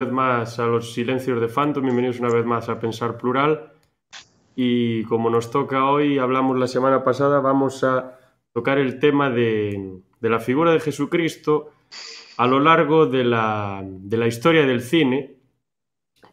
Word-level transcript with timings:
vez 0.00 0.12
más 0.12 0.60
a 0.60 0.66
los 0.66 0.92
silencios 0.92 1.40
de 1.40 1.48
Phantom, 1.48 1.82
bienvenidos 1.82 2.20
una 2.20 2.32
vez 2.32 2.44
más 2.44 2.68
a 2.68 2.78
Pensar 2.78 3.18
Plural. 3.18 3.72
Y 4.54 5.02
como 5.04 5.28
nos 5.28 5.50
toca 5.50 5.86
hoy, 5.86 6.18
hablamos 6.18 6.56
la 6.56 6.68
semana 6.68 7.02
pasada, 7.02 7.40
vamos 7.40 7.82
a 7.82 8.16
tocar 8.52 8.78
el 8.78 9.00
tema 9.00 9.28
de, 9.28 9.98
la 10.20 10.38
figura 10.38 10.70
de 10.70 10.78
Jesucristo 10.78 11.72
a 12.36 12.46
lo 12.46 12.60
largo 12.60 13.06
de 13.06 13.24
la, 13.24 13.82
de 13.84 14.16
la 14.16 14.28
historia 14.28 14.64
del 14.64 14.82
cine, 14.82 15.34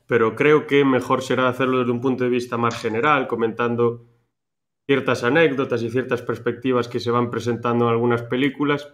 pero 0.05 0.35
creo 0.35 0.67
que 0.67 0.85
mejor 0.85 1.23
será 1.23 1.49
hacerlo 1.49 1.79
desde 1.79 1.91
un 1.91 2.01
punto 2.01 2.23
de 2.23 2.29
vista 2.29 2.57
más 2.57 2.79
general, 2.79 3.27
comentando 3.27 4.05
ciertas 4.85 5.23
anécdotas 5.23 5.81
y 5.81 5.89
ciertas 5.89 6.21
perspectivas 6.21 6.87
que 6.87 6.99
se 6.99 7.09
van 7.09 7.31
presentando 7.31 7.85
en 7.85 7.91
algunas 7.93 8.21
películas, 8.21 8.93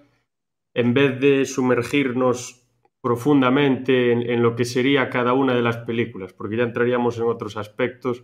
en 0.73 0.93
vez 0.93 1.19
de 1.19 1.43
sumergirnos 1.45 2.60
profundamente 3.02 4.11
en, 4.11 4.43
lo 4.43 4.55
que 4.55 4.65
sería 4.65 5.09
cada 5.09 5.34
una 5.34 5.55
de 5.55 5.61
las 5.61 5.77
películas, 5.77 6.34
porque 6.34 6.57
ya 6.57 6.63
entraríamos 6.63 7.17
en 7.17 7.23
otros 7.23 7.58
aspectos 7.58 8.23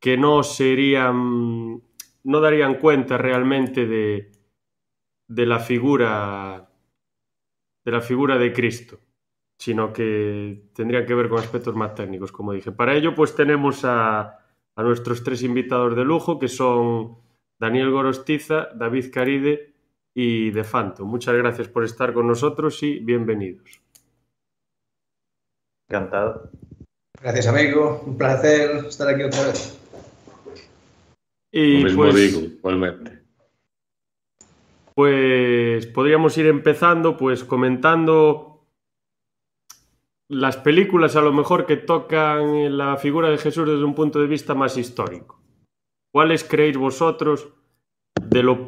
que 0.00 0.16
no 0.16 0.42
serían, 0.42 1.82
no 2.24 2.40
darían 2.40 2.78
cuenta 2.78 3.18
realmente 3.18 3.86
de, 3.86 4.32
de 5.28 5.46
la 5.46 5.58
figura 5.58 6.68
de 7.84 7.90
la 7.90 8.00
figura 8.00 8.38
de 8.38 8.52
Cristo, 8.52 9.00
sino 9.58 9.92
que 9.92 10.70
tendrían 10.72 11.04
que 11.04 11.14
ver 11.14 11.28
con 11.28 11.40
aspectos 11.40 11.74
más 11.74 11.94
técnicos, 11.94 12.30
como 12.30 12.52
dije. 12.52 12.70
Para 12.70 12.94
ello, 12.94 13.14
pues 13.14 13.34
tenemos 13.34 13.84
a, 13.84 14.38
a 14.76 14.82
nuestros 14.82 15.24
tres 15.24 15.42
invitados 15.42 15.96
de 15.96 16.04
lujo, 16.04 16.38
que 16.38 16.48
son 16.48 17.18
Daniel 17.58 17.90
Gorostiza, 17.90 18.68
David 18.74 19.06
Caride 19.12 19.74
y 20.14 20.50
de 20.50 20.64
Fanto. 20.64 21.04
Muchas 21.04 21.34
gracias 21.34 21.68
por 21.68 21.84
estar 21.84 22.12
con 22.12 22.26
nosotros 22.26 22.82
y 22.82 22.98
bienvenidos. 23.00 23.81
Encantado. 25.92 26.50
Gracias, 27.20 27.46
amigo. 27.48 28.02
Un 28.06 28.16
placer 28.16 28.86
estar 28.86 29.08
aquí 29.08 29.24
otra 29.24 29.48
vez. 29.48 29.78
Y 31.50 31.80
Lo 31.80 31.84
mismo 31.84 32.02
pues, 32.04 32.14
digo, 32.14 32.40
igualmente. 32.40 33.18
Pues 34.94 35.86
podríamos 35.88 36.38
ir 36.38 36.46
empezando 36.46 37.18
pues 37.18 37.44
comentando 37.44 38.66
las 40.30 40.56
películas 40.56 41.14
a 41.16 41.20
lo 41.20 41.34
mejor 41.34 41.66
que 41.66 41.76
tocan 41.76 42.78
la 42.78 42.96
figura 42.96 43.28
de 43.28 43.36
Jesús 43.36 43.68
desde 43.68 43.84
un 43.84 43.94
punto 43.94 44.18
de 44.18 44.28
vista 44.28 44.54
más 44.54 44.78
histórico. 44.78 45.42
¿Cuáles 46.10 46.42
creéis 46.42 46.78
vosotros 46.78 47.52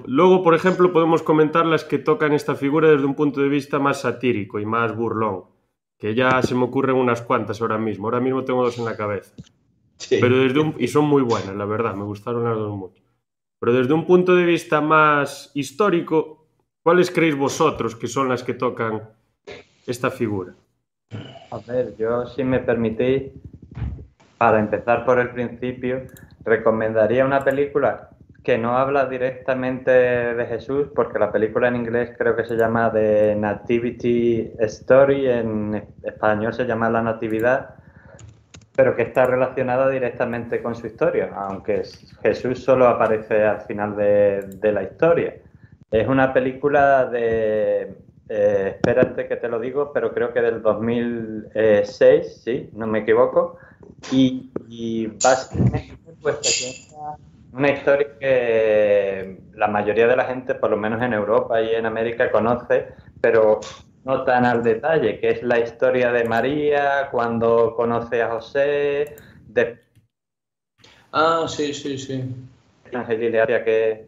luego, 0.06 0.42
por 0.42 0.54
ejemplo, 0.54 0.92
podemos 0.92 1.22
comentar 1.22 1.64
las 1.66 1.84
que 1.84 1.98
tocan 1.98 2.32
esta 2.32 2.54
figura 2.54 2.90
desde 2.90 3.06
un 3.06 3.14
punto 3.14 3.40
de 3.40 3.48
vista 3.48 3.78
más 3.78 4.02
satírico 4.02 4.60
y 4.60 4.66
más 4.66 4.94
burlón, 4.94 5.44
que 6.05 6.14
ya 6.14 6.42
se 6.42 6.55
me 6.55 6.64
ocurren 6.64 6.97
unas 6.97 7.22
cuantas 7.22 7.62
ahora 7.62 7.78
mismo. 7.78 8.06
Ahora 8.08 8.20
mismo 8.20 8.44
tengo 8.44 8.62
dos 8.62 8.77
en 8.77 8.84
la 8.84 8.94
cabeza. 8.94 9.34
Pero 10.11 10.36
desde 10.36 10.74
y 10.78 10.86
son 10.86 11.06
muy 11.06 11.22
buenas, 11.22 11.56
la 11.56 11.64
verdad, 11.64 11.94
me 11.94 12.05
gustaron 12.05 12.44
las 12.44 12.58
dos 12.58 12.77
mucho. 12.77 13.02
Pero 13.58 13.72
desde 13.72 13.94
un 13.94 14.05
punto 14.05 14.36
de 14.36 14.44
vista 14.44 14.83
más 14.83 15.50
histórico, 15.55 16.46
¿cuáles 16.83 17.11
creéis 17.11 17.38
vosotros 17.38 17.96
que 17.96 18.06
son 18.06 18.28
las 18.28 18.42
que 18.42 18.52
tocan 18.52 19.08
esta 19.86 20.11
figura? 20.11 20.55
A 21.50 21.56
ver, 21.66 21.96
yo 21.96 22.27
si 22.27 22.44
me 22.44 22.58
permitís, 22.58 23.33
para 24.36 24.61
empezar 24.61 25.06
por 25.06 25.18
el 25.18 25.30
principio, 25.30 26.02
recomendaría 26.44 27.24
una 27.24 27.42
película 27.42 28.11
que 28.44 28.58
no 28.58 28.76
habla 28.76 29.06
directamente 29.06 29.90
de 29.90 30.46
Jesús, 30.46 30.88
porque 30.94 31.18
la 31.18 31.32
película 31.32 31.68
en 31.68 31.76
inglés 31.76 32.10
creo 32.16 32.36
que 32.36 32.44
se 32.44 32.56
llama 32.56 32.92
The 32.92 33.34
Nativity 33.36 34.52
Story, 34.58 35.26
en 35.30 35.82
español 36.02 36.52
se 36.52 36.66
llama 36.66 36.90
La 36.90 37.00
Natividad, 37.00 37.70
pero 38.76 38.94
que 38.94 39.02
está 39.02 39.24
relacionada 39.24 39.88
directamente 39.88 40.62
con 40.62 40.74
su 40.74 40.86
historia, 40.86 41.32
aunque 41.34 41.84
Jesús 42.22 42.62
solo 42.62 42.86
aparece 42.86 43.44
al 43.44 43.62
final 43.62 43.96
de, 43.96 44.72
la 44.72 44.82
historia. 44.82 45.36
Es 45.90 46.06
una 46.06 46.34
película 46.34 47.06
de, 47.06 47.94
eh, 48.28 48.72
espérate 48.74 49.27
que 49.27 49.36
te 49.36 49.48
lo 49.48 49.58
digo, 49.58 49.90
pero 49.90 50.12
creo 50.12 50.34
que 50.34 50.42
del 50.42 50.60
2006, 50.60 52.42
sí, 52.44 52.68
no 52.74 52.86
me 52.86 52.98
equivoco, 52.98 53.56
y, 54.12 54.50
y 54.68 55.06
básicamente 55.06 55.96
pues 56.20 56.90
una 57.54 57.70
historia 57.70 58.18
que 58.18 59.38
la 59.54 59.68
mayoría 59.68 60.08
de 60.08 60.16
la 60.16 60.24
gente, 60.24 60.54
por 60.56 60.70
lo 60.70 60.76
menos 60.76 61.00
en 61.02 61.12
Europa 61.12 61.62
y 61.62 61.74
en 61.74 61.86
América, 61.86 62.30
conoce, 62.30 62.88
pero 63.20 63.60
no 64.04 64.24
tan 64.24 64.44
al 64.44 64.62
detalle, 64.62 65.20
que 65.20 65.30
es 65.30 65.42
la 65.42 65.60
historia 65.60 66.10
de 66.12 66.24
María 66.24 67.08
cuando 67.10 67.74
conoce 67.76 68.22
a 68.22 68.30
José. 68.30 69.16
De... 69.46 69.78
Ah, 71.12 71.46
sí, 71.48 71.72
sí, 71.72 71.96
sí. 71.96 72.24
Ángel 72.92 73.32
que, 73.64 74.06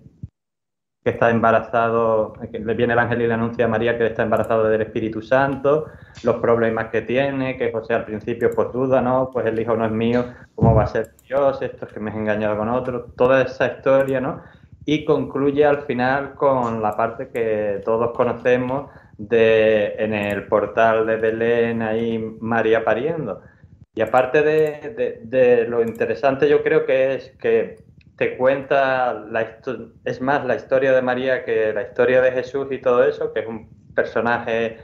que 1.06 1.10
está 1.10 1.30
embarazado, 1.30 2.32
que 2.50 2.58
le 2.58 2.74
viene 2.74 2.94
el 2.94 2.98
ángel 2.98 3.22
y 3.22 3.28
le 3.28 3.34
anuncia 3.34 3.66
a 3.66 3.68
María 3.68 3.96
que 3.96 4.06
está 4.06 4.24
embarazado 4.24 4.64
del 4.64 4.80
Espíritu 4.80 5.22
Santo, 5.22 5.86
los 6.24 6.38
problemas 6.38 6.88
que 6.88 7.02
tiene, 7.02 7.56
que 7.56 7.70
José 7.70 7.94
al 7.94 8.04
principio 8.04 8.50
pues 8.52 8.72
duda, 8.72 9.00
¿no? 9.00 9.30
Pues 9.32 9.46
el 9.46 9.56
hijo 9.60 9.76
no 9.76 9.86
es 9.86 9.92
mío, 9.92 10.24
¿cómo 10.56 10.74
va 10.74 10.82
a 10.82 10.86
ser 10.88 11.12
Dios? 11.24 11.62
Esto 11.62 11.86
es 11.86 11.92
que 11.92 12.00
me 12.00 12.10
he 12.10 12.14
engañado 12.16 12.58
con 12.58 12.68
otro, 12.70 13.04
toda 13.16 13.42
esa 13.42 13.68
historia, 13.68 14.20
¿no? 14.20 14.42
Y 14.84 15.04
concluye 15.04 15.64
al 15.64 15.82
final 15.82 16.34
con 16.34 16.82
la 16.82 16.96
parte 16.96 17.28
que 17.28 17.82
todos 17.84 18.10
conocemos 18.10 18.90
de 19.16 19.94
en 19.98 20.12
el 20.12 20.48
portal 20.48 21.06
de 21.06 21.18
Belén, 21.18 21.82
ahí 21.82 22.18
María 22.40 22.84
pariendo. 22.84 23.42
Y 23.94 24.00
aparte 24.00 24.42
de, 24.42 25.20
de 25.22 25.68
lo 25.68 25.82
interesante, 25.82 26.48
yo 26.48 26.64
creo 26.64 26.84
que 26.84 27.14
es 27.14 27.30
que 27.38 27.85
te 28.16 28.36
cuenta, 28.36 29.12
la 29.12 29.58
es 30.04 30.20
más 30.20 30.44
la 30.44 30.56
historia 30.56 30.92
de 30.92 31.02
María 31.02 31.44
que 31.44 31.72
la 31.72 31.82
historia 31.82 32.22
de 32.22 32.32
Jesús 32.32 32.66
y 32.70 32.78
todo 32.78 33.04
eso, 33.04 33.32
que 33.32 33.40
es 33.40 33.46
un 33.46 33.68
personaje 33.94 34.78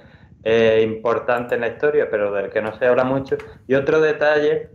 eh, 0.45 0.83
importante 0.85 1.55
en 1.55 1.63
la 1.63 1.69
historia, 1.69 2.09
pero 2.11 2.33
del 2.33 2.51
que 2.51 2.61
no 2.61 2.77
se 2.79 2.87
habla 2.87 3.05
mucho. 3.05 3.37
Y 3.67 3.75
otro 3.75 4.01
detalle 4.01 4.71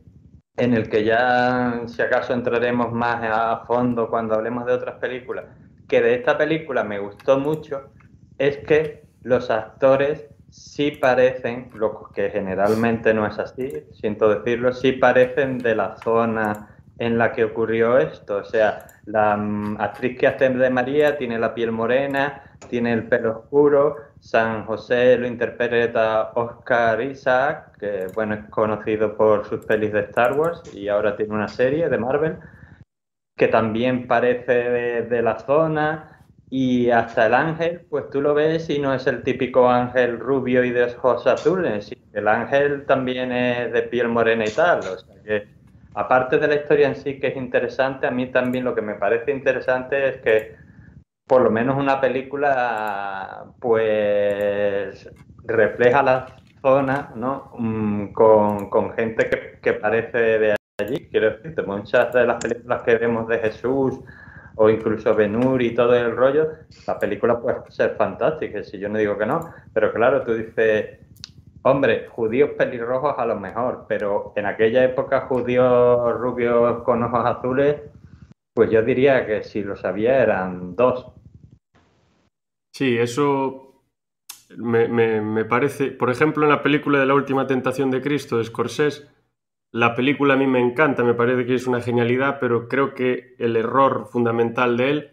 en 0.55 0.73
el 0.73 0.89
que 0.89 1.03
ya, 1.03 1.83
si 1.85 2.01
acaso, 2.01 2.33
entraremos 2.33 2.91
más 2.91 3.21
a 3.23 3.63
fondo 3.67 4.09
cuando 4.09 4.33
hablemos 4.33 4.65
de 4.65 4.73
otras 4.73 4.95
películas, 4.95 5.45
que 5.87 6.01
de 6.01 6.15
esta 6.15 6.37
película 6.37 6.83
me 6.83 6.97
gustó 6.99 7.39
mucho, 7.39 7.91
es 8.39 8.57
que 8.57 9.03
los 9.21 9.51
actores 9.51 10.29
sí 10.49 10.91
parecen, 10.91 11.69
lo 11.75 12.11
que 12.11 12.31
generalmente 12.31 13.13
no 13.13 13.27
es 13.27 13.37
así, 13.37 13.83
siento 13.93 14.29
decirlo, 14.29 14.73
sí 14.73 14.93
parecen 14.93 15.59
de 15.59 15.75
la 15.75 15.97
zona 15.97 16.76
en 16.99 17.17
la 17.17 17.31
que 17.31 17.43
ocurrió 17.43 17.97
esto. 17.97 18.37
O 18.37 18.43
sea, 18.43 18.87
la 19.05 19.37
mm, 19.37 19.79
actriz 19.79 20.17
que 20.17 20.27
hace 20.27 20.49
de 20.49 20.69
María 20.69 21.17
tiene 21.17 21.39
la 21.39 21.53
piel 21.53 21.71
morena, 21.71 22.41
tiene 22.69 22.93
el 22.93 23.07
pelo 23.07 23.39
oscuro. 23.39 23.95
San 24.19 24.65
José 24.65 25.17
lo 25.17 25.27
interpreta 25.27 26.31
Oscar 26.35 27.01
Isaac, 27.01 27.77
que 27.79 28.07
bueno, 28.15 28.35
es 28.35 28.45
conocido 28.49 29.15
por 29.15 29.45
sus 29.45 29.65
pelis 29.65 29.93
de 29.93 30.01
Star 30.01 30.33
Wars 30.33 30.61
y 30.73 30.87
ahora 30.87 31.15
tiene 31.15 31.33
una 31.35 31.47
serie 31.47 31.89
de 31.89 31.97
Marvel, 31.97 32.37
que 33.35 33.47
también 33.47 34.07
parece 34.07 34.53
de, 35.03 35.21
la 35.21 35.39
zona. 35.39 36.13
Y 36.49 36.89
hasta 36.91 37.25
el 37.25 37.33
ángel, 37.33 37.85
pues 37.89 38.09
tú 38.09 38.21
lo 38.21 38.33
ves 38.33 38.69
y 38.69 38.79
no 38.79 38.93
es 38.93 39.05
el 39.05 39.21
típico 39.21 39.69
ángel 39.69 40.17
rubio 40.17 40.63
y 40.63 40.71
de 40.71 40.85
ojos 40.85 41.27
azules. 41.27 41.91
El 42.13 42.27
ángel 42.27 42.85
también 42.85 43.33
es 43.33 43.73
de 43.73 43.81
piel 43.83 44.07
morena 44.07 44.45
y 44.45 44.51
tal. 44.51 44.79
O 44.79 44.97
sea 44.97 45.21
que 45.23 45.56
aparte 45.97 46.37
de 46.37 46.47
la 46.47 46.55
historia 46.55 46.87
en 46.87 46.95
sí 46.95 47.19
que 47.19 47.27
es 47.27 47.35
interesante, 47.35 48.05
a 48.05 48.11
mí 48.11 48.27
también 48.27 48.63
lo 48.63 48.75
que 48.75 48.83
me 48.83 48.93
parece 48.93 49.31
interesante 49.31 50.09
es 50.09 50.17
que 50.17 50.55
por 51.25 51.41
lo 51.41 51.49
menos 51.49 51.75
una 51.75 51.99
película 51.99 53.45
pues 53.59 55.09
refleja 55.43 56.03
la 56.03 56.27
zona 56.61 57.11
¿no? 57.15 57.51
Mm, 57.57 58.13
con, 58.13 58.91
gente 58.93 59.59
que, 59.61 59.73
parece 59.73 60.17
de 60.17 60.55
allí. 60.79 61.07
Quiero 61.09 61.31
decirte, 61.31 61.63
muchas 61.63 62.13
de 62.13 62.27
las 62.27 62.43
películas 62.43 62.83
que 62.83 62.95
vemos 62.97 63.27
de 63.27 63.39
Jesús 63.39 63.99
o 64.55 64.69
incluso 64.69 65.15
Benur 65.15 65.61
y 65.63 65.73
todo 65.73 65.95
el 65.95 66.15
rollo, 66.15 66.49
la 66.85 66.99
película 66.99 67.39
puede 67.39 67.57
ser 67.69 67.95
fantástica, 67.95 68.63
si 68.63 68.77
yo 68.77 68.89
no 68.89 68.99
digo 68.99 69.17
que 69.17 69.25
no, 69.25 69.51
pero 69.73 69.93
claro, 69.93 70.23
tú 70.23 70.33
dices, 70.33 70.99
Hombre, 71.63 72.07
judíos 72.07 72.51
pelirrojos 72.57 73.15
a 73.17 73.25
lo 73.25 73.39
mejor, 73.39 73.85
pero 73.87 74.33
en 74.35 74.45
aquella 74.45 74.83
época 74.83 75.21
judíos 75.21 76.13
rubios 76.17 76.83
con 76.83 77.03
ojos 77.03 77.25
azules, 77.25 77.81
pues 78.53 78.71
yo 78.71 78.81
diría 78.81 79.25
que 79.25 79.43
si 79.43 79.63
lo 79.63 79.75
sabía 79.75 80.21
eran 80.21 80.75
dos. 80.75 81.07
Sí, 82.73 82.97
eso 82.97 83.83
me, 84.55 85.45
parece, 85.45 85.91
por 85.91 86.09
ejemplo, 86.09 86.43
en 86.43 86.49
la 86.49 86.63
película 86.63 86.99
de 86.99 87.05
la 87.05 87.15
última 87.15 87.47
tentación 87.47 87.91
de 87.91 88.01
Cristo 88.01 88.37
de 88.37 88.45
Scorsese, 88.45 89.07
la 89.71 89.95
película 89.95 90.35
a 90.35 90.37
mí 90.37 90.47
me 90.47 90.59
encanta, 90.59 91.03
me 91.03 91.13
parece 91.13 91.45
que 91.45 91.55
es 91.55 91.67
una 91.67 91.81
genialidad, 91.81 92.37
pero 92.39 92.67
creo 92.67 92.93
que 92.93 93.35
el 93.37 93.55
error 93.57 94.07
fundamental 94.09 94.77
de 94.77 94.89
él 94.89 95.11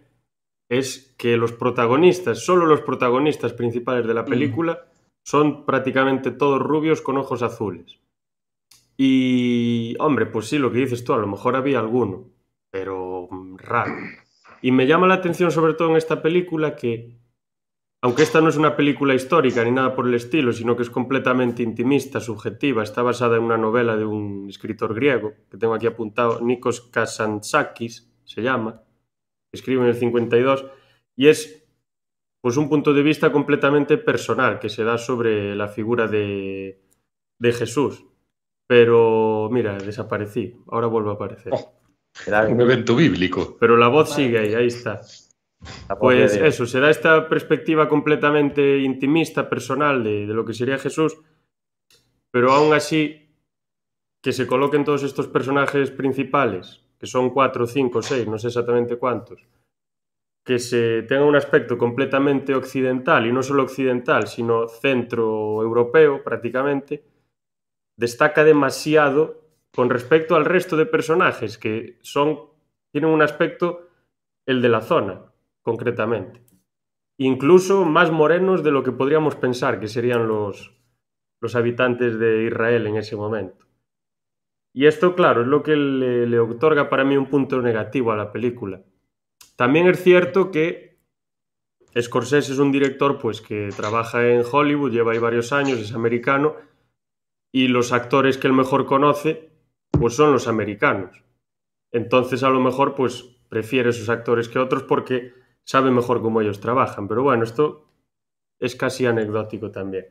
es 0.69 1.15
que 1.19 1.37
los 1.37 1.53
protagonistas, 1.53 2.45
solo 2.45 2.67
los 2.67 2.81
protagonistas 2.81 3.53
principales 3.53 4.07
de 4.07 4.15
la 4.15 4.23
mm. 4.23 4.27
película, 4.27 4.85
son 5.25 5.65
prácticamente 5.65 6.31
todos 6.31 6.61
rubios 6.61 7.03
con 7.03 7.17
ojos 7.17 7.43
azules. 7.43 7.99
Y, 8.97 9.97
hombre, 9.99 10.27
pues 10.27 10.47
sí, 10.47 10.59
lo 10.59 10.71
que 10.71 10.79
dices 10.79 11.03
tú, 11.03 11.15
a 11.15 11.19
lo 11.19 11.27
mejor 11.27 11.57
había 11.57 11.81
alguno, 11.81 12.31
pero 12.71 13.27
mm, 13.31 13.57
raro. 13.57 13.95
Y 14.63 14.71
me 14.71 14.87
llama 14.87 15.07
la 15.07 15.15
atención 15.15 15.51
sobre 15.51 15.75
todo 15.75 15.91
en 15.91 15.97
esta 15.97 16.23
película 16.23 16.77
que, 16.77 17.19
aunque 18.03 18.23
esta 18.23 18.41
no 18.41 18.49
es 18.49 18.57
una 18.57 18.77
película 18.77 19.15
histórica 19.15 19.65
ni 19.65 19.73
nada 19.73 19.95
por 19.95 20.07
el 20.07 20.15
estilo, 20.15 20.53
sino 20.53 20.77
que 20.77 20.83
es 20.83 20.91
completamente 20.91 21.63
intimista, 21.63 22.21
subjetiva, 22.21 22.83
está 22.83 23.03
basada 23.03 23.37
en 23.37 23.43
una 23.43 23.59
novela 23.59 23.97
de 23.97 24.05
un 24.05 24.47
escritor 24.49 24.95
griego, 24.95 25.33
que 25.51 25.57
tengo 25.57 25.75
aquí 25.75 25.87
apuntado, 25.87 26.41
Nikos 26.41 26.83
Kazantzakis, 26.83 28.13
se 28.25 28.43
llama, 28.43 28.83
escribe 29.53 29.83
en 29.83 29.89
el 29.89 29.97
52, 29.97 30.67
y 31.17 31.29
es 31.29 31.64
pues 32.45 32.59
un 32.59 32.69
punto 32.69 32.93
de 32.93 33.03
vista 33.03 33.33
completamente 33.33 33.97
personal 33.97 34.59
que 34.59 34.69
se 34.69 34.85
da 34.85 34.99
sobre 34.99 35.57
la 35.57 35.67
figura 35.67 36.07
de, 36.07 36.79
de 37.39 37.53
Jesús. 37.55 38.05
Pero 38.67 39.49
mira, 39.51 39.79
desaparecí, 39.79 40.55
ahora 40.71 40.87
vuelve 40.87 41.09
a 41.09 41.15
aparecer. 41.15 41.55
Oh, 41.55 41.73
un 42.51 42.61
evento 42.61 42.95
bíblico. 42.95 43.57
Pero 43.59 43.79
la 43.79 43.89
voz 43.89 44.15
sigue 44.15 44.39
ahí, 44.41 44.53
ahí 44.53 44.67
está. 44.67 45.01
Pues 45.99 46.37
eso, 46.37 46.67
se 46.67 46.81
da 46.81 46.91
esta 46.91 47.31
perspectiva 47.31 47.89
completamente 47.89 48.77
intimista, 48.81 49.49
personal 49.49 50.05
de, 50.05 50.27
de, 50.27 50.35
lo 50.35 50.45
que 50.45 50.53
sería 50.53 50.77
Jesús, 50.77 51.17
pero 52.31 52.53
aún 52.53 52.75
así 52.75 53.27
que 54.23 54.33
se 54.33 54.47
coloquen 54.47 54.85
todos 54.85 55.03
estos 55.03 55.29
personajes 55.29 55.91
principales, 55.91 56.83
que 56.99 57.07
son 57.07 57.31
cuatro, 57.31 57.67
cinco, 57.67 58.03
seis, 58.03 58.29
no 58.29 58.39
sé 58.39 58.49
exactamente 58.49 58.99
cuántos, 58.99 59.47
que 60.45 60.59
se 60.59 61.03
tenga 61.05 61.25
un 61.25 61.37
aspecto 61.37 61.79
completamente 61.79 62.55
occidental, 62.55 63.27
y 63.27 63.33
no 63.33 63.43
solo 63.43 63.63
occidental, 63.63 64.27
sino 64.27 64.69
centro 64.69 65.63
europeo 65.63 66.23
prácticamente, 66.23 67.03
destaca 67.97 68.45
demasiado 68.45 69.43
con 69.75 69.89
respecto 69.89 70.37
al 70.37 70.45
resto 70.45 70.77
de 70.77 70.87
personajes 70.87 71.59
que 71.59 71.99
son 72.03 72.53
tienen 72.93 73.11
un 73.11 73.23
aspecto 73.23 73.89
el 74.47 74.61
de 74.63 74.69
la 74.69 74.83
zona, 74.83 75.33
concretamente. 75.63 76.45
Incluso 77.19 77.85
más 77.85 78.13
morenos 78.13 78.63
de 78.63 78.71
lo 78.71 78.83
que 78.83 78.93
podríamos 78.93 79.35
pensar 79.37 79.81
que 79.81 79.89
serían 79.89 80.29
los, 80.29 80.77
los 81.41 81.57
habitantes 81.57 82.19
de 82.19 82.45
Israel 82.45 82.87
en 82.87 82.97
ese 82.97 83.17
momento. 83.17 83.67
Y 84.73 84.87
esto, 84.87 85.15
claro, 85.15 85.43
es 85.43 85.47
lo 85.47 85.63
que 85.63 85.75
le 85.75 86.39
otorga 86.39 86.89
para 86.89 87.05
mí 87.05 87.17
un 87.17 87.31
punto 87.31 87.63
negativo 87.63 88.13
a 88.13 88.17
la 88.17 88.31
película 88.31 88.83
también 89.57 89.87
es 89.87 90.03
cierto 90.03 90.51
que 90.51 90.95
Scorsese 92.01 92.53
es 92.53 92.59
un 92.59 92.73
director 92.73 93.19
pues, 93.19 93.41
que 93.41 93.71
trabaja 93.77 94.27
en 94.27 94.43
Hollywood, 94.51 94.91
lleva 94.91 95.13
ahí 95.13 95.19
varios 95.19 95.53
años, 95.53 95.79
es 95.79 95.95
americano, 95.95 96.57
y 97.53 97.69
los 97.69 97.93
actores 97.93 98.37
que 98.37 98.49
él 98.49 98.53
mejor 98.53 98.85
conoce 98.85 99.51
pues 99.93 100.15
son 100.15 100.33
los 100.33 100.49
americanos. 100.49 101.23
Entonces 101.93 102.43
a 102.43 102.51
lo 102.51 102.59
mejor 102.61 102.97
pues 102.97 103.23
prefiere 103.49 103.91
esos 103.91 104.09
actores 104.09 104.49
que 104.49 104.59
otros 104.59 104.83
porque 104.83 105.33
sabe 105.63 105.93
mejor 105.93 106.21
cómo 106.21 106.41
ellos 106.41 106.59
trabajan. 106.59 107.07
Pero 107.07 107.23
bueno, 107.23 107.45
esto 107.45 107.87
es 108.59 108.75
casi 108.75 109.07
anecdótico 109.07 109.71
también. 109.71 110.07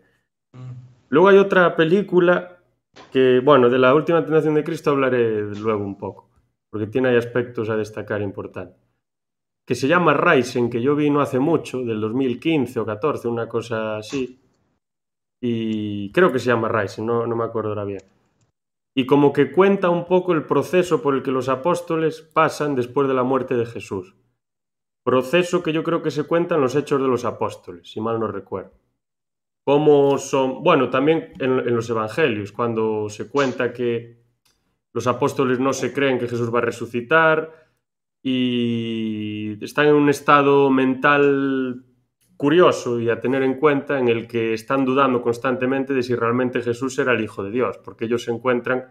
Luego 1.09 1.27
hay 1.27 1.37
otra 1.37 1.75
película 1.75 2.59
que, 3.11 3.41
bueno, 3.43 3.69
de 3.69 3.79
la 3.79 3.93
última 3.93 4.23
tentación 4.23 4.53
de 4.53 4.63
Cristo 4.63 4.91
hablaré 4.91 5.41
luego 5.55 5.83
un 5.83 5.97
poco, 5.97 6.29
porque 6.69 6.87
tiene 6.87 7.09
ahí 7.09 7.17
aspectos 7.17 7.69
a 7.69 7.75
destacar 7.75 8.21
importantes 8.21 8.82
que 9.65 9.75
se 9.75 9.87
llama 9.87 10.13
Ryzen, 10.13 10.69
que 10.69 10.81
yo 10.81 10.95
vi 10.95 11.09
no 11.09 11.21
hace 11.21 11.39
mucho, 11.39 11.83
del 11.83 12.01
2015 12.01 12.79
o 12.79 12.85
14, 12.85 13.27
una 13.27 13.47
cosa 13.47 13.97
así. 13.97 14.39
Y 15.41 16.11
creo 16.11 16.31
que 16.31 16.39
se 16.39 16.47
llama 16.47 16.69
Ryzen, 16.69 17.05
no, 17.05 17.25
no 17.25 17.35
me 17.35 17.45
acuerdo 17.45 17.69
ahora 17.69 17.85
bien. 17.85 18.01
Y 18.95 19.05
como 19.05 19.33
que 19.33 19.51
cuenta 19.51 19.89
un 19.89 20.05
poco 20.05 20.33
el 20.33 20.45
proceso 20.45 21.01
por 21.01 21.15
el 21.15 21.23
que 21.23 21.31
los 21.31 21.49
apóstoles 21.49 22.21
pasan 22.21 22.75
después 22.75 23.07
de 23.07 23.13
la 23.13 23.23
muerte 23.23 23.55
de 23.55 23.65
Jesús. 23.65 24.15
Proceso 25.03 25.63
que 25.63 25.73
yo 25.73 25.83
creo 25.83 26.01
que 26.01 26.11
se 26.11 26.25
cuenta 26.25 26.55
en 26.55 26.61
los 26.61 26.75
hechos 26.75 27.01
de 27.01 27.07
los 27.07 27.25
apóstoles, 27.25 27.89
si 27.89 27.99
mal 27.99 28.19
no 28.19 28.27
recuerdo. 28.27 28.71
Cómo 29.65 30.17
son, 30.17 30.61
bueno, 30.61 30.89
también 30.89 31.33
en, 31.39 31.59
en 31.59 31.75
los 31.75 31.89
evangelios, 31.89 32.51
cuando 32.51 33.09
se 33.09 33.29
cuenta 33.29 33.73
que 33.73 34.21
los 34.93 35.07
apóstoles 35.07 35.59
no 35.59 35.73
se 35.73 35.93
creen 35.93 36.19
que 36.19 36.27
Jesús 36.27 36.53
va 36.53 36.59
a 36.59 36.63
resucitar, 36.63 37.62
y 38.23 39.63
están 39.63 39.87
en 39.87 39.95
un 39.95 40.09
estado 40.09 40.69
mental 40.69 41.83
curioso 42.37 42.99
y 42.99 43.09
a 43.09 43.19
tener 43.19 43.43
en 43.43 43.59
cuenta 43.59 43.99
en 43.99 44.07
el 44.07 44.27
que 44.27 44.53
están 44.53 44.85
dudando 44.85 45.21
constantemente 45.21 45.93
de 45.93 46.01
si 46.01 46.15
realmente 46.15 46.61
Jesús 46.61 46.97
era 46.97 47.13
el 47.13 47.21
Hijo 47.21 47.43
de 47.43 47.51
Dios, 47.51 47.77
porque 47.83 48.05
ellos 48.05 48.23
se 48.23 48.31
encuentran 48.31 48.85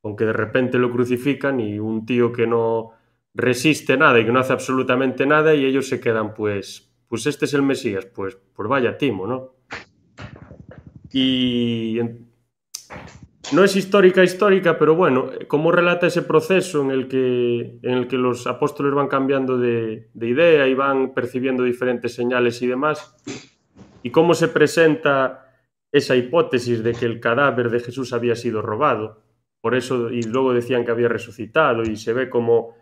con 0.00 0.16
que 0.16 0.24
de 0.24 0.32
repente 0.32 0.78
lo 0.78 0.90
crucifican 0.90 1.60
y 1.60 1.78
un 1.78 2.04
tío 2.04 2.32
que 2.32 2.46
no 2.46 2.90
resiste 3.34 3.96
nada 3.96 4.18
y 4.18 4.24
que 4.24 4.32
no 4.32 4.40
hace 4.40 4.52
absolutamente 4.52 5.26
nada 5.26 5.54
y 5.54 5.64
ellos 5.64 5.88
se 5.88 6.00
quedan 6.00 6.34
pues, 6.34 6.92
pues 7.06 7.26
este 7.26 7.44
es 7.44 7.54
el 7.54 7.62
Mesías, 7.62 8.06
pues, 8.06 8.36
pues 8.54 8.68
vaya 8.68 8.98
timo, 8.98 9.26
¿no? 9.26 9.54
Y 11.12 11.98
no 13.52 13.64
es 13.64 13.76
histórica 13.76 14.22
histórica, 14.22 14.78
pero 14.78 14.94
bueno, 14.94 15.30
cómo 15.48 15.72
relata 15.72 16.06
ese 16.06 16.22
proceso 16.22 16.82
en 16.82 16.90
el 16.90 17.08
que, 17.08 17.78
en 17.82 17.90
el 17.92 18.08
que 18.08 18.16
los 18.16 18.46
apóstoles 18.46 18.94
van 18.94 19.08
cambiando 19.08 19.58
de, 19.58 20.08
de, 20.14 20.28
idea 20.28 20.68
y 20.68 20.74
van 20.74 21.14
percibiendo 21.14 21.64
diferentes 21.64 22.14
señales 22.14 22.62
y 22.62 22.66
demás, 22.66 23.16
y 24.02 24.10
cómo 24.10 24.34
se 24.34 24.48
presenta 24.48 25.46
esa 25.92 26.14
hipótesis 26.16 26.82
de 26.82 26.92
que 26.92 27.06
el 27.06 27.20
cadáver 27.20 27.70
de 27.70 27.80
Jesús 27.80 28.12
había 28.12 28.36
sido 28.36 28.62
robado, 28.62 29.22
por 29.60 29.74
eso, 29.74 30.10
y 30.10 30.22
luego 30.22 30.54
decían 30.54 30.84
que 30.84 30.92
había 30.92 31.08
resucitado, 31.08 31.82
y 31.82 31.96
se 31.96 32.12
ve 32.12 32.30
como 32.30 32.76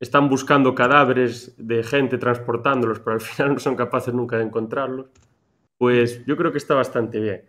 están 0.00 0.28
buscando 0.28 0.74
cadáveres 0.74 1.54
de 1.58 1.82
gente 1.82 2.18
transportándolos, 2.18 3.00
pero 3.00 3.14
al 3.14 3.20
final 3.20 3.54
no 3.54 3.60
son 3.60 3.76
capaces 3.76 4.12
nunca 4.12 4.38
de 4.38 4.44
encontrarlos, 4.44 5.06
pues 5.78 6.24
yo 6.26 6.36
creo 6.36 6.52
que 6.52 6.58
está 6.58 6.74
bastante 6.74 7.20
bien. 7.20 7.44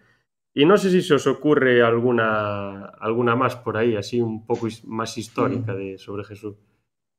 Y 0.53 0.65
no 0.65 0.77
sé 0.77 0.91
si 0.91 1.01
se 1.01 1.13
os 1.13 1.27
ocurre 1.27 1.81
alguna, 1.81 2.87
alguna 2.99 3.35
más 3.35 3.55
por 3.55 3.77
ahí, 3.77 3.95
así 3.95 4.19
un 4.19 4.45
poco 4.45 4.67
más 4.85 5.17
histórica 5.17 5.73
de, 5.73 5.97
sobre 5.97 6.25
Jesús. 6.25 6.55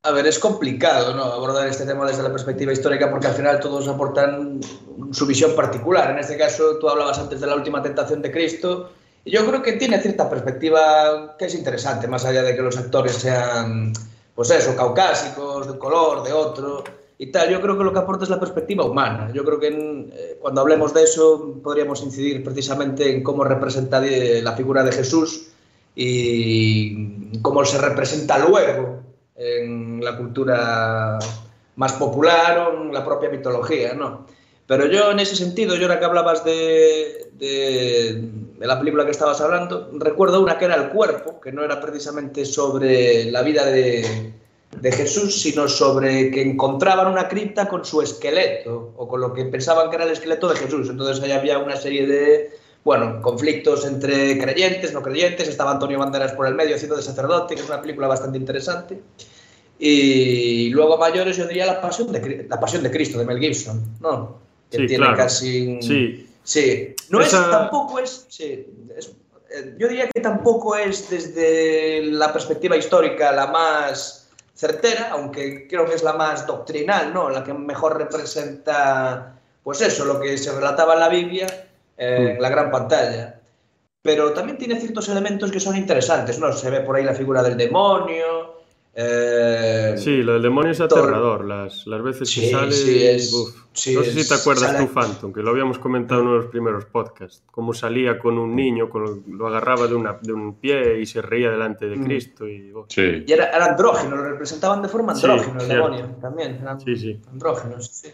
A 0.05 0.11
ver, 0.11 0.27
es 0.27 0.39
complicado 0.39 1.15
¿no? 1.15 1.23
abordar 1.23 1.67
este 1.69 1.87
tema 1.87 2.07
desde 2.07 2.25
la 2.25 2.33
perspectiva 2.33 2.73
histórica 2.73 3.09
porque 3.11 3.29
al 3.29 3.35
final 3.35 3.61
todos 3.61 3.87
aportan 3.89 4.61
su 5.13 5.27
visión 5.27 5.55
particular. 5.55 6.11
En 6.11 6.19
este 6.19 6.37
caso, 6.37 6.79
tú 6.79 6.89
hablabas 6.89 7.19
antes 7.21 7.41
de 7.41 7.47
la 7.47 7.55
última 7.55 7.81
tentación 7.81 8.21
de 8.21 8.33
Cristo 8.33 8.91
y 9.25 9.31
yo 9.31 9.47
creo 9.47 9.63
que 9.63 9.75
tiene 9.75 10.01
cierta 10.01 10.29
perspectiva 10.29 11.37
que 11.39 11.47
es 11.47 11.55
interesante, 11.55 12.09
más 12.09 12.25
allá 12.25 12.43
de 12.43 12.55
que 12.57 12.63
los 12.63 12.77
actores 12.77 13.13
sean, 13.13 13.93
pues 14.35 14.51
eso, 14.51 14.75
caucásicos, 14.77 15.67
de 15.67 15.73
un 15.73 15.79
color, 15.79 16.25
de 16.25 16.33
otro 16.33 16.83
y 17.23 17.27
tal. 17.31 17.49
Yo 17.51 17.61
creo 17.61 17.79
que 17.79 17.85
lo 17.85 17.93
que 17.93 18.01
aporta 18.01 18.25
es 18.25 18.31
la 18.31 18.41
perspectiva 18.41 18.85
humana. 18.85 19.31
Yo 19.33 19.45
creo 19.45 19.61
que 19.61 19.69
en, 19.69 20.13
eh, 20.13 20.39
cuando 20.41 20.61
hablemos 20.61 20.93
de 20.93 21.05
eso 21.05 21.61
podríamos 21.63 22.03
incidir 22.03 22.43
precisamente 22.43 23.15
en 23.15 23.23
cómo 23.23 23.45
representa 23.45 24.01
la 24.01 24.57
figura 24.57 24.83
de 24.83 24.91
Jesús 24.91 25.51
y 25.95 27.39
cómo 27.41 27.65
se 27.65 27.79
representa 27.79 28.39
luego 28.39 29.03
en 29.37 30.05
la 30.05 30.17
cultura 30.17 31.21
más 31.77 31.93
popular 31.93 32.59
o 32.59 32.83
en 32.83 32.93
la 32.93 33.05
propia 33.05 33.31
mitología, 33.31 33.95
¿no? 33.95 34.27
Pero 34.67 34.87
yo 34.87 35.13
en 35.13 35.21
ese 35.21 35.37
sentido, 35.37 35.77
yo 35.77 35.83
ahora 35.83 36.01
que 36.01 36.05
hablabas 36.07 36.45
de, 36.45 37.31
de, 37.35 38.31
de, 38.59 38.67
la 38.67 38.81
película 38.81 39.05
que 39.05 39.13
estabas 39.13 39.41
hablando, 39.41 39.91
recuerdo 39.95 40.43
una 40.43 40.59
que 40.59 40.65
era 40.65 40.75
El 40.75 40.89
cuerpo, 40.89 41.41
que 41.41 41.53
no 41.53 41.63
era 41.63 41.81
precisamente 41.81 42.45
sobre 42.45 43.31
la 43.31 43.43
vida 43.43 43.67
de, 43.67 44.33
de 44.81 44.91
Jesús, 44.91 45.43
sino 45.43 45.69
sobre 45.69 46.31
que 46.31 46.43
encontraban 46.43 47.07
una 47.07 47.29
cripta 47.29 47.69
con 47.69 47.85
su 47.85 48.01
esqueleto 48.01 48.93
o 48.97 49.07
con 49.07 49.21
lo 49.21 49.33
que 49.33 49.45
pensaban 49.45 49.91
que 49.91 49.97
era 49.97 50.05
el 50.05 50.13
esqueleto 50.13 50.49
de 50.49 50.57
Jesús. 50.57 50.89
Entonces 50.89 51.23
ahí 51.23 51.33
había 51.33 51.59
una 51.59 51.77
serie 51.77 52.07
de, 52.07 52.51
bueno, 52.85 53.21
conflictos 53.21 53.85
entre 53.85 54.39
creyentes, 54.39 54.93
no 54.93 55.03
creyentes. 55.03 55.49
Estaba 55.49 55.73
Antonio 55.73 55.99
Banderas 55.99 56.33
por 56.33 56.47
el 56.47 56.55
medio 56.55 56.77
haciendo 56.77 56.97
de 56.97 57.03
sacerdote, 57.03 57.55
que 57.55 57.61
es 57.61 57.69
una 57.69 57.83
película 57.83 58.09
bastante 58.09 58.39
interesante. 58.39 59.01
Y 59.79 60.71
luego 60.71 60.95
a 60.95 60.99
mayores 60.99 61.37
yo 61.37 61.47
diría 61.47 61.67
La 61.67 61.81
Pasión 61.81 62.11
de, 62.13 62.47
la 62.49 62.61
pasión 62.61 62.83
de 62.83 62.91
Cristo, 62.91 63.19
de 63.19 63.27
Mel 63.27 63.41
Gibson, 63.41 63.83
¿no? 64.01 64.39
Que 64.71 64.79
sí, 64.79 64.87
tiene 64.87 65.05
claro. 65.05 65.17
casi... 65.17 65.83
Sí. 65.83 66.29
Sí. 66.45 66.95
No 67.11 67.21
Esa... 67.21 67.43
es, 67.43 67.51
tampoco 67.51 67.99
es... 67.99 68.27
Sí, 68.29 68.67
es 68.97 69.13
eh, 69.55 69.75
yo 69.79 69.89
diría 69.89 70.09
que 70.09 70.21
tampoco 70.21 70.77
es 70.77 71.11
desde 71.11 72.07
la 72.07 72.33
perspectiva 72.33 72.77
histórica 72.77 73.33
la 73.33 73.49
más 73.49 74.22
certera, 74.63 75.09
aunque 75.11 75.67
creo 75.67 75.85
que 75.87 75.95
es 75.95 76.05
la 76.05 76.13
más 76.13 76.47
doctrinal, 76.47 77.13
¿no? 77.13 77.29
La 77.29 77.43
que 77.43 77.53
mejor 77.53 77.99
representa, 77.99 79.35
pues 79.65 79.81
eso, 79.81 80.05
lo 80.05 80.21
que 80.21 80.39
se 80.39 80.53
relataba 80.53 80.95
en 80.95 81.01
la 81.01 81.09
Biblia 81.09 81.47
eh, 81.97 82.35
en 82.37 82.41
la 82.41 82.49
gran 82.49 82.71
pantalla. 82.71 83.41
Pero 84.03 84.33
también 84.33 84.59
tiene 84.59 84.79
ciertos 84.79 85.09
elementos 85.09 85.51
que 85.51 85.59
son 85.59 85.77
interesantes, 85.77 86.39
¿no? 86.39 86.53
Se 86.53 86.71
ve 86.71 86.81
por 86.81 86.95
ahí 86.95 87.03
la 87.03 87.15
figura 87.15 87.43
del 87.43 87.57
demonio, 87.57 88.52
Eh, 88.95 89.95
sí, 89.97 90.23
lo 90.23 90.35
del 90.35 90.43
demonio 90.43 90.73
es 90.73 90.81
aterrador. 90.81 91.47
Las, 91.47 91.87
las 91.87 92.03
veces 92.03 92.35
que 92.35 92.51
sale. 92.51 92.67
no 92.67 92.73
sé 92.73 94.23
si 94.23 94.29
te 94.29 94.35
acuerdas 94.35 94.79
tú, 94.79 94.89
Phantom, 94.93 95.33
que 95.33 95.41
lo 95.41 95.51
habíamos 95.51 95.79
comentado 95.79 96.21
en 96.21 96.27
uno 96.27 96.37
de 96.37 96.43
los 96.43 96.51
primeros 96.51 96.85
podcasts. 96.85 97.43
Cómo 97.51 97.73
salía 97.73 98.19
con 98.19 98.39
un 98.39 98.55
niño, 98.55 98.91
con 98.91 99.25
lo, 99.27 99.47
agarraba 99.47 99.87
de, 99.87 99.95
una, 99.95 100.19
de, 100.21 100.33
un 100.33 100.57
pie 100.57 101.01
y 101.01 101.07
se 101.07 101.23
reía 101.23 101.51
delante 101.51 101.87
de 101.87 101.97
mm. 101.97 102.05
Cristo. 102.05 102.47
Y, 102.47 102.73
sí. 102.89 103.25
y 103.27 103.33
era, 103.33 103.51
andrógeno, 103.65 104.17
lo 104.17 104.25
representaban 104.25 104.83
de 104.83 104.89
forma 104.89 105.13
andrógeno 105.13 105.61
el 105.61 105.69
demonio 105.69 106.07
también. 106.21 106.59
Eran 106.61 106.79
sí, 106.81 106.95
sí. 106.97 107.21
andrógenos. 107.31 107.87
Sí. 107.87 108.09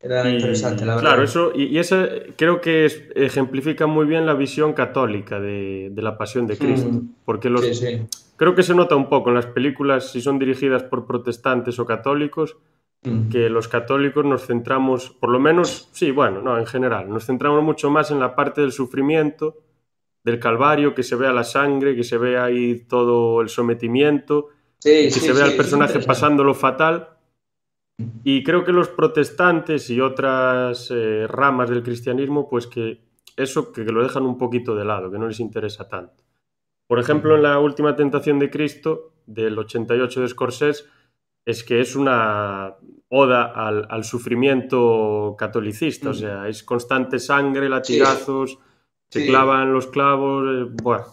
Era 0.00 0.30
interesante, 0.30 0.84
la 0.84 0.96
verdad. 0.96 1.10
Claro, 1.10 1.24
eso, 1.24 1.52
y, 1.54 1.78
eso 1.78 2.06
creo 2.36 2.60
que 2.60 2.86
ejemplifica 3.16 3.86
muy 3.86 4.06
bien 4.06 4.24
la 4.24 4.34
visión 4.34 4.72
católica 4.72 5.40
de, 5.40 5.92
la 5.94 6.16
pasión 6.16 6.46
de 6.46 6.56
Cristo. 6.56 6.88
Mm. 6.88 7.08
Porque 7.24 7.50
los, 7.50 7.64
creo 8.36 8.54
que 8.54 8.62
se 8.62 8.74
nota 8.74 8.96
un 8.96 9.08
poco 9.08 9.30
en 9.30 9.36
las 9.36 9.46
películas, 9.46 10.12
si 10.12 10.20
son 10.20 10.38
dirigidas 10.38 10.82
por 10.84 11.06
protestantes 11.06 11.78
o 11.78 11.86
católicos, 11.86 12.56
mm. 13.02 13.28
que 13.28 13.50
los 13.50 13.68
católicos 13.68 14.24
nos 14.24 14.46
centramos, 14.46 15.10
por 15.10 15.30
lo 15.30 15.38
menos, 15.38 15.88
sí, 15.92 16.10
bueno, 16.10 16.42
no, 16.42 16.58
en 16.58 16.66
general, 16.66 17.08
nos 17.08 17.26
centramos 17.26 17.62
mucho 17.62 17.90
más 17.90 18.10
en 18.10 18.20
la 18.20 18.34
parte 18.34 18.60
del 18.60 18.72
sufrimiento, 18.72 19.58
del 20.22 20.38
calvario, 20.40 20.94
que 20.94 21.02
se 21.02 21.16
vea 21.16 21.32
la 21.32 21.44
sangre, 21.44 21.94
que 21.94 22.04
se 22.04 22.18
vea 22.18 22.44
ahí 22.44 22.84
todo 22.88 23.40
el 23.40 23.48
sometimiento, 23.48 24.48
que 24.82 25.10
se 25.10 25.32
vea 25.32 25.46
el 25.46 25.56
personaje 25.56 26.00
pasando 26.00 26.44
lo 26.44 26.54
fatal 26.54 27.16
y 28.24 28.42
creo 28.42 28.64
que 28.64 28.72
los 28.72 28.88
protestantes 28.88 29.88
y 29.88 30.00
otras 30.00 30.90
eh, 30.90 31.26
ramas 31.26 31.70
del 31.70 31.82
cristianismo, 31.82 32.48
pues 32.48 32.66
que 32.66 33.00
eso 33.36 33.72
que, 33.72 33.84
lo 33.84 34.02
dejan 34.02 34.24
un 34.24 34.36
poquito 34.36 34.74
de 34.74 34.84
lado, 34.84 35.10
que 35.10 35.18
no 35.18 35.28
les 35.28 35.40
interesa 35.40 35.88
tanto. 35.88 36.24
Por 36.86 37.00
ejemplo, 37.00 37.36
en 37.36 37.42
la 37.42 37.58
última 37.58 37.96
tentación 37.96 38.38
de 38.38 38.50
Cristo, 38.50 39.12
del 39.26 39.58
88 39.58 40.20
de 40.20 40.28
Scorsese, 40.28 40.84
es 41.44 41.62
que 41.64 41.80
es 41.80 41.96
una 41.96 42.74
oda 43.08 43.52
al, 43.54 44.04
sufrimiento 44.04 45.36
catolicista, 45.38 46.10
o 46.10 46.12
mm. 46.12 46.16
sea, 46.16 46.48
es 46.48 46.62
constante 46.62 47.18
sangre, 47.18 47.68
latigazos, 47.68 48.58
se 49.08 49.26
clavan 49.26 49.72
los 49.72 49.86
clavos, 49.86 50.44
eh, 50.44 50.70
bueno. 50.82 51.04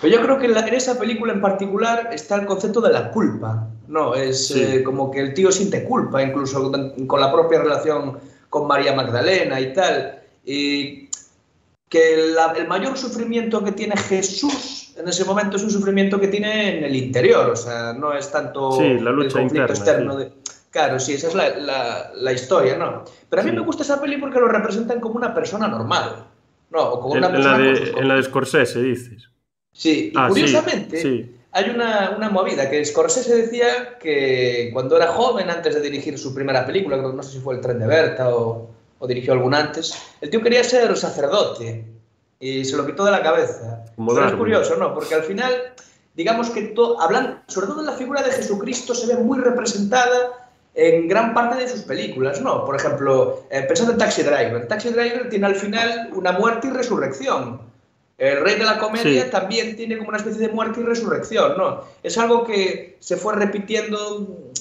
Pero 0.00 0.16
yo 0.16 0.22
creo 0.22 0.38
que 0.38 0.46
en, 0.46 0.74
esa 0.74 0.98
película 0.98 1.32
en 1.32 1.40
particular 1.40 2.10
está 2.12 2.34
el 2.34 2.46
concepto 2.46 2.80
de 2.80 2.92
la 2.92 3.12
culpa, 3.12 3.68
¿no? 3.86 4.14
Es 4.14 4.50
eh, 4.50 4.82
como 4.82 5.08
que 5.08 5.20
el 5.20 5.34
tío 5.34 5.52
siente 5.52 5.84
culpa, 5.84 6.20
incluso 6.20 6.70
con, 6.72 7.20
la 7.20 7.32
propia 7.32 7.60
relación 7.60 8.18
con 8.50 8.66
María 8.66 8.92
Magdalena 8.92 9.60
y 9.60 9.72
tal. 9.72 10.20
Y 10.44 11.08
que 11.88 12.14
el 12.14 12.66
mayor 12.66 12.98
sufrimiento 12.98 13.62
que 13.62 13.70
tiene 13.70 13.96
Jesús 13.96 14.83
en 14.96 15.08
ese 15.08 15.24
momento 15.24 15.56
es 15.56 15.62
un 15.62 15.70
sufrimiento 15.70 16.20
que 16.20 16.28
tiene 16.28 16.78
en 16.78 16.84
el 16.84 16.94
interior, 16.94 17.50
o 17.50 17.56
sea, 17.56 17.92
no 17.92 18.12
es 18.12 18.30
tanto 18.30 18.80
la 18.80 19.10
lucha 19.10 19.38
el 19.38 19.44
conflicto 19.44 19.72
externo. 19.72 20.16
De, 20.16 20.32
claro, 20.70 20.98
sí, 21.00 21.14
esa 21.14 21.28
es 21.28 21.34
la, 21.34 22.12
la, 22.14 22.32
historia, 22.32 22.76
¿no? 22.76 23.04
Pero 23.28 23.42
a 23.42 23.44
mí 23.44 23.52
me 23.52 23.60
gusta 23.60 23.82
esa 23.82 24.00
peli 24.00 24.18
porque 24.18 24.40
lo 24.40 24.48
representan 24.48 25.00
como 25.00 25.16
una 25.16 25.34
persona 25.34 25.68
normal, 25.68 26.26
¿no? 26.70 26.80
O 26.80 27.00
como 27.00 27.14
una 27.14 27.28
en, 27.28 27.44
la 27.44 27.58
de, 27.58 27.94
en 27.96 28.08
la 28.08 28.14
de 28.16 28.22
Scorsese, 28.22 28.82
dices. 28.82 29.28
Sí, 29.72 30.12
y 30.14 30.18
ah, 30.18 30.28
curiosamente 30.28 31.34
hay 31.50 31.70
una, 31.70 32.14
una, 32.16 32.30
movida 32.30 32.68
que 32.68 32.84
Scorsese 32.84 33.42
decía 33.42 33.98
que 33.98 34.70
cuando 34.72 34.96
era 34.96 35.08
joven, 35.08 35.50
antes 35.50 35.74
de 35.74 35.80
dirigir 35.80 36.18
su 36.18 36.34
primera 36.34 36.66
película, 36.66 36.96
no 36.96 37.22
sé 37.22 37.32
si 37.32 37.38
fue 37.40 37.54
El 37.54 37.60
tren 37.60 37.78
de 37.78 37.86
Berta 37.86 38.34
o, 38.34 38.70
o 38.98 39.06
dirigió 39.06 39.32
alguna 39.32 39.60
antes, 39.60 39.94
el 40.20 40.30
tío 40.30 40.42
quería 40.42 40.64
ser 40.64 40.96
sacerdote 40.96 41.93
y 42.40 42.64
se 42.64 42.76
lo 42.76 42.86
quitó 42.86 43.04
de 43.04 43.10
la 43.10 43.22
cabeza. 43.22 43.84
Pero 43.96 44.26
es 44.26 44.34
curioso, 44.34 44.76
¿no? 44.76 44.94
Porque 44.94 45.14
al 45.14 45.22
final, 45.22 45.52
digamos 46.14 46.50
que 46.50 46.62
todo, 46.62 47.00
hablan, 47.00 47.42
sobre 47.46 47.68
todo 47.68 47.80
en 47.80 47.86
la 47.86 47.92
figura 47.92 48.22
de 48.22 48.32
Jesucristo, 48.32 48.94
se 48.94 49.06
ve 49.06 49.22
muy 49.22 49.38
representada 49.38 50.48
en 50.74 51.06
gran 51.08 51.34
parte 51.34 51.56
de 51.56 51.68
sus 51.68 51.82
películas, 51.82 52.40
¿no? 52.40 52.64
Por 52.64 52.76
ejemplo, 52.76 53.44
eh, 53.50 53.62
pensando 53.62 53.92
en 53.92 53.98
Taxi 53.98 54.22
Driver. 54.22 54.66
Taxi 54.66 54.90
Driver 54.90 55.28
tiene 55.28 55.46
al 55.46 55.54
final 55.54 56.10
una 56.12 56.32
muerte 56.32 56.68
y 56.68 56.70
resurrección. 56.70 57.60
El 58.18 58.40
rey 58.42 58.56
de 58.56 58.64
la 58.64 58.78
comedia 58.78 59.30
también 59.30 59.76
tiene 59.76 59.96
como 59.96 60.10
una 60.10 60.18
especie 60.18 60.46
de 60.46 60.52
muerte 60.52 60.80
y 60.80 60.84
resurrección, 60.84 61.56
¿no? 61.56 61.82
Es 62.02 62.16
algo 62.18 62.44
que 62.44 62.96
se 63.00 63.16
fue 63.16 63.34
repitiendo 63.34 64.52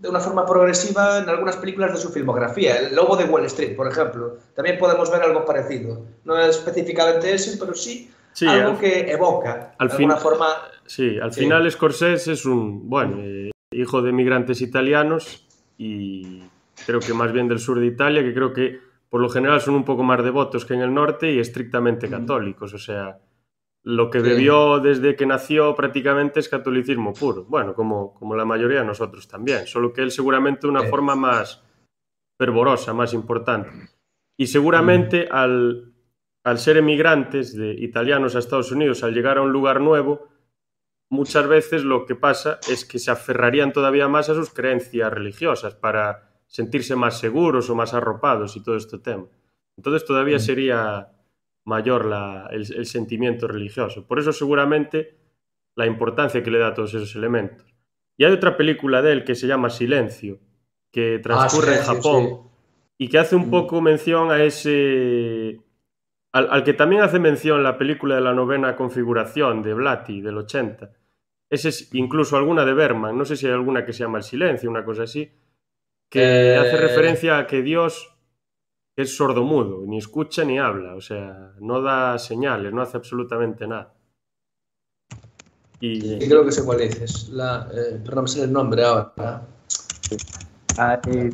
de 0.00 0.08
una 0.08 0.18
forma 0.18 0.46
progresiva 0.46 1.18
en 1.18 1.28
algunas 1.28 1.56
películas 1.56 1.92
de 1.92 1.98
su 1.98 2.10
filmografía. 2.10 2.78
El 2.78 2.94
Lobo 2.94 3.16
de 3.16 3.24
Wall 3.24 3.44
Street, 3.44 3.76
por 3.76 3.86
ejemplo. 3.86 4.38
También 4.54 4.78
podemos 4.78 5.10
ver 5.10 5.22
algo 5.22 5.44
parecido. 5.44 6.06
No 6.24 6.38
es 6.38 6.56
específicamente 6.56 7.34
ese, 7.34 7.58
pero 7.58 7.74
sí, 7.74 8.10
algo 8.46 8.78
que 8.78 9.10
evoca 9.10 9.74
al 9.78 9.88
de 9.88 9.94
alguna 9.94 10.16
forma. 10.16 10.46
Sí, 10.86 11.18
al 11.20 11.32
final 11.32 11.70
Scorsese 11.70 12.32
es 12.32 12.46
un, 12.46 12.88
bueno, 12.88 13.18
eh, 13.20 13.50
hijo 13.72 14.00
de 14.00 14.12
migrantes 14.12 14.62
italianos 14.62 15.46
y 15.76 16.42
creo 16.86 17.00
que 17.00 17.12
más 17.12 17.32
bien 17.32 17.46
del 17.46 17.58
sur 17.58 17.78
de 17.78 17.86
Italia, 17.86 18.22
que 18.22 18.32
creo 18.32 18.52
que 18.54 18.80
por 19.10 19.20
lo 19.20 19.28
general 19.28 19.60
son 19.60 19.74
un 19.74 19.84
poco 19.84 20.02
más 20.02 20.24
devotos 20.24 20.64
que 20.64 20.74
en 20.74 20.80
el 20.80 20.94
norte 20.94 21.30
y 21.30 21.40
estrictamente 21.40 22.08
católicos. 22.08 22.72
O 22.72 22.78
sea, 22.78 23.18
lo 23.82 24.10
que 24.10 24.18
bebió 24.18 24.78
desde 24.78 25.16
que 25.16 25.26
nació 25.26 25.74
prácticamente 25.74 26.40
es 26.40 26.48
catolicismo 26.48 27.14
puro. 27.14 27.44
Bueno, 27.44 27.74
como, 27.74 28.12
como 28.14 28.36
la 28.36 28.44
mayoría 28.44 28.80
de 28.80 28.86
nosotros 28.86 29.26
también. 29.26 29.66
Solo 29.66 29.92
que 29.92 30.02
él 30.02 30.10
seguramente 30.10 30.66
de 30.66 30.68
una 30.68 30.84
forma 30.84 31.14
más 31.14 31.64
fervorosa, 32.38 32.92
más 32.92 33.14
importante. 33.14 33.70
Y 34.36 34.46
seguramente 34.46 35.28
al, 35.30 35.94
al 36.44 36.58
ser 36.58 36.76
emigrantes 36.76 37.56
de 37.56 37.72
italianos 37.72 38.36
a 38.36 38.38
Estados 38.38 38.72
Unidos, 38.72 39.02
al 39.02 39.14
llegar 39.14 39.38
a 39.38 39.42
un 39.42 39.52
lugar 39.52 39.80
nuevo, 39.80 40.28
muchas 41.10 41.46
veces 41.46 41.82
lo 41.82 42.06
que 42.06 42.14
pasa 42.14 42.58
es 42.68 42.84
que 42.84 42.98
se 42.98 43.10
aferrarían 43.10 43.72
todavía 43.72 44.08
más 44.08 44.28
a 44.28 44.34
sus 44.34 44.50
creencias 44.50 45.12
religiosas 45.12 45.74
para 45.74 46.30
sentirse 46.46 46.96
más 46.96 47.18
seguros 47.18 47.70
o 47.70 47.74
más 47.74 47.94
arropados 47.94 48.56
y 48.56 48.62
todo 48.62 48.76
este 48.76 48.98
tema. 48.98 49.26
Entonces 49.76 50.04
todavía 50.04 50.36
mm. 50.36 50.40
sería 50.40 51.12
mayor 51.70 52.10
el, 52.50 52.86
sentimiento 52.86 53.46
religioso. 53.46 54.06
Por 54.06 54.18
eso 54.18 54.32
seguramente 54.32 55.16
la 55.76 55.86
importancia 55.86 56.42
que 56.42 56.50
le 56.50 56.58
da 56.58 56.68
a 56.68 56.74
todos 56.74 56.92
esos 56.94 57.14
elementos. 57.14 57.72
Y 58.16 58.24
hay 58.24 58.32
otra 58.32 58.56
película 58.56 59.00
de 59.00 59.12
él 59.12 59.24
que 59.24 59.36
se 59.36 59.46
llama 59.46 59.70
Silencio, 59.70 60.40
que 60.90 61.16
ah, 61.18 61.22
transcurre 61.22 61.76
en 61.76 61.82
Japón 61.82 62.40
y 62.98 63.08
que 63.08 63.18
hace 63.18 63.36
un 63.36 63.46
mm. 63.46 63.50
poco 63.50 63.80
mención 63.80 64.30
a 64.30 64.42
ese... 64.42 65.60
Al, 66.32 66.48
al, 66.50 66.64
que 66.64 66.74
también 66.74 67.02
hace 67.02 67.18
mención 67.18 67.62
la 67.62 67.78
película 67.78 68.16
de 68.16 68.20
la 68.20 68.34
novena 68.34 68.76
configuración 68.76 69.62
de 69.62 69.74
Blatty 69.74 70.20
del 70.20 70.38
80. 70.38 70.90
Ese 71.48 71.68
es 71.70 71.94
incluso 71.94 72.36
alguna 72.36 72.64
de 72.64 72.74
Berman, 72.74 73.16
no 73.16 73.24
sé 73.24 73.36
si 73.36 73.46
hay 73.46 73.52
alguna 73.52 73.84
que 73.84 73.92
se 73.92 74.04
llama 74.04 74.18
El 74.18 74.24
Silencio, 74.24 74.70
una 74.70 74.84
cosa 74.84 75.04
así, 75.04 75.32
que 76.08 76.56
hace 76.56 76.76
eh, 76.76 76.80
referencia 76.80 77.38
a 77.38 77.46
que 77.46 77.62
Dios 77.62 78.16
es 78.96 79.16
sordomudo, 79.16 79.84
ni 79.86 79.98
escucha 79.98 80.44
ni 80.44 80.58
habla, 80.58 80.94
o 80.94 81.00
sea, 81.00 81.52
no 81.60 81.80
da 81.80 82.18
señales, 82.18 82.72
no 82.72 82.82
hace 82.82 82.96
absolutamente 82.96 83.66
nada. 83.66 83.94
Y 85.80 86.18
creo 86.28 86.44
que 86.44 86.52
sé 86.52 86.64
cuál 86.64 86.78
dices, 86.78 87.30
la, 87.30 87.68
eh, 87.72 88.00
pero 88.04 88.20
no 88.20 88.26
sé 88.26 88.44
el 88.44 88.52
nombre 88.52 88.84
ahora. 88.84 89.46
Hay 90.76 91.30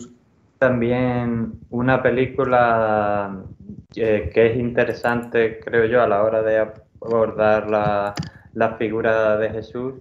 también 0.58 1.60
una 1.70 2.02
película 2.02 3.44
que, 3.92 4.30
es 4.34 4.56
interesante, 4.56 5.58
creo 5.60 5.86
yo, 5.86 6.02
a 6.02 6.06
la 6.06 6.22
hora 6.22 6.42
de 6.42 6.58
abordar 7.00 7.68
la, 7.68 8.14
la 8.54 8.76
figura 8.76 9.36
de 9.36 9.50
Jesús, 9.50 9.94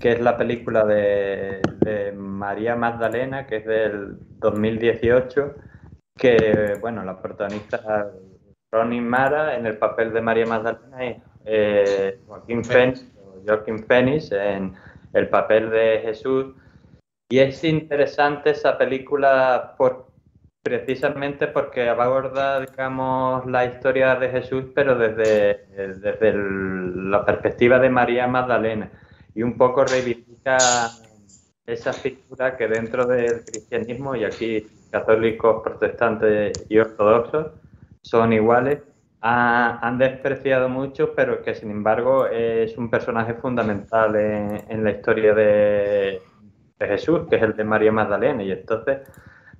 que 0.00 0.12
es 0.12 0.20
la 0.20 0.36
película 0.36 0.84
de, 0.84 1.62
María 2.16 2.74
Magdalena, 2.76 3.46
que 3.46 3.56
es 3.56 3.66
del 3.66 4.16
2018, 4.38 5.54
que, 6.16 6.76
bueno, 6.80 7.04
la 7.04 7.20
protagonista 7.20 8.10
Ronnie 8.70 9.00
Mara 9.00 9.56
en 9.56 9.66
el 9.66 9.76
papel 9.76 10.12
de 10.12 10.20
María 10.20 10.46
Magdalena 10.46 11.06
y 11.06 11.22
eh, 11.44 12.18
Joaquín 12.26 12.64
Phoenix 12.64 14.32
en 14.32 14.74
el 15.12 15.28
papel 15.28 15.70
de 15.70 16.00
Jesús. 16.02 16.54
Y 17.28 17.38
es 17.38 17.64
interesante 17.64 18.50
esa 18.50 18.76
película 18.76 19.74
por, 19.76 20.06
precisamente 20.62 21.48
porque 21.48 21.88
aborda, 21.88 22.60
digamos, 22.60 23.46
la 23.46 23.64
historia 23.64 24.14
de 24.16 24.28
Jesús, 24.28 24.66
pero 24.74 24.96
desde, 24.96 25.66
desde 25.76 26.34
la 26.34 27.24
perspectiva 27.24 27.78
de 27.78 27.90
María 27.90 28.26
Magdalena 28.26 28.90
y 29.34 29.42
un 29.42 29.56
poco 29.56 29.84
reivindica 29.84 30.58
esa 31.66 31.92
figura 31.92 32.56
que 32.56 32.68
dentro 32.68 33.06
del 33.06 33.44
cristianismo, 33.44 34.14
y 34.14 34.24
aquí 34.24 34.66
católicos, 34.92 35.62
protestantes 35.64 36.66
y 36.68 36.78
ortodoxos 36.78 37.46
son 38.02 38.32
iguales, 38.32 38.78
han 39.22 39.98
despreciado 39.98 40.68
mucho, 40.68 41.14
pero 41.14 41.42
que 41.42 41.54
sin 41.54 41.70
embargo 41.70 42.26
es 42.26 42.76
un 42.76 42.90
personaje 42.90 43.34
fundamental 43.34 44.16
en, 44.16 44.84
la 44.84 44.90
historia 44.90 45.32
de, 45.34 46.20
Jesús, 46.80 47.28
que 47.30 47.36
es 47.36 47.42
el 47.42 47.54
de 47.54 47.62
María 47.62 47.92
Magdalena. 47.92 48.42
Y 48.42 48.50
entonces, 48.50 48.98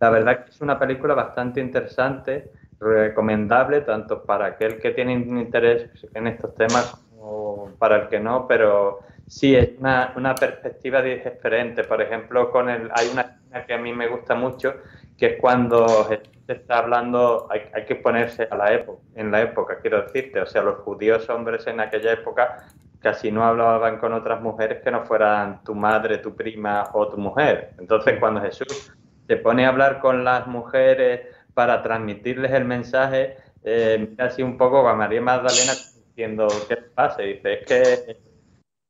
la 0.00 0.10
verdad 0.10 0.44
que 0.44 0.50
es 0.50 0.60
una 0.60 0.76
película 0.76 1.14
bastante 1.14 1.60
interesante, 1.60 2.50
recomendable 2.80 3.82
tanto 3.82 4.24
para 4.24 4.46
aquel 4.46 4.80
que 4.80 4.90
tiene 4.90 5.12
interés 5.12 5.88
en 6.14 6.26
estos 6.26 6.52
temas 6.56 7.00
como 7.16 7.70
para 7.78 8.02
el 8.02 8.08
que 8.08 8.18
no, 8.18 8.48
pero 8.48 9.02
sí 9.28 9.54
es 9.54 9.78
una, 9.78 10.12
una 10.16 10.34
perspectiva 10.34 11.00
diferente. 11.00 11.84
Por 11.84 12.02
ejemplo, 12.02 12.50
con 12.50 12.68
el, 12.68 12.90
hay 12.92 13.08
una 13.12 13.38
que 13.60 13.74
a 13.74 13.78
mí 13.78 13.92
me 13.92 14.08
gusta 14.08 14.34
mucho, 14.34 14.74
que 15.22 15.34
es 15.34 15.40
cuando 15.40 15.86
se 16.08 16.20
está 16.52 16.78
hablando, 16.78 17.46
hay, 17.48 17.60
hay 17.72 17.84
que 17.84 17.94
ponerse 17.94 18.48
a 18.50 18.56
la 18.56 18.72
época, 18.72 19.00
en 19.14 19.30
la 19.30 19.40
época, 19.40 19.78
quiero 19.80 20.02
decirte, 20.02 20.40
o 20.40 20.46
sea, 20.46 20.62
los 20.62 20.80
judíos 20.80 21.30
hombres 21.30 21.64
en 21.68 21.78
aquella 21.78 22.14
época 22.14 22.66
casi 22.98 23.30
no 23.30 23.44
hablaban 23.44 23.98
con 23.98 24.14
otras 24.14 24.40
mujeres 24.42 24.82
que 24.82 24.90
no 24.90 25.04
fueran 25.04 25.62
tu 25.62 25.76
madre, 25.76 26.18
tu 26.18 26.34
prima 26.34 26.90
o 26.92 27.06
tu 27.06 27.18
mujer. 27.18 27.70
Entonces, 27.78 28.18
cuando 28.18 28.40
Jesús 28.40 28.92
se 29.28 29.36
pone 29.36 29.64
a 29.64 29.68
hablar 29.68 30.00
con 30.00 30.24
las 30.24 30.48
mujeres 30.48 31.20
para 31.54 31.84
transmitirles 31.84 32.50
el 32.50 32.64
mensaje, 32.64 33.36
eh, 33.62 34.14
casi 34.18 34.42
un 34.42 34.56
poco 34.56 34.88
a 34.88 34.96
María 34.96 35.20
Magdalena 35.20 35.74
diciendo, 36.08 36.48
¿qué 36.68 36.78
pasa? 36.78 37.22
Dice, 37.22 37.60
es 37.60 37.66
que, 37.68 38.16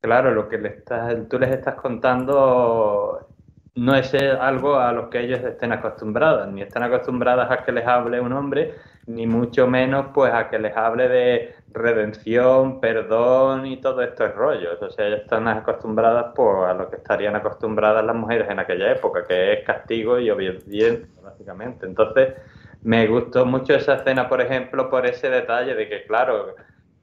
claro, 0.00 0.30
lo 0.30 0.48
que 0.48 0.56
le 0.56 0.70
estás, 0.70 1.14
tú 1.28 1.38
les 1.38 1.50
estás 1.50 1.74
contando 1.74 3.28
no 3.74 3.94
es 3.94 4.12
algo 4.14 4.76
a 4.76 4.92
lo 4.92 5.08
que 5.08 5.20
ellos 5.20 5.40
estén 5.40 5.72
acostumbradas, 5.72 6.48
ni 6.48 6.62
están 6.62 6.82
acostumbradas 6.82 7.50
a 7.50 7.64
que 7.64 7.72
les 7.72 7.86
hable 7.86 8.20
un 8.20 8.32
hombre, 8.32 8.74
ni 9.06 9.26
mucho 9.26 9.66
menos 9.66 10.06
pues 10.12 10.32
a 10.32 10.48
que 10.50 10.58
les 10.58 10.76
hable 10.76 11.08
de 11.08 11.56
redención, 11.72 12.80
perdón 12.80 13.66
y 13.66 13.78
todos 13.80 14.04
estos 14.04 14.34
rollos. 14.34 14.80
O 14.82 14.90
sea, 14.90 15.06
ellas 15.06 15.22
están 15.22 15.48
acostumbradas 15.48 16.32
pues, 16.34 16.68
a 16.68 16.74
lo 16.74 16.90
que 16.90 16.96
estarían 16.96 17.34
acostumbradas 17.34 18.04
las 18.04 18.14
mujeres 18.14 18.50
en 18.50 18.58
aquella 18.58 18.92
época, 18.92 19.26
que 19.26 19.54
es 19.54 19.64
castigo 19.64 20.18
y 20.18 20.30
obediencia, 20.30 21.08
básicamente. 21.22 21.86
Entonces, 21.86 22.34
me 22.82 23.06
gustó 23.06 23.46
mucho 23.46 23.74
esa 23.74 23.94
escena, 23.94 24.28
por 24.28 24.40
ejemplo, 24.42 24.90
por 24.90 25.06
ese 25.06 25.30
detalle 25.30 25.74
de 25.74 25.88
que, 25.88 26.04
claro, 26.04 26.56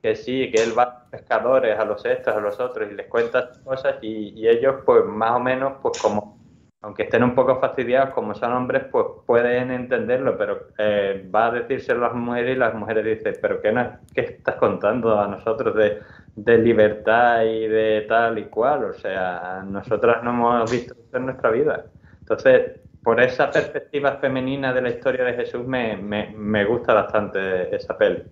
que 0.04 0.16
sí, 0.16 0.52
que 0.52 0.62
él 0.64 0.78
va 0.78 0.84
a 0.84 1.06
pescadores, 1.10 1.80
a 1.80 1.86
los 1.86 2.06
estos, 2.06 2.36
a 2.36 2.40
los 2.40 2.60
otros, 2.60 2.90
y 2.92 2.96
les 2.96 3.08
cuenta 3.08 3.50
cosas, 3.64 3.96
y, 4.02 4.40
y 4.40 4.48
ellos, 4.48 4.76
pues, 4.86 5.04
más 5.06 5.32
o 5.32 5.40
menos, 5.40 5.74
pues, 5.82 6.02
como 6.02 6.39
aunque 6.82 7.04
estén 7.04 7.24
un 7.24 7.36
poco 7.36 7.60
fastidiados, 7.60 8.14
como 8.14 8.34
son 8.34 8.54
hombres, 8.54 8.86
pues 8.90 9.06
pueden 9.26 9.72
entenderlo, 9.72 10.38
pero 10.38 10.68
eh, 10.78 11.30
va 11.34 11.48
a 11.48 11.52
decírselo 11.52 12.06
a 12.06 12.10
las 12.10 12.18
mujeres 12.18 12.56
y 12.56 12.60
las 12.60 12.74
mujeres 12.74 13.04
dicen, 13.04 13.36
pero 13.42 13.62
¿qué, 13.62 13.72
no, 13.72 14.00
qué 14.14 14.22
estás 14.22 14.56
contando 14.56 15.20
a 15.20 15.28
nosotros 15.28 15.76
de, 15.76 16.00
de, 16.36 16.58
libertad 16.58 17.44
y 17.44 17.68
de 17.68 18.06
tal 18.08 18.40
y 18.40 18.46
cual? 18.46 18.86
O 18.86 18.94
sea, 18.94 19.62
nosotras 19.68 20.24
no 20.24 20.32
hemos 20.32 20.72
visto 20.72 20.94
eso 20.94 21.18
en 21.18 21.26
nuestra 21.26 21.52
vida. 21.52 21.86
Entonces, 22.22 22.80
por 23.04 23.20
esa 23.20 23.52
perspectiva 23.52 24.14
femenina 24.18 24.72
de 24.74 24.82
la 24.82 24.90
historia 24.90 25.26
de 25.26 25.34
Jesús 25.34 25.68
me, 25.68 25.98
me, 25.98 26.34
me 26.36 26.64
gusta 26.64 26.94
bastante 26.94 27.76
esa 27.76 27.98
peli. 27.98 28.24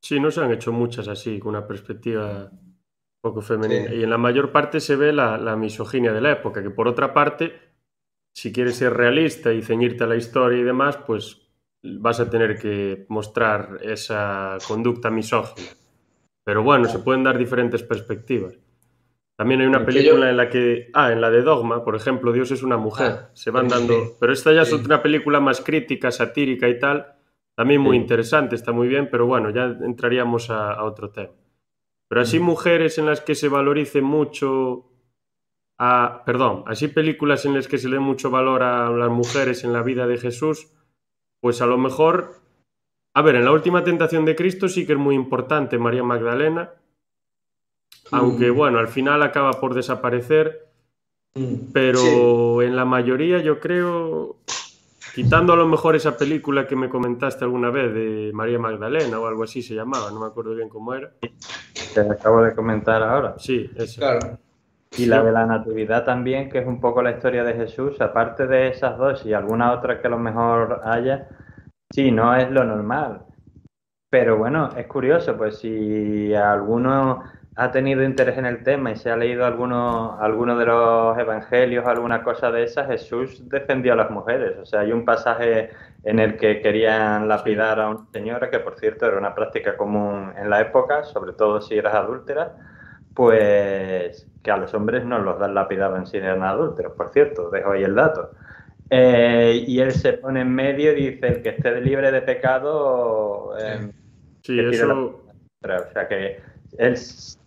Sí, 0.00 0.18
no 0.18 0.30
se 0.30 0.42
han 0.42 0.50
hecho 0.50 0.72
muchas 0.72 1.08
así, 1.08 1.38
con 1.38 1.50
una 1.50 1.66
perspectiva 1.66 2.50
poco 3.22 3.40
femenina. 3.40 3.88
Sí. 3.88 3.94
Y 3.94 4.02
en 4.02 4.10
la 4.10 4.18
mayor 4.18 4.52
parte 4.52 4.80
se 4.80 4.96
ve 4.96 5.12
la, 5.12 5.38
la, 5.38 5.56
misoginia 5.56 6.12
de 6.12 6.20
la 6.20 6.32
época, 6.32 6.62
que 6.62 6.70
por 6.70 6.88
otra 6.88 7.14
parte, 7.14 7.54
si 8.34 8.52
quieres 8.52 8.76
ser 8.76 8.92
realista 8.92 9.52
y 9.52 9.62
ceñirte 9.62 10.04
a 10.04 10.08
la 10.08 10.16
historia 10.16 10.58
y 10.58 10.64
demás, 10.64 10.98
pues 10.98 11.40
vas 11.82 12.20
a 12.20 12.28
tener 12.28 12.58
que 12.58 13.06
mostrar 13.08 13.78
esa 13.82 14.58
conducta 14.66 15.10
misógina. 15.10 15.68
Pero 16.44 16.62
bueno, 16.62 16.86
se 16.86 16.98
pueden 16.98 17.22
dar 17.22 17.38
diferentes 17.38 17.82
perspectivas. 17.84 18.58
También 19.36 19.60
hay 19.60 19.66
una 19.66 19.86
película 19.86 20.28
en 20.28 20.36
la 20.36 20.50
que, 20.50 20.90
ah, 20.92 21.12
en 21.12 21.20
la 21.20 21.30
de 21.30 21.42
Dogma, 21.42 21.84
por 21.84 21.96
ejemplo, 21.96 22.32
Dios 22.32 22.50
es 22.50 22.62
una 22.62 22.76
mujer. 22.76 23.12
Ah, 23.12 23.30
se 23.32 23.50
van 23.50 23.68
dando, 23.68 24.16
pero 24.20 24.32
esta 24.32 24.52
ya 24.52 24.64
sí. 24.64 24.74
es 24.74 24.80
otra 24.80 25.02
película 25.02 25.40
más 25.40 25.60
crítica, 25.60 26.10
satírica 26.10 26.68
y 26.68 26.78
tal. 26.78 27.14
También 27.54 27.80
muy 27.80 27.96
interesante, 27.96 28.56
está 28.56 28.72
muy 28.72 28.88
bien, 28.88 29.08
pero 29.10 29.26
bueno, 29.26 29.50
ya 29.50 29.64
entraríamos 29.64 30.50
a, 30.50 30.72
a 30.72 30.84
otro 30.84 31.10
tema. 31.10 31.32
Pero 32.12 32.20
así 32.20 32.40
mm. 32.40 32.42
mujeres 32.42 32.98
en 32.98 33.06
las 33.06 33.22
que 33.22 33.34
se 33.34 33.48
valorice 33.48 34.02
mucho 34.02 34.84
a, 35.78 36.24
perdón, 36.26 36.62
así 36.66 36.88
películas 36.88 37.46
en 37.46 37.54
las 37.54 37.68
que 37.68 37.78
se 37.78 37.88
le 37.88 37.94
dé 37.94 38.00
mucho 38.00 38.30
valor 38.30 38.62
a 38.62 38.90
las 38.90 39.08
mujeres 39.08 39.64
en 39.64 39.72
la 39.72 39.82
vida 39.82 40.06
de 40.06 40.18
Jesús, 40.18 40.68
pues 41.40 41.62
a 41.62 41.66
lo 41.66 41.78
mejor, 41.78 42.34
a 43.14 43.22
ver, 43.22 43.36
en 43.36 43.46
la 43.46 43.52
última 43.52 43.82
tentación 43.82 44.26
de 44.26 44.36
Cristo 44.36 44.68
sí 44.68 44.84
que 44.86 44.92
es 44.92 44.98
muy 44.98 45.14
importante 45.14 45.78
María 45.78 46.02
Magdalena, 46.02 46.74
mm. 48.10 48.14
aunque 48.14 48.50
bueno, 48.50 48.78
al 48.78 48.88
final 48.88 49.22
acaba 49.22 49.52
por 49.52 49.72
desaparecer, 49.72 50.68
mm. 51.34 51.72
pero 51.72 51.98
sí. 52.60 52.66
en 52.66 52.76
la 52.76 52.84
mayoría 52.84 53.38
yo 53.38 53.58
creo 53.58 54.36
Quitando 55.14 55.52
a 55.52 55.56
lo 55.56 55.66
mejor 55.66 55.94
esa 55.94 56.16
película 56.16 56.66
que 56.66 56.74
me 56.74 56.88
comentaste 56.88 57.44
alguna 57.44 57.70
vez 57.70 57.92
de 57.92 58.30
María 58.32 58.58
Magdalena 58.58 59.18
o 59.20 59.26
algo 59.26 59.44
así 59.44 59.60
se 59.60 59.74
llamaba, 59.74 60.10
no 60.10 60.20
me 60.20 60.26
acuerdo 60.26 60.54
bien 60.54 60.70
cómo 60.70 60.94
era. 60.94 61.12
Te 61.94 62.00
acabo 62.00 62.42
de 62.42 62.54
comentar 62.54 63.02
ahora. 63.02 63.34
Sí, 63.36 63.70
eso. 63.76 64.00
Claro. 64.00 64.38
Y 64.96 65.06
la 65.06 65.22
de 65.22 65.32
la 65.32 65.46
Natividad 65.46 66.04
también, 66.04 66.50
que 66.50 66.58
es 66.58 66.66
un 66.66 66.80
poco 66.80 67.02
la 67.02 67.12
historia 67.12 67.44
de 67.44 67.54
Jesús, 67.54 68.00
aparte 68.00 68.46
de 68.46 68.68
esas 68.68 68.96
dos 68.98 69.24
y 69.24 69.32
alguna 69.32 69.72
otra 69.72 70.00
que 70.00 70.06
a 70.06 70.10
lo 70.10 70.18
mejor 70.18 70.80
haya, 70.84 71.28
sí, 71.90 72.10
no 72.10 72.34
es 72.34 72.50
lo 72.50 72.64
normal. 72.64 73.22
Pero 74.10 74.36
bueno, 74.36 74.68
es 74.76 74.86
curioso, 74.86 75.36
pues 75.36 75.58
si 75.58 76.34
alguno 76.34 77.22
ha 77.54 77.70
tenido 77.70 78.02
interés 78.02 78.38
en 78.38 78.46
el 78.46 78.62
tema 78.62 78.92
y 78.92 78.96
se 78.96 79.10
ha 79.10 79.16
leído 79.16 79.44
alguno, 79.44 80.18
alguno 80.18 80.56
de 80.56 80.64
los 80.64 81.18
evangelios, 81.18 81.86
alguna 81.86 82.22
cosa 82.22 82.50
de 82.50 82.62
esas, 82.62 82.86
Jesús 82.86 83.46
defendió 83.48 83.92
a 83.92 83.96
las 83.96 84.10
mujeres. 84.10 84.56
O 84.58 84.64
sea, 84.64 84.80
hay 84.80 84.92
un 84.92 85.04
pasaje 85.04 85.70
en 86.04 86.18
el 86.18 86.38
que 86.38 86.60
querían 86.60 87.28
lapidar 87.28 87.78
a 87.78 87.90
una 87.90 88.06
señora, 88.10 88.48
que 88.48 88.58
por 88.58 88.78
cierto 88.78 89.06
era 89.06 89.18
una 89.18 89.34
práctica 89.34 89.76
común 89.76 90.32
en 90.36 90.48
la 90.48 90.62
época, 90.62 91.04
sobre 91.04 91.34
todo 91.34 91.60
si 91.60 91.76
eras 91.76 91.94
adúltera, 91.94 92.56
pues 93.14 94.26
que 94.42 94.50
a 94.50 94.56
los 94.56 94.72
hombres 94.72 95.04
no 95.04 95.18
los 95.18 95.38
lapidaban 95.50 96.06
si 96.06 96.16
eran 96.16 96.42
adúlteros, 96.42 96.94
por 96.94 97.10
cierto, 97.10 97.50
dejo 97.50 97.72
ahí 97.72 97.82
el 97.82 97.94
dato. 97.94 98.30
Eh, 98.88 99.64
y 99.66 99.80
él 99.80 99.92
se 99.92 100.14
pone 100.14 100.40
en 100.40 100.54
medio 100.54 100.92
y 100.92 101.10
dice, 101.10 101.26
el 101.26 101.42
que 101.42 101.50
esté 101.50 101.80
libre 101.82 102.10
de 102.10 102.22
pecado... 102.22 103.54
Eh, 103.58 103.90
sí, 104.42 104.58
eso... 104.58 105.20
La... 105.62 105.76
O 105.76 105.92
sea 105.92 106.08
que 106.08 106.51
él, 106.78 106.96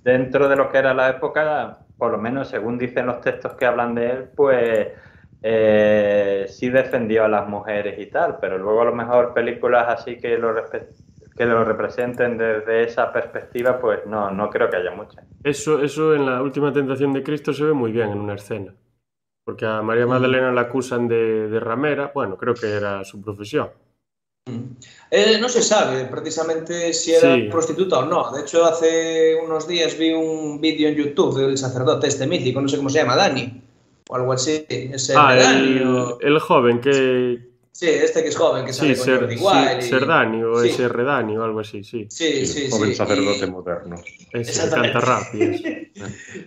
dentro 0.04 0.48
de 0.48 0.56
lo 0.56 0.70
que 0.70 0.78
era 0.78 0.94
la 0.94 1.10
época, 1.10 1.80
por 1.98 2.12
lo 2.12 2.18
menos 2.18 2.50
según 2.50 2.78
dicen 2.78 3.06
los 3.06 3.22
textos 3.22 3.54
que 3.54 3.66
hablan 3.66 3.96
de 3.96 4.10
él, 4.10 4.30
pues 4.36 4.88
eh, 5.42 6.46
sí 6.48 6.70
defendió 6.70 7.26
a 7.26 7.28
las 7.28 7.48
mujeres 7.48 8.00
y 8.00 8.08
tal, 8.08 8.38
pero 8.40 8.58
luego 8.58 8.82
a 8.82 8.86
lo 8.86 8.96
mejor 8.96 9.34
películas 9.34 9.88
así 9.88 10.18
que 10.18 10.38
lo, 10.38 10.54
que 11.36 11.46
lo 11.46 11.64
representen 11.64 12.38
desde 12.38 12.84
esa 12.84 13.12
perspectiva, 13.12 13.80
pues 13.80 14.06
no, 14.06 14.32
no 14.32 14.50
creo 14.50 14.70
que 14.70 14.78
haya 14.78 14.92
muchas. 14.92 15.26
Eso, 15.44 15.82
eso 15.82 16.16
en 16.16 16.26
la 16.26 16.42
última 16.42 16.72
tentación 16.72 17.14
de 17.14 17.24
Cristo 17.24 17.54
se 17.54 17.66
ve 17.66 17.74
muy 17.74 17.92
bien 17.92 18.10
en 18.12 18.20
una 18.20 18.36
escena. 18.36 18.74
Porque 19.44 19.66
a 19.66 19.82
María 19.84 20.08
Magdalena 20.08 20.52
la 20.52 20.62
acusan 20.62 21.08
de, 21.08 21.48
de 21.48 21.60
ramera, 21.60 22.12
bueno, 22.16 22.36
creo 22.36 22.56
que 22.56 22.72
era 22.74 23.04
su 23.04 23.22
profesión. 23.22 23.70
Eh, 25.10 25.38
no 25.40 25.50
se 25.50 25.64
sabe 25.64 26.06
precisamente 26.06 26.94
si 26.94 27.14
era 27.14 27.36
sí. 27.36 27.44
prostituta 27.50 28.00
o 28.00 28.06
no. 28.06 28.32
De 28.32 28.42
hecho, 28.42 28.64
hace 28.66 29.36
unos 29.44 29.68
días 29.68 29.98
vi 29.98 30.12
un 30.12 30.62
vídeo 30.62 30.90
en 30.90 30.96
YouTube 30.96 31.38
del 31.38 31.58
sacerdote 31.58 32.08
este 32.08 32.28
mítico, 32.28 32.62
no 32.62 32.68
sé 32.68 32.78
cómo 32.78 32.90
se 32.90 33.00
llama, 33.00 33.16
Dani, 33.16 33.62
o 34.08 34.16
algo 34.16 34.34
así. 34.34 34.66
Ese 34.70 35.14
ah, 35.16 35.36
Dani, 35.36 35.78
el, 35.78 35.88
o... 35.88 36.20
el, 36.20 36.40
joven 36.40 36.80
que... 36.80 37.40
Sí, 37.72 37.90
este 37.90 38.22
que 38.22 38.30
es 38.30 38.36
joven, 38.36 38.66
que 38.66 38.74
sale 38.74 38.96
sí, 38.96 39.02
con 39.04 39.20
Jordi 39.20 39.36
Wild. 39.36 39.82
Sí, 39.82 39.88
y... 39.88 39.90
Ser 39.90 40.06
Dani 40.06 40.44
o 40.44 40.62
sí. 40.62 40.70
ese 40.70 40.88
Redani 40.90 41.38
o 41.38 41.44
algo 41.44 41.60
así, 41.60 41.84
sí. 41.84 42.06
Sí, 42.10 42.46
sí, 42.46 42.68
sí. 42.68 42.72
Joven 42.72 42.90
sí. 42.90 42.96
sacerdote 42.96 43.46
y... 43.46 43.50
moderno. 43.50 43.96
Ese 44.32 44.70
canta 44.70 45.00
rap. 45.00 45.24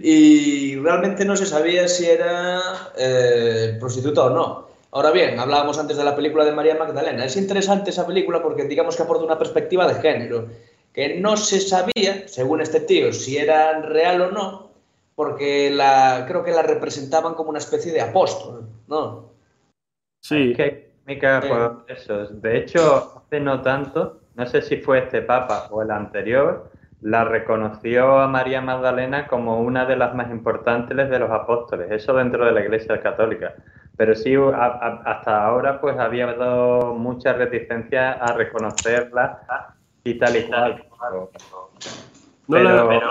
y 0.03 0.77
realmente 0.77 1.25
no 1.25 1.37
se 1.37 1.47
sabía 1.47 1.89
si 1.89 2.07
era 2.07 2.93
eh, 2.97 3.77
prostituta 3.81 4.25
o 4.25 4.31
no. 4.31 4.68
Ahora 4.91 5.11
bien, 5.11 5.39
hablábamos 5.39 5.79
antes 5.79 5.97
de 5.97 6.05
la 6.05 6.17
película 6.17 6.45
de 6.45 6.53
María 6.53 6.75
Magdalena. 6.75 7.25
Es 7.25 7.37
interesante 7.37 7.91
esa 7.91 8.07
película 8.07 8.43
porque 8.43 8.65
digamos 8.65 8.97
que 8.97 9.03
aporta 9.03 9.25
una 9.25 9.39
perspectiva 9.39 9.87
de 9.87 10.01
género, 10.01 10.49
que 10.95 11.21
no 11.21 11.37
se 11.37 11.61
sabía, 11.61 12.27
según 12.27 12.63
este 12.63 12.81
tío, 12.81 13.13
si 13.13 13.37
era 13.37 13.81
real 13.83 14.23
o 14.23 14.31
no, 14.31 14.71
porque 15.15 15.71
la, 15.71 16.25
creo 16.27 16.43
que 16.43 16.53
la 16.53 16.63
representaban 16.63 17.35
como 17.35 17.51
una 17.51 17.59
especie 17.59 17.93
de 17.93 18.01
apóstol, 18.01 18.67
¿no? 18.87 19.29
Sí. 20.21 20.55
Que 20.55 20.89
por 21.07 21.85
eso. 21.89 22.27
De 22.27 22.59
hecho, 22.59 23.23
hace 23.25 23.41
no 23.41 23.63
tanto, 23.63 24.21
no 24.35 24.47
sé 24.47 24.63
si 24.63 24.79
fue 24.79 25.01
este 25.01 25.23
papa 25.23 25.69
o 25.71 25.83
el 25.83 25.91
anterior, 25.91 26.71
la 27.01 27.25
reconoció 27.25 28.19
a 28.19 28.29
María 28.29 28.61
Magdalena 28.61 29.27
como 29.27 29.61
una 29.61 29.87
de 29.87 29.97
las 29.97 30.15
más 30.15 30.31
importantes 30.31 30.97
de 30.97 31.19
los 31.19 31.31
apóstoles, 31.31 31.91
eso 31.91 32.13
dentro 32.15 32.45
de 32.45 32.53
la 32.53 32.61
Iglesia 32.61 33.01
Católica 33.01 33.55
pero 33.99 34.15
sí 34.15 34.35
a, 34.37 34.65
a, 34.65 35.03
hasta 35.05 35.45
ahora 35.45 35.81
pues 35.81 35.99
había 35.99 36.33
dado 36.33 36.95
mucha 36.95 37.33
reticencia 37.33 38.13
a 38.13 38.33
reconocerla 38.33 39.75
y 40.05 40.15
tal 40.15 40.37
y 40.37 40.45
cual. 40.45 40.85
No, 42.47 42.59
la, 42.61 42.89
pero, 42.89 43.09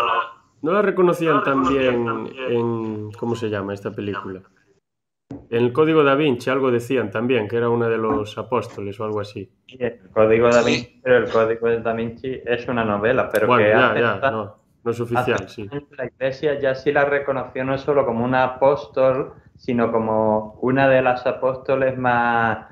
no 0.61 0.71
la 0.71 0.81
reconocían 0.81 1.43
también 1.43 2.27
en, 2.49 3.11
¿cómo 3.11 3.35
se 3.35 3.49
llama 3.49 3.73
esta 3.73 3.91
película? 3.91 4.41
En 5.49 5.65
el 5.65 5.73
Código 5.73 6.05
da 6.05 6.15
Vinci 6.15 6.49
algo 6.49 6.71
decían 6.71 7.11
también, 7.11 7.49
que 7.49 7.57
era 7.57 7.69
una 7.69 7.89
de 7.89 7.97
los 7.97 8.37
apóstoles 8.37 8.97
o 8.99 9.03
algo 9.03 9.19
así. 9.19 9.51
Sí, 9.67 9.77
el 9.81 9.99
Código 10.13 10.47
da 10.49 10.63
Vinci, 10.63 11.01
pero 11.03 11.17
el 11.17 11.29
Código 11.29 11.69
da 11.69 11.93
Vinci 11.93 12.41
es 12.45 12.65
una 12.69 12.85
novela, 12.85 13.29
pero 13.29 13.47
bueno, 13.47 13.63
que 13.63 13.69
ya, 13.69 14.19
ya, 14.21 14.31
no. 14.31 14.55
no 14.85 14.91
es 14.91 14.99
oficial, 15.01 15.49
sí. 15.49 15.69
La 15.97 16.05
iglesia 16.05 16.57
ya 16.59 16.73
sí 16.75 16.93
la 16.93 17.03
reconoció 17.03 17.65
no 17.65 17.77
solo 17.77 18.05
como 18.05 18.23
una 18.23 18.45
apóstol, 18.45 19.33
sino 19.57 19.91
como 19.91 20.57
una 20.61 20.87
de 20.87 21.01
las 21.01 21.25
apóstoles 21.27 21.97
más 21.97 22.67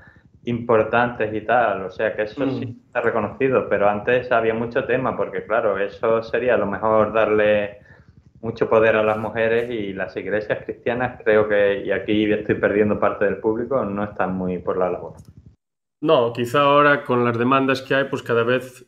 importantes 0.45 1.33
y 1.33 1.41
tal. 1.41 1.83
O 1.83 1.89
sea 1.89 2.15
que 2.15 2.23
eso 2.23 2.45
sí 2.51 2.65
Mm. 2.65 2.85
está 2.87 3.01
reconocido, 3.01 3.67
pero 3.67 3.89
antes 3.89 4.31
había 4.31 4.53
mucho 4.53 4.85
tema, 4.85 5.17
porque 5.17 5.45
claro, 5.45 5.77
eso 5.77 6.21
sería 6.23 6.53
a 6.55 6.57
lo 6.57 6.67
mejor 6.67 7.11
darle 7.13 7.79
mucho 8.41 8.69
poder 8.69 8.95
a 8.95 9.03
las 9.03 9.17
mujeres 9.17 9.71
y 9.71 9.91
las 9.93 10.15
iglesias 10.15 10.59
cristianas 10.65 11.19
creo 11.23 11.47
que, 11.49 11.83
y 11.83 11.91
aquí 11.91 12.31
estoy 12.31 12.55
perdiendo 12.55 12.99
parte 12.99 13.25
del 13.25 13.37
público, 13.37 13.83
no 13.83 14.03
están 14.03 14.35
muy 14.35 14.59
por 14.59 14.77
la 14.77 14.91
labor. 14.91 15.13
No, 16.01 16.31
quizá 16.31 16.61
ahora 16.61 17.03
con 17.03 17.25
las 17.25 17.37
demandas 17.39 17.81
que 17.81 17.95
hay, 17.95 18.03
pues 18.05 18.21
cada 18.21 18.43
vez 18.43 18.85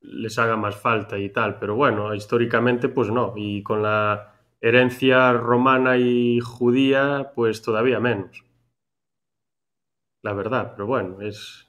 les 0.00 0.38
haga 0.38 0.56
más 0.56 0.74
falta 0.74 1.18
y 1.18 1.28
tal, 1.30 1.58
pero 1.60 1.76
bueno, 1.76 2.12
históricamente 2.14 2.88
pues 2.88 3.10
no, 3.10 3.32
y 3.36 3.62
con 3.62 3.82
la 3.82 4.32
herencia 4.60 5.32
romana 5.32 5.96
y 5.96 6.40
judía, 6.40 7.32
pues 7.34 7.62
todavía 7.62 8.00
menos. 8.00 8.44
La 10.22 10.32
verdad, 10.32 10.72
pero 10.72 10.86
bueno, 10.86 11.20
es, 11.20 11.68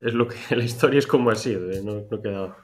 es 0.00 0.14
lo 0.14 0.26
que 0.28 0.36
la 0.56 0.64
historia 0.64 0.98
es 0.98 1.06
como 1.06 1.30
ha 1.30 1.34
sido, 1.34 1.70
¿eh? 1.70 1.82
no, 1.84 2.06
no 2.10 2.22
queda. 2.22 2.56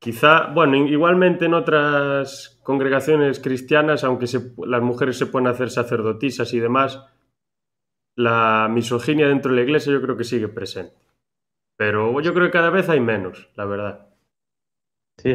Quizá, 0.00 0.48
bueno, 0.52 0.76
igualmente 0.76 1.46
en 1.46 1.54
otras 1.54 2.60
congregaciones 2.62 3.40
cristianas, 3.40 4.04
aunque 4.04 4.26
las 4.66 4.82
mujeres 4.82 5.16
se 5.16 5.26
pueden 5.26 5.48
hacer 5.48 5.70
sacerdotisas 5.70 6.52
y 6.52 6.60
demás, 6.60 7.02
la 8.16 8.68
misoginia 8.70 9.28
dentro 9.28 9.50
de 9.50 9.56
la 9.56 9.62
iglesia 9.64 9.92
yo 9.92 10.02
creo 10.02 10.16
que 10.16 10.24
sigue 10.24 10.48
presente. 10.48 10.94
Pero 11.76 12.20
yo 12.20 12.34
creo 12.34 12.46
que 12.46 12.52
cada 12.52 12.70
vez 12.70 12.88
hay 12.88 13.00
menos, 13.00 13.48
la 13.56 13.64
verdad. 13.64 14.14
Sí. 15.18 15.34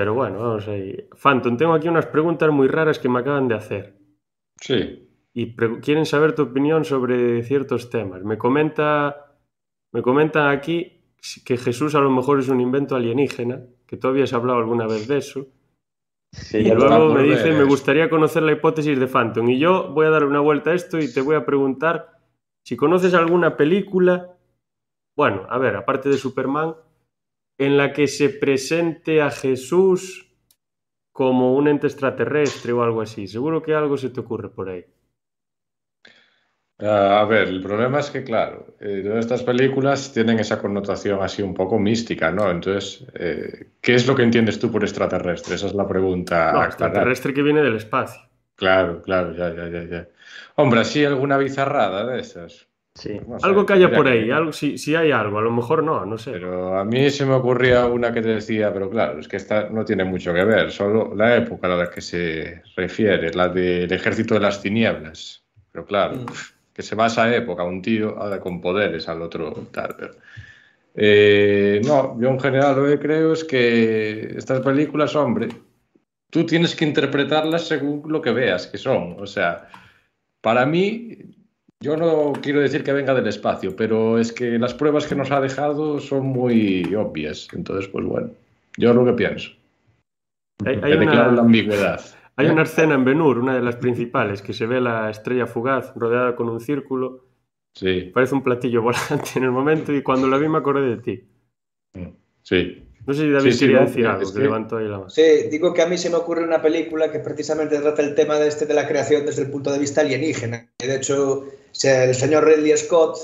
Pero 0.00 0.14
bueno, 0.14 0.38
vamos 0.38 0.66
ahí. 0.66 0.96
Phantom, 1.22 1.58
tengo 1.58 1.74
aquí 1.74 1.86
unas 1.86 2.06
preguntas 2.06 2.50
muy 2.50 2.68
raras 2.68 2.98
que 2.98 3.10
me 3.10 3.18
acaban 3.18 3.48
de 3.48 3.54
hacer. 3.54 3.98
Sí. 4.58 5.10
Y 5.34 5.54
quieren 5.82 6.06
saber 6.06 6.34
tu 6.34 6.40
opinión 6.44 6.86
sobre 6.86 7.42
ciertos 7.42 7.90
temas. 7.90 8.22
Me 8.24 8.38
comenta, 8.38 9.36
me 9.92 10.00
comentan 10.00 10.48
aquí 10.48 11.02
que 11.44 11.58
Jesús 11.58 11.94
a 11.94 12.00
lo 12.00 12.08
mejor 12.10 12.38
es 12.38 12.48
un 12.48 12.62
invento 12.62 12.96
alienígena, 12.96 13.60
que 13.86 13.98
tú 13.98 14.08
habías 14.08 14.32
hablado 14.32 14.58
alguna 14.58 14.86
vez 14.86 15.06
de 15.06 15.18
eso. 15.18 15.48
Sí, 16.32 16.60
Y 16.60 16.64
ya 16.64 16.74
lo- 16.76 16.84
está 16.84 16.96
luego 16.98 17.14
me 17.14 17.22
dice, 17.24 17.52
me 17.52 17.64
gustaría 17.64 18.08
conocer 18.08 18.42
la 18.42 18.52
hipótesis 18.52 18.98
de 18.98 19.06
Phantom. 19.06 19.50
Y 19.50 19.58
yo 19.58 19.90
voy 19.92 20.06
a 20.06 20.10
dar 20.10 20.24
una 20.24 20.40
vuelta 20.40 20.70
a 20.70 20.74
esto 20.74 20.98
y 20.98 21.12
te 21.12 21.20
voy 21.20 21.34
a 21.36 21.44
preguntar 21.44 22.08
si 22.64 22.74
conoces 22.74 23.12
alguna 23.12 23.54
película, 23.54 24.34
bueno, 25.14 25.46
a 25.50 25.58
ver, 25.58 25.76
aparte 25.76 26.08
de 26.08 26.16
Superman, 26.16 26.74
en 27.60 27.76
la 27.76 27.92
que 27.92 28.08
se 28.08 28.30
presente 28.30 29.20
a 29.20 29.30
Jesús 29.30 30.26
como 31.12 31.54
un 31.54 31.68
ente 31.68 31.88
extraterrestre 31.88 32.72
o 32.72 32.82
algo 32.82 33.02
así. 33.02 33.26
Seguro 33.26 33.62
que 33.62 33.74
algo 33.74 33.98
se 33.98 34.08
te 34.08 34.20
ocurre 34.20 34.48
por 34.48 34.70
ahí. 34.70 34.86
Ah, 36.78 37.20
a 37.20 37.24
ver, 37.26 37.48
el 37.48 37.60
problema 37.60 38.00
es 38.00 38.10
que, 38.10 38.24
claro, 38.24 38.76
eh, 38.80 39.02
todas 39.04 39.18
estas 39.18 39.42
películas 39.42 40.10
tienen 40.10 40.38
esa 40.38 40.58
connotación 40.58 41.22
así 41.22 41.42
un 41.42 41.52
poco 41.52 41.78
mística, 41.78 42.32
¿no? 42.32 42.50
Entonces, 42.50 43.06
eh, 43.12 43.72
¿qué 43.82 43.94
es 43.94 44.06
lo 44.06 44.14
que 44.14 44.22
entiendes 44.22 44.58
tú 44.58 44.72
por 44.72 44.82
extraterrestre? 44.82 45.56
Esa 45.56 45.66
es 45.66 45.74
la 45.74 45.86
pregunta. 45.86 46.52
No, 46.54 46.64
extraterrestre 46.64 47.34
que 47.34 47.42
viene 47.42 47.60
del 47.60 47.76
espacio. 47.76 48.22
Claro, 48.56 49.02
claro, 49.02 49.34
ya, 49.34 49.54
ya, 49.54 49.68
ya, 49.68 49.84
ya. 49.84 50.08
Hombre, 50.56 50.80
así 50.80 51.04
alguna 51.04 51.36
bizarrada 51.36 52.06
de 52.06 52.20
esas. 52.20 52.69
Sí. 52.94 53.20
No 53.26 53.38
sé, 53.38 53.46
Algo 53.46 53.64
que 53.66 53.72
haya 53.74 53.90
por 53.90 54.04
que 54.06 54.12
ahí, 54.12 54.22
mirar. 54.22 54.38
algo, 54.38 54.52
si, 54.52 54.78
si 54.78 54.94
hay 54.94 55.10
algo, 55.10 55.38
a 55.38 55.42
lo 55.42 55.50
mejor 55.50 55.82
no, 55.82 56.04
no 56.04 56.18
sé. 56.18 56.32
Pero 56.32 56.78
a 56.78 56.84
mí 56.84 57.10
se 57.10 57.24
me 57.26 57.34
ocurría 57.34 57.86
una 57.86 58.12
que 58.12 58.22
te 58.22 58.28
decía, 58.30 58.72
pero 58.72 58.90
claro, 58.90 59.18
es 59.20 59.28
que 59.28 59.36
esta 59.36 59.68
no 59.70 59.84
tiene 59.84 60.04
mucho 60.04 60.32
que 60.34 60.44
ver, 60.44 60.70
solo 60.70 61.14
la 61.14 61.36
época 61.36 61.66
a 61.66 61.76
la 61.76 61.90
que 61.90 62.00
se 62.00 62.62
refiere, 62.76 63.32
la 63.34 63.48
del 63.48 63.92
ejército 63.92 64.34
de 64.34 64.40
las 64.40 64.60
tinieblas. 64.62 65.42
Pero 65.72 65.84
claro, 65.84 66.16
Mm. 66.16 66.26
que 66.74 66.82
se 66.82 66.94
va 66.96 67.04
a 67.04 67.08
esa 67.08 67.34
época, 67.34 67.62
un 67.64 67.80
tío 67.82 68.16
con 68.40 68.60
poderes 68.60 69.08
al 69.08 69.22
otro 69.22 69.52
tal. 69.72 69.94
pero- 69.98 70.14
Eh, 70.94 71.80
no, 71.84 72.20
yo 72.20 72.28
en 72.30 72.40
general 72.40 72.74
lo 72.76 72.86
que 72.86 72.98
creo 72.98 73.32
es 73.32 73.44
que 73.44 74.34
estas 74.36 74.60
películas, 74.60 75.14
hombre, 75.14 75.48
tú 76.30 76.44
tienes 76.44 76.74
que 76.74 76.84
interpretarlas 76.84 77.68
según 77.68 78.02
lo 78.10 78.20
que 78.20 78.32
veas 78.32 78.66
que 78.66 78.76
son. 78.76 79.16
O 79.20 79.26
sea, 79.26 79.68
para 80.40 80.66
mí, 80.66 81.16
yo 81.82 81.96
no 81.96 82.32
quiero 82.42 82.60
decir 82.60 82.84
que 82.84 82.92
venga 82.92 83.14
del 83.14 83.26
espacio, 83.26 83.74
pero 83.74 84.18
es 84.18 84.32
que 84.32 84.58
las 84.58 84.74
pruebas 84.74 85.06
que 85.06 85.14
nos 85.14 85.30
ha 85.30 85.40
dejado 85.40 85.98
son 85.98 86.26
muy 86.26 86.94
obvias. 86.94 87.48
Entonces, 87.54 87.88
pues 87.88 88.04
bueno, 88.04 88.30
yo 88.76 88.90
es 88.90 88.96
lo 88.96 89.04
que 89.06 89.12
pienso. 89.14 89.50
Hay, 90.66 90.78
Que 90.78 90.86
hay 90.86 90.98
declaro 90.98 91.26
la 91.26 91.32
una, 91.32 91.40
ambigüedad. 91.42 92.00
hay 92.36 92.46
una 92.48 92.62
escena 92.64 92.94
en 92.96 93.04
Benur, 93.04 93.38
una 93.38 93.54
de 93.54 93.62
las 93.62 93.76
principales, 93.76 94.42
que 94.42 94.52
se 94.52 94.66
ve 94.66 94.80
la 94.80 95.08
estrella 95.10 95.46
fugaz 95.46 95.92
rodeada 95.96 96.36
con 96.36 96.50
un 96.50 96.60
círculo. 96.60 97.24
Sí, 97.74 98.10
Parece 98.12 98.34
un 98.34 98.42
platillo 98.42 98.82
volante 98.82 99.30
en 99.36 99.44
el 99.44 99.50
momento 99.52 99.92
y 99.94 100.02
cuando 100.02 100.28
la 100.28 100.36
vi 100.36 100.48
me 100.48 100.58
acordé 100.58 100.82
de 100.82 100.96
ti. 100.98 101.24
sí. 102.42 102.86
No 103.06 103.14
sé 103.14 103.22
si 103.22 103.30
David 103.30 103.50
Sí, 103.52 103.58
sí, 103.58 103.64
quería 103.64 103.80
no, 103.80 103.86
decir 103.86 104.06
algo, 104.06 104.28
que 104.30 104.36
que- 104.36 104.42
levantó 104.44 104.76
ahí 104.76 104.84
la 104.86 104.98
mano. 104.98 105.08
Sí, 105.10 105.22
digo 105.50 105.72
que 105.72 105.80
a 105.80 105.86
mí 105.86 105.96
se 105.96 106.10
me 106.10 106.16
ocurre 106.16 106.44
una 106.44 106.60
película 106.60 107.10
que 107.10 107.18
precisamente 107.20 107.78
trata 107.78 108.02
el 108.02 108.14
tema 108.14 108.36
de, 108.38 108.46
este, 108.48 108.66
de 108.66 108.74
la 108.74 108.86
creación 108.86 109.24
desde 109.24 109.42
el 109.42 109.50
punto 109.50 109.72
de 109.72 109.78
vista 109.78 110.02
alienígena. 110.02 110.68
Y 110.78 110.86
de 110.86 110.96
hecho, 110.96 111.46
el 111.82 112.14
señor 112.14 112.44
Ridley 112.44 112.76
Scott, 112.76 113.18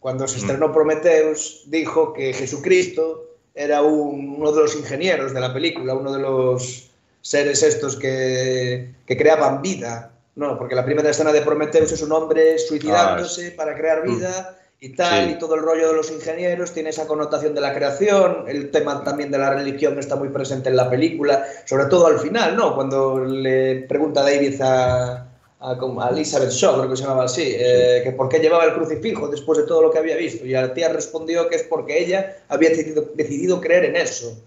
cuando 0.00 0.26
se 0.28 0.38
estrenó 0.38 0.72
Prometheus, 0.72 1.62
dijo 1.66 2.12
que 2.12 2.32
Jesucristo 2.32 3.30
era 3.54 3.82
un- 3.82 4.36
uno 4.38 4.52
de 4.52 4.62
los 4.62 4.76
ingenieros 4.76 5.32
de 5.32 5.40
la 5.40 5.52
película, 5.54 5.94
uno 5.94 6.12
de 6.12 6.20
los 6.20 6.90
seres 7.22 7.62
estos 7.62 7.96
que, 7.96 8.90
que 9.06 9.16
creaban 9.16 9.62
vida. 9.62 10.10
No, 10.36 10.58
porque 10.58 10.74
la 10.74 10.84
primera 10.84 11.08
escena 11.10 11.32
de 11.32 11.40
Prometheus 11.42 11.92
es 11.92 12.02
un 12.02 12.10
hombre 12.12 12.58
suicidándose 12.58 13.52
para 13.52 13.76
crear 13.76 14.02
vida 14.02 14.58
y 14.80 14.90
tal, 14.94 15.26
Sí. 15.26 15.30
y 15.32 15.38
todo 15.38 15.54
el 15.54 15.62
rollo 15.62 15.88
de 15.88 15.94
los 15.94 16.10
ingenieros 16.10 16.72
tiene 16.72 16.90
esa 16.90 17.06
connotación 17.06 17.54
de 17.54 17.60
la 17.60 17.72
creación, 17.72 18.44
el 18.48 18.70
tema 18.72 19.02
también 19.04 19.30
de 19.30 19.38
la 19.38 19.50
religión 19.54 19.98
está 19.98 20.16
muy 20.16 20.28
presente 20.30 20.68
en 20.68 20.76
la 20.76 20.90
película, 20.90 21.46
sobre 21.64 21.84
todo 21.86 22.08
al 22.08 22.18
final, 22.18 22.56
¿no? 22.56 22.74
Cuando 22.74 23.20
le 23.24 23.82
pregunta 23.88 24.22
David 24.22 24.60
a, 24.60 25.28
a, 25.64 25.78
como 25.78 26.02
a 26.02 26.10
Elizabeth 26.10 26.50
Shaw, 26.50 26.76
creo 26.78 26.90
que 26.90 26.96
se 26.96 27.02
llamaba 27.02 27.24
así, 27.24 27.54
eh, 27.56 28.00
que 28.04 28.12
por 28.12 28.28
qué 28.28 28.38
llevaba 28.38 28.64
el 28.64 28.74
crucifijo 28.74 29.28
después 29.28 29.58
de 29.58 29.64
todo 29.64 29.82
lo 29.82 29.90
que 29.90 29.98
había 29.98 30.16
visto, 30.16 30.44
y 30.44 30.50
la 30.50 30.74
tía 30.74 30.88
respondió 30.90 31.48
que 31.48 31.56
es 31.56 31.62
porque 31.62 31.98
ella 31.98 32.36
había 32.48 32.70
decidido, 32.70 33.10
decidido 33.14 33.60
creer 33.60 33.86
en 33.86 33.96
eso. 33.96 34.38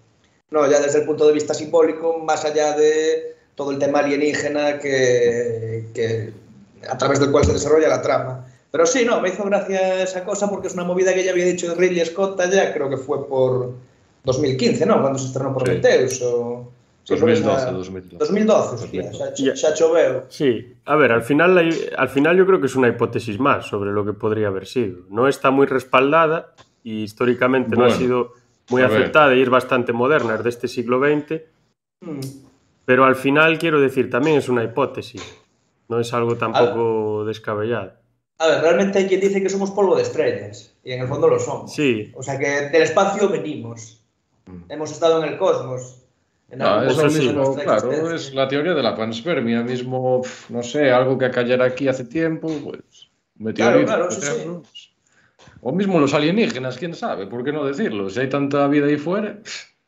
No, 0.52 0.70
ya 0.70 0.80
desde 0.80 1.00
el 1.00 1.06
punto 1.06 1.28
de 1.28 1.34
vista 1.34 1.54
simbólico, 1.54 2.20
más 2.20 2.46
allá 2.46 2.78
de 2.78 3.36
todo 3.56 3.72
el 3.72 3.80
tema 3.80 4.00
alienígena 4.00 4.80
que, 4.80 5.86
que 5.94 6.32
a 6.88 6.98
través 6.98 7.20
del 7.20 7.32
cual 7.32 7.44
se 7.46 7.54
desarrolla 7.54 7.88
la 7.88 8.02
trama. 8.02 8.48
Pero 8.72 8.86
sí, 8.86 9.04
no, 9.04 9.20
me 9.20 9.30
hizo 9.30 9.44
gracia 9.44 10.04
esa 10.04 10.24
cosa 10.24 10.50
porque 10.50 10.68
es 10.68 10.74
una 10.74 10.84
movida 10.84 11.14
que 11.14 11.24
ya 11.24 11.32
había 11.32 11.46
dicho 11.46 11.74
Ridley 11.74 12.06
Scott 12.06 12.40
allá, 12.40 12.74
creo 12.74 12.90
que 12.90 12.98
fue 12.98 13.28
por 13.28 13.74
2015, 14.24 14.86
¿no? 14.86 15.02
Cuando 15.02 15.20
se 15.20 15.28
estrenó 15.28 15.56
Prometheus 15.56 16.22
o... 16.22 16.72
2012, 17.16 17.62
esa- 17.62 17.72
2012. 17.72 18.18
2012, 18.18 18.76
hostia, 18.76 19.02
2012. 19.04 19.56
xa, 19.56 19.56
xa 19.56 19.74
choveu. 19.74 20.24
Sí, 20.30 20.76
a 20.86 20.96
ver, 20.96 21.12
al 21.12 21.22
final, 21.24 21.58
al 21.98 22.10
final 22.10 22.38
yo 22.38 22.46
creo 22.46 22.60
que 22.60 22.68
es 22.68 22.76
una 22.76 22.88
hipótesis 22.90 23.40
más 23.40 23.66
sobre 23.68 23.92
lo 23.92 24.06
que 24.06 24.14
podría 24.14 24.48
haber 24.48 24.66
sido. 24.66 25.00
No 25.10 25.28
está 25.28 25.52
muy 25.52 25.66
respaldada 25.68 26.54
y 26.84 27.04
históricamente 27.04 27.76
no 27.76 27.84
ha 27.84 27.88
Bueno, 27.88 28.00
sido 28.02 28.34
muy 28.70 28.82
a 28.82 28.88
ver. 28.88 29.02
aceptada 29.04 29.36
y 29.36 29.42
es 29.42 29.50
bastante 29.50 29.94
moderna, 29.94 30.36
es 30.36 30.44
de 30.44 30.50
este 30.50 30.68
siglo 30.68 31.00
XX, 31.00 31.42
Mm. 32.02 32.20
pero 32.86 33.06
al 33.06 33.16
final 33.16 33.58
quiero 33.58 33.80
decir, 33.82 34.10
también 34.10 34.38
es 34.38 34.50
una 34.50 34.64
hipótesis, 34.64 35.24
no 35.88 36.00
es 36.00 36.14
algo 36.14 36.36
tampoco 36.38 37.24
descabellado. 37.26 37.94
A 38.40 38.48
ver, 38.48 38.62
realmente 38.62 39.00
hay 39.00 39.08
quien 39.08 39.20
dice 39.22 39.42
que 39.42 39.50
somos 39.50 39.72
polvo 39.72 39.96
de 39.96 40.04
estrellas, 40.04 40.76
y 40.84 40.92
en 40.92 41.02
el 41.02 41.08
fondo 41.08 41.28
lo 41.28 41.40
somos. 41.40 41.74
Sí, 41.74 42.12
O 42.16 42.22
sea 42.22 42.38
que 42.38 42.70
del 42.70 42.84
espacio 42.84 43.30
venimos. 43.30 44.04
Mm. 44.46 44.72
Hemos 44.72 44.92
estado 44.92 45.24
en 45.24 45.30
el 45.34 45.38
cosmos. 45.40 46.04
No, 46.56 46.66
algún 46.66 46.90
es 46.90 46.98
lo 46.98 47.04
momento 47.04 47.20
de 47.20 47.26
mismo, 47.26 47.56
claro, 47.64 48.12
es 48.16 48.34
la 48.34 48.48
teoría 48.48 48.74
de 48.74 48.84
la 48.84 48.96
panspermia, 48.96 49.62
mismo, 49.64 50.22
no 50.50 50.64
sé, 50.64 50.90
algo 50.92 51.18
que 51.18 51.30
cayera 51.30 51.66
aquí 51.66 51.88
hace 51.90 52.06
tiempo, 52.06 52.48
pues, 52.64 53.10
meteorito, 53.36 53.86
Claro, 53.86 54.08
claro, 54.08 54.10
por 54.10 54.14
sí, 54.14 54.44
pues, 54.62 54.90
O 55.62 55.72
mismo 55.74 56.00
los 56.00 56.14
alienígenas, 56.14 56.78
quién 56.78 56.96
sabe, 56.96 57.28
¿por 57.28 57.44
qué 57.44 57.52
no 57.52 57.66
decirlo? 57.66 58.10
Si 58.10 58.20
hay 58.22 58.30
tanta 58.30 58.68
vida 58.68 58.88
ahí 58.88 58.98
fuera, 58.98 59.40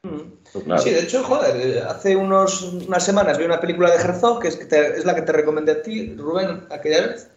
Mm. 0.01 0.17
pues 0.53 0.63
claro. 0.63 0.81
Sí, 0.81 0.91
de 0.91 1.01
hecho, 1.01 1.23
joder, 1.23 1.55
eh, 1.57 1.81
hace 1.81 2.15
unos, 2.15 2.63
unas 2.63 3.03
semanas 3.03 3.37
vi 3.37 3.43
una 3.45 3.59
película 3.59 3.91
de 3.91 3.97
Herzog, 3.97 4.41
que 4.41 4.47
es, 4.49 4.55
que 4.55 4.65
te- 4.65 4.97
es 4.97 5.03
la 5.05 5.13
que 5.15 5.23
te 5.23 5.31
recomendé 5.33 5.73
a 5.73 5.81
ti, 5.81 6.13
Rubén, 6.15 6.65
aquella 6.69 7.07
vez. 7.07 7.29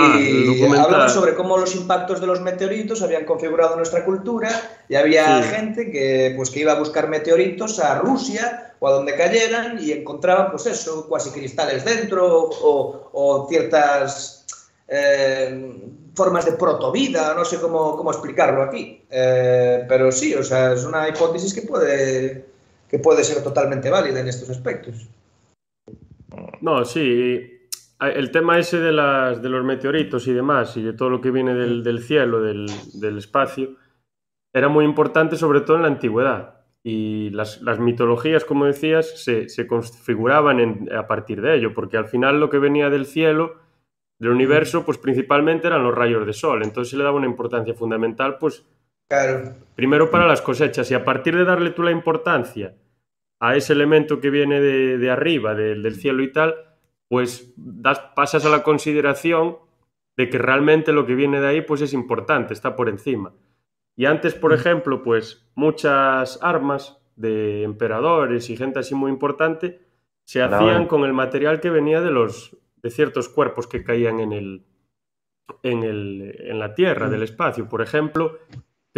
Ah, 0.00 0.20
Y 0.20 0.62
hablaba 0.64 1.08
sobre 1.08 1.34
cómo 1.34 1.58
los 1.58 1.74
impactos 1.74 2.20
de 2.20 2.26
los 2.28 2.40
meteoritos 2.40 3.02
habían 3.02 3.24
configurado 3.24 3.74
nuestra 3.76 4.04
cultura 4.04 4.48
y 4.88 4.94
había 4.94 5.42
Sí. 5.42 5.48
gente 5.48 5.90
que, 5.90 6.32
pues, 6.36 6.50
que 6.50 6.60
iba 6.60 6.72
a 6.72 6.78
buscar 6.78 7.08
meteoritos 7.08 7.80
a 7.80 7.98
Rusia 7.98 8.74
o 8.78 8.86
a 8.86 8.92
donde 8.92 9.16
cayeran 9.16 9.78
y 9.82 9.90
encontraban, 9.90 10.50
pues 10.52 10.66
eso, 10.66 11.08
cuasi 11.08 11.30
cristales 11.30 11.84
dentro 11.84 12.26
o, 12.44 13.10
o 13.12 13.48
ciertas 13.48 14.46
eh, 14.86 15.72
formas 16.14 16.44
de 16.46 16.52
protovida, 16.52 17.34
no 17.34 17.44
sé 17.44 17.58
cómo, 17.58 17.96
cómo 17.96 18.10
explicarlo 18.10 18.62
aquí. 18.62 19.02
Eh, 19.10 19.84
pero 19.88 20.12
sí, 20.12 20.34
o 20.34 20.42
sea, 20.44 20.72
es 20.74 20.84
una 20.84 21.08
hipótesis 21.08 21.52
que 21.52 21.62
puede, 21.62 22.46
que 22.88 22.98
puede 22.98 23.24
ser 23.24 23.42
totalmente 23.42 23.90
válida 23.90 24.20
en 24.20 24.28
estos 24.28 24.48
aspectos. 24.50 25.08
No, 26.60 26.84
sí. 26.84 27.57
El 28.00 28.30
tema 28.30 28.58
ese 28.58 28.78
de, 28.78 28.92
las, 28.92 29.42
de 29.42 29.48
los 29.48 29.64
meteoritos 29.64 30.28
y 30.28 30.32
demás, 30.32 30.76
y 30.76 30.82
de 30.82 30.92
todo 30.92 31.10
lo 31.10 31.20
que 31.20 31.32
viene 31.32 31.54
del, 31.54 31.82
del 31.82 32.00
cielo, 32.00 32.40
del, 32.40 32.66
del, 32.94 33.18
espacio, 33.18 33.70
era 34.52 34.68
muy 34.68 34.84
importante 34.84 35.36
sobre 35.36 35.62
todo 35.62 35.76
en 35.76 35.82
la 35.82 35.88
antigüedad. 35.88 36.60
Y 36.84 37.30
las, 37.30 37.60
las 37.60 37.80
mitologías, 37.80 38.44
como 38.44 38.66
decías, 38.66 39.22
se, 39.22 39.48
se 39.48 39.66
configuraban 39.66 40.60
en, 40.60 40.94
a 40.94 41.08
partir 41.08 41.40
de 41.40 41.56
ello, 41.56 41.74
porque 41.74 41.96
al 41.96 42.06
final 42.06 42.38
lo 42.38 42.50
que 42.50 42.58
venía 42.58 42.88
del 42.88 43.04
cielo, 43.04 43.56
del 44.20 44.30
universo, 44.30 44.84
pues 44.84 44.96
principalmente 44.98 45.66
eran 45.66 45.82
los 45.82 45.94
rayos 45.94 46.24
de 46.24 46.32
sol. 46.32 46.62
Entonces 46.62 46.92
se 46.92 46.96
le 46.96 47.02
daba 47.02 47.16
una 47.16 47.26
importancia 47.26 47.74
fundamental, 47.74 48.38
pues, 48.38 48.64
claro. 49.08 49.56
primero 49.74 50.08
para 50.08 50.28
las 50.28 50.40
cosechas. 50.40 50.88
Y 50.92 50.94
a 50.94 51.04
partir 51.04 51.36
de 51.36 51.44
darle 51.44 51.70
tú 51.70 51.82
la 51.82 51.90
importancia 51.90 52.76
a 53.40 53.56
ese 53.56 53.72
elemento 53.72 54.20
que 54.20 54.30
viene 54.30 54.60
de, 54.60 54.98
de 54.98 55.10
arriba, 55.10 55.56
de, 55.56 55.74
del 55.74 55.96
cielo 55.96 56.22
y 56.22 56.32
tal, 56.32 56.54
pues 57.08 57.52
das, 57.56 58.00
pasas 58.14 58.44
a 58.44 58.50
la 58.50 58.62
consideración 58.62 59.58
de 60.16 60.28
que 60.28 60.38
realmente 60.38 60.92
lo 60.92 61.06
que 61.06 61.14
viene 61.14 61.40
de 61.40 61.46
ahí 61.46 61.60
pues 61.62 61.80
es 61.80 61.92
importante, 61.92 62.52
está 62.52 62.76
por 62.76 62.88
encima. 62.88 63.32
Y 63.96 64.06
antes, 64.06 64.34
por 64.34 64.52
ejemplo, 64.52 65.02
pues 65.02 65.48
muchas 65.54 66.38
armas 66.42 66.98
de 67.16 67.64
emperadores 67.64 68.48
y 68.50 68.56
gente 68.56 68.78
así 68.78 68.94
muy 68.94 69.10
importante 69.10 69.80
se 70.24 70.42
hacían 70.42 70.86
con 70.86 71.04
el 71.04 71.14
material 71.14 71.60
que 71.60 71.70
venía 71.70 72.00
de 72.00 72.10
los 72.10 72.56
de 72.76 72.90
ciertos 72.90 73.28
cuerpos 73.28 73.66
que 73.66 73.82
caían 73.82 74.20
en 74.20 74.32
el 74.32 74.64
en, 75.62 75.82
el, 75.82 76.36
en 76.40 76.58
la 76.58 76.74
tierra, 76.74 77.08
del 77.08 77.22
espacio. 77.22 77.68
Por 77.68 77.80
ejemplo, 77.80 78.38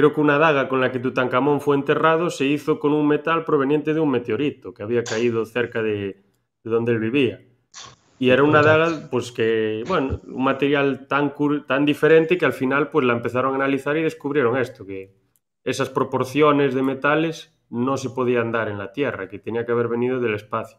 Creo 0.00 0.14
que 0.14 0.20
una 0.22 0.38
daga 0.38 0.68
con 0.68 0.80
la 0.80 0.92
que 0.92 0.98
Tutankamón 0.98 1.60
fue 1.60 1.76
enterrado 1.76 2.30
se 2.30 2.46
hizo 2.46 2.78
con 2.78 2.92
un 2.92 3.06
metal 3.06 3.44
proveniente 3.44 3.92
de 3.92 4.00
un 4.00 4.10
meteorito 4.10 4.72
que 4.72 4.82
había 4.82 5.04
caído 5.04 5.44
cerca 5.44 5.82
de, 5.82 6.22
de 6.64 6.70
donde 6.70 6.92
él 6.92 7.00
vivía. 7.00 7.44
Y 8.20 8.28
era 8.28 8.42
una 8.42 8.60
daga, 8.60 9.08
pues 9.10 9.32
que, 9.32 9.82
bueno, 9.88 10.20
un 10.26 10.44
material 10.44 11.06
tan, 11.08 11.32
tan 11.66 11.86
diferente 11.86 12.36
que 12.36 12.44
al 12.44 12.52
final 12.52 12.90
pues 12.90 13.06
la 13.06 13.14
empezaron 13.14 13.54
a 13.54 13.56
analizar 13.56 13.96
y 13.96 14.02
descubrieron 14.02 14.58
esto, 14.58 14.84
que 14.84 15.16
esas 15.64 15.88
proporciones 15.88 16.74
de 16.74 16.82
metales 16.82 17.58
no 17.70 17.96
se 17.96 18.10
podían 18.10 18.52
dar 18.52 18.68
en 18.68 18.76
la 18.76 18.92
Tierra, 18.92 19.26
que 19.26 19.38
tenía 19.38 19.64
que 19.64 19.72
haber 19.72 19.88
venido 19.88 20.20
del 20.20 20.34
espacio. 20.34 20.78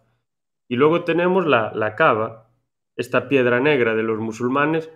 Y 0.68 0.76
luego 0.76 1.04
tenemos 1.04 1.48
la, 1.48 1.72
la 1.74 1.96
cava, 1.96 2.52
esta 2.96 3.28
piedra 3.28 3.60
negra 3.60 3.96
de 3.96 4.04
los 4.04 4.20
musulmanes, 4.20 4.92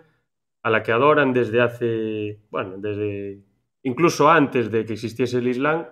a 0.62 0.70
la 0.70 0.84
que 0.84 0.92
adoran 0.92 1.32
desde 1.32 1.60
hace, 1.60 2.44
bueno, 2.50 2.74
desde 2.78 3.42
incluso 3.82 4.30
antes 4.30 4.70
de 4.70 4.84
que 4.84 4.92
existiese 4.92 5.38
el 5.38 5.48
Islam, 5.48 5.86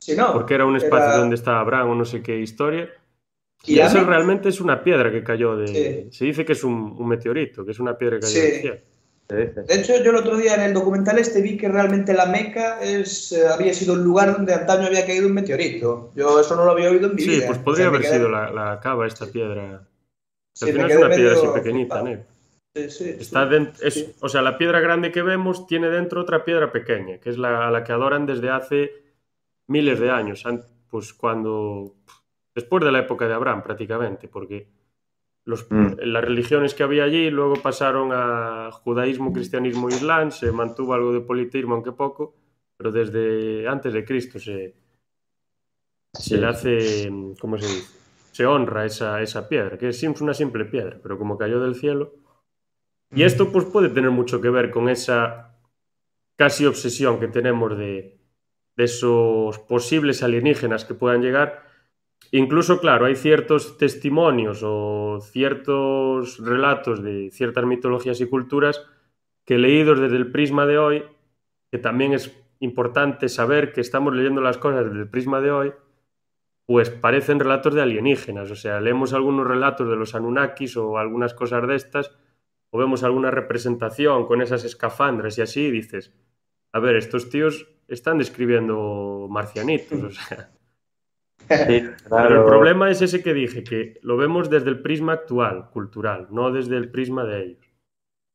sí, 0.00 0.16
no, 0.16 0.32
porque 0.32 0.54
era 0.54 0.64
un 0.64 0.76
espacio 0.76 1.10
era... 1.10 1.18
donde 1.18 1.34
estaba 1.34 1.60
Abraham 1.60 1.90
o 1.90 1.94
no 1.94 2.06
sé 2.06 2.22
qué 2.22 2.38
historia. 2.38 2.88
Y 3.64 3.80
eso 3.80 4.02
realmente 4.04 4.48
es 4.48 4.60
una 4.60 4.82
piedra 4.82 5.10
que 5.10 5.22
cayó 5.24 5.56
de... 5.56 5.66
Sí. 5.66 6.16
Se 6.16 6.24
dice 6.24 6.44
que 6.44 6.52
es 6.52 6.64
un, 6.64 6.94
un, 6.98 7.08
meteorito, 7.08 7.64
que 7.64 7.72
es 7.72 7.80
una 7.80 7.98
piedra 7.98 8.16
que 8.16 8.22
cayó 8.22 8.32
Sí. 8.34 8.40
del 8.40 8.60
cielo. 8.60 8.76
De 9.28 9.74
hecho, 9.74 9.92
yo 10.02 10.10
el 10.10 10.16
otro 10.16 10.36
día 10.38 10.54
en 10.54 10.62
el 10.62 10.72
documental 10.72 11.18
este 11.18 11.42
vi 11.42 11.58
que 11.58 11.68
realmente 11.68 12.14
la 12.14 12.24
Meca 12.26 12.80
es, 12.80 13.30
eh, 13.32 13.46
había 13.46 13.74
sido 13.74 13.92
el 13.94 14.02
lugar 14.02 14.32
donde 14.32 14.54
antaño 14.54 14.86
había 14.86 15.04
caído 15.04 15.26
un 15.26 15.34
meteorito. 15.34 16.12
Yo 16.16 16.40
eso 16.40 16.56
no 16.56 16.64
lo 16.64 16.70
había 16.70 16.88
oído 16.90 17.08
en 17.10 17.14
mi 17.16 17.20
Sí, 17.22 17.28
vida. 17.30 17.46
pues 17.46 17.58
podría 17.58 17.88
O 17.88 17.90
sea, 17.90 17.90
me 17.90 17.96
haber 17.98 18.08
quedé- 18.10 18.16
sido 18.16 18.28
la, 18.30 18.50
la 18.50 18.80
cava, 18.80 19.06
esta 19.06 19.26
piedra. 19.26 19.86
Sí, 20.54 20.64
Al 20.66 20.72
final 20.72 20.90
es 20.90 20.96
una 20.96 21.10
piedra 21.14 21.32
así 21.36 21.46
pequeñita. 21.54 22.02
¿no? 22.02 22.16
Sí, 22.74 22.90
sí, 22.90 23.08
Está 23.20 23.46
sí. 23.48 23.54
dent- 23.54 23.82
es- 23.82 23.94
Sí. 23.94 24.14
O 24.20 24.28
sea, 24.30 24.40
la 24.40 24.56
piedra 24.56 24.80
grande 24.80 25.12
que 25.12 25.20
vemos 25.20 25.66
tiene 25.66 25.90
dentro 25.90 26.22
otra 26.22 26.42
piedra 26.46 26.72
pequeña, 26.72 27.18
que 27.18 27.28
es 27.28 27.36
la, 27.36 27.68
a 27.68 27.70
la 27.70 27.84
que 27.84 27.92
adoran 27.92 28.24
desde 28.24 28.48
hace 28.48 28.92
miles 29.66 30.00
de 30.00 30.10
años, 30.10 30.42
pues 30.90 31.12
cuando... 31.12 31.92
Después 32.60 32.84
de 32.84 32.90
la 32.90 33.00
época 33.06 33.28
de 33.28 33.34
Abraham, 33.34 33.62
prácticamente, 33.62 34.26
porque 34.26 34.66
los, 35.44 35.60
Mm. 35.70 35.94
las 36.14 36.24
religiones 36.24 36.74
que 36.74 36.82
había 36.82 37.04
allí 37.04 37.30
luego 37.30 37.54
pasaron 37.68 38.10
a 38.12 38.70
judaísmo, 38.72 39.32
cristianismo, 39.32 39.88
islam, 39.88 40.30
se 40.32 40.50
mantuvo 40.50 40.92
algo 40.94 41.12
de 41.12 41.20
politeísmo, 41.20 41.74
aunque 41.74 41.92
poco, 41.92 42.34
pero 42.76 42.90
desde 42.90 43.68
antes 43.68 43.92
de 43.92 44.04
Cristo 44.04 44.38
se, 44.40 44.74
se 46.12 46.36
le 46.36 46.46
hace, 46.46 47.10
¿cómo 47.40 47.56
se 47.58 47.66
dice? 47.66 47.98
Se 48.32 48.44
honra 48.44 48.84
esa, 48.84 49.22
esa 49.22 49.48
piedra, 49.48 49.78
que 49.78 49.88
es 49.88 50.02
una 50.02 50.34
simple 50.34 50.64
piedra, 50.64 50.98
pero 51.02 51.16
como 51.16 51.38
cayó 51.38 51.60
del 51.60 51.76
cielo. 51.76 52.12
Y 53.14 53.22
esto 53.22 53.52
pues 53.52 53.64
puede 53.66 53.88
tener 53.88 54.10
mucho 54.10 54.40
que 54.40 54.50
ver 54.50 54.70
con 54.70 54.88
esa 54.88 55.56
casi 56.36 56.66
obsesión 56.66 57.20
que 57.20 57.28
tenemos 57.28 57.78
de, 57.78 58.18
de 58.76 58.84
esos 58.84 59.58
posibles 59.60 60.22
alienígenas 60.22 60.84
que 60.84 60.94
puedan 60.94 61.22
llegar. 61.22 61.67
Incluso, 62.30 62.78
claro, 62.78 63.06
hay 63.06 63.16
ciertos 63.16 63.78
testimonios 63.78 64.60
o 64.62 65.18
ciertos 65.20 66.38
relatos 66.38 67.02
de 67.02 67.30
ciertas 67.30 67.64
mitologías 67.64 68.20
y 68.20 68.26
culturas 68.26 68.84
que 69.46 69.56
leídos 69.56 69.98
desde 69.98 70.16
el 70.16 70.30
prisma 70.30 70.66
de 70.66 70.78
hoy, 70.78 71.04
que 71.70 71.78
también 71.78 72.12
es 72.12 72.38
importante 72.60 73.28
saber 73.28 73.72
que 73.72 73.80
estamos 73.80 74.14
leyendo 74.14 74.42
las 74.42 74.58
cosas 74.58 74.84
desde 74.84 75.00
el 75.00 75.08
prisma 75.08 75.40
de 75.40 75.50
hoy, 75.50 75.72
pues 76.66 76.90
parecen 76.90 77.40
relatos 77.40 77.74
de 77.74 77.80
alienígenas. 77.80 78.50
O 78.50 78.56
sea, 78.56 78.78
leemos 78.80 79.14
algunos 79.14 79.46
relatos 79.46 79.88
de 79.88 79.96
los 79.96 80.14
Anunnakis 80.14 80.76
o 80.76 80.98
algunas 80.98 81.32
cosas 81.32 81.66
de 81.66 81.76
estas, 81.76 82.14
o 82.70 82.78
vemos 82.78 83.04
alguna 83.04 83.30
representación 83.30 84.26
con 84.26 84.42
esas 84.42 84.64
escafandras 84.64 85.38
y 85.38 85.42
así, 85.42 85.62
y 85.62 85.70
dices, 85.70 86.12
a 86.72 86.78
ver, 86.78 86.96
estos 86.96 87.30
tíos 87.30 87.66
están 87.88 88.18
describiendo 88.18 89.28
marcianitos, 89.30 90.02
o 90.02 90.10
sea. 90.10 90.50
Sí, 91.48 91.88
claro. 92.08 92.28
Pero 92.28 92.40
el 92.42 92.46
problema 92.46 92.90
es 92.90 93.00
ese 93.02 93.22
que 93.22 93.32
dije, 93.34 93.64
que 93.64 93.98
lo 94.02 94.16
vemos 94.16 94.50
desde 94.50 94.70
el 94.70 94.80
prisma 94.82 95.12
actual, 95.14 95.70
cultural, 95.70 96.26
no 96.30 96.50
desde 96.50 96.76
el 96.76 96.90
prisma 96.90 97.24
de 97.24 97.42
ellos. 97.44 97.66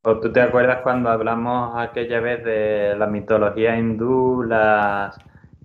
¿O 0.05 0.19
tú 0.19 0.31
te 0.31 0.41
acuerdas 0.41 0.81
cuando 0.81 1.09
hablamos 1.09 1.73
aquella 1.77 2.19
vez 2.19 2.43
de 2.43 2.95
la 2.97 3.07
mitología 3.07 3.77
hindú, 3.77 4.43
las, 4.43 5.17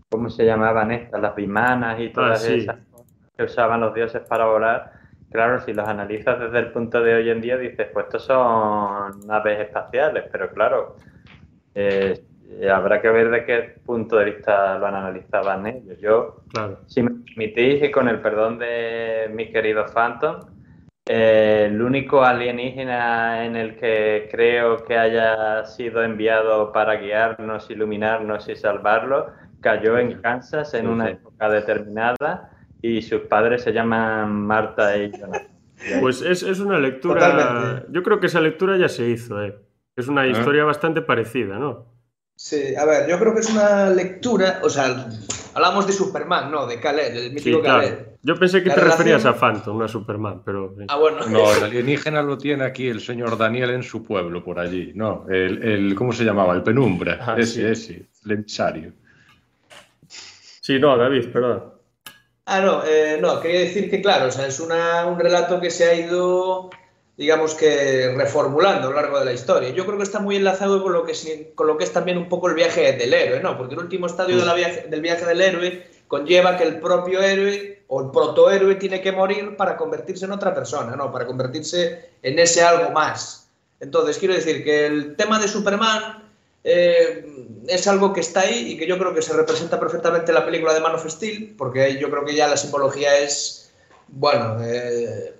¿cómo 0.08 0.30
se 0.30 0.44
llamaban 0.44 0.92
estas? 0.92 1.20
Las 1.20 1.34
vimanas 1.34 1.98
y 2.00 2.10
todas 2.10 2.44
Ah, 2.44 2.46
sí. 2.46 2.54
esas 2.60 2.76
cosas 2.92 3.12
que 3.36 3.42
usaban 3.44 3.80
los 3.80 3.94
dioses 3.94 4.22
para 4.28 4.46
volar. 4.46 4.92
Claro, 5.32 5.60
si 5.60 5.72
los 5.72 5.86
analizas 5.88 6.38
desde 6.38 6.58
el 6.60 6.70
punto 6.72 7.02
de 7.02 7.14
hoy 7.16 7.30
en 7.30 7.40
día, 7.40 7.56
dices, 7.58 7.88
pues 7.92 8.06
estos 8.06 8.24
son 8.24 9.20
naves 9.26 9.60
espaciales, 9.60 10.24
pero 10.30 10.50
claro, 10.50 10.96
eh, 11.74 12.24
habrá 12.72 13.00
que 13.00 13.10
ver 13.10 13.30
de 13.30 13.44
qué 13.44 13.74
punto 13.84 14.16
de 14.16 14.24
vista 14.26 14.78
lo 14.78 14.86
han 14.86 14.94
analizaban 14.94 15.66
ellos. 15.66 15.98
Yo, 16.00 16.36
Claro. 16.52 16.80
si 16.86 17.02
me 17.02 17.10
permitís, 17.10 17.82
y 17.82 17.90
con 17.90 18.08
el 18.08 18.20
perdón 18.20 18.58
de 18.58 19.30
mi 19.32 19.50
querido 19.50 19.84
Phantom, 19.86 20.40
eh, 21.06 21.68
el 21.70 21.80
único 21.80 22.22
alienígena 22.24 23.44
en 23.44 23.56
el 23.56 23.76
que 23.76 24.28
creo 24.30 24.84
que 24.84 24.96
haya 24.98 25.64
sido 25.64 26.02
enviado 26.02 26.72
para 26.72 26.96
guiarnos, 26.96 27.70
iluminarnos 27.70 28.48
y 28.48 28.56
salvarlo, 28.56 29.28
cayó 29.60 29.98
en 29.98 30.20
Kansas 30.20 30.74
en 30.74 30.86
una 30.88 31.10
época 31.10 31.48
determinada 31.48 32.50
y 32.82 33.02
sus 33.02 33.22
padres 33.22 33.62
se 33.62 33.72
llaman 33.72 34.32
Marta 34.46 34.96
y 34.96 35.10
Jonathan. 35.10 35.48
Pues 36.00 36.22
es, 36.22 36.42
es 36.42 36.58
una 36.58 36.76
lectura. 36.76 37.20
Totalmente. 37.20 37.86
Yo 37.90 38.02
creo 38.02 38.18
que 38.18 38.26
esa 38.26 38.40
lectura 38.40 38.76
ya 38.76 38.88
se 38.88 39.08
hizo, 39.08 39.40
¿eh? 39.40 39.56
Es 39.94 40.08
una 40.08 40.26
historia 40.26 40.64
bastante 40.64 41.02
parecida, 41.02 41.56
¿no? 41.56 41.86
Sí, 42.40 42.76
a 42.76 42.84
ver, 42.84 43.08
yo 43.08 43.18
creo 43.18 43.34
que 43.34 43.40
es 43.40 43.50
una 43.50 43.90
lectura, 43.90 44.60
o 44.62 44.70
sea, 44.70 45.08
hablamos 45.54 45.88
de 45.88 45.92
Superman, 45.92 46.52
¿no? 46.52 46.68
De 46.68 46.78
Kal-El, 46.78 47.16
el 47.16 47.28
Sí, 47.30 47.34
mítico 47.34 47.60
claro. 47.62 47.80
Kal-El. 47.82 48.06
Yo 48.22 48.36
pensé 48.38 48.62
que 48.62 48.68
La 48.68 48.74
te 48.76 48.80
relación- 48.82 48.98
referías 49.06 49.26
a 49.26 49.34
Phantom, 49.34 49.76
no 49.78 49.84
a 49.84 49.88
Superman, 49.88 50.42
pero. 50.44 50.74
Ah, 50.86 50.96
bueno. 50.98 51.26
No, 51.26 51.52
el 51.52 51.64
alienígena 51.64 52.22
lo 52.22 52.38
tiene 52.38 52.64
aquí 52.64 52.86
el 52.86 53.00
señor 53.00 53.36
Daniel 53.38 53.70
en 53.70 53.82
su 53.82 54.04
pueblo, 54.04 54.44
por 54.44 54.60
allí. 54.60 54.92
No, 54.94 55.26
el, 55.28 55.62
el 55.64 55.94
¿cómo 55.96 56.12
se 56.12 56.22
llamaba? 56.24 56.54
El 56.54 56.62
penumbra. 56.62 57.18
Ah, 57.20 57.34
ese, 57.36 57.74
sí. 57.74 57.92
ese, 57.94 58.06
el 58.24 58.30
emisario. 58.32 58.92
Sí, 60.06 60.78
no, 60.78 60.96
David, 60.96 61.28
perdón. 61.32 61.72
Ah, 62.46 62.60
no, 62.60 62.82
eh, 62.86 63.18
no, 63.20 63.40
quería 63.40 63.60
decir 63.60 63.90
que, 63.90 64.00
claro, 64.00 64.28
o 64.28 64.30
sea, 64.30 64.46
es 64.46 64.60
una, 64.60 65.06
un 65.06 65.18
relato 65.18 65.60
que 65.60 65.70
se 65.70 65.84
ha 65.84 65.94
ido, 65.94 66.70
digamos 67.18 67.54
que, 67.54 68.14
reformulando 68.16 68.86
a 68.86 68.90
lo 68.90 68.96
largo 68.96 69.18
de 69.18 69.24
la 69.26 69.32
historia. 69.32 69.70
Yo 69.70 69.84
creo 69.84 69.98
que 69.98 70.04
está 70.04 70.20
muy 70.20 70.36
enlazado 70.36 70.82
con 70.82 70.92
lo 70.92 71.04
que, 71.04 71.12
es- 71.12 71.28
con 71.56 71.66
lo 71.66 71.76
que 71.76 71.84
es 71.84 71.92
también 71.92 72.16
un 72.16 72.28
poco 72.28 72.48
el 72.48 72.54
viaje 72.54 72.92
del 72.92 73.12
héroe, 73.12 73.40
¿no? 73.40 73.58
Porque 73.58 73.74
el 73.74 73.80
último 73.80 74.06
estadio 74.06 74.36
de 74.38 74.46
la 74.46 74.54
viaje- 74.54 74.86
del 74.88 75.00
viaje 75.00 75.26
del 75.26 75.40
héroe 75.40 75.86
conlleva 76.06 76.56
que 76.56 76.62
el 76.64 76.78
propio 76.80 77.20
héroe 77.20 77.82
o 77.88 78.00
el 78.02 78.10
protohéroe 78.12 78.76
tiene 78.76 79.00
que 79.00 79.10
morir 79.12 79.56
para 79.56 79.76
convertirse 79.76 80.24
en 80.26 80.32
otra 80.32 80.54
persona, 80.54 80.94
¿no? 80.94 81.10
Para 81.10 81.26
convertirse 81.26 82.08
en 82.22 82.38
ese 82.38 82.62
algo 82.62 82.90
más. 82.92 83.48
Entonces, 83.80 84.16
quiero 84.18 84.34
decir 84.34 84.62
que 84.64 84.86
el 84.86 85.16
tema 85.16 85.38
de 85.40 85.48
Superman 85.48 86.24
eh, 86.64 87.24
es 87.66 87.86
algo 87.88 88.12
que 88.12 88.20
está 88.20 88.40
ahí 88.40 88.72
y 88.72 88.76
que 88.78 88.86
yo 88.86 88.98
creo 88.98 89.14
que 89.14 89.22
se 89.22 89.32
representa 89.32 89.78
perfectamente 89.80 90.30
en 90.30 90.34
la 90.34 90.44
película 90.44 90.72
de 90.74 90.80
Man 90.80 90.94
of 90.94 91.06
Steel, 91.08 91.54
porque 91.56 91.98
yo 91.98 92.10
creo 92.10 92.24
que 92.24 92.34
ya 92.34 92.46
la 92.48 92.56
simbología 92.56 93.16
es, 93.18 93.57
bueno, 94.08 94.56
eh, 94.62 95.34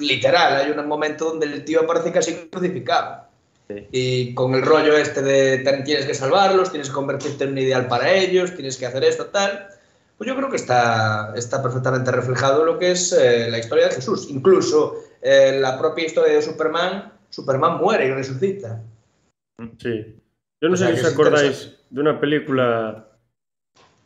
literal. 0.00 0.56
Hay 0.56 0.70
un 0.70 0.86
momento 0.86 1.26
donde 1.26 1.46
el 1.46 1.64
tío 1.64 1.82
aparece 1.82 2.12
casi 2.12 2.34
crucificado. 2.50 3.24
Sí. 3.68 3.86
Y 3.90 4.34
con 4.34 4.54
el 4.54 4.62
rollo 4.62 4.96
este 4.96 5.22
de 5.22 5.58
ten- 5.58 5.82
tienes 5.84 6.06
que 6.06 6.14
salvarlos, 6.14 6.70
tienes 6.70 6.88
que 6.88 6.94
convertirte 6.94 7.44
en 7.44 7.50
un 7.50 7.58
ideal 7.58 7.88
para 7.88 8.12
ellos, 8.12 8.54
tienes 8.54 8.76
que 8.76 8.86
hacer 8.86 9.02
esto, 9.04 9.26
tal. 9.26 9.68
pues 10.16 10.28
yo 10.28 10.36
creo 10.36 10.48
que 10.48 10.56
está, 10.56 11.32
está 11.36 11.62
perfectamente 11.62 12.10
reflejado 12.10 12.64
lo 12.64 12.78
que 12.78 12.92
es 12.92 13.12
eh, 13.12 13.48
la 13.50 13.58
historia 13.58 13.88
de 13.88 13.94
Jesús. 13.96 14.28
Incluso 14.30 14.94
eh, 15.20 15.58
la 15.60 15.78
propia 15.78 16.06
historia 16.06 16.34
de 16.34 16.42
Superman, 16.42 17.12
Superman 17.28 17.78
muere 17.78 18.06
y 18.06 18.12
resucita. 18.12 18.80
Sí. 19.78 20.16
Yo 20.62 20.68
no 20.68 20.74
O 20.74 20.76
sé 20.76 20.94
si 20.96 21.00
os 21.04 21.12
acordáis 21.12 21.76
de 21.90 22.00
una 22.00 22.18
película 22.20 23.08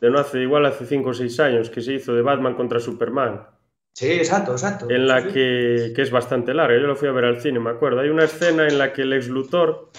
de 0.01 0.09
no 0.09 0.19
hace, 0.19 0.39
igual 0.39 0.65
hace 0.65 0.85
5 0.85 1.09
o 1.11 1.13
6 1.13 1.39
años, 1.39 1.69
que 1.69 1.81
se 1.81 1.93
hizo 1.93 2.13
de 2.13 2.23
Batman 2.23 2.55
contra 2.55 2.79
Superman, 2.79 3.45
Sí, 3.93 4.09
exacto, 4.11 4.51
exacto. 4.53 4.89
en 4.89 5.07
la 5.07 5.21
Sí, 5.21 5.27
sí. 5.27 5.33
que, 5.33 5.93
que 5.95 6.01
es 6.01 6.11
bastante 6.11 6.53
larga. 6.53 6.79
Yo 6.79 6.87
lo 6.87 6.95
fui 6.95 7.07
a 7.07 7.11
ver 7.11 7.25
al 7.25 7.41
cine, 7.41 7.59
me 7.59 7.69
acuerdo. 7.69 7.99
Hay 7.99 8.09
una 8.09 8.23
escena 8.23 8.67
en 8.67 8.77
la 8.77 8.93
que 8.93 9.01
el 9.03 9.13
ex 9.13 9.27
Luthor, 9.27 9.89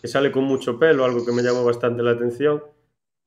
que 0.00 0.06
sale 0.08 0.30
con 0.30 0.44
mucho 0.44 0.78
pelo, 0.78 1.04
algo 1.04 1.24
que 1.24 1.32
me 1.32 1.42
llamó 1.42 1.64
bastante 1.64 2.02
la 2.02 2.12
atención, 2.12 2.62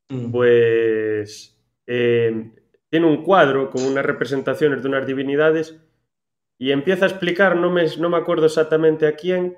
Mm. 0.09 0.31
pues 0.31 1.57
eh, 1.87 2.51
tiene 2.89 3.07
un 3.07 3.23
cuadro 3.23 3.69
con 3.69 3.83
unas 3.83 4.05
representaciones 4.05 4.81
de 4.83 4.89
unas 4.89 5.07
divinidades 5.07 5.79
y 6.59 6.71
empieza 6.71 7.05
a 7.05 7.07
explicar, 7.09 7.55
no 7.55 7.71
me, 7.71 7.85
no 7.97 8.09
me 8.09 8.17
acuerdo 8.17 8.45
exactamente 8.45 9.07
a 9.07 9.15
quién, 9.15 9.57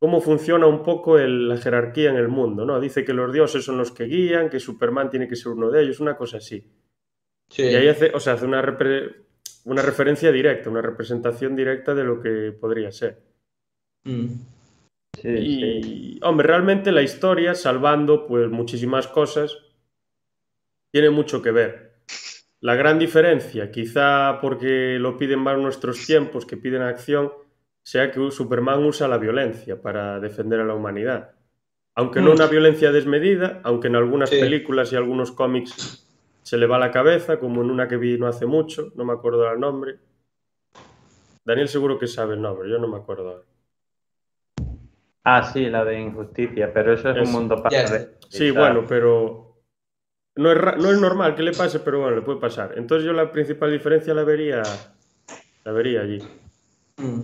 cómo 0.00 0.20
funciona 0.22 0.66
un 0.66 0.82
poco 0.82 1.18
el- 1.18 1.48
la 1.48 1.58
jerarquía 1.58 2.08
en 2.10 2.16
el 2.16 2.28
mundo, 2.28 2.64
¿no? 2.64 2.80
Dice 2.80 3.04
que 3.04 3.12
los 3.12 3.30
dioses 3.32 3.62
son 3.64 3.76
los 3.76 3.92
que 3.92 4.04
guían, 4.04 4.48
que 4.48 4.58
Superman 4.58 5.10
tiene 5.10 5.28
que 5.28 5.36
ser 5.36 5.52
uno 5.52 5.70
de 5.70 5.82
ellos, 5.82 6.00
una 6.00 6.16
cosa 6.16 6.38
así. 6.38 6.64
Sí. 7.50 7.62
Y 7.64 7.74
ahí 7.74 7.86
hace, 7.88 8.10
o 8.14 8.20
sea, 8.20 8.32
hace 8.34 8.46
una, 8.46 8.62
repre- 8.62 9.14
una 9.64 9.82
referencia 9.82 10.32
directa, 10.32 10.70
una 10.70 10.82
representación 10.82 11.54
directa 11.56 11.94
de 11.94 12.04
lo 12.04 12.20
que 12.20 12.52
podría 12.58 12.90
ser. 12.92 13.18
Mm. 14.04 14.26
Sí, 15.20 15.22
sí. 15.22 15.38
Y, 15.38 16.20
hombre, 16.22 16.46
realmente 16.46 16.92
la 16.92 17.02
historia, 17.02 17.54
salvando 17.54 18.26
pues 18.26 18.48
muchísimas 18.48 19.06
cosas, 19.08 19.56
tiene 20.90 21.10
mucho 21.10 21.42
que 21.42 21.50
ver. 21.50 21.90
La 22.60 22.74
gran 22.74 22.98
diferencia, 22.98 23.70
quizá 23.70 24.38
porque 24.40 24.98
lo 24.98 25.16
piden 25.16 25.38
más 25.40 25.58
nuestros 25.58 26.06
tiempos, 26.06 26.46
que 26.46 26.56
piden 26.56 26.82
acción, 26.82 27.32
sea 27.82 28.10
que 28.10 28.30
Superman 28.30 28.84
usa 28.84 29.08
la 29.08 29.18
violencia 29.18 29.80
para 29.80 30.20
defender 30.20 30.60
a 30.60 30.64
la 30.64 30.74
humanidad. 30.74 31.32
Aunque 31.94 32.20
no 32.20 32.30
Mm. 32.30 32.34
una 32.34 32.46
violencia 32.46 32.92
desmedida, 32.92 33.60
aunque 33.64 33.88
en 33.88 33.96
algunas 33.96 34.30
Sí. 34.30 34.38
películas 34.40 34.92
y 34.92 34.96
algunos 34.96 35.32
cómics 35.32 36.06
se 36.42 36.56
le 36.56 36.66
va 36.66 36.78
la 36.78 36.90
cabeza, 36.90 37.38
como 37.38 37.62
en 37.62 37.70
una 37.70 37.88
que 37.88 37.96
vi 37.96 38.18
no 38.18 38.26
hace 38.26 38.46
mucho, 38.46 38.92
no 38.94 39.04
me 39.04 39.12
acuerdo 39.12 39.50
el 39.50 39.60
nombre. 39.60 39.98
Daniel 41.44 41.68
seguro 41.68 41.98
que 41.98 42.06
sabe 42.06 42.34
el 42.34 42.42
nombre, 42.42 42.68
yo 42.68 42.78
no 42.78 42.88
me 42.88 42.96
acuerdo 42.96 43.30
ahora. 43.30 43.44
Ah, 45.24 45.42
sí, 45.52 45.66
la 45.66 45.84
de 45.84 46.00
injusticia, 46.00 46.72
pero 46.72 46.94
eso 46.94 47.10
es 47.10 47.28
un 47.28 47.32
mundo 47.32 47.62
para. 47.62 47.86
Sí, 48.28 48.50
bueno, 48.50 48.84
pero 48.88 49.62
no 50.36 50.52
es, 50.52 50.58
no 50.78 50.90
es 50.90 51.00
normal 51.00 51.34
que 51.34 51.42
le 51.42 51.52
pase, 51.52 51.80
pero 51.80 52.00
bueno, 52.00 52.16
le 52.16 52.22
puede 52.22 52.40
pasar. 52.40 52.74
Entonces 52.76 53.04
yo 53.04 53.12
la 53.12 53.30
principal 53.30 53.70
diferencia 53.70 54.14
la 54.14 54.24
vería, 54.24 54.62
la 55.64 55.72
vería 55.72 56.00
allí. 56.00 56.22
Mm. 56.96 57.20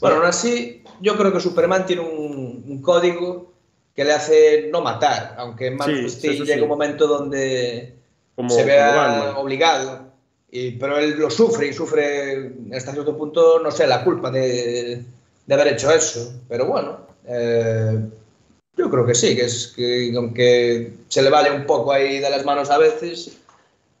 Bueno, 0.00 0.16
aún 0.16 0.26
así, 0.26 0.84
yo 1.00 1.16
creo 1.16 1.32
que 1.32 1.40
Superman 1.40 1.86
tiene 1.86 2.02
un, 2.02 2.64
un 2.66 2.82
código 2.82 3.52
que 3.94 4.04
le 4.04 4.12
hace 4.12 4.68
no 4.70 4.80
matar, 4.80 5.34
aunque 5.38 5.68
en 5.68 5.76
Man 5.76 5.88
Sí, 5.88 6.28
eso 6.28 6.44
llega 6.44 6.56
sí. 6.56 6.60
un 6.62 6.68
momento 6.68 7.06
donde 7.06 7.96
Como, 8.36 8.50
se 8.50 8.64
vea 8.64 9.34
obligado, 9.36 10.00
y, 10.50 10.72
pero 10.72 10.98
él 10.98 11.16
lo 11.18 11.30
sufre 11.30 11.68
y 11.68 11.72
sufre 11.72 12.52
hasta 12.74 12.92
cierto 12.92 13.16
punto, 13.16 13.60
no 13.60 13.70
sé, 13.70 13.86
la 13.86 14.02
culpa 14.04 14.30
de, 14.30 15.02
de 15.46 15.54
haber 15.54 15.68
hecho 15.68 15.90
eso. 15.92 16.32
Pero 16.48 16.66
bueno, 16.66 16.98
eh, 17.26 17.98
yo 18.76 18.90
creo 18.90 19.06
que 19.06 19.14
sí, 19.14 19.36
que 19.36 19.44
es 19.44 19.72
que 19.76 20.12
aunque 20.16 20.92
se 21.08 21.22
le 21.22 21.30
vale 21.30 21.50
un 21.52 21.64
poco 21.66 21.92
ahí 21.92 22.18
de 22.18 22.30
las 22.30 22.44
manos 22.44 22.70
a 22.70 22.78
veces, 22.78 23.38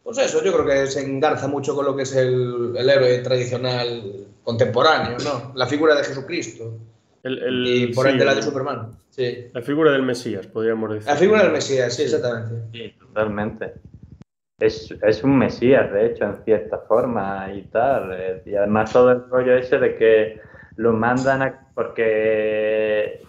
pues 0.02 0.18
eso, 0.18 0.42
yo 0.44 0.52
creo 0.52 0.66
que 0.66 0.86
se 0.90 1.00
engarza 1.00 1.46
mucho 1.48 1.74
con 1.74 1.84
lo 1.86 1.96
que 1.96 2.02
es 2.02 2.14
el, 2.14 2.74
el 2.76 2.90
héroe 2.90 3.18
tradicional 3.18 4.26
contemporáneo, 4.42 5.16
¿no? 5.24 5.52
La 5.54 5.66
figura 5.66 5.94
de 5.94 6.04
Jesucristo 6.04 6.74
El- 7.22 7.38
el- 7.42 7.66
y 7.66 7.86
por 7.94 8.04
sí, 8.06 8.12
ende 8.12 8.24
la 8.24 8.34
de 8.34 8.42
Superman. 8.42 8.98
Sí. 9.10 9.46
la 9.52 9.62
figura 9.62 9.92
del 9.92 10.02
Mesías, 10.02 10.46
podríamos 10.48 10.90
decir. 10.92 11.06
La 11.08 11.16
figura 11.16 11.42
del 11.44 11.52
Mesías, 11.52 11.94
sí, 11.94 12.02
exactamente. 12.02 12.54
Sí, 12.72 12.94
totalmente. 12.98 13.74
Es, 14.58 14.90
es 15.02 15.24
un 15.24 15.36
mesías, 15.38 15.92
de 15.92 16.06
hecho, 16.06 16.24
en 16.24 16.44
cierta 16.44 16.78
forma 16.78 17.52
y 17.52 17.62
tal. 17.64 18.12
eh, 18.12 18.42
Y 18.46 18.54
además 18.54 18.92
todo 18.92 19.10
el 19.12 19.28
rollo 19.28 19.56
ese 19.56 19.78
de 19.78 19.96
que 19.96 20.40
lo 20.76 20.92
mandan 20.92 21.42
a... 21.42 21.60
Porque 21.74 23.20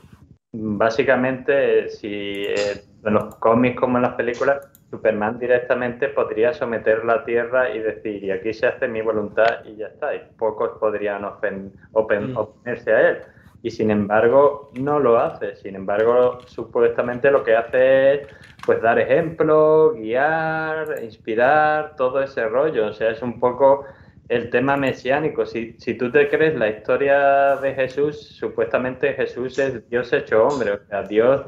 básicamente 0.54 1.90
si 1.90 2.46
eh, 2.48 2.84
en 3.04 3.14
los 3.14 3.36
cómics 3.36 3.80
como 3.80 3.98
en 3.98 4.04
las 4.04 4.14
películas, 4.14 4.62
Superman 4.92 5.40
directamente 5.40 6.10
podría 6.10 6.54
someter 6.54 7.04
la 7.04 7.26
Tierra 7.26 7.72
y 7.72 7.80
decir, 7.80 8.24
y 8.24 8.32
aquí 8.32 8.54
se 8.54 8.68
hace 8.68 8.88
mi 8.88 9.02
voluntad 9.02 9.66
y 9.66 9.76
ya 9.78 9.88
está. 9.88 10.14
Y 10.16 10.22
pocos 10.38 10.78
podrían 10.80 11.26
open- 11.26 11.74
Mm. 11.94 12.38
oponerse 12.38 12.94
a 12.94 13.10
él. 13.10 13.18
Y 13.64 13.72
sin 13.72 13.90
embargo, 13.90 14.70
no 14.80 15.00
lo 15.00 15.18
hace. 15.18 15.56
Sin 15.56 15.76
embargo, 15.76 16.38
supuestamente 16.46 17.32
lo 17.32 17.44
que 17.44 17.56
hace 17.56 18.14
es 18.14 18.28
pues 18.66 18.82
dar 18.82 19.00
ejemplo, 19.00 19.94
guiar, 19.94 21.04
inspirar, 21.04 21.96
todo 21.96 22.22
ese 22.22 22.48
rollo. 22.48 22.88
O 22.88 22.94
sea, 22.94 23.12
es 23.12 23.22
un 23.22 23.40
poco 23.40 23.86
el 24.28 24.50
tema 24.50 24.76
mesiánico. 24.78 25.46
Si, 25.46 25.76
si 25.78 25.96
tú 25.96 26.12
te 26.12 26.30
crees 26.30 26.56
la 26.56 26.70
historia 26.70 27.58
de 27.58 27.74
Jesús, 27.76 28.20
supuestamente 28.40 29.14
Jesús 29.14 29.60
es 29.60 29.88
Dios 29.90 30.12
hecho 30.14 30.48
hombre. 30.48 30.72
O 30.72 30.80
sea, 30.88 31.04
Dios 31.04 31.46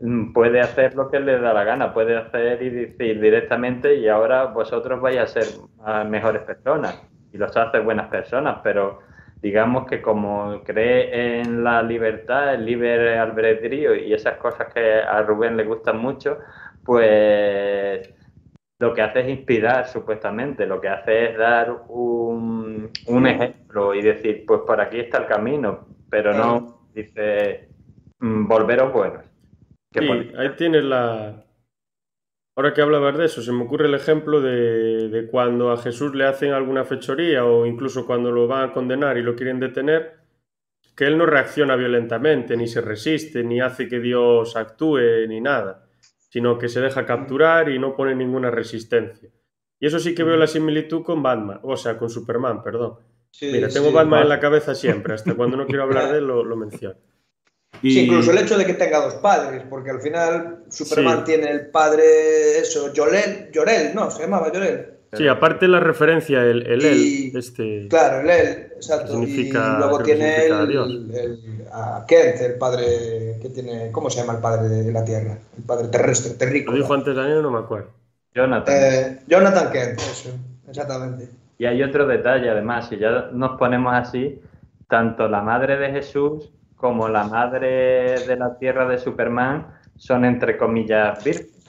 mm, 0.00 0.32
puede 0.32 0.60
hacer 0.60 0.94
lo 0.94 1.08
que 1.10 1.20
le 1.20 1.38
da 1.38 1.52
la 1.52 1.64
gana, 1.64 1.94
puede 1.94 2.16
hacer 2.16 2.62
y 2.62 2.70
decir 2.70 3.20
directamente 3.20 3.94
y 3.94 4.08
ahora 4.08 4.46
vosotros 4.46 5.00
vais 5.00 5.18
a 5.18 5.26
ser 5.26 5.44
ah, 5.84 6.04
mejores 6.04 6.42
personas 6.42 7.00
y 7.32 7.38
los 7.38 7.56
hace 7.56 7.78
buenas 7.80 8.08
personas, 8.08 8.58
pero 8.62 9.00
digamos 9.46 9.86
que 9.86 10.02
como 10.02 10.60
cree 10.64 11.40
en 11.40 11.62
la 11.62 11.80
libertad, 11.80 12.54
el 12.54 12.64
libre 12.66 13.16
albedrío 13.16 13.94
y 13.94 14.12
esas 14.12 14.38
cosas 14.38 14.74
que 14.74 14.94
a 14.94 15.22
Rubén 15.22 15.56
le 15.56 15.62
gustan 15.64 15.98
mucho, 15.98 16.38
pues 16.84 18.12
lo 18.80 18.92
que 18.92 19.02
hace 19.02 19.20
es 19.20 19.28
inspirar 19.28 19.86
supuestamente, 19.86 20.66
lo 20.66 20.80
que 20.80 20.88
hace 20.88 21.30
es 21.30 21.38
dar 21.38 21.70
un, 21.88 22.90
un 23.06 23.26
ejemplo 23.26 23.94
y 23.94 24.02
decir, 24.02 24.44
pues 24.46 24.62
por 24.66 24.80
aquí 24.80 24.98
está 24.98 25.18
el 25.18 25.26
camino, 25.26 25.86
pero 26.10 26.34
no 26.34 26.88
dice, 26.92 27.68
"Mm, 28.18 28.48
volveros 28.48 28.92
buenos. 28.92 29.24
Sí, 29.92 30.08
ahí 30.36 30.50
tienes 30.56 30.82
la... 30.82 31.45
Ahora 32.56 32.72
que 32.72 32.80
hablabas 32.80 33.18
de 33.18 33.26
eso, 33.26 33.42
se 33.42 33.52
me 33.52 33.64
ocurre 33.64 33.86
el 33.86 33.94
ejemplo 33.94 34.40
de, 34.40 35.10
de 35.10 35.26
cuando 35.28 35.70
a 35.70 35.76
Jesús 35.76 36.14
le 36.14 36.24
hacen 36.24 36.52
alguna 36.52 36.84
fechoría 36.84 37.44
o 37.44 37.66
incluso 37.66 38.06
cuando 38.06 38.32
lo 38.32 38.48
van 38.48 38.70
a 38.70 38.72
condenar 38.72 39.18
y 39.18 39.22
lo 39.22 39.36
quieren 39.36 39.60
detener, 39.60 40.14
que 40.96 41.04
él 41.04 41.18
no 41.18 41.26
reacciona 41.26 41.76
violentamente, 41.76 42.56
ni 42.56 42.66
se 42.66 42.80
resiste, 42.80 43.44
ni 43.44 43.60
hace 43.60 43.86
que 43.86 44.00
Dios 44.00 44.56
actúe, 44.56 45.26
ni 45.28 45.42
nada, 45.42 45.86
sino 46.30 46.56
que 46.58 46.70
se 46.70 46.80
deja 46.80 47.04
capturar 47.04 47.68
y 47.68 47.78
no 47.78 47.94
pone 47.94 48.14
ninguna 48.14 48.50
resistencia. 48.50 49.28
Y 49.78 49.86
eso 49.86 49.98
sí 49.98 50.14
que 50.14 50.24
veo 50.24 50.38
la 50.38 50.46
similitud 50.46 51.02
con 51.02 51.22
Batman, 51.22 51.60
o 51.62 51.76
sea, 51.76 51.98
con 51.98 52.08
Superman, 52.08 52.62
perdón. 52.62 52.94
Sí, 53.30 53.50
Mira, 53.52 53.68
tengo 53.68 53.88
sí. 53.88 53.94
Batman 53.94 54.22
en 54.22 54.28
la 54.30 54.40
cabeza 54.40 54.74
siempre, 54.74 55.12
hasta 55.12 55.34
cuando 55.34 55.58
no 55.58 55.66
quiero 55.66 55.82
hablar 55.82 56.10
de 56.10 56.18
él 56.18 56.26
lo, 56.26 56.42
lo 56.42 56.56
menciono. 56.56 56.96
Sí, 57.82 58.00
incluso 58.04 58.30
el 58.32 58.38
hecho 58.38 58.56
de 58.58 58.64
que 58.66 58.74
tenga 58.74 59.00
dos 59.00 59.14
padres, 59.14 59.62
porque 59.68 59.90
al 59.90 60.00
final 60.00 60.64
Superman 60.70 61.18
Sí. 61.18 61.24
tiene 61.24 61.50
el 61.50 61.66
padre, 61.68 62.58
eso, 62.58 62.92
Llorel, 62.92 63.50
Llorel, 63.52 63.94
no, 63.94 64.10
se 64.10 64.22
llamaba 64.22 64.52
Llorel. 64.52 64.92
Sí, 65.12 65.26
aparte 65.28 65.66
la 65.68 65.80
referencia, 65.80 66.42
el, 66.42 66.66
el 66.66 66.82
Y- 66.82 67.30
él, 67.30 67.36
este... 67.36 67.86
Claro, 67.88 68.20
el 68.20 68.28
él, 68.30 68.48
exacto. 68.76 69.12
significa- 69.12 69.74
y 69.76 69.78
luego 69.78 70.02
tiene 70.02 70.46
el, 70.46 70.68
Dios. 70.68 70.88
el- 70.88 71.64
a 71.72 72.04
Kent, 72.06 72.40
el 72.40 72.54
padre 72.58 73.38
que 73.40 73.48
tiene, 73.50 73.90
¿cómo 73.92 74.10
se 74.10 74.20
llama 74.20 74.34
el 74.34 74.40
padre 74.40 74.68
de 74.68 74.92
la 74.92 75.04
Tierra? 75.04 75.38
El 75.56 75.64
padre 75.64 75.88
terrestre, 75.88 76.32
Lo 76.32 76.38
terrícola. 76.38 76.76
dijo 76.78 76.92
antes 76.92 77.14
Daniel, 77.16 77.40
no 77.42 77.50
me 77.50 77.58
acuerdo. 77.60 77.88
Jonathan. 78.34 78.74
Eh, 78.76 79.18
Jonathan 79.26 79.70
Kent, 79.72 79.98
eso, 80.00 80.30
exactamente. 80.68 81.28
Y 81.58 81.64
hay 81.64 81.82
otro 81.82 82.06
detalle, 82.06 82.50
además, 82.50 82.88
si 82.88 82.98
ya 82.98 83.30
nos 83.32 83.56
ponemos 83.58 83.94
así, 83.94 84.38
tanto 84.88 85.28
la 85.28 85.40
madre 85.40 85.78
de 85.78 85.90
Jesús 85.92 86.50
como 86.76 87.08
la 87.08 87.24
madre 87.24 88.20
de 88.26 88.36
la 88.36 88.58
tierra 88.58 88.86
de 88.86 88.98
Superman 88.98 89.66
son, 89.96 90.24
entre 90.24 90.56
comillas, 90.58 91.24
vírgenes, 91.24 91.64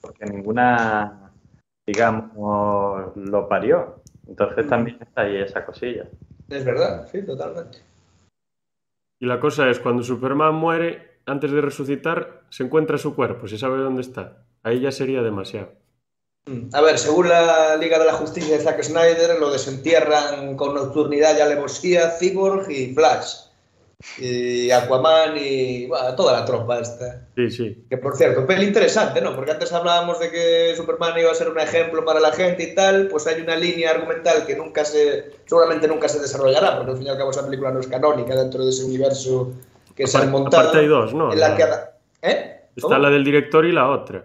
porque 0.00 0.24
ninguna, 0.26 1.32
digamos, 1.86 3.16
lo 3.16 3.48
parió. 3.48 4.02
Entonces 4.28 4.68
también 4.68 4.98
está 5.00 5.22
ahí 5.22 5.36
esa 5.38 5.66
cosilla. 5.66 6.06
Es 6.48 6.64
verdad, 6.64 7.08
sí, 7.10 7.22
totalmente. 7.22 7.78
Y 9.18 9.26
la 9.26 9.40
cosa 9.40 9.68
es, 9.68 9.80
cuando 9.80 10.02
Superman 10.02 10.54
muere, 10.54 11.18
antes 11.26 11.50
de 11.50 11.60
resucitar, 11.60 12.42
se 12.50 12.64
encuentra 12.64 12.98
su 12.98 13.14
cuerpo, 13.14 13.48
se 13.48 13.58
sabe 13.58 13.78
dónde 13.78 14.02
está. 14.02 14.44
Ahí 14.62 14.80
ya 14.80 14.92
sería 14.92 15.22
demasiado. 15.22 15.70
Mm. 16.46 16.74
A 16.74 16.80
ver, 16.80 16.98
según 16.98 17.28
la 17.28 17.76
Liga 17.76 17.98
de 17.98 18.04
la 18.04 18.14
Justicia 18.14 18.56
de 18.56 18.62
Zack 18.62 18.82
Snyder, 18.82 19.38
lo 19.38 19.50
desentierran 19.50 20.56
con 20.56 20.74
nocturnidad 20.74 21.36
y 21.36 21.40
alevosía 21.40 22.10
Cyborg 22.18 22.70
y 22.70 22.94
Flash. 22.94 23.51
Y 24.18 24.70
Aquaman 24.70 25.36
y 25.36 25.86
bueno, 25.86 26.14
toda 26.16 26.32
la 26.32 26.44
tropa 26.44 26.78
esta. 26.80 27.26
Sí, 27.36 27.50
sí. 27.50 27.84
Que 27.88 27.98
por 27.98 28.16
cierto, 28.16 28.46
peli 28.46 28.66
interesante, 28.66 29.20
¿no? 29.20 29.34
Porque 29.34 29.52
antes 29.52 29.72
hablábamos 29.72 30.18
de 30.20 30.30
que 30.30 30.74
Superman 30.76 31.18
iba 31.18 31.30
a 31.30 31.34
ser 31.34 31.48
un 31.48 31.58
ejemplo 31.60 32.04
para 32.04 32.20
la 32.20 32.32
gente 32.32 32.62
y 32.64 32.74
tal, 32.74 33.08
pues 33.08 33.26
hay 33.26 33.40
una 33.40 33.56
línea 33.56 33.90
argumental 33.90 34.44
que 34.46 34.56
nunca 34.56 34.84
se, 34.84 35.30
seguramente 35.46 35.86
nunca 35.88 36.08
se 36.08 36.18
desarrollará, 36.20 36.76
porque 36.76 36.92
al 36.92 36.98
fin 36.98 37.06
y 37.06 37.10
al 37.10 37.18
cabo 37.18 37.30
esa 37.30 37.44
película 37.44 37.70
no 37.70 37.80
es 37.80 37.86
canónica 37.86 38.34
dentro 38.34 38.64
de 38.64 38.70
ese 38.70 38.84
universo 38.84 39.52
que 39.94 40.06
se 40.06 40.18
ha 40.18 40.24
montado. 40.24 40.62
Aparte 40.62 40.78
hay 40.80 40.86
dos, 40.88 41.14
¿no? 41.14 41.32
En 41.32 41.40
la 41.40 41.56
que, 41.56 41.64
¿Eh? 42.22 42.60
Está 42.76 42.98
la 42.98 43.10
del 43.10 43.24
director 43.24 43.64
y 43.66 43.72
la 43.72 43.88
otra. 43.90 44.24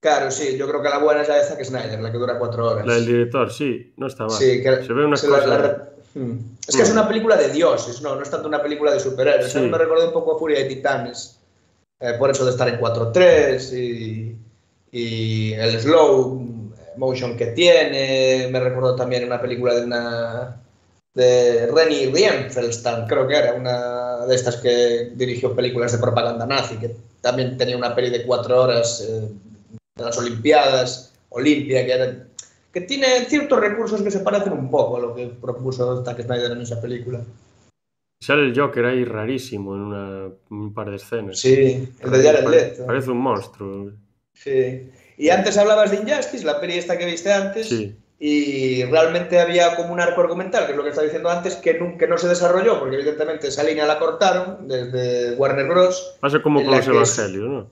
Claro, 0.00 0.30
sí, 0.30 0.56
yo 0.56 0.68
creo 0.68 0.80
que 0.80 0.88
la 0.88 0.98
buena 0.98 1.22
es 1.22 1.28
la 1.28 1.36
de 1.36 1.44
Zack 1.44 1.64
Snyder, 1.64 2.00
la 2.00 2.12
que 2.12 2.18
dura 2.18 2.38
cuatro 2.38 2.66
horas. 2.70 2.86
La 2.86 2.94
del 2.94 3.06
director, 3.06 3.50
sí, 3.52 3.92
no 3.96 4.06
está 4.06 4.24
mal. 4.26 4.32
Sí, 4.32 4.62
que 4.62 4.84
se 4.84 4.92
ve 4.92 5.02
la- 5.02 5.46
la- 5.46 5.68
Hmm. 5.68 5.97
Es 6.66 6.76
que 6.76 6.82
es 6.82 6.90
una 6.90 7.06
película 7.06 7.36
de 7.36 7.50
dioses, 7.50 8.00
no, 8.00 8.14
no 8.16 8.22
es 8.22 8.30
tanto 8.30 8.48
una 8.48 8.62
película 8.62 8.92
de 8.92 9.00
superhéroes. 9.00 9.52
Sí. 9.52 9.60
Me 9.60 9.78
recordó 9.78 10.06
un 10.06 10.12
poco 10.12 10.36
a 10.36 10.38
Furia 10.38 10.58
de 10.58 10.64
Titanes, 10.64 11.38
eh, 12.00 12.14
por 12.18 12.30
eso 12.30 12.44
de 12.44 12.50
estar 12.50 12.68
en 12.68 12.80
4.3 12.80 13.72
y, 13.72 14.36
y 14.90 15.52
el 15.54 15.80
slow 15.80 16.72
motion 16.96 17.36
que 17.36 17.46
tiene. 17.48 18.48
Me 18.50 18.60
recordó 18.60 18.96
también 18.96 19.24
una 19.24 19.40
película 19.40 19.74
de 19.74 19.84
una 19.84 20.60
de 21.14 21.66
Renny 21.66 22.06
Rienfeldstahl, 22.06 23.06
creo 23.08 23.26
que 23.26 23.36
era 23.36 23.54
una 23.54 24.26
de 24.26 24.34
estas 24.34 24.56
que 24.56 25.10
dirigió 25.14 25.54
películas 25.54 25.92
de 25.92 25.98
propaganda 25.98 26.46
nazi, 26.46 26.76
que 26.76 26.94
también 27.20 27.56
tenía 27.58 27.76
una 27.76 27.94
peli 27.94 28.10
de 28.10 28.24
cuatro 28.24 28.62
horas 28.62 29.00
eh, 29.00 29.28
de 29.96 30.04
las 30.04 30.16
Olimpiadas, 30.16 31.12
Olimpia, 31.30 31.84
que 31.84 31.92
era 31.92 32.24
que 32.80 32.86
tiene 32.86 33.06
ciertos 33.26 33.58
recursos 33.60 34.02
que 34.02 34.10
se 34.10 34.20
parecen 34.20 34.52
un 34.52 34.70
poco 34.70 34.96
a 34.96 35.00
lo 35.00 35.14
que 35.14 35.26
propuso 35.26 36.04
Zack 36.04 36.22
Snyder 36.22 36.52
en 36.52 36.60
esa 36.60 36.80
película. 36.80 37.20
Sale 38.20 38.42
el 38.46 38.58
Joker 38.58 38.84
ahí 38.86 39.04
rarísimo 39.04 39.74
en 39.74 39.80
una- 39.80 40.28
un 40.50 40.74
par 40.74 40.90
de 40.90 40.96
escenas. 40.96 41.38
Sí, 41.40 41.88
el 42.00 42.10
de 42.10 42.22
Jared 42.22 42.44
Parece- 42.44 42.66
Leto. 42.70 42.86
Parece 42.86 43.10
un 43.10 43.18
monstruo. 43.18 43.90
Sí. 44.34 44.90
Y 45.16 45.30
antes 45.30 45.56
hablabas 45.58 45.90
de 45.90 45.96
Injustice, 45.98 46.44
la 46.44 46.60
peli 46.60 46.74
esta 46.74 46.96
que 46.98 47.06
viste 47.06 47.32
antes, 47.32 47.68
Sí. 47.68 47.96
y 48.20 48.84
realmente 48.84 49.40
había 49.40 49.74
como 49.76 49.92
un 49.92 50.00
arco 50.00 50.20
argumental, 50.20 50.66
que 50.66 50.72
es 50.72 50.76
lo 50.76 50.82
que 50.84 50.90
estaba 50.90 51.04
diciendo 51.04 51.30
antes, 51.30 51.56
que, 51.56 51.80
nun- 51.80 51.96
que 51.96 52.06
no 52.06 52.18
se 52.18 52.28
desarrolló, 52.28 52.78
porque 52.80 52.96
evidentemente 52.96 53.48
esa 53.48 53.62
línea 53.64 53.86
la 53.86 53.98
cortaron 53.98 54.68
desde 54.68 55.34
Warner 55.36 55.66
Bros. 55.68 56.16
Pasa 56.20 56.40
como 56.42 56.62
con 56.62 56.70
los 56.76 56.86
evangelios, 56.86 57.48
¿no? 57.48 57.70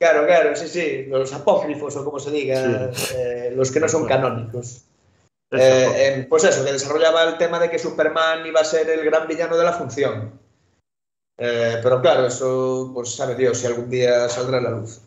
Claro, 0.00 0.26
claro, 0.26 0.56
sí, 0.56 0.66
sí, 0.66 1.04
los 1.08 1.30
apócrifos 1.34 1.94
o 1.94 2.04
como 2.04 2.18
se 2.18 2.30
diga, 2.30 2.90
Sí. 2.94 3.14
eh, 3.18 3.52
los 3.54 3.70
que 3.70 3.80
no 3.80 3.88
son 3.88 4.06
canónicos. 4.06 4.86
Eh, 5.52 6.14
em, 6.16 6.28
pues 6.28 6.44
eso, 6.44 6.64
que 6.64 6.72
desarrollaba 6.72 7.24
el 7.24 7.36
tema 7.36 7.58
de 7.58 7.68
que 7.68 7.78
Superman 7.78 8.46
iba 8.46 8.60
a 8.60 8.64
ser 8.64 8.88
el 8.88 9.04
gran 9.04 9.28
villano 9.28 9.58
de 9.58 9.64
la 9.64 9.72
función. 9.72 10.32
Eh, 11.36 11.80
pero 11.82 12.00
claro, 12.00 12.26
eso, 12.26 12.90
pues 12.94 13.14
sabe 13.14 13.34
Dios 13.34 13.58
si 13.58 13.66
algún 13.66 13.90
día 13.90 14.26
saldrá 14.30 14.58
a 14.58 14.62
la 14.62 14.70
luz. 14.70 15.02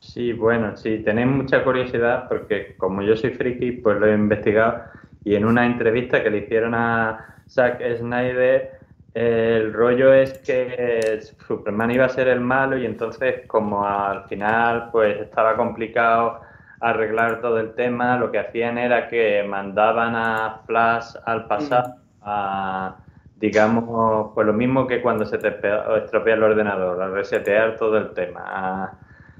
Sí, 0.00 0.34
bueno, 0.34 0.76
sí, 0.76 0.98
tenéis 0.98 1.28
mucha 1.28 1.64
curiosidad 1.64 2.28
porque 2.28 2.76
como 2.76 3.00
yo 3.02 3.16
soy 3.16 3.30
friki, 3.30 3.72
pues 3.72 3.98
lo 3.98 4.06
he 4.06 4.14
investigado 4.14 4.82
y 5.24 5.36
en 5.36 5.46
una 5.46 5.64
entrevista 5.64 6.22
que 6.22 6.28
le 6.30 6.38
hicieron 6.38 6.74
a 6.74 7.42
Zack 7.48 7.80
Snyder, 7.98 8.73
el 9.14 9.72
rollo 9.72 10.12
es 10.12 10.38
que 10.38 11.20
Superman 11.46 11.92
iba 11.92 12.04
a 12.06 12.08
ser 12.08 12.28
el 12.28 12.40
malo 12.40 12.76
y 12.76 12.84
entonces 12.84 13.46
como 13.46 13.86
al 13.86 14.24
final 14.24 14.88
pues 14.90 15.20
estaba 15.20 15.56
complicado 15.56 16.40
arreglar 16.80 17.40
todo 17.40 17.58
el 17.60 17.74
tema, 17.74 18.18
lo 18.18 18.30
que 18.30 18.40
hacían 18.40 18.76
era 18.76 19.08
que 19.08 19.42
mandaban 19.48 20.14
a 20.16 20.60
Flash 20.66 21.14
al 21.24 21.46
pasado 21.46 21.94
a, 22.22 22.96
digamos, 23.36 24.32
pues 24.34 24.46
lo 24.46 24.52
mismo 24.52 24.86
que 24.86 25.00
cuando 25.00 25.24
se 25.24 25.38
te 25.38 25.48
estropea 25.48 26.34
el 26.34 26.42
ordenador, 26.42 27.00
a 27.00 27.08
resetear 27.08 27.76
todo 27.76 27.96
el 27.96 28.12
tema, 28.12 28.42
a 28.44 28.92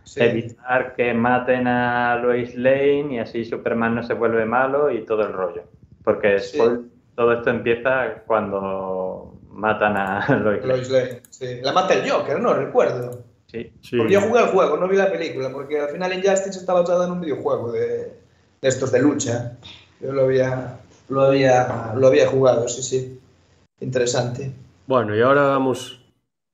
Sí. 0.05 0.23
evitar 0.23 0.95
que 0.95 1.15
maten 1.15 1.67
a 1.67 2.17
Lois 2.17 2.55
Lane 2.57 3.15
y 3.15 3.19
así 3.19 3.43
Superman 3.45 3.95
no 3.95 4.03
se 4.03 4.13
vuelve 4.13 4.45
malo 4.45 4.91
y 4.91 5.05
todo 5.07 5.27
el 5.27 5.33
rollo. 5.33 5.65
Porque 6.05 6.39
Sí. 6.39 6.59
todo 7.17 7.33
esto 7.33 7.51
empieza 7.51 8.23
cuando 8.27 9.33
matan 9.55 9.97
a 9.97 10.27
Lois 10.43 10.61
Lane. 10.61 10.67
Lois 10.67 10.91
Lane, 10.91 11.23
sí. 11.31 11.61
La 11.63 11.73
mata 11.73 11.95
el 11.95 12.09
Joker, 12.09 12.41
no 12.41 12.55
recuerdo. 12.55 13.23
Sí. 13.47 13.73
sí. 13.81 13.97
Porque 13.97 14.15
yo 14.15 14.21
jugué 14.21 14.41
al 14.41 14.49
juego, 14.49 14.77
no 14.77 14.89
vi 14.89 14.97
la 14.97 15.11
película, 15.11 15.51
porque 15.51 15.81
al 15.81 15.91
final 15.91 16.13
Injustice 16.13 16.59
está 16.59 16.73
basada 16.73 17.07
en 17.07 17.13
un 17.13 17.21
videojuego 17.21 17.73
de, 17.73 18.13
de 18.61 18.69
estos 18.69 18.91
de 18.91 19.01
lucha. 19.01 19.57
Yo 20.01 20.13
lo 20.13 20.25
había, 20.25 20.81
lo 21.09 21.23
había, 21.23 21.95
lo 21.97 22.07
había 22.07 22.27
jugado, 22.27 22.69
sí, 22.69 22.83
sí. 22.83 23.21
Interesante. 23.81 24.53
Bueno, 24.87 25.17
y 25.17 25.21
ahora 25.21 25.43
damos 25.43 26.01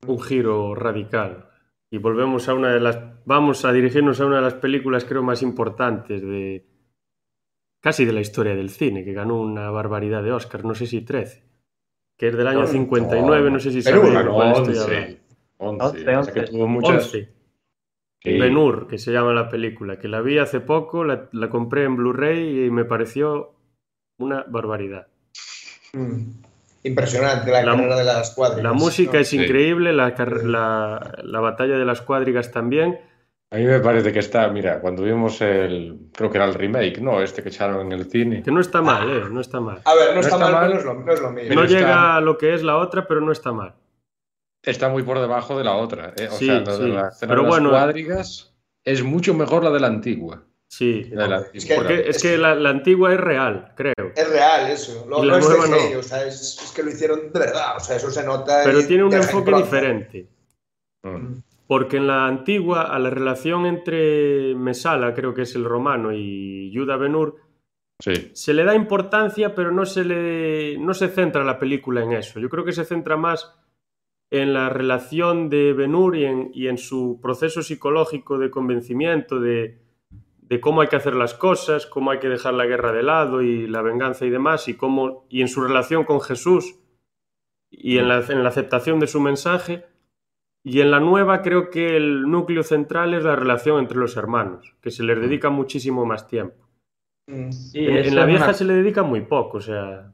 un 0.07 0.21
giro 0.21 0.75
radical 0.75 1.49
y 1.89 1.97
volvemos 1.97 2.47
a 2.47 2.53
una 2.53 2.73
de 2.73 2.79
las 2.79 2.97
vamos 3.25 3.65
a 3.65 3.71
dirigirnos 3.71 4.19
a 4.19 4.25
una 4.25 4.37
de 4.37 4.41
las 4.41 4.55
películas 4.55 5.05
creo 5.05 5.21
más 5.21 5.41
importantes 5.41 6.21
de 6.21 6.65
casi 7.81 8.05
de 8.05 8.13
la 8.13 8.21
historia 8.21 8.55
del 8.55 8.69
cine, 8.69 9.03
que 9.03 9.13
ganó 9.13 9.39
una 9.39 9.69
barbaridad 9.69 10.23
de 10.23 10.31
Oscar, 10.31 10.63
no 10.63 10.75
sé 10.75 10.85
si 10.85 11.01
13, 11.01 11.43
que 12.21 12.27
es 12.27 12.37
del 12.37 12.45
año 12.45 12.59
No, 12.61 12.67
59, 12.67 13.49
no 13.49 13.59
sé 13.59 13.71
si 13.71 13.81
sabéis 13.81 14.13
de 14.13 14.25
cuál 14.27 14.51
estoy 14.51 14.75
11. 14.77 14.83
hablando. 14.83 15.17
11. 15.57 15.81
Once, 15.81 15.83
O 15.83 16.03
sea 16.05 16.19
once. 16.19 16.31
que 16.33 16.41
tuvo 16.43 16.67
muchas. 16.67 17.05
11. 17.05 17.29
Sí. 18.23 18.37
Ben-Hur, 18.37 18.87
que 18.87 18.99
se 18.99 19.11
llama 19.11 19.33
la 19.33 19.49
película, 19.49 19.97
que 19.97 20.07
la 20.07 20.21
vi 20.21 20.37
hace 20.37 20.59
poco, 20.59 21.03
la, 21.03 21.29
la 21.31 21.49
compré 21.49 21.85
en 21.85 21.95
Blu-ray 21.95 22.65
y 22.65 22.69
me 22.69 22.85
pareció 22.85 23.55
una 24.19 24.45
barbaridad. 24.47 25.07
Mm. 25.93 26.25
Impresionante 26.83 27.49
la, 27.49 27.63
La- 27.63 27.71
carrera 27.75 27.95
de 27.95 28.03
las 28.03 28.35
cuadras. 28.35 28.61
La 28.61 28.73
música 28.73 29.19
es 29.19 29.29
Sí. 29.29 29.41
increíble, 29.41 29.91
la, 29.91 30.09
la 31.23 31.39
batalla 31.39 31.79
de 31.79 31.85
las 31.85 32.01
cuadrigas 32.01 32.51
también. 32.51 32.99
A 33.53 33.57
mí 33.57 33.65
me 33.65 33.79
parece 33.81 34.13
que 34.13 34.19
está, 34.19 34.47
mira, 34.47 34.79
cuando 34.79 35.03
vimos 35.03 35.41
el, 35.41 36.07
creo 36.13 36.29
que 36.31 36.37
era 36.37 36.45
el 36.45 36.53
remake, 36.53 37.01
¿no? 37.01 37.21
Este 37.21 37.43
que 37.43 37.49
echaron 37.49 37.85
en 37.85 37.91
el 37.91 38.09
cine. 38.09 38.41
Que 38.43 38.49
no 38.51 38.61
está 38.61 38.81
mal, 38.81 39.09
¿eh? 39.11 39.23
No 39.29 39.41
está 39.41 39.59
mal. 39.59 39.81
A 39.83 39.93
ver, 39.93 40.09
no, 40.09 40.13
No 40.15 40.19
está, 40.21 40.35
está 40.35 40.37
mal, 40.49 40.53
mal. 40.53 40.71
pero 40.71 40.73
no 40.73 40.79
es 40.79 40.85
lo, 40.85 40.93
no 41.05 41.11
es 41.13 41.19
lo 41.21 41.31
mismo. 41.31 41.49
No 41.49 41.55
Pero 41.55 41.63
está- 41.65 41.77
llega 41.79 42.15
a 42.15 42.21
lo 42.21 42.37
que 42.37 42.53
es 42.53 42.63
la 42.63 42.77
otra, 42.77 43.05
pero 43.07 43.19
no 43.19 43.31
está 43.33 43.51
mal. 43.51 43.75
Está 44.63 44.87
muy 44.87 45.03
por 45.03 45.19
debajo 45.19 45.57
de 45.57 45.65
la 45.65 45.73
otra. 45.75 46.13
¿eh? 46.17 46.29
O 46.31 46.35
Sí, 46.37 46.45
sea, 46.45 46.59
de 46.61 46.71
sí. 46.77 46.87
la 46.87 47.09
Pero 47.19 47.31
de 47.35 47.37
las 47.41 47.47
bueno. 47.47 47.69
cuadrigas 47.71 48.55
es 48.85 49.03
mucho 49.03 49.33
mejor 49.33 49.63
la 49.65 49.71
de 49.71 49.79
la 49.81 49.87
antigua. 49.87 50.43
Sí. 50.69 51.09
La 51.11 51.23
de 51.23 51.29
la 51.29 51.43
Es 51.53 51.65
que-. 51.65 51.75
Porque 51.75 52.05
es 52.07 52.21
que 52.21 52.37
la, 52.37 52.55
la 52.55 52.69
antigua 52.69 53.11
es 53.13 53.19
real, 53.19 53.73
creo. 53.75 53.93
Es 54.15 54.29
real 54.29 54.71
eso. 54.71 55.05
Lo, 55.09 55.21
Y 55.23 55.27
la 55.27 55.33
no 55.33 55.39
es 55.39 55.49
nueva 55.49 55.65
CGI, 55.65 55.93
no. 55.95 55.99
o 55.99 56.03
sea, 56.03 56.25
es, 56.25 56.57
es 56.63 56.71
que 56.73 56.83
lo 56.83 56.89
hicieron 56.89 57.33
de 57.33 57.39
verdad. 57.39 57.75
O 57.75 57.79
sea, 57.81 57.97
eso 57.97 58.09
se 58.11 58.23
nota. 58.23 58.61
Pero 58.63 58.79
y 58.79 58.85
tiene 58.87 59.03
un 59.03 59.13
enfoque 59.13 59.53
diferente. 59.57 60.27
Mm. 61.03 61.33
Porque 61.71 61.95
en 61.95 62.07
la 62.07 62.27
antigua, 62.27 62.81
a 62.81 62.99
la 62.99 63.09
relación 63.09 63.65
entre 63.65 64.53
Mesala, 64.55 65.13
creo 65.13 65.33
que 65.33 65.43
es 65.43 65.55
el 65.55 65.63
romano, 65.63 66.11
y 66.11 66.69
Yuda 66.69 66.97
Benur, 66.97 67.37
Sí. 67.97 68.11
se 68.33 68.53
le 68.53 68.65
da 68.65 68.75
importancia, 68.75 69.55
pero 69.55 69.71
no 69.71 69.85
se, 69.85 70.03
le, 70.03 70.77
no 70.79 70.93
se 70.93 71.07
centra 71.07 71.45
la 71.45 71.57
película 71.59 72.03
en 72.03 72.11
eso. 72.11 72.41
Yo 72.41 72.49
creo 72.49 72.65
que 72.65 72.73
se 72.73 72.83
centra 72.83 73.15
más 73.15 73.57
en 74.31 74.53
la 74.53 74.67
relación 74.67 75.49
de 75.49 75.71
Benur 75.71 76.17
y 76.17 76.25
en, 76.25 76.51
y 76.53 76.67
en 76.67 76.77
su 76.77 77.19
proceso 77.21 77.61
psicológico 77.61 78.37
de 78.37 78.51
convencimiento 78.51 79.39
de, 79.39 79.79
de 80.41 80.59
cómo 80.59 80.81
hay 80.81 80.89
que 80.89 80.97
hacer 80.97 81.15
las 81.15 81.33
cosas, 81.35 81.85
cómo 81.85 82.11
hay 82.11 82.19
que 82.19 82.27
dejar 82.27 82.53
la 82.53 82.65
guerra 82.65 82.91
de 82.91 83.03
lado 83.03 83.41
y 83.41 83.65
la 83.65 83.81
venganza 83.81 84.25
y 84.25 84.29
demás, 84.29 84.67
y, 84.67 84.75
cómo, 84.75 85.25
y 85.29 85.39
en 85.39 85.47
su 85.47 85.61
relación 85.61 86.03
con 86.03 86.19
Jesús 86.19 86.75
y 87.69 87.97
en 87.97 88.09
la, 88.09 88.19
en 88.27 88.43
la 88.43 88.49
aceptación 88.49 88.99
de 88.99 89.07
su 89.07 89.21
mensaje. 89.21 89.85
Y 90.63 90.81
en 90.81 90.91
la 90.91 90.99
nueva 90.99 91.41
creo 91.41 91.69
que 91.69 91.97
el 91.97 92.23
núcleo 92.29 92.63
central 92.63 93.13
es 93.13 93.23
la 93.23 93.35
relación 93.35 93.79
entre 93.79 93.97
los 93.97 94.15
hermanos, 94.15 94.75
que 94.81 94.91
se 94.91 95.03
les 95.03 95.19
dedica 95.19 95.49
muchísimo 95.49 96.05
más 96.05 96.27
tiempo. 96.27 96.55
Mm. 97.27 97.51
Sí, 97.51 97.85
En, 97.87 98.15
la 98.15 98.25
vieja 98.25 98.45
una- 98.45 98.53
se 98.53 98.65
le 98.65 98.73
dedica 98.75 99.03
muy 99.03 99.21
poco, 99.21 99.57
o 99.57 99.61
sea. 99.61 100.11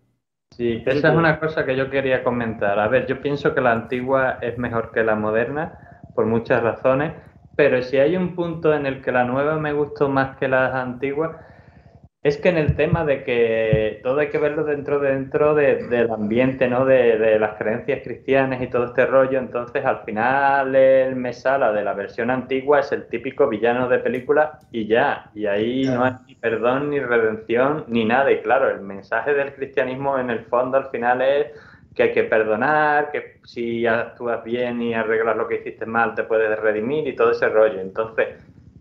Sí, 0.56 0.82
esa 0.86 1.10
es 1.10 1.16
una 1.16 1.40
cosa 1.40 1.66
que 1.66 1.76
yo 1.76 1.90
quería 1.90 2.24
comentar. 2.24 2.80
A 2.80 2.88
ver, 2.88 3.06
yo 3.06 3.22
pienso 3.22 3.54
que 3.54 3.62
la 3.62 3.74
antigua 3.74 4.40
es 4.42 4.58
mejor 4.58 4.92
que 4.92 5.04
la 5.04 5.16
moderna 5.16 5.78
por 6.16 6.26
muchas 6.26 6.64
razones, 6.64 7.14
pero 7.56 7.82
si 7.84 7.98
hay 7.98 8.16
un 8.16 8.34
punto 8.34 8.74
en 8.74 8.86
el 8.86 9.02
que 9.02 9.12
la 9.12 9.26
nueva 9.26 9.58
me 9.58 9.74
gustó 9.74 10.10
más 10.10 10.38
que 10.38 10.48
las 10.48 10.74
antiguas, 10.74 11.36
es 12.28 12.38
que 12.38 12.50
en 12.50 12.58
el 12.58 12.76
tema 12.76 13.06
de 13.06 13.24
que 13.24 14.00
todo 14.04 14.20
hay 14.20 14.30
que 14.30 14.38
verlo 14.38 14.64
dentro 14.64 15.00
dentro 15.00 15.54
de- 15.56 15.88
del 15.88 16.12
ambiente, 16.12 16.68
¿no? 16.68 16.86
De, 16.86 17.18
de 17.18 17.40
las 17.40 17.58
creencias 17.58 18.02
cristianas 18.04 18.62
y 18.62 18.68
todo 18.70 18.86
este 18.86 19.06
rollo. 19.06 19.40
Entonces, 19.40 19.86
al 19.86 20.04
final, 20.04 20.76
el 20.76 21.16
Mesala 21.16 21.72
de 21.72 21.84
la 21.84 21.94
versión 21.94 22.30
antigua 22.32 22.80
es 22.82 22.92
el 22.92 23.08
típico 23.10 23.48
villano 23.48 23.88
de 23.90 24.00
película 24.00 24.60
y 24.72 24.88
ya. 24.88 25.30
Y 25.34 25.46
ahí 25.46 25.90
no 25.90 26.04
hay 26.04 26.14
ni 26.28 26.36
perdón, 26.36 26.90
ni 26.90 27.00
redención, 27.00 27.86
ni 27.88 28.06
nada. 28.06 28.32
Y 28.32 28.42
claro, 28.42 28.70
el 28.70 28.82
mensaje 28.82 29.34
del 29.34 29.54
cristianismo 29.56 30.20
en 30.20 30.30
el 30.30 30.46
fondo 30.46 30.78
al 30.78 30.90
final 30.90 31.22
es 31.22 31.48
que 31.94 32.04
hay 32.04 32.14
que 32.14 32.24
perdonar, 32.26 33.12
que 33.12 33.40
si 33.44 33.86
actúas 33.88 34.44
bien 34.44 34.82
y 34.82 34.94
arreglas 34.94 35.36
lo 35.38 35.48
que 35.48 35.56
hiciste 35.56 35.86
mal, 35.86 36.14
te 36.16 36.24
puedes 36.24 36.58
redimir 36.60 37.08
y 37.08 37.16
todo 37.16 37.32
ese 37.32 37.50
rollo. 37.50 37.80
Entonces, 37.82 38.28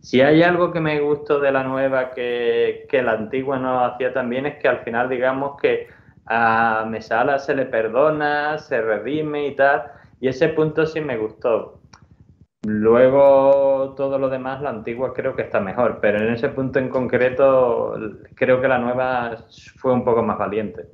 si 0.07 0.21
hay 0.21 0.41
algo 0.45 0.71
que 0.71 0.79
me 0.79 1.01
gustó 1.01 1.41
de 1.41 1.51
la 1.51 1.65
nueva 1.65 2.13
que, 2.13 2.87
que 2.89 3.03
la 3.03 3.15
antigua 3.15 3.59
no 3.59 3.85
hacía 3.85 4.13
también 4.13 4.47
es 4.47 4.57
que 4.63 4.69
al 4.69 4.85
final 4.85 5.09
digamos 5.09 5.61
que 5.61 5.89
a 6.27 6.87
Mesala 6.89 7.41
se 7.41 7.57
le 7.57 7.67
perdona, 7.67 8.57
se 8.59 8.81
redime 8.81 9.49
y 9.49 9.57
tal, 9.57 9.83
Y 10.21 10.29
ese 10.29 10.51
punto 10.51 10.87
sí 10.87 11.01
me 11.01 11.17
gustó. 11.17 11.81
Luego 12.65 13.95
todo 13.97 14.17
lo 14.21 14.29
demás, 14.29 14.63
la 14.63 14.71
antigua 14.71 15.13
creo 15.13 15.35
que 15.35 15.43
está 15.43 15.59
mejor, 15.59 15.99
pero 16.01 16.19
en 16.19 16.33
ese 16.33 16.51
punto 16.51 16.79
en 16.79 16.89
concreto 16.89 17.97
creo 18.37 18.61
que 18.61 18.69
la 18.69 18.79
nueva 18.79 19.39
fue 19.77 19.93
un 19.93 20.05
poco 20.05 20.23
más 20.23 20.39
valiente. 20.39 20.87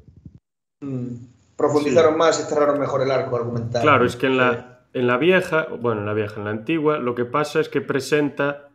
Mm, 0.80 1.16
profundizaron 1.54 2.16
más 2.16 2.40
y 2.40 2.44
cerraron 2.44 2.80
mejor 2.80 3.02
el 3.02 3.10
arco 3.10 3.36
argumental. 3.36 3.82
Claro, 3.82 4.06
es 4.06 4.16
que 4.16 4.28
en 4.28 4.38
la, 4.38 4.86
en 4.94 5.06
la 5.06 5.18
vieja, 5.18 5.66
bueno, 5.78 6.00
en 6.00 6.06
la 6.06 6.14
vieja, 6.14 6.36
en 6.40 6.44
la 6.44 6.50
antigua, 6.52 6.96
lo 6.96 7.14
que 7.14 7.26
pasa 7.26 7.60
es 7.60 7.68
que 7.68 7.82
presenta 7.82 8.71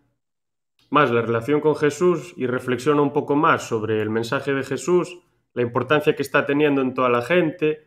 más 0.89 1.11
la 1.11 1.21
relación 1.21 1.59
con 1.61 1.75
Jesús 1.75 2.33
y 2.38 2.47
reflexiona 2.47 3.01
un 3.01 3.13
poco 3.13 3.35
más 3.35 3.67
sobre 3.67 4.01
el 4.01 4.09
mensaje 4.09 4.53
de 4.53 4.63
Jesús, 4.63 5.19
la 5.53 5.61
importancia 5.61 6.15
que 6.15 6.21
está 6.21 6.45
teniendo 6.45 6.81
en 6.81 6.93
toda 6.93 7.09
la 7.09 7.21
gente 7.21 7.85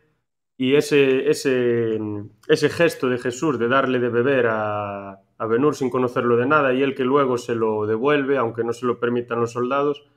y 0.57 0.75
ese, 0.75 1.29
ese, 1.29 1.99
ese 2.47 2.69
gesto 2.69 3.09
de 3.09 3.17
Jesús 3.17 3.57
de 3.57 3.67
darle 3.67 3.99
de 3.99 4.09
beber 4.09 4.47
a, 4.47 5.19
a 5.41 5.45
Benur 5.47 5.75
sin 5.75 5.89
conocerlo 5.89 6.37
de 6.37 6.45
nada 6.45 6.71
y 6.71 6.83
él 6.83 6.93
que 6.93 7.03
luego 7.03 7.39
se 7.39 7.55
lo 7.55 7.87
devuelve, 7.87 8.37
aunque 8.37 8.63
no 8.63 8.73
se 8.73 8.85
lo 8.85 8.99
permitan 8.99 9.39
los 9.39 9.53
soldados, 9.53 10.07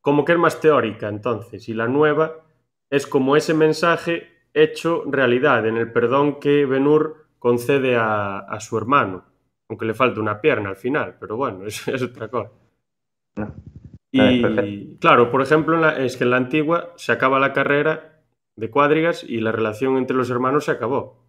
como 0.00 0.24
que 0.24 0.32
es 0.32 0.38
más 0.38 0.60
teórica 0.60 1.08
entonces. 1.08 1.68
Y 1.68 1.74
la 1.74 1.88
nueva 1.88 2.46
es 2.88 3.06
como 3.06 3.36
ese 3.36 3.52
mensaje 3.52 4.28
hecho 4.54 5.04
realidad 5.06 5.66
en 5.66 5.76
el 5.76 5.92
perdón 5.92 6.40
que 6.40 6.64
Benur 6.64 7.26
concede 7.38 7.96
a, 7.96 8.38
a 8.38 8.60
su 8.60 8.78
hermano, 8.78 9.24
aunque 9.74 9.86
le 9.86 9.94
falta 9.94 10.20
una 10.20 10.40
pierna 10.40 10.68
al 10.68 10.76
final, 10.76 11.16
pero 11.18 11.36
bueno, 11.36 11.64
es, 11.66 11.86
es 11.88 12.00
otra 12.02 12.28
cosa. 12.28 12.50
Y 14.12 14.96
claro, 15.00 15.30
por 15.32 15.42
ejemplo, 15.42 15.76
la, 15.76 15.96
es 15.98 16.16
que 16.16 16.22
en 16.22 16.30
la 16.30 16.36
antigua 16.36 16.92
se 16.96 17.10
acaba 17.10 17.40
la 17.40 17.52
carrera 17.52 18.22
de 18.54 18.70
cuadrigas 18.70 19.24
y 19.24 19.40
la 19.40 19.50
relación 19.50 19.96
entre 19.96 20.16
los 20.16 20.30
hermanos 20.30 20.66
se 20.66 20.70
acabó. 20.70 21.24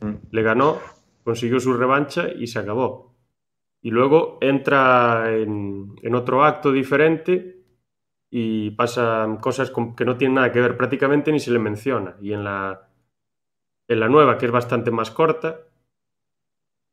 Mm. 0.00 0.14
Le 0.30 0.42
ganó, 0.42 0.78
consiguió 1.24 1.58
su 1.58 1.74
revancha 1.74 2.28
y 2.28 2.46
se 2.46 2.60
acabó. 2.60 3.16
Y 3.82 3.90
luego 3.90 4.38
entra 4.40 5.32
en, 5.34 5.96
en 6.02 6.14
otro 6.14 6.44
acto 6.44 6.70
diferente 6.70 7.64
y 8.30 8.70
pasan 8.70 9.38
cosas 9.38 9.72
con- 9.72 9.96
que 9.96 10.04
no 10.04 10.16
tienen 10.16 10.36
nada 10.36 10.52
que 10.52 10.60
ver, 10.60 10.76
prácticamente 10.76 11.32
ni 11.32 11.40
se 11.40 11.50
le 11.50 11.58
menciona. 11.58 12.14
Y 12.20 12.32
en 12.32 12.44
la, 12.44 12.88
en 13.88 13.98
la 13.98 14.08
nueva, 14.08 14.38
que 14.38 14.46
es 14.46 14.52
bastante 14.52 14.92
más 14.92 15.10
corta, 15.10 15.58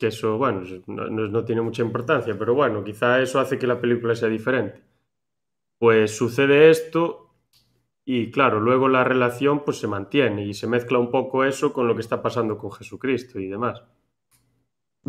que 0.03 0.07
eso, 0.07 0.37
bueno, 0.37 0.63
no, 0.87 1.45
tiene 1.45 1.61
mucha 1.61 1.81
importancia, 1.81 2.35
pero 2.37 2.53
bueno, 2.53 2.83
quizá 2.83 3.21
eso 3.21 3.39
hace 3.39 3.57
que 3.57 3.65
la 3.65 3.79
película 3.79 4.13
sea 4.15 4.27
diferente. 4.27 4.83
Pues 5.79 6.17
sucede 6.17 6.69
esto 6.69 7.33
y 8.03 8.29
claro, 8.29 8.59
luego 8.59 8.89
la 8.89 9.05
relación 9.05 9.63
pues 9.63 9.77
se 9.77 9.87
mantiene 9.87 10.45
y 10.45 10.53
se 10.53 10.67
mezcla 10.67 10.99
un 10.99 11.09
poco 11.09 11.45
eso 11.45 11.71
con 11.71 11.87
lo 11.87 11.95
que 11.95 12.01
está 12.01 12.21
pasando 12.21 12.57
con 12.57 12.73
Jesucristo 12.73 13.39
y 13.39 13.47
demás. 13.47 13.81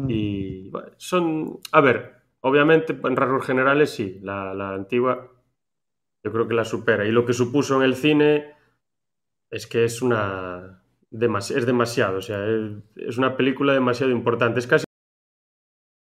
Y 0.07 0.69
bueno, 0.71 0.91
son, 0.97 1.59
a 1.73 1.81
ver, 1.81 2.15
obviamente 2.41 2.97
en 3.03 3.17
rasgos 3.17 3.47
generales 3.47 3.91
sí, 3.91 4.21
la, 4.23 4.55
la 4.55 4.75
antigua 4.75 5.29
yo 6.23 6.33
creo 6.33 6.47
que 6.47 6.55
la 6.55 6.65
supera. 6.65 7.05
Y 7.05 7.11
lo 7.11 7.27
que 7.27 7.33
supuso 7.33 7.77
en 7.79 7.83
el 7.83 7.97
cine 7.97 8.55
es 9.51 9.67
que 9.67 9.85
es 9.85 10.03
una, 10.03 10.85
es 11.15 11.67
demasiado, 11.67 12.19
o 12.19 12.23
sea, 12.23 12.45
es, 12.97 13.19
una 13.19 13.37
película 13.37 13.73
demasiado 13.73 14.11
importante, 14.13 14.59
es 14.59 14.67
casi 14.67 14.84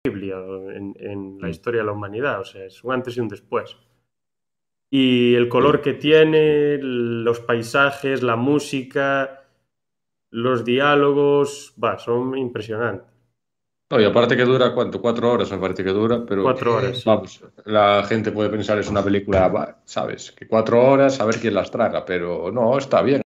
en, 0.04 0.96
en 0.98 1.38
la 1.42 1.50
historia 1.50 1.82
de 1.82 1.88
la 1.88 1.92
humanidad, 1.92 2.40
o 2.40 2.46
sea, 2.46 2.66
es 2.66 2.84
un 2.84 2.94
antes 2.94 3.18
y 3.18 3.20
un 3.20 3.28
después. 3.28 3.76
Y 4.90 5.36
el 5.36 5.50
color 5.50 5.82
que 5.82 5.94
tiene, 5.94 6.78
los 6.82 7.42
paisajes, 7.42 8.24
la 8.24 8.36
música, 8.36 9.44
los 10.32 10.64
diálogos, 10.66 11.76
va, 11.84 12.00
son 12.00 12.38
impresionantes. 12.38 13.08
No, 13.92 14.00
y 14.00 14.06
aparte 14.06 14.38
que 14.38 14.46
dura, 14.46 14.74
¿cuánto? 14.74 15.02
Cuatro 15.02 15.32
horas 15.32 15.52
me 15.52 15.58
parece 15.58 15.84
que 15.84 15.90
dura, 15.90 16.24
pero 16.26 16.44
Cuatro 16.44 16.76
horas, 16.76 17.04
vamos, 17.06 17.44
la 17.66 18.04
gente 18.04 18.32
puede 18.32 18.50
pensar 18.50 18.78
es 18.78 18.90
una 18.90 19.04
película, 19.04 19.82
¿sabes? 19.84 20.32
Que 20.32 20.48
cuatro 20.48 20.82
horas, 20.82 21.20
a 21.20 21.26
ver 21.26 21.40
quién 21.40 21.56
las 21.56 21.72
traga, 21.72 22.06
pero 22.06 22.52
no, 22.52 22.78
está 22.78 23.02
bien. 23.02 23.22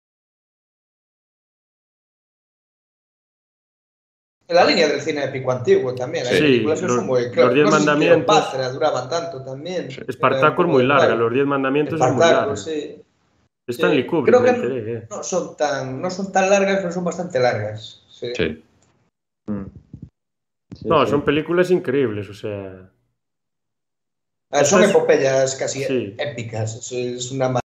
En 4.48 4.56
la 4.56 4.64
línea 4.64 4.88
del 4.88 5.00
cine 5.02 5.24
épico 5.24 5.52
antiguo 5.52 5.94
también. 5.94 6.24
Sí, 6.24 6.38
películas 6.40 6.80
los- 6.82 6.94
son 6.94 7.06
muy. 7.06 7.24
los 7.24 7.32
Claro, 7.32 7.52
Diez 7.54 7.64
no 7.66 7.70
sé 7.72 7.78
si 7.80 7.86
Mandamientos. 7.86 8.72
Duraban 8.72 9.08
tanto 9.10 9.44
también. 9.44 9.88
Espartaco 10.08 10.62
es 10.62 10.68
muy 10.68 10.84
larga, 10.86 11.14
los 11.14 11.32
Diez 11.32 11.46
Mandamientos 11.46 11.94
es 11.94 12.00
muy 12.00 12.08
Espartaco, 12.12 12.40
larga. 12.40 12.56
sí. 12.56 13.02
Stanley 13.68 14.02
Sí, 14.02 14.08
Kubrick, 14.08 14.34
creo 14.34 14.42
que- 14.44 14.50
enteré, 14.50 14.92
eh. 14.94 15.06
No 15.10 15.22
son 15.22 15.54
tan, 15.54 16.00
no 16.00 16.08
son 16.10 16.32
tan 16.32 16.48
largas, 16.48 16.78
pero 16.78 16.90
son 16.90 17.04
bastante 17.04 17.38
largas. 17.38 18.02
Sí. 18.08 18.32
Sí. 18.34 18.64
Mm. 19.46 19.64
Sí, 20.74 20.88
No, 20.88 21.04
sí. 21.04 21.10
son 21.10 21.22
películas 21.22 21.70
increíbles, 21.70 22.30
o 22.30 22.34
sea. 22.34 22.88
Ah, 24.50 24.64
son 24.64 24.82
epopeyas 24.82 25.56
casi 25.56 25.84
Sí. 25.84 26.16
épicas. 26.18 26.74
Es, 26.76 26.92
es 26.92 27.30
una 27.32 27.60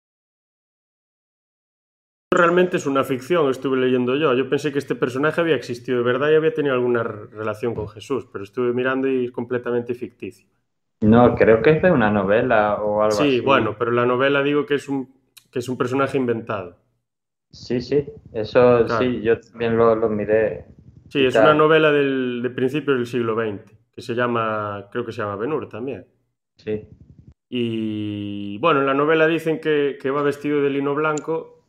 Realmente 2.33 2.77
es 2.77 2.85
una 2.85 3.03
ficción, 3.03 3.49
estuve 3.49 3.77
leyendo 3.77 4.15
yo. 4.15 4.33
Yo 4.33 4.47
pensé 4.49 4.71
que 4.71 4.79
este 4.79 4.95
personaje 4.95 5.41
había 5.41 5.55
existido 5.55 5.97
de 5.97 6.03
verdad 6.05 6.29
y 6.31 6.35
había 6.35 6.53
tenido 6.53 6.73
alguna 6.73 7.03
relación 7.03 7.75
con 7.75 7.89
Jesús, 7.89 8.25
pero 8.31 8.45
estuve 8.45 8.71
mirando 8.71 9.09
y 9.09 9.25
es 9.25 9.31
completamente 9.33 9.93
ficticio. 9.93 10.47
No, 11.01 11.35
creo 11.35 11.61
que 11.61 11.71
es 11.71 11.81
de 11.81 11.91
una 11.91 12.09
novela 12.09 12.75
o 12.81 13.01
algo 13.01 13.15
así. 13.19 13.31
Sí, 13.31 13.39
bueno, 13.41 13.75
pero 13.77 13.91
la 13.91 14.05
novela 14.05 14.41
digo 14.43 14.65
que 14.65 14.75
es 14.75 14.87
un, 14.87 15.09
que 15.51 15.59
es 15.59 15.67
un 15.67 15.77
personaje 15.77 16.17
inventado. 16.17 16.77
Sí, 17.49 17.81
sí, 17.81 18.05
eso 18.31 18.85
Claro. 18.85 18.97
sí, 19.03 19.21
yo 19.21 19.37
también 19.41 19.75
lo, 19.75 19.93
lo 19.95 20.07
miré. 20.07 20.67
Sí, 21.09 21.25
es 21.25 21.33
Claro. 21.33 21.49
una 21.49 21.57
novela 21.57 21.91
del, 21.91 22.39
de 22.41 22.49
principios 22.51 22.95
del 22.95 23.07
siglo 23.07 23.35
XX, 23.35 23.75
que 23.93 24.01
se 24.01 24.15
llama, 24.15 24.87
creo 24.89 25.03
que 25.05 25.11
se 25.11 25.21
llama 25.21 25.35
Ben-Hur 25.35 25.67
también. 25.67 26.05
Sí. 26.55 26.87
Y 27.49 28.57
bueno, 28.59 28.79
en 28.79 28.85
la 28.85 28.93
novela 28.93 29.27
dicen 29.27 29.59
que, 29.59 29.97
que 30.01 30.11
va 30.11 30.21
vestido 30.23 30.61
de 30.61 30.69
lino 30.69 30.95
blanco, 30.95 31.60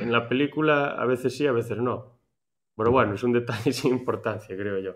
en 0.00 0.12
la 0.12 0.28
película 0.28 0.92
a 0.92 1.06
veces 1.06 1.36
sí, 1.36 1.46
a 1.46 1.52
veces 1.52 1.78
no. 1.78 2.18
Pero 2.76 2.90
bueno, 2.90 3.14
es 3.14 3.22
un 3.22 3.32
detalle 3.32 3.72
sin 3.72 3.92
importancia, 3.92 4.56
creo 4.56 4.78
yo. 4.78 4.94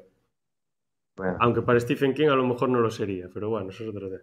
Bueno, 1.17 1.37
Aunque 1.41 1.63
para 1.63 1.81
Stephen 1.81 2.15
King 2.15 2.29
a 2.29 2.35
lo 2.35 2.47
mejor 2.47 2.69
no 2.69 2.81
lo 2.81 2.91
sería, 2.91 3.29
pero 3.33 3.49
bueno, 3.49 3.71
eso 3.71 3.85
es 3.85 3.91
otro 3.91 4.11
tema. 4.11 4.23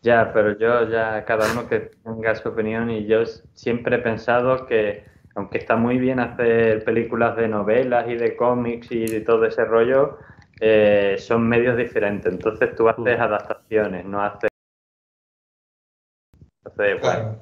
ya, 0.00 0.32
pero 0.32 0.58
yo 0.58 0.88
ya 0.88 1.24
cada 1.24 1.52
uno 1.52 1.68
que 1.68 1.90
tenga 2.02 2.34
su 2.34 2.48
opinión 2.48 2.90
y 2.90 3.06
yo 3.06 3.24
siempre 3.26 3.96
he 3.96 3.98
pensado 3.98 4.66
que 4.66 5.04
aunque 5.34 5.58
está 5.58 5.76
muy 5.76 5.98
bien 5.98 6.20
hacer 6.20 6.84
películas 6.84 7.36
de 7.36 7.48
novelas 7.48 8.08
y 8.08 8.16
de 8.16 8.36
cómics 8.36 8.90
y 8.92 9.06
de 9.06 9.20
todo 9.20 9.44
ese 9.46 9.64
rollo, 9.64 10.18
eh, 10.60 11.16
son 11.18 11.48
medios 11.48 11.76
diferentes. 11.76 12.32
Entonces 12.32 12.74
tú 12.76 12.88
haces 12.88 13.18
adaptaciones, 13.18 14.04
no 14.04 14.22
haces... 14.22 14.50
Entonces, 16.64 17.00
bueno. 17.00 17.36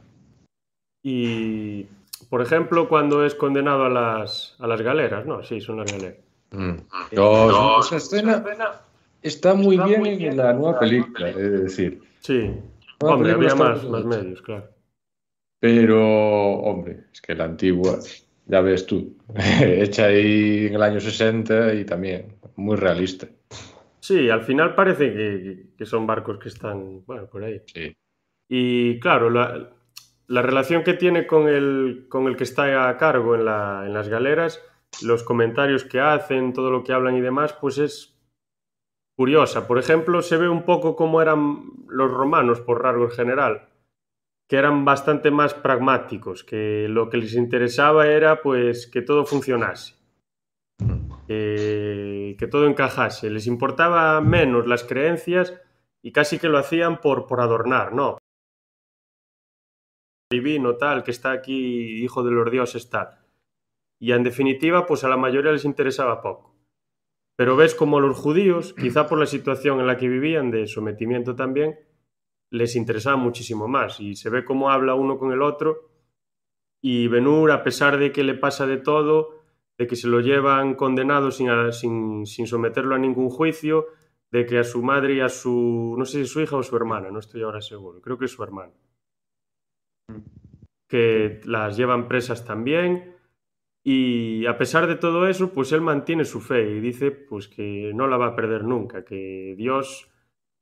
Y, 1.03 1.89
por 2.31 2.41
ejemplo, 2.41 2.89
cuando 2.89 3.27
es 3.27 3.35
condenado 3.35 3.85
a 3.85 3.89
las, 3.89 4.55
a 4.61 4.69
las 4.69 4.81
galeras, 4.81 5.27
¿no? 5.27 5.43
Sí, 5.43 5.61
son 5.61 5.79
las 5.79 5.93
galeras. 5.93 6.19
Mm. 6.53 6.77
No, 7.13 7.81
esa 7.81 7.97
escena 7.97 8.45
está 9.21 9.55
muy 9.55 9.77
bien 9.77 10.07
en 10.07 10.37
la 10.37 10.53
nueva 10.53 10.79
película, 10.79 11.29
es 11.29 11.37
decir. 11.37 12.01
Sí. 12.21 12.53
Hombre, 13.01 13.33
había 13.33 13.57
más, 13.57 13.85
medios, 13.85 14.41
claro. 14.43 14.69
Pero, 15.59 16.53
hombre, 16.61 17.05
es 17.13 17.21
que 17.21 17.35
la 17.35 17.45
antigua, 17.45 17.99
ya 18.47 18.61
ves 18.61 18.87
tú, 18.87 19.17
hecha 19.61 20.07
ahí 20.07 20.69
en 20.69 20.75
el 20.75 20.83
año 20.83 21.01
60 21.01 21.75
y 21.75 21.85
también 21.85 22.37
muy 22.55 22.77
realista. 22.77 23.27
Sí, 23.99 24.31
al 24.31 24.45
final 24.45 24.77
parece 24.77 25.13
que, 25.13 25.67
que 25.77 25.85
son 25.85 26.07
barcos 26.07 26.39
que 26.39 26.49
están, 26.49 27.05
bueno, 27.05 27.27
por 27.27 27.43
ahí. 27.43 27.61
Sí. 27.67 27.95
Y 28.49 29.01
claro, 29.01 29.31
la, 29.31 29.71
la 30.31 30.43
relación 30.43 30.85
que 30.85 30.95
tiene 30.95 31.27
con 31.27 31.49
el, 31.49 32.07
con 32.09 32.29
el 32.29 32.37
que 32.37 32.45
está 32.45 32.89
a 32.89 32.97
cargo 32.97 33.35
en, 33.35 33.45
la, 33.45 33.83
en 33.85 33.93
las 33.93 34.09
galeras, 34.09 34.63
los 35.03 35.25
comentarios 35.25 35.83
que 35.83 35.99
hacen, 35.99 36.53
todo 36.53 36.71
lo 36.71 36.85
que 36.85 36.93
hablan 36.93 37.17
y 37.17 37.21
demás, 37.21 37.53
pues 37.53 37.79
es 37.79 38.17
curiosa. 39.17 39.67
Por 39.67 39.81
ejemplo, 39.81 40.23
se 40.23 40.37
ve 40.37 40.49
un 40.49 40.63
poco 40.63 40.95
cómo 40.95 41.21
eran 41.21 41.73
los 41.89 42.13
romanos, 42.13 42.61
por 42.61 42.81
rasgo 42.81 43.07
en 43.07 43.11
general, 43.11 43.69
que 44.49 44.57
eran 44.57 44.85
bastante 44.85 45.33
más 45.33 45.53
pragmáticos, 45.53 46.45
que 46.45 46.87
lo 46.89 47.11
que 47.11 47.17
les 47.17 47.35
interesaba 47.35 48.07
era 48.07 48.41
pues 48.41 48.87
que 48.87 49.03
todo 49.03 49.25
funcionase, 49.25 49.97
que, 51.27 52.37
que 52.39 52.47
todo 52.47 52.69
encajase. 52.69 53.31
Les 53.31 53.49
importaba 53.49 54.21
menos 54.21 54.69
las 54.69 54.85
creencias 54.85 55.61
y 56.03 56.13
casi 56.13 56.39
que 56.39 56.49
lo 56.49 56.59
hacían 56.59 57.01
por, 57.01 57.27
por 57.27 57.41
adornar, 57.41 57.93
¿no? 57.93 58.20
Divino 60.31 60.77
tal, 60.77 61.03
que 61.03 61.11
está 61.11 61.33
aquí, 61.33 62.03
hijo 62.03 62.23
de 62.23 62.31
los 62.31 62.51
dioses 62.51 62.89
tal. 62.89 63.19
Y 63.99 64.13
en 64.13 64.23
definitiva, 64.23 64.87
pues 64.87 65.05
a 65.05 65.09
la 65.09 65.17
mayoría 65.17 65.53
les 65.53 65.65
interesaba 65.65 66.23
poco. 66.23 66.57
Pero 67.37 67.57
ves 67.57 67.75
como 67.75 67.99
a 67.99 68.01
los 68.01 68.17
judíos, 68.17 68.75
quizá 68.81 69.07
por 69.09 69.19
la 69.19 69.27
situación 69.27 69.81
en 69.81 69.87
la 69.87 69.97
que 69.97 70.09
vivían, 70.09 70.51
de 70.51 70.67
sometimiento 70.67 71.35
también, 71.35 71.79
les 72.51 72.77
interesaba 72.77 73.17
muchísimo 73.17 73.69
más. 73.69 74.01
Y 74.01 74.15
se 74.15 74.31
ve 74.31 74.45
cómo 74.45 74.71
habla 74.71 74.95
uno 74.95 75.19
con 75.19 75.33
el 75.33 75.43
otro. 75.43 75.91
Y 76.81 77.09
Benur, 77.09 77.51
a 77.51 77.63
pesar 77.63 77.99
de 77.99 78.13
que 78.13 78.25
le 78.25 78.35
pasa 78.35 78.67
de 78.67 78.79
todo, 78.79 79.41
de 79.77 79.87
que 79.87 79.97
se 79.97 80.09
lo 80.09 80.21
llevan 80.21 80.75
condenado 80.75 81.31
sin, 81.31 81.51
sin, 81.73 82.25
sin 82.27 82.47
someterlo 82.47 82.95
a 82.95 82.99
ningún 82.99 83.31
juicio, 83.31 83.89
de 84.31 84.47
que 84.47 84.59
a 84.59 84.65
su 84.65 84.83
madre 84.83 85.15
y 85.15 85.21
a 85.21 85.29
su, 85.29 85.95
no 85.99 86.05
sé 86.05 86.25
si 86.25 86.27
su 86.27 86.41
hija 86.41 86.57
o 86.57 86.63
su 86.63 86.77
hermana, 86.77 87.11
no 87.11 87.19
estoy 87.19 87.43
ahora 87.43 87.61
seguro, 87.61 88.01
creo 88.01 88.17
que 88.17 88.27
es 88.27 88.31
su 88.31 88.43
hermana, 88.43 88.73
que 90.89 91.41
las 91.45 91.77
llevan 91.77 92.09
presas 92.09 92.45
también. 92.45 93.17
Y 93.83 94.47
a 94.47 94.59
pesar 94.59 94.87
de 94.87 94.97
todo 94.97 95.27
eso, 95.27 95.53
pues 95.53 95.73
él 95.73 95.81
mantiene 95.81 96.25
su 96.25 96.41
fe 96.41 96.71
y 96.77 96.81
dice 96.81 97.11
pues 97.13 97.49
que 97.49 97.93
no 97.95 98.07
la 98.09 98.19
va 98.19 98.27
a 98.29 98.37
perder 98.37 98.65
nunca, 98.65 99.05
que 99.05 99.55
Dios 99.57 100.11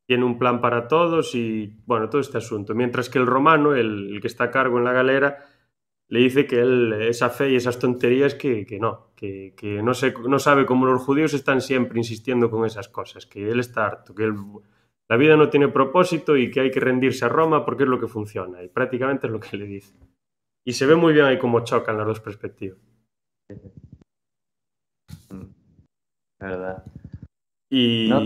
tiene 0.06 0.24
un 0.24 0.38
plan 0.38 0.60
para 0.60 0.88
todos 0.88 1.34
y 1.34 1.82
bueno, 1.86 2.08
todo 2.08 2.20
este 2.20 2.38
asunto. 2.38 2.74
Mientras 2.74 3.10
que 3.10 3.18
el 3.18 3.26
romano, 3.26 3.74
el, 3.74 4.18
que 4.20 4.26
está 4.28 4.44
a 4.44 4.50
cargo 4.50 4.78
en 4.78 4.84
la 4.84 4.92
galera, 4.92 5.44
le 6.08 6.20
dice 6.20 6.46
que 6.46 6.60
él, 6.60 6.92
esa 7.02 7.28
fe 7.30 7.50
y 7.50 7.56
esas 7.56 7.78
tonterías 7.78 8.34
que, 8.34 8.64
que 8.64 8.78
no, 8.78 9.10
que, 9.16 9.54
que 9.56 9.82
no, 9.82 9.94
sé, 9.94 10.14
no 10.28 10.38
sabe 10.38 10.64
cómo 10.64 10.86
los 10.86 11.02
judíos 11.02 11.34
están 11.34 11.60
siempre 11.60 11.98
insistiendo 11.98 12.50
con 12.50 12.64
esas 12.64 12.88
cosas, 12.88 13.26
que 13.26 13.50
él 13.50 13.60
está 13.60 13.86
harto, 13.86 14.14
que 14.14 14.24
él- 14.24 14.36
la 15.10 15.16
vida 15.16 15.36
no 15.36 15.48
tiene 15.48 15.68
propósito 15.68 16.36
y 16.36 16.50
que 16.50 16.60
hay 16.60 16.70
que 16.70 16.80
rendirse 16.80 17.24
a 17.24 17.28
Roma 17.28 17.64
porque 17.64 17.84
es 17.84 17.88
lo 17.88 17.98
que 18.00 18.08
funciona. 18.08 18.62
Y 18.62 18.68
prácticamente 18.68 19.26
es 19.26 19.32
lo 19.32 19.40
que 19.40 19.56
le 19.56 19.66
dice. 19.66 19.94
Y 20.66 20.72
se 20.74 20.86
ve 20.86 20.96
muy 20.96 21.12
bien 21.14 21.24
ahí 21.26 21.38
cómo 21.38 21.64
chocan 21.64 21.96
las 21.96 22.06
dos 22.06 22.20
perspectivas. 22.20 22.78
¿Verdad? 26.40 26.84
Y 27.70 28.08
No. 28.08 28.20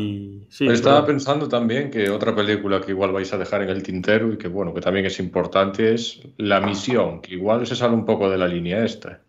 sí, 0.51 0.69
Estaba 0.69 1.01
pero- 1.01 1.07
pensando 1.15 1.49
también 1.49 1.91
que 1.91 2.11
otra 2.11 2.35
película 2.35 2.81
que 2.81 2.93
igual 2.93 3.13
vais 3.13 3.33
a 3.33 3.39
dejar 3.39 3.63
en 3.63 3.71
el 3.71 3.83
tintero 3.83 4.33
y 4.33 4.39
que 4.39 4.49
bueno, 4.49 4.73
que 4.75 4.81
también 4.81 5.07
es 5.07 5.19
importante 5.19 5.95
es 5.95 6.21
La 6.37 6.61
Misión, 6.61 7.21
que 7.21 7.35
igual 7.35 7.67
se 7.67 7.75
sale 7.75 7.95
un 7.95 8.05
poco 8.05 8.31
de 8.31 8.39
la 8.39 8.47
línea 8.47 8.85
esta, 8.85 9.21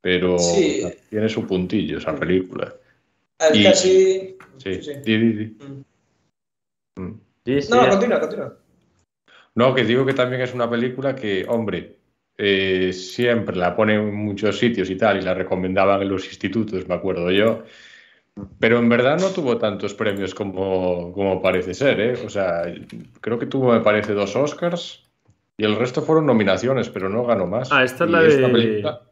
pero 0.00 0.38
Sí. 0.38 0.82
tiene 1.10 1.28
su 1.28 1.46
puntillo 1.46 1.98
esa 1.98 2.14
película. 2.14 2.72
Y- 3.52 3.64
casi. 3.64 4.36
Sí, 4.58 4.74
Sí, 4.74 4.82
sí. 4.82 4.92
di, 5.04 5.16
di, 5.18 5.32
di. 5.32 5.44
Mm. 5.46 5.72
Mm. 5.72 5.84
Sí, 6.96 7.62
sí, 7.62 7.70
No, 7.72 7.82
es- 7.82 7.88
continúa, 7.88 8.20
continúa. 8.20 8.56
No, 9.54 9.74
que 9.74 9.84
digo 9.84 10.06
que 10.06 10.14
también 10.14 10.40
es 10.42 10.54
una 10.54 10.68
película 10.70 11.14
que, 11.14 11.44
hombre, 11.48 11.96
eh, 12.38 12.92
siempre 12.92 13.56
la 13.56 13.76
ponen 13.76 14.00
en 14.00 14.14
muchos 14.14 14.58
sitios 14.58 14.88
y 14.90 14.96
tal, 14.96 15.18
y 15.18 15.22
la 15.22 15.34
recomendaban 15.34 16.00
en 16.02 16.08
los 16.08 16.26
institutos, 16.26 16.88
me 16.88 16.94
acuerdo 16.94 17.30
yo. 17.30 17.62
Pero 18.58 18.78
en 18.78 18.88
verdad 18.88 19.18
no 19.20 19.28
tuvo 19.28 19.58
tantos 19.58 19.92
premios 19.92 20.34
como, 20.34 21.12
como 21.12 21.42
parece 21.42 21.74
ser, 21.74 22.00
¿eh? 22.00 22.12
O 22.24 22.30
sea, 22.30 22.62
creo 23.20 23.38
que 23.38 23.44
tuvo, 23.44 23.72
me 23.72 23.80
parece, 23.80 24.14
dos 24.14 24.34
Oscars 24.36 25.04
y 25.58 25.64
el 25.64 25.76
resto 25.76 26.00
fueron 26.00 26.24
nominaciones, 26.24 26.88
pero 26.88 27.10
no 27.10 27.24
ganó 27.26 27.46
más. 27.46 27.70
Ah, 27.70 27.84
esta 27.84 28.04
es 28.04 28.10
la 28.10 28.24
esta 28.24 28.46
de- 28.46 28.52
película- 28.52 29.02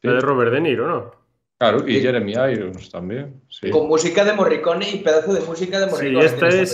sí, 0.00 0.06
la 0.08 0.12
de 0.14 0.20
Robert 0.20 0.52
De 0.52 0.60
Niro, 0.62 0.88
¿no? 0.88 1.14
claro, 1.58 1.86
y 1.86 1.96
Sí. 1.96 2.00
Jeremy 2.00 2.32
Irons 2.32 2.90
también. 2.90 3.42
Sí. 3.50 3.68
Con 3.68 3.86
música 3.86 4.24
de 4.24 4.32
Morricone 4.32 4.88
y 4.90 4.96
pedazo 5.00 5.34
de 5.34 5.40
música 5.40 5.78
de 5.78 5.84
Sí, 5.84 5.90
Morricone. 5.92 6.24
esta 6.24 6.48
tiene 6.48 6.62
es. 6.62 6.70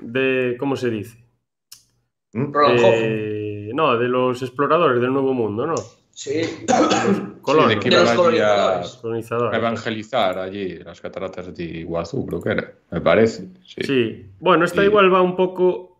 De, 0.00 0.56
¿cómo 0.58 0.76
se 0.76 0.90
dice? 0.90 1.18
¿Mm? 2.32 2.52
Eh, 2.78 3.70
no, 3.74 3.96
de 3.98 4.08
los 4.08 4.42
exploradores 4.42 5.00
del 5.00 5.12
Nuevo 5.12 5.32
Mundo, 5.34 5.66
¿no? 5.66 5.74
Sí. 6.10 6.42
Colonos, 7.42 7.68
de 7.70 7.78
que 7.78 7.88
iban 7.88 8.00
allí 8.06 8.10
a 8.10 8.16
colonizadores. 8.16 8.96
a 8.96 9.00
colonizadores. 9.00 9.58
evangelizar 9.58 10.38
allí 10.38 10.74
las 10.78 11.00
cataratas 11.00 11.54
de 11.56 11.64
Iguazú, 11.64 12.26
creo 12.26 12.40
que 12.42 12.50
era, 12.50 12.72
me 12.90 13.00
parece. 13.00 13.48
Sí. 13.64 13.82
Sí. 13.84 14.26
Bueno, 14.40 14.64
esta 14.64 14.82
Y- 14.82 14.86
igual 14.86 15.12
va 15.12 15.22
un 15.22 15.36
poco 15.36 15.96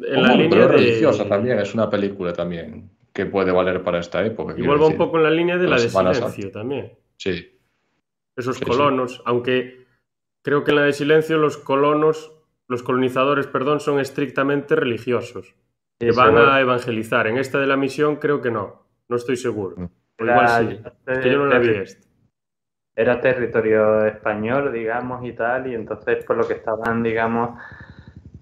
en 0.00 0.22
la 0.22 0.34
línea 0.34 0.60
de... 0.66 0.68
religiosa 0.68 1.26
también, 1.28 1.58
es 1.60 1.74
una 1.74 1.88
película 1.88 2.32
también 2.32 2.90
que 3.12 3.26
puede 3.26 3.50
valer 3.50 3.82
para 3.82 3.98
esta 4.00 4.24
época. 4.24 4.54
Igual 4.56 4.80
va 4.80 4.86
un 4.86 4.96
poco 4.96 5.16
en 5.16 5.24
la 5.24 5.30
línea 5.30 5.56
de 5.56 5.64
la 5.64 5.76
La 5.76 5.82
de 5.82 5.88
Silencio 5.88 6.50
también. 6.52 6.92
Sí, 7.16 7.58
Esos 8.36 8.56
Sí, 8.56 8.64
sí. 8.64 8.70
colonos, 8.70 9.22
aunque 9.24 9.86
creo 10.42 10.62
que 10.62 10.70
en 10.70 10.76
la 10.76 10.82
de 10.82 10.92
Silencio 10.92 11.36
los 11.38 11.56
colonos, 11.56 12.32
los 12.68 12.82
colonizadores, 12.82 13.46
perdón, 13.46 13.80
son 13.80 13.98
estrictamente 13.98 14.76
religiosos, 14.76 15.54
que 15.98 16.12
van 16.12 16.36
a 16.36 16.60
evangelizar. 16.60 17.26
En 17.26 17.38
esta 17.38 17.58
de 17.58 17.66
la 17.66 17.76
misión 17.76 18.16
creo 18.16 18.40
que 18.40 18.50
no, 18.50 18.84
no 19.08 19.16
estoy 19.16 19.36
seguro. 19.36 19.76
Mm. 19.76 19.88
Igual 20.20 20.68
sí, 20.68 20.82
es 21.06 21.18
que 21.18 21.30
yo 21.30 21.38
no 21.38 21.46
la 21.46 21.58
vi 21.58 21.70
esta. 21.70 22.06
era 22.94 23.20
territorio 23.20 24.04
español, 24.04 24.72
digamos, 24.72 25.24
y 25.24 25.32
tal, 25.32 25.68
y 25.68 25.74
entonces 25.74 26.24
por 26.24 26.36
lo 26.36 26.46
que 26.46 26.54
estaban, 26.54 27.02
digamos, 27.02 27.58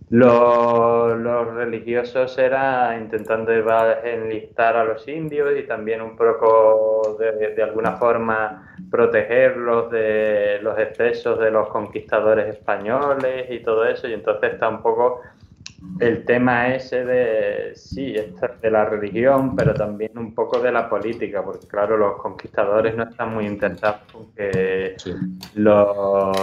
los, 0.09 1.18
los 1.18 1.54
religiosos 1.54 2.38
era 2.38 2.96
intentando 2.96 3.52
enlistar 3.52 4.76
a 4.76 4.84
los 4.84 5.07
indios 5.09 5.50
y 5.59 5.66
también 5.66 6.00
un 6.00 6.16
poco 6.16 7.16
de, 7.18 7.54
de 7.54 7.62
alguna 7.62 7.96
forma 7.96 8.76
protegerlos 8.90 9.90
de 9.90 10.61
los 10.62 10.78
excesos 10.78 11.40
de 11.40 11.50
los 11.50 11.68
conquistadores 11.68 12.54
españoles 12.54 13.46
y 13.50 13.61
todo 13.61 13.84
eso, 13.84 14.07
y 14.07 14.12
entonces 14.12 14.54
está 14.54 14.68
un 14.68 14.80
poco 14.80 15.22
el 16.00 16.24
tema 16.24 16.74
ese 16.74 17.04
de, 17.04 17.74
sí, 17.74 18.12
de 18.12 18.70
la 18.70 18.84
religión, 18.84 19.57
pero 19.57 19.74
también 19.74 20.16
un 20.16 20.34
poco 20.34 20.61
de 20.61 20.72
la 20.72 20.88
política, 20.88 21.44
porque 21.44 21.66
claro, 21.66 21.96
los 21.96 22.16
conquistadores 22.16 22.94
no 22.96 23.04
están 23.04 23.34
muy 23.34 23.46
interesados 23.46 24.00
con 24.12 24.32
que 24.34 24.94
sí. 24.98 25.12
los 25.54 26.36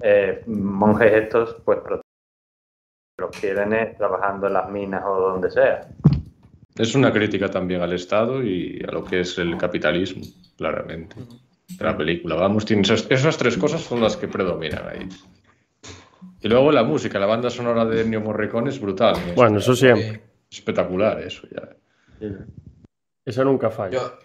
eh, 0.00 0.42
monjes 0.46 1.12
estos 1.12 1.56
pues. 1.64 1.78
Los 3.18 3.30
quieren 3.32 3.72
es 3.72 3.96
trabajando 3.96 4.46
en 4.46 4.52
las 4.52 4.70
minas 4.70 5.02
o 5.04 5.32
donde 5.32 5.50
sea. 5.50 5.88
Es 6.76 6.94
una 6.94 7.12
crítica 7.12 7.50
también 7.50 7.82
al 7.82 7.92
Estado 7.92 8.42
y 8.42 8.80
a 8.86 8.92
lo 8.92 9.04
que 9.04 9.20
es 9.20 9.36
el 9.38 9.58
capitalismo, 9.58 10.22
claramente. 10.56 11.16
De 11.76 11.84
la 11.84 11.96
película, 11.96 12.36
vamos, 12.36 12.64
tiene 12.64 12.82
esas, 12.82 13.06
esas 13.10 13.36
tres 13.36 13.58
cosas 13.58 13.82
son 13.82 14.00
las 14.00 14.16
que 14.16 14.28
predominan 14.28 14.88
ahí. 14.88 15.08
Y 16.40 16.48
luego 16.48 16.70
la 16.70 16.84
música, 16.84 17.18
la 17.18 17.26
banda 17.26 17.50
sonora 17.50 17.84
de 17.84 18.02
Ennio 18.02 18.20
Morricone 18.20 18.70
es 18.70 18.80
brutal. 18.80 19.16
es 19.26 19.34
Bueno, 19.34 19.58
eso 19.58 19.74
siempre. 19.74 20.22
espectacular 20.48 21.20
eso 21.20 21.46
ya. 21.50 21.68
Esa 23.24 23.44
nunca 23.44 23.70
falla. 23.70 23.98
Yo, 23.98 24.18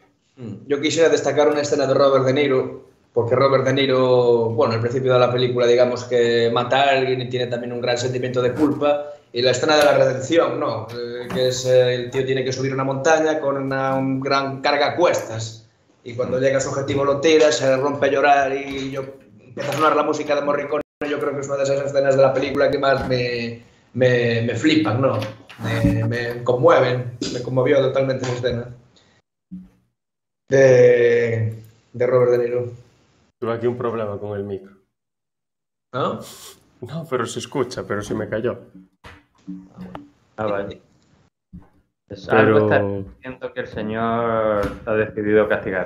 yo 0.68 0.80
quisiera 0.80 1.10
destacar 1.10 1.50
una 1.50 1.62
escena 1.62 1.88
de 1.88 1.96
Robert 1.96 2.26
De 2.26 2.34
Niro, 2.34 2.90
porque 3.14 3.36
Robert 3.36 3.64
De 3.66 3.74
Niro, 3.74 4.50
bueno, 4.50 4.74
al 4.74 4.80
principio 4.80 5.14
de 5.14 5.20
la 5.20 5.32
película, 5.32 5.68
digamos 5.68 6.04
que 6.06 6.50
mata 6.52 6.82
a 6.82 6.90
alguien 6.98 7.22
y 7.22 7.30
tiene 7.30 7.48
también 7.48 7.72
un 7.74 7.82
gran 7.82 7.98
sentimiento 7.98 8.42
de 8.42 8.54
culpa. 8.54 9.12
Y 9.32 9.42
la 9.42 9.52
escena 9.52 9.78
de 9.78 9.86
la 9.86 9.98
redención, 9.98 10.60
¿no? 10.60 10.88
Eh, 10.92 11.28
que 11.34 11.48
es 11.48 11.66
eh, 11.66 11.96
el 11.96 12.12
tío 12.12 12.26
tiene 12.26 12.44
que 12.44 12.54
subir 12.54 12.74
una 12.74 12.84
montaña 12.84 13.40
con 13.40 13.58
una 13.58 13.96
un 13.96 14.20
gran 14.20 14.62
carga 14.62 14.90
a 14.90 14.96
cuestas. 14.96 15.68
Y 16.04 16.16
cuando 16.16 16.40
llega 16.40 16.58
a 16.58 16.62
su 16.62 16.70
objetivo 16.70 17.06
lo 17.06 17.20
tira, 17.20 17.52
se 17.52 17.76
rompe 17.78 18.08
a 18.08 18.12
llorar 18.12 18.54
y 18.56 18.92
yo 18.92 19.04
empieza 19.40 19.72
a 19.72 19.74
sonar 19.74 19.96
la 19.96 20.04
música 20.04 20.36
de 20.36 20.42
Morricone. 20.42 20.84
Yo 21.10 21.20
creo 21.20 21.34
que 21.34 21.42
es 21.42 21.48
una 21.48 21.58
de 21.58 21.64
esas 21.64 21.86
escenas 21.86 22.16
de 22.16 22.22
la 22.22 22.34
película 22.34 22.70
que 22.70 22.78
más 22.78 23.08
me, 23.08 23.64
me, 23.94 24.42
me 24.42 24.56
flipan, 24.56 25.02
¿no? 25.02 25.20
Me, 25.64 26.04
me 26.06 26.44
conmueven. 26.44 27.18
Me 27.32 27.42
conmovió 27.42 27.80
totalmente 27.80 28.26
esa 28.26 28.36
escena 28.36 28.68
de, 30.50 31.54
de 31.94 32.08
Robert 32.08 32.32
De 32.32 32.38
Niro. 32.38 32.83
Tuve 33.44 33.56
aquí 33.56 33.68
un 33.68 33.78
problema 33.78 34.18
con 34.18 34.38
el 34.40 34.46
micro. 34.46 34.72
¿No? 35.94 36.22
No, 36.80 37.06
pero 37.10 37.26
se 37.26 37.40
escucha, 37.40 37.86
pero 37.86 38.02
se 38.02 38.16
me 38.16 38.30
cayó. 38.30 38.58
Ah, 40.38 40.46
vale. 40.46 40.82
Es 42.08 42.26
Pero- 42.26 42.40
Algo 42.40 42.58
está 42.60 42.82
diciendo 42.82 43.54
que 43.54 43.60
el 43.60 43.68
señor 43.68 44.62
ha 44.86 44.94
decidido 44.94 45.50
castigar. 45.50 45.84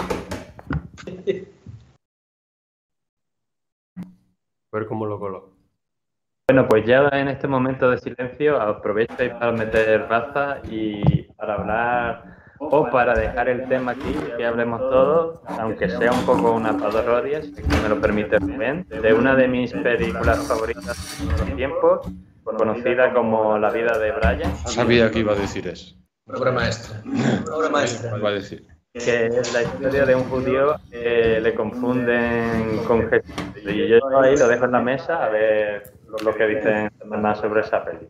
A 3.95 4.77
ver 4.77 4.85
cómo 4.85 5.07
lo 5.07 5.17
coloco. 5.17 5.49
Bueno, 6.47 6.67
pues 6.67 6.85
ya 6.85 7.09
en 7.13 7.29
este 7.29 7.47
momento 7.47 7.89
de 7.89 7.97
silencio 7.97 8.61
aprovecháis 8.61 9.31
para 9.33 9.51
meter 9.51 10.07
baza 10.07 10.59
y 10.69 11.23
para 11.33 11.55
hablar 11.55 12.36
o 12.59 12.89
para 12.89 13.15
dejar 13.15 13.49
el 13.49 13.67
tema 13.67 13.91
aquí, 13.91 14.15
que 14.37 14.45
hablemos 14.45 14.79
todos, 14.79 15.39
aunque 15.59 15.89
sea 15.89 16.11
un 16.11 16.25
poco 16.25 16.51
una 16.51 16.77
parodia, 16.77 17.41
si 17.41 17.51
me 17.81 17.89
lo 17.89 17.99
permite 17.99 18.37
Rubén, 18.39 18.85
de 18.89 19.13
una 19.13 19.35
de 19.35 19.47
mis 19.47 19.73
películas 19.73 20.47
favoritas 20.47 21.19
de 21.19 21.31
los 21.31 21.55
tiempos, 21.55 22.07
conocida 22.43 23.13
como 23.13 23.57
La 23.57 23.71
vida 23.71 23.97
de 23.97 24.11
Brian, 24.11 24.55
Sabía 24.65 25.11
que 25.11 25.19
iba 25.19 25.33
a 25.33 25.35
decir 25.35 25.67
eso. 25.67 25.95
Obra 26.27 26.51
maestra. 26.51 27.01
Obra 27.53 27.69
maestra. 27.69 28.17
Iba 28.17 28.29
a 28.29 28.33
decir. 28.33 28.65
que 28.93 29.27
es 29.27 29.53
la 29.53 29.63
historia 29.63 30.05
de 30.05 30.15
un 30.15 30.23
judío 30.23 30.75
que 30.89 31.39
le 31.41 31.53
confunden 31.55 32.83
con 32.85 33.09
Jesús. 33.09 33.35
Y 33.63 33.87
yo 33.87 33.99
ahí 34.21 34.35
lo 34.35 34.47
dejo 34.47 34.65
en 34.65 34.71
la 34.71 34.81
mesa 34.81 35.23
a 35.23 35.29
ver 35.29 35.93
lo 36.23 36.35
que 36.35 36.47
dicen 36.47 36.91
más 37.05 37.39
sobre 37.39 37.61
esa 37.61 37.83
peli. 37.83 38.07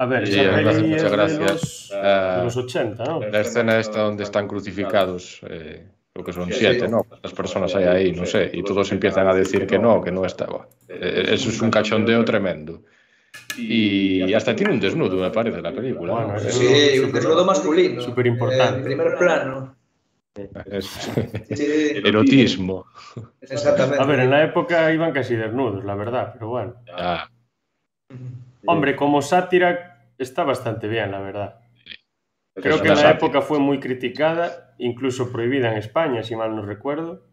A 0.00 0.06
ver, 0.06 0.26
Sí, 0.26 0.40
esa 0.40 0.50
me 0.52 0.68
hace 0.70 0.80
peli 0.80 0.88
mucha 0.88 0.96
es 0.96 1.10
de 1.10 1.16
gracia. 1.16 1.38
los, 1.40 1.92
Ah, 1.94 2.36
de 2.38 2.44
los 2.44 2.56
80, 2.56 3.04
¿no? 3.04 3.20
La 3.20 3.40
escena 3.40 3.78
esta 3.78 4.00
donde 4.00 4.22
están 4.22 4.48
crucificados, 4.48 5.40
eh, 5.48 5.86
lo 6.14 6.24
que 6.24 6.32
son 6.32 6.50
siete. 6.50 6.88
¿no? 6.88 7.06
Las 7.22 7.32
personas 7.34 7.74
hay 7.74 7.84
ahí, 7.84 8.12
no 8.12 8.24
sé, 8.24 8.50
y 8.52 8.62
todos 8.62 8.90
empiezan 8.92 9.28
a 9.28 9.34
decir 9.34 9.66
que 9.66 9.78
no, 9.78 10.00
que 10.02 10.10
no 10.10 10.24
estaba. 10.24 10.66
Eh, 10.88 11.26
eso 11.32 11.50
es 11.50 11.60
un 11.60 11.70
cachondeo 11.70 12.24
tremendo. 12.24 12.82
Y 13.58 14.32
hasta 14.32 14.56
tiene 14.56 14.72
un 14.72 14.80
desnudo, 14.80 15.16
me 15.16 15.30
parece, 15.30 15.60
la 15.60 15.70
película. 15.72 16.12
¿no? 16.14 16.26
Bueno, 16.32 16.36
Eh, 16.40 16.50
Sí, 16.50 16.98
un 17.00 17.12
desnudo 17.12 17.44
masculino. 17.44 18.00
Superimportante. 18.00 18.78
En 18.78 18.84
primer 18.84 19.16
plano. 19.18 19.76
Sí, 20.34 21.66
erotismo. 22.04 22.86
exactamente. 23.40 24.02
A 24.02 24.06
ver, 24.06 24.20
en 24.20 24.30
la 24.30 24.44
época 24.44 24.92
iban 24.92 25.12
casi 25.12 25.36
desnudos, 25.36 25.84
la 25.84 25.94
verdad, 25.94 26.30
pero 26.32 26.48
bueno. 26.48 26.74
Ah, 26.96 27.28
Hombre, 28.66 28.94
como 28.96 29.22
sátira 29.22 29.89
está 30.22 30.44
bastante 30.44 30.88
bien, 30.88 31.10
la 31.10 31.20
verdad. 31.20 31.60
Creo 32.54 32.76
que 32.82 32.88
en 32.88 32.94
la 32.96 33.00
época 33.16 33.40
fue 33.42 33.58
muy 33.58 33.80
criticada, 33.80 34.74
incluso 34.78 35.30
prohibida 35.32 35.70
en 35.72 35.78
España, 35.78 36.22
si 36.22 36.36
mal 36.36 36.54
no 36.54 36.62
recuerdo. 36.64 37.26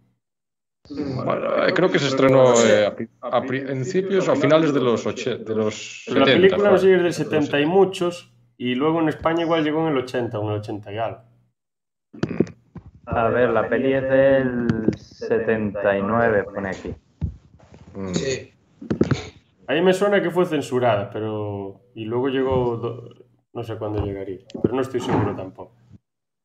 Bueno, 0.89 1.65
eh, 1.67 1.73
creo 1.73 1.91
que 1.91 1.99
se 1.99 2.07
estrenó 2.07 2.53
eh, 2.63 2.85
a, 2.85 2.95
pri- 2.95 3.09
a 3.19 3.41
principios 3.41 4.27
o 4.27 4.31
a 4.31 4.35
finales 4.38 4.73
de 4.73 4.79
los, 4.79 5.05
oche- 5.05 5.38
de 5.38 5.53
los 5.55 6.03
Pero 6.07 6.19
la 6.21 6.25
70. 6.27 6.41
película 6.47 6.71
no 6.71 6.77
sé 6.77 6.95
es 6.95 7.03
del 7.03 7.13
70 7.13 7.59
y 7.59 7.65
muchos, 7.65 8.33
y 8.57 8.75
luego 8.75 9.01
en 9.01 9.09
España 9.09 9.41
igual 9.43 9.63
llegó 9.65 9.85
en 9.85 9.93
el 9.93 9.97
80 10.03 10.39
o 10.39 10.43
en 10.43 10.49
el 10.53 10.59
80 10.59 10.93
y 10.93 10.97
algo. 10.97 11.21
A 13.05 13.29
ver, 13.29 13.49
la 13.49 13.67
peli 13.67 13.93
es 13.93 14.03
del 14.03 14.67
79, 14.97 16.43
pone 16.43 16.69
aquí. 16.69 16.95
Mm. 17.95 18.13
Sí. 18.13 18.53
A 19.68 19.74
mí 19.74 19.82
me 19.82 19.93
suena 19.93 20.22
que 20.22 20.32
fue 20.32 20.45
censurada, 20.45 21.09
pero... 21.11 21.82
Y 21.95 22.05
luego 22.05 22.30
llegó... 22.30 22.78
do- 22.78 23.09
No 23.53 23.63
sé 23.63 23.78
cuándo 23.78 24.03
llegaría, 24.05 24.39
pero 24.61 24.74
no 24.76 24.82
estoy 24.82 24.99
seguro 24.99 25.36
tampoco. 25.36 25.76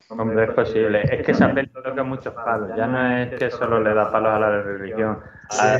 Hombre, 0.09 0.43
es 0.45 0.51
posible. 0.51 1.01
Es 1.03 1.25
que 1.25 1.31
esa 1.31 1.53
peli 1.53 1.69
toca 1.69 2.03
muchos 2.03 2.33
palos. 2.33 2.69
Ya 2.75 2.85
no 2.87 3.17
es 3.17 3.29
que 3.39 3.49
solo 3.49 3.79
le 3.79 3.93
da 3.93 4.11
palos 4.11 4.31
a 4.33 4.39
la 4.39 4.61
religión. 4.61 5.19
A 5.59 5.77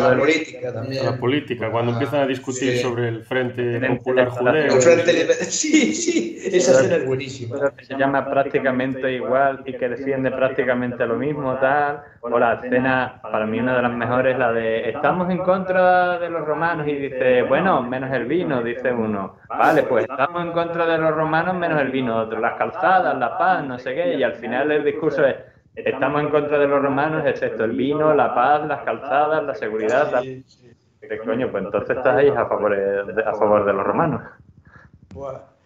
La 0.00 0.12
el- 0.12 0.18
política 0.18 0.68
A 0.68 0.72
también. 0.74 1.04
la 1.04 1.16
política, 1.16 1.70
cuando 1.70 1.92
empiezan 1.92 2.20
a 2.20 2.26
discutir 2.26 2.72
Sí. 2.72 2.78
sobre 2.78 3.08
el 3.08 3.24
Frente 3.24 3.78
Frente 3.78 3.96
Popular. 3.96 4.28
Judeo. 4.28 4.64
El 4.76 4.82
Frente 4.82 5.12
Sí, 5.44 5.94
sí, 5.94 6.38
esa 6.44 6.72
escena 6.72 6.96
es 6.96 7.06
buenísima. 7.06 7.72
Se 7.82 7.96
llama 7.96 8.28
prácticamente 8.28 9.12
igual 9.12 9.62
y 9.64 9.72
que 9.74 9.88
defiende 9.88 10.30
prácticamente 10.30 11.06
lo 11.06 11.16
mismo, 11.16 11.54
tal. 11.56 12.02
O 12.22 12.38
la 12.38 12.54
escena, 12.54 13.20
para 13.22 13.46
mí 13.46 13.58
una 13.60 13.76
de 13.76 13.82
las 13.82 13.92
mejores, 13.92 14.38
la 14.38 14.52
de 14.52 14.90
estamos 14.90 15.30
en 15.30 15.38
contra 15.38 16.18
de 16.18 16.28
los 16.28 16.44
romanos 16.46 16.86
y 16.86 16.94
dice, 16.94 17.42
bueno, 17.42 17.82
menos 17.82 18.12
el 18.12 18.26
vino, 18.26 18.62
dice 18.62 18.92
uno. 18.92 19.36
Vale, 19.48 19.84
pues 19.84 20.04
estamos 20.08 20.42
en 20.44 20.52
contra 20.52 20.86
de 20.86 20.98
los 20.98 21.14
romanos 21.14 21.54
menos 21.56 21.80
el 21.80 21.88
vino, 21.90 22.16
otro, 22.18 22.38
las 22.38 22.58
calzadas, 22.58 23.16
la 23.18 23.38
paz, 23.38 23.64
no 23.64 23.78
sé 23.78 23.94
qué, 23.94 24.14
y 24.16 24.22
al 24.22 24.34
final 24.34 24.70
el 24.70 24.84
discurso 24.84 25.24
es, 25.26 25.34
estamos 25.74 26.20
en 26.22 26.28
contra 26.30 26.58
de 26.58 26.66
los 26.66 26.82
romanos 26.82 27.24
excepto 27.26 27.64
el 27.64 27.72
vino, 27.72 28.12
la 28.14 28.34
paz, 28.34 28.66
las 28.66 28.82
calzadas, 28.82 29.44
la 29.44 29.54
seguridad, 29.54 30.10
tal. 30.10 30.24
Sí, 30.24 30.44
sí. 30.46 30.70
Dice, 31.00 31.18
Coño, 31.18 31.50
pues 31.50 31.64
entonces 31.64 31.96
estás 31.96 32.16
ahí 32.16 32.28
a 32.28 32.44
favor 32.46 32.76
de, 32.76 33.22
a 33.22 33.32
favor 33.34 33.64
de 33.64 33.72
los 33.72 33.84
romanos. 33.86 34.22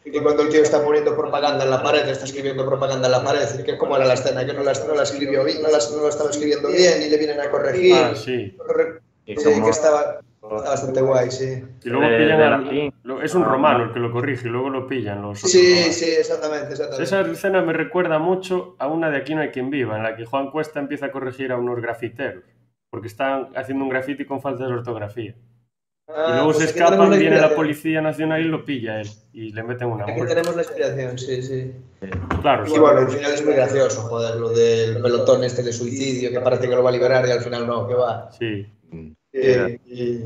Y 0.04 0.20
cuando 0.20 0.42
el 0.42 0.48
tío 0.50 0.62
está 0.62 0.82
poniendo 0.84 1.16
propaganda 1.16 1.64
en 1.64 1.70
la 1.70 1.82
pared, 1.82 2.06
está 2.08 2.24
escribiendo 2.26 2.66
propaganda 2.66 3.06
en 3.06 3.12
la 3.12 3.24
pared, 3.24 3.46
y 3.58 3.64
que 3.64 3.78
cómo 3.78 3.96
era 3.96 4.04
la 4.04 4.14
escena, 4.14 4.44
que 4.44 4.52
no 4.52 4.62
la, 4.62 4.72
no 4.86 4.94
la 4.94 5.02
escribió 5.02 5.42
bien, 5.44 5.62
no 5.62 5.68
la, 5.70 5.78
no 5.96 6.02
la 6.02 6.08
estaba 6.10 6.30
escribiendo 6.30 6.68
bien 6.68 7.02
y 7.02 7.08
le 7.08 7.16
vienen 7.16 7.40
a 7.40 7.50
corregir. 7.50 7.96
Ah, 7.96 8.14
sí. 8.14 8.54
Corre- 8.58 9.00
Y 9.26 9.36
Sí, 9.36 9.44
como- 9.54 9.64
que 9.64 9.70
estaba, 9.70 10.20
estaba 10.44 10.70
bastante 10.70 11.00
guay, 11.00 11.30
sí. 11.30 11.62
Y 11.84 11.88
luego 11.88 12.06
De- 12.08 12.18
pillan 12.18 12.92
lo- 13.02 13.22
Es 13.22 13.34
un 13.34 13.44
romano 13.44 13.84
el 13.84 13.92
que 13.92 13.98
lo 13.98 14.12
corrige 14.12 14.48
y 14.48 14.50
luego 14.50 14.70
lo 14.70 14.86
pillan 14.86 15.22
los 15.22 15.38
otros 15.38 15.50
Sí, 15.52 15.74
romanos. 15.74 15.94
sí, 15.94 16.04
exactamente, 16.18 16.68
exactamente. 16.72 17.02
Esa 17.04 17.20
escena 17.22 17.62
me 17.62 17.72
recuerda 17.72 18.18
mucho 18.18 18.76
a 18.78 18.86
una 18.88 19.10
de 19.10 19.16
Aquí 19.18 19.34
no 19.34 19.40
hay 19.40 19.48
quien 19.50 19.70
viva, 19.70 19.96
en 19.96 20.02
la 20.02 20.16
que 20.16 20.24
Juan 20.26 20.50
Cuesta 20.50 20.80
empieza 20.80 21.06
a 21.06 21.10
corregir 21.10 21.50
a 21.52 21.56
unos 21.56 21.80
grafiteros, 21.80 22.44
porque 22.90 23.08
están 23.08 23.48
haciendo 23.56 23.84
un 23.84 23.90
grafiti 23.90 24.24
con 24.24 24.40
falta 24.40 24.66
de 24.66 24.72
ortografía. 24.74 25.34
Ah, 26.06 26.26
y 26.28 26.32
luego 26.34 26.46
pues 26.52 26.58
se 26.58 26.64
escapan, 26.66 27.10
la 27.10 27.16
viene 27.16 27.40
la. 27.40 27.54
Policía 27.54 28.02
Nacional 28.02 28.42
y 28.42 28.44
lo 28.44 28.62
pilla 28.62 29.00
él, 29.00 29.08
y 29.32 29.52
le 29.54 29.62
meten 29.62 29.88
una 29.88 30.04
Aquí 30.04 30.20
tenemos 30.28 30.54
la 30.54 30.60
inspiración, 30.62 31.18
sí, 31.18 31.42
sí. 31.42 31.72
Claro, 32.42 32.66
Y 32.66 32.70
sí. 32.70 32.78
bueno, 32.78 33.00
al 33.00 33.08
final 33.08 33.32
es 33.32 33.42
muy 33.42 33.54
gracioso, 33.54 34.02
joder, 34.02 34.36
lo 34.36 34.50
del 34.50 35.00
pelotón 35.00 35.42
este 35.44 35.62
de 35.62 35.72
suicidio, 35.72 36.30
que 36.30 36.40
parece 36.40 36.68
que 36.68 36.74
lo 36.76 36.82
va 36.82 36.90
a 36.90 36.92
liberar 36.92 37.26
y 37.26 37.30
al 37.30 37.40
final 37.40 37.66
no, 37.66 37.88
que 37.88 37.94
va. 37.94 38.30
Sí. 38.32 38.66
Eh, 39.36 39.78
y, 39.86 40.20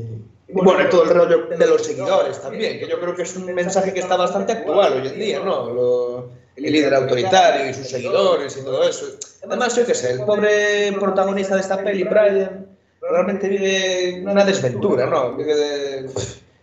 bueno, 0.53 0.87
todo 0.89 1.03
el 1.03 1.09
rollo 1.09 1.47
de 1.47 1.67
los 1.67 1.83
seguidores 1.83 2.39
también, 2.39 2.79
que 2.79 2.87
yo 2.87 2.99
creo 2.99 3.15
que 3.15 3.23
es 3.23 3.35
un 3.35 3.45
mensaje 3.53 3.91
que 3.93 3.99
está 4.01 4.15
bastante 4.15 4.51
actual 4.53 5.01
hoy 5.01 5.07
en 5.07 5.19
día, 5.19 5.39
¿no? 5.39 5.69
Lo- 5.73 6.29
el 6.55 6.71
líder 6.73 6.93
autoritario 6.93 7.69
y 7.69 7.73
sus 7.73 7.87
seguidores 7.87 8.55
y 8.57 8.63
todo 8.63 8.83
eso. 8.87 9.05
Además, 9.45 9.75
yo 9.75 9.85
qué 9.85 9.95
sé, 9.95 10.11
el 10.11 10.23
pobre 10.25 10.91
protagonista 10.99 11.55
de 11.55 11.61
esta 11.61 11.81
peli, 11.83 12.03
Brian, 12.03 12.67
realmente 13.01 13.47
vive 13.47 14.21
una 14.29 14.43
desventura, 14.45 15.05
¿no? 15.07 15.33
Vive 15.35 15.55
de, 15.55 16.09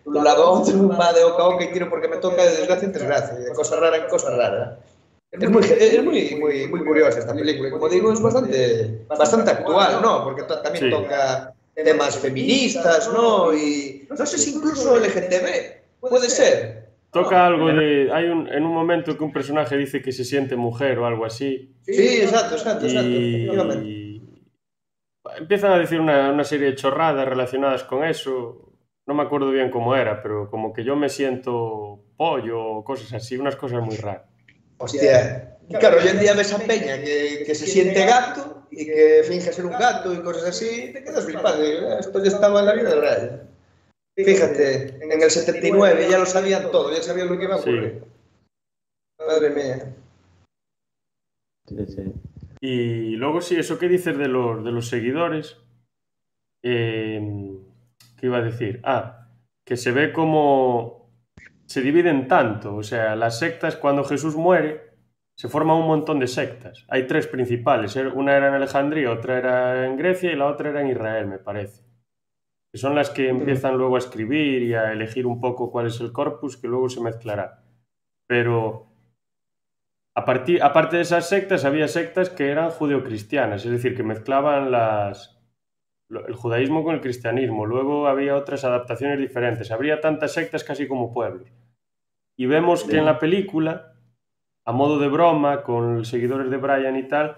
un 0.04 0.22
lado 0.22 0.44
a 0.44 0.50
otro, 0.50 0.88
va 0.88 1.12
de 1.12 1.24
oca 1.24 1.42
a 1.42 1.48
oca 1.48 1.64
y 1.64 1.72
tiro 1.72 1.88
porque 1.90 2.06
me 2.08 2.18
toca 2.18 2.44
de 2.44 2.50
desgracia 2.58 2.86
en 2.86 2.92
desgracia, 2.92 3.34
de 3.34 3.52
cosa 3.54 3.76
rara 3.76 3.96
en 3.96 4.08
cosa 4.08 4.30
rara. 4.36 4.78
Es 5.32 5.50
muy, 5.50 5.64
es 5.64 6.04
muy, 6.04 6.34
muy, 6.36 6.68
muy 6.68 6.84
curiosa 6.84 7.18
esta 7.18 7.34
película 7.34 7.70
como 7.70 7.88
digo, 7.88 8.12
es 8.12 8.20
bastante, 8.20 9.00
bastante 9.08 9.50
actual, 9.50 10.00
¿no? 10.02 10.22
Porque 10.24 10.42
también 10.44 10.76
Sí. 10.84 10.90
toca 10.90 11.52
temas 11.84 12.18
feministas, 12.18 13.10
¿no? 13.12 13.54
Y 13.54 14.06
no 14.08 14.26
sé 14.26 14.38
si 14.38 14.54
incluso 14.54 14.96
LGTB, 14.98 16.00
puede 16.00 16.28
ser. 16.28 16.86
Toca 17.10 17.46
algo 17.46 17.68
de... 17.68 18.10
Hay 18.12 18.26
un, 18.26 18.48
en 18.48 18.64
un 18.64 18.74
momento 18.74 19.16
que 19.16 19.24
un 19.24 19.32
personaje 19.32 19.76
dice 19.76 20.02
que 20.02 20.12
se 20.12 20.24
siente 20.24 20.56
mujer 20.56 20.98
o 20.98 21.06
algo 21.06 21.24
así, 21.24 21.76
Sí, 21.86 22.22
exacto, 22.22 22.56
exacto, 22.56 22.86
exacto. 22.86 23.10
y, 23.10 24.20
empiezan 25.38 25.72
a 25.72 25.78
decir 25.78 26.00
una, 26.00 26.30
una 26.30 26.44
serie 26.44 26.68
de 26.68 26.74
chorradas 26.74 27.28
relacionadas 27.28 27.84
con 27.84 28.04
eso. 28.04 28.72
No 29.06 29.14
me 29.14 29.22
acuerdo 29.22 29.50
bien 29.50 29.70
cómo 29.70 29.94
era, 29.94 30.20
pero 30.20 30.50
como 30.50 30.72
que 30.72 30.82
yo 30.82 30.96
me 30.96 31.08
siento 31.08 32.04
pollo 32.16 32.60
o 32.60 32.84
cosas 32.84 33.12
así, 33.12 33.36
unas 33.36 33.54
cosas 33.54 33.82
muy 33.82 33.96
raras. 33.96 34.24
Hostia. 34.78 35.55
Y 35.68 35.74
claro, 35.74 35.98
hoy 36.00 36.08
en 36.08 36.20
día 36.20 36.34
ves 36.34 36.52
a 36.52 36.58
Peña 36.58 37.00
que, 37.02 37.42
que 37.44 37.54
se 37.54 37.66
siente 37.66 38.04
gato 38.06 38.66
y 38.70 38.86
que 38.86 39.22
finge 39.28 39.52
ser 39.52 39.66
un 39.66 39.72
gato 39.72 40.12
y 40.12 40.20
cosas 40.22 40.44
así, 40.44 40.86
y 40.90 40.92
te 40.92 41.02
quedas 41.02 41.26
"Ah, 41.44 41.96
Esto 42.00 42.22
ya 42.22 42.28
estaba 42.28 42.60
en 42.60 42.66
la 42.66 42.74
vida 42.74 42.94
real. 42.94 43.48
Fíjate, 44.16 44.96
en 45.02 45.22
el 45.22 45.30
79 45.30 46.06
ya 46.10 46.18
lo 46.18 46.26
sabían 46.26 46.70
todo, 46.70 46.94
ya 46.94 47.02
sabían 47.02 47.28
lo 47.28 47.36
que 47.38 47.44
iba 47.44 47.56
a 47.56 47.58
Sí. 47.58 47.70
ocurrir. 47.70 48.02
Madre 49.26 49.50
mía. 49.50 49.94
Sí, 51.68 51.86
sí. 51.86 52.12
Y 52.60 53.16
luego 53.16 53.40
sí, 53.40 53.56
eso 53.56 53.78
que 53.78 53.88
dices 53.88 54.16
de 54.16 54.28
los, 54.28 54.64
de 54.64 54.70
los 54.72 54.88
seguidores, 54.88 55.56
eh, 56.62 57.20
¿qué 58.18 58.26
iba 58.26 58.38
a 58.38 58.42
decir? 58.42 58.80
Ah, 58.84 59.28
que 59.64 59.76
se 59.76 59.90
ve 59.92 60.12
como 60.12 61.10
se 61.66 61.80
dividen 61.82 62.28
tanto, 62.28 62.76
o 62.76 62.82
sea, 62.82 63.16
las 63.16 63.38
sectas 63.40 63.76
cuando 63.76 64.04
Jesús 64.04 64.36
muere, 64.36 64.85
se 65.36 65.48
forman 65.48 65.76
un 65.76 65.86
montón 65.86 66.18
de 66.18 66.26
sectas. 66.26 66.84
Hay 66.88 67.06
tres 67.06 67.26
principales, 67.26 67.94
eh, 67.96 68.06
una 68.08 68.36
era 68.36 68.48
en 68.48 68.54
Alejandría, 68.54 69.12
otra 69.12 69.38
era 69.38 69.86
en 69.86 69.96
Grecia 69.96 70.32
y 70.32 70.36
la 70.36 70.46
otra 70.46 70.70
era 70.70 70.80
en 70.80 70.88
Israel, 70.88 71.26
me 71.26 71.38
parece. 71.38 71.84
Que 72.72 72.78
son 72.78 72.94
las 72.94 73.10
que 73.10 73.28
empiezan 73.28 73.76
luego 73.76 73.96
a 73.96 73.98
escribir 73.98 74.62
y 74.62 74.74
a 74.74 74.92
elegir 74.92 75.26
un 75.26 75.40
poco 75.40 75.70
cuál 75.70 75.86
es 75.86 76.00
el 76.00 76.12
corpus 76.12 76.56
que 76.56 76.68
luego 76.68 76.88
se 76.88 77.02
mezclará. 77.02 77.62
Pero 78.26 78.86
a 80.14 80.24
partir, 80.24 80.62
aparte 80.62 80.96
de 80.96 81.02
esas 81.02 81.28
sectas, 81.28 81.66
había 81.66 81.86
sectas 81.86 82.30
que 82.30 82.50
eran 82.50 82.70
judeocristianas, 82.70 83.64
es 83.66 83.70
decir, 83.70 83.94
que 83.94 84.02
mezclaban 84.02 84.70
las, 84.70 85.38
el 86.08 86.34
judaísmo 86.34 86.82
con 86.82 86.94
el 86.94 87.02
cristianismo. 87.02 87.66
Luego 87.66 88.06
había 88.06 88.36
otras 88.36 88.64
adaptaciones 88.64 89.18
diferentes. 89.18 89.70
Habría 89.70 90.00
tantas 90.00 90.32
sectas 90.32 90.64
casi 90.64 90.88
como 90.88 91.12
pueblos. 91.12 91.52
Y 92.38 92.46
vemos 92.46 92.84
que 92.84 92.96
en 92.96 93.04
la 93.04 93.18
película, 93.18 93.95
a 94.66 94.72
modo 94.72 94.98
de 94.98 95.08
broma, 95.08 95.62
con 95.62 95.98
los 95.98 96.08
seguidores 96.08 96.50
de 96.50 96.56
Brian 96.56 96.96
y 96.96 97.04
tal, 97.04 97.36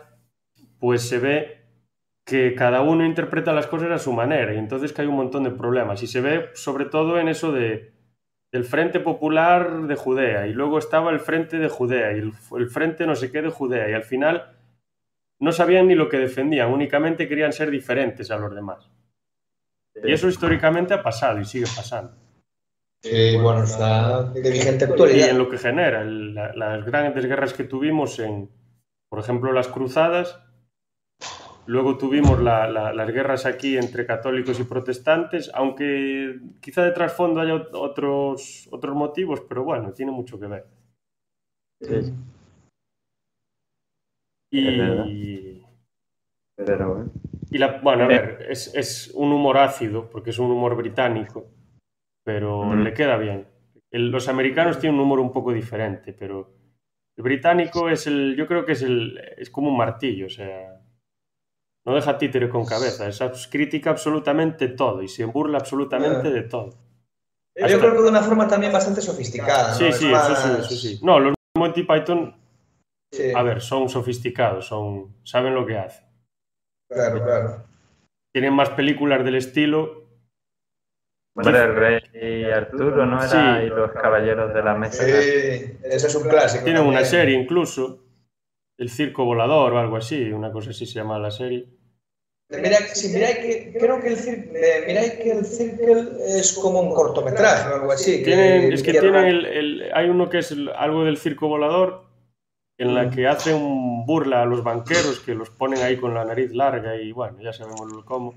pues 0.81 1.07
se 1.07 1.19
ve 1.19 1.59
que 2.25 2.55
cada 2.55 2.81
uno 2.81 3.05
interpreta 3.05 3.53
las 3.53 3.67
cosas 3.67 3.91
a 3.91 3.99
su 3.99 4.13
manera 4.13 4.55
y 4.55 4.59
entonces 4.59 4.93
que 4.93 5.03
hay 5.03 5.09
un 5.09 5.17
montón 5.17 5.45
de 5.45 5.51
problemas. 5.51 6.03
Y 6.03 6.07
se 6.07 6.23
ve 6.23 6.49
sobre 6.55 6.87
todo 6.87 7.19
en 7.19 7.29
eso 7.29 7.53
de, 7.53 7.93
del 8.51 8.65
Frente 8.65 8.99
Popular 9.01 9.83
de 9.83 9.95
Judea 9.95 10.47
y 10.47 10.55
luego 10.55 10.79
estaba 10.79 11.11
el 11.11 11.21
Frente 11.21 11.59
de 11.59 11.69
Judea 11.69 12.13
y 12.13 12.21
el, 12.21 12.33
el 12.57 12.71
Frente 12.71 13.07
no 13.07 13.15
sé 13.15 13.31
qué 13.31 13.43
de 13.43 13.51
Judea 13.51 13.91
y 13.91 13.93
al 13.93 14.05
final 14.05 14.57
no 15.39 15.53
sabían 15.53 15.87
ni 15.87 15.95
lo 15.95 16.09
que 16.09 16.19
defendían, 16.19 16.73
únicamente 16.73 17.29
querían 17.29 17.53
ser 17.53 17.71
diferentes 17.71 18.31
a 18.31 18.39
los 18.39 18.55
demás. 18.55 18.91
Y 20.03 20.13
eso 20.13 20.29
históricamente 20.29 20.95
ha 20.95 21.03
pasado 21.03 21.41
y 21.41 21.45
sigue 21.45 21.67
pasando. 21.77 22.15
Sí, 23.03 23.37
bueno, 23.37 23.63
está 23.63 24.25
de 24.25 24.51
vigente 24.51 24.85
Y 24.87 24.89
actualidad. 24.91 25.31
en 25.31 25.39
lo 25.39 25.49
que 25.49 25.59
genera 25.59 26.05
la- 26.05 26.53
las 26.55 26.85
grandes 26.85 27.25
guerras 27.27 27.55
que 27.55 27.65
tuvimos 27.65 28.19
en, 28.19 28.51
por 29.09 29.21
ejemplo, 29.21 29.53
las 29.53 29.69
cruzadas, 29.69 30.41
luego 31.67 31.97
tuvimos 31.97 32.41
la- 32.43 32.69
la- 32.69 32.93
las 32.93 33.11
guerras 33.13 33.47
aquí 33.47 33.77
entre 33.79 34.05
católicos 34.05 34.59
y 34.59 34.65
protestantes, 34.65 35.51
aunque 35.55 36.41
quizá 36.61 36.83
de 36.85 36.93
trasfondo 36.93 37.41
haya 37.41 37.55
ot- 37.55 37.71
otros, 37.73 38.69
otros 38.73 38.97
motivos, 38.97 39.43
pero 39.49 39.65
bueno, 39.65 39.93
tiene 39.93 40.11
mucho 40.13 40.39
que 40.41 40.47
ver. 40.47 40.67
Sí, 41.81 42.13
verdad. 44.51 45.05
Y, 45.07 45.63
Pero 46.57 47.09
y 47.53 47.59
la, 47.59 47.79
bueno, 47.81 48.05
a 48.05 48.09
ver, 48.09 48.47
es, 48.51 48.75
es 48.75 49.13
un 49.15 49.31
humor 49.33 49.59
ácido, 49.59 50.11
porque 50.11 50.31
es 50.31 50.39
un 50.41 50.51
humor 50.51 50.75
británico, 50.75 51.47
pero 52.29 52.63
Mm. 52.65 52.83
le 52.83 52.93
queda 52.93 53.17
bien. 53.17 53.47
El- 53.91 54.11
los 54.11 54.29
americanos 54.29 54.79
tienen 54.79 55.01
un 55.01 55.07
humor 55.07 55.19
un 55.19 55.33
poco 55.33 55.51
diferente, 55.51 56.13
pero 56.13 56.55
El 57.17 57.25
británico 57.25 57.89
es 57.89 58.07
el, 58.07 58.37
yo 58.37 58.47
creo 58.47 58.65
que 58.65 58.73
es 58.73 58.83
el, 58.83 59.19
es 59.39 59.51
como 59.51 59.71
un 59.71 59.77
martillo, 59.77 60.27
o 60.27 60.29
sea, 60.29 60.81
no 61.85 61.95
deja 61.97 62.17
títere 62.17 62.49
con 62.49 62.65
cabeza, 62.65 63.09
es 63.09 63.49
critica 63.49 63.91
absolutamente 63.91 64.69
todo 64.69 65.03
y 65.03 65.09
se 65.09 65.25
burla 65.25 65.59
absolutamente 65.59 66.31
de 66.31 66.43
todo. 66.43 66.79
Yo 67.57 67.65
Hasta- 67.67 67.79
creo 67.81 67.93
que 67.97 68.03
de 68.03 68.09
una 68.11 68.23
forma 68.23 68.47
también 68.47 68.73
bastante 68.73 69.01
sofisticada. 69.01 69.75
Sí, 69.75 69.83
¿no? 69.83 69.89
Es 69.91 69.97
sí, 69.97 70.07
más- 70.13 70.31
eso 70.31 70.43
sí, 70.47 70.61
eso 70.61 70.71
sí. 70.77 71.01
No, 71.03 71.19
los 71.19 71.35
Monty 71.57 71.83
Python, 71.83 72.37
Sí, 73.11 73.33
a 73.35 73.43
ver, 73.43 73.63
son 73.63 73.89
sofisticados, 73.89 74.67
son, 74.69 75.17
saben 75.25 75.55
lo 75.57 75.67
que 75.67 75.77
hacen. 75.79 76.05
Claro, 76.89 77.25
claro. 77.25 77.65
Tienen 78.33 78.53
más 78.55 78.69
películas 78.71 79.25
del 79.25 79.35
estilo. 79.37 79.98
Hombre, 81.47 81.63
el 81.63 81.75
rey 81.77 82.45
Arturo, 82.51 83.07
¿no? 83.07 83.23
Era, 83.23 83.59
Sí. 83.61 83.67
Y 83.67 83.69
los 83.69 83.93
caballeros 83.93 84.53
de 84.55 84.63
la 84.63 84.75
mesa. 84.75 85.05
Sí, 85.05 85.11
ese 85.11 86.07
es 86.07 86.15
un 86.15 86.29
clásico. 86.29 86.65
Tienen 86.65 86.83
una 86.85 87.05
serie 87.05 87.37
incluso, 87.39 88.05
El 88.77 88.91
Circo 88.91 89.25
Volador 89.25 89.73
o 89.75 89.79
algo 89.79 89.97
así, 89.97 90.31
una 90.33 90.51
cosa 90.53 90.71
así 90.71 90.87
se 90.87 90.95
llama 90.95 91.19
la 91.19 91.31
serie. 91.31 91.67
Mira, 92.51 92.79
sí, 92.95 93.11
mira 93.13 93.29
que, 93.35 93.77
creo 93.79 94.01
que 94.01 94.09
el 94.09 94.19
eh, 94.57 94.85
mira 94.87 95.03
que 95.23 95.33
el 95.33 95.45
Circle 95.45 96.13
es 96.39 96.55
como 96.55 96.81
un 96.81 96.95
cortometraje 96.95 97.69
o 97.71 97.75
algo 97.75 97.93
así. 97.93 98.23
Tienen, 98.25 98.73
es 98.73 98.83
que 98.83 98.93
tienen 98.93 99.27
el, 99.27 99.45
el- 99.47 99.91
hay 99.93 100.09
uno 100.09 100.31
que 100.31 100.39
es 100.39 100.51
el- 100.53 100.71
algo 100.71 101.05
del 101.05 101.19
Circo 101.19 101.49
Volador 101.49 102.05
en 102.79 102.95
la 102.95 103.03
Mm. 103.05 103.11
que 103.11 103.27
hace 103.27 103.53
un 103.53 104.07
burla 104.07 104.43
a 104.43 104.47
los 104.47 104.63
banqueros 104.65 105.21
que 105.21 105.35
los 105.35 105.51
ponen 105.51 105.83
ahí 105.83 105.97
con 105.99 106.15
la 106.15 106.25
nariz 106.25 106.53
larga 106.55 106.97
y 106.97 107.13
bueno, 107.13 107.39
ya 107.43 107.53
sabemos 107.53 107.83
cómo. 108.07 108.35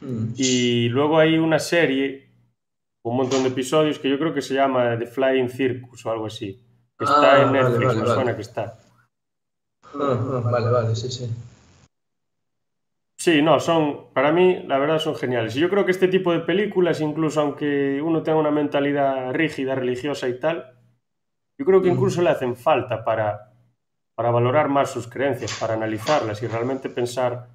Mm. 0.00 0.32
Y 0.36 0.88
luego 0.88 1.18
hay 1.18 1.36
una 1.38 1.58
serie, 1.58 2.28
un 3.02 3.16
montón 3.16 3.42
de 3.42 3.48
episodios 3.50 3.98
que 3.98 4.08
yo 4.10 4.18
creo 4.18 4.32
que 4.34 4.42
se 4.42 4.54
llama 4.54 4.98
The 4.98 5.06
Flying 5.06 5.48
Circus 5.50 6.04
o 6.06 6.10
algo 6.10 6.26
así. 6.26 6.58
que 6.98 7.04
Está 7.04 7.34
Ah, 7.34 7.42
en 7.42 7.52
Netflix, 7.52 7.86
vale, 7.86 8.00
me 8.00 8.06
vale. 8.06 8.14
suena 8.14 8.36
que 8.36 8.42
está. 8.42 8.78
Ah, 9.84 9.90
ah, 10.34 10.40
vale, 10.50 10.70
vale, 10.70 10.94
sí, 10.96 11.10
sí. 11.10 11.28
Sí, 13.18 13.42
no, 13.42 13.60
son, 13.60 14.12
para 14.14 14.32
mí, 14.32 14.62
la 14.66 14.78
verdad, 14.78 14.98
son 14.98 15.14
geniales. 15.14 15.54
Y 15.54 15.60
yo 15.60 15.68
creo 15.68 15.84
que 15.84 15.90
este 15.90 16.08
tipo 16.08 16.32
de 16.32 16.40
películas, 16.40 17.00
incluso 17.02 17.40
aunque 17.42 18.00
uno 18.02 18.22
tenga 18.22 18.38
una 18.38 18.50
mentalidad 18.50 19.32
rígida, 19.34 19.74
religiosa 19.74 20.26
y 20.28 20.38
tal, 20.40 20.72
yo 21.58 21.66
creo 21.66 21.82
que 21.82 21.90
Mm. 21.90 21.94
incluso 21.94 22.22
le 22.22 22.30
hacen 22.30 22.56
falta 22.56 23.04
para, 23.04 23.52
para 24.14 24.30
valorar 24.30 24.68
más 24.70 24.90
sus 24.90 25.06
creencias, 25.06 25.58
para 25.60 25.74
analizarlas 25.74 26.42
y 26.42 26.46
realmente 26.46 26.88
pensar 26.88 27.48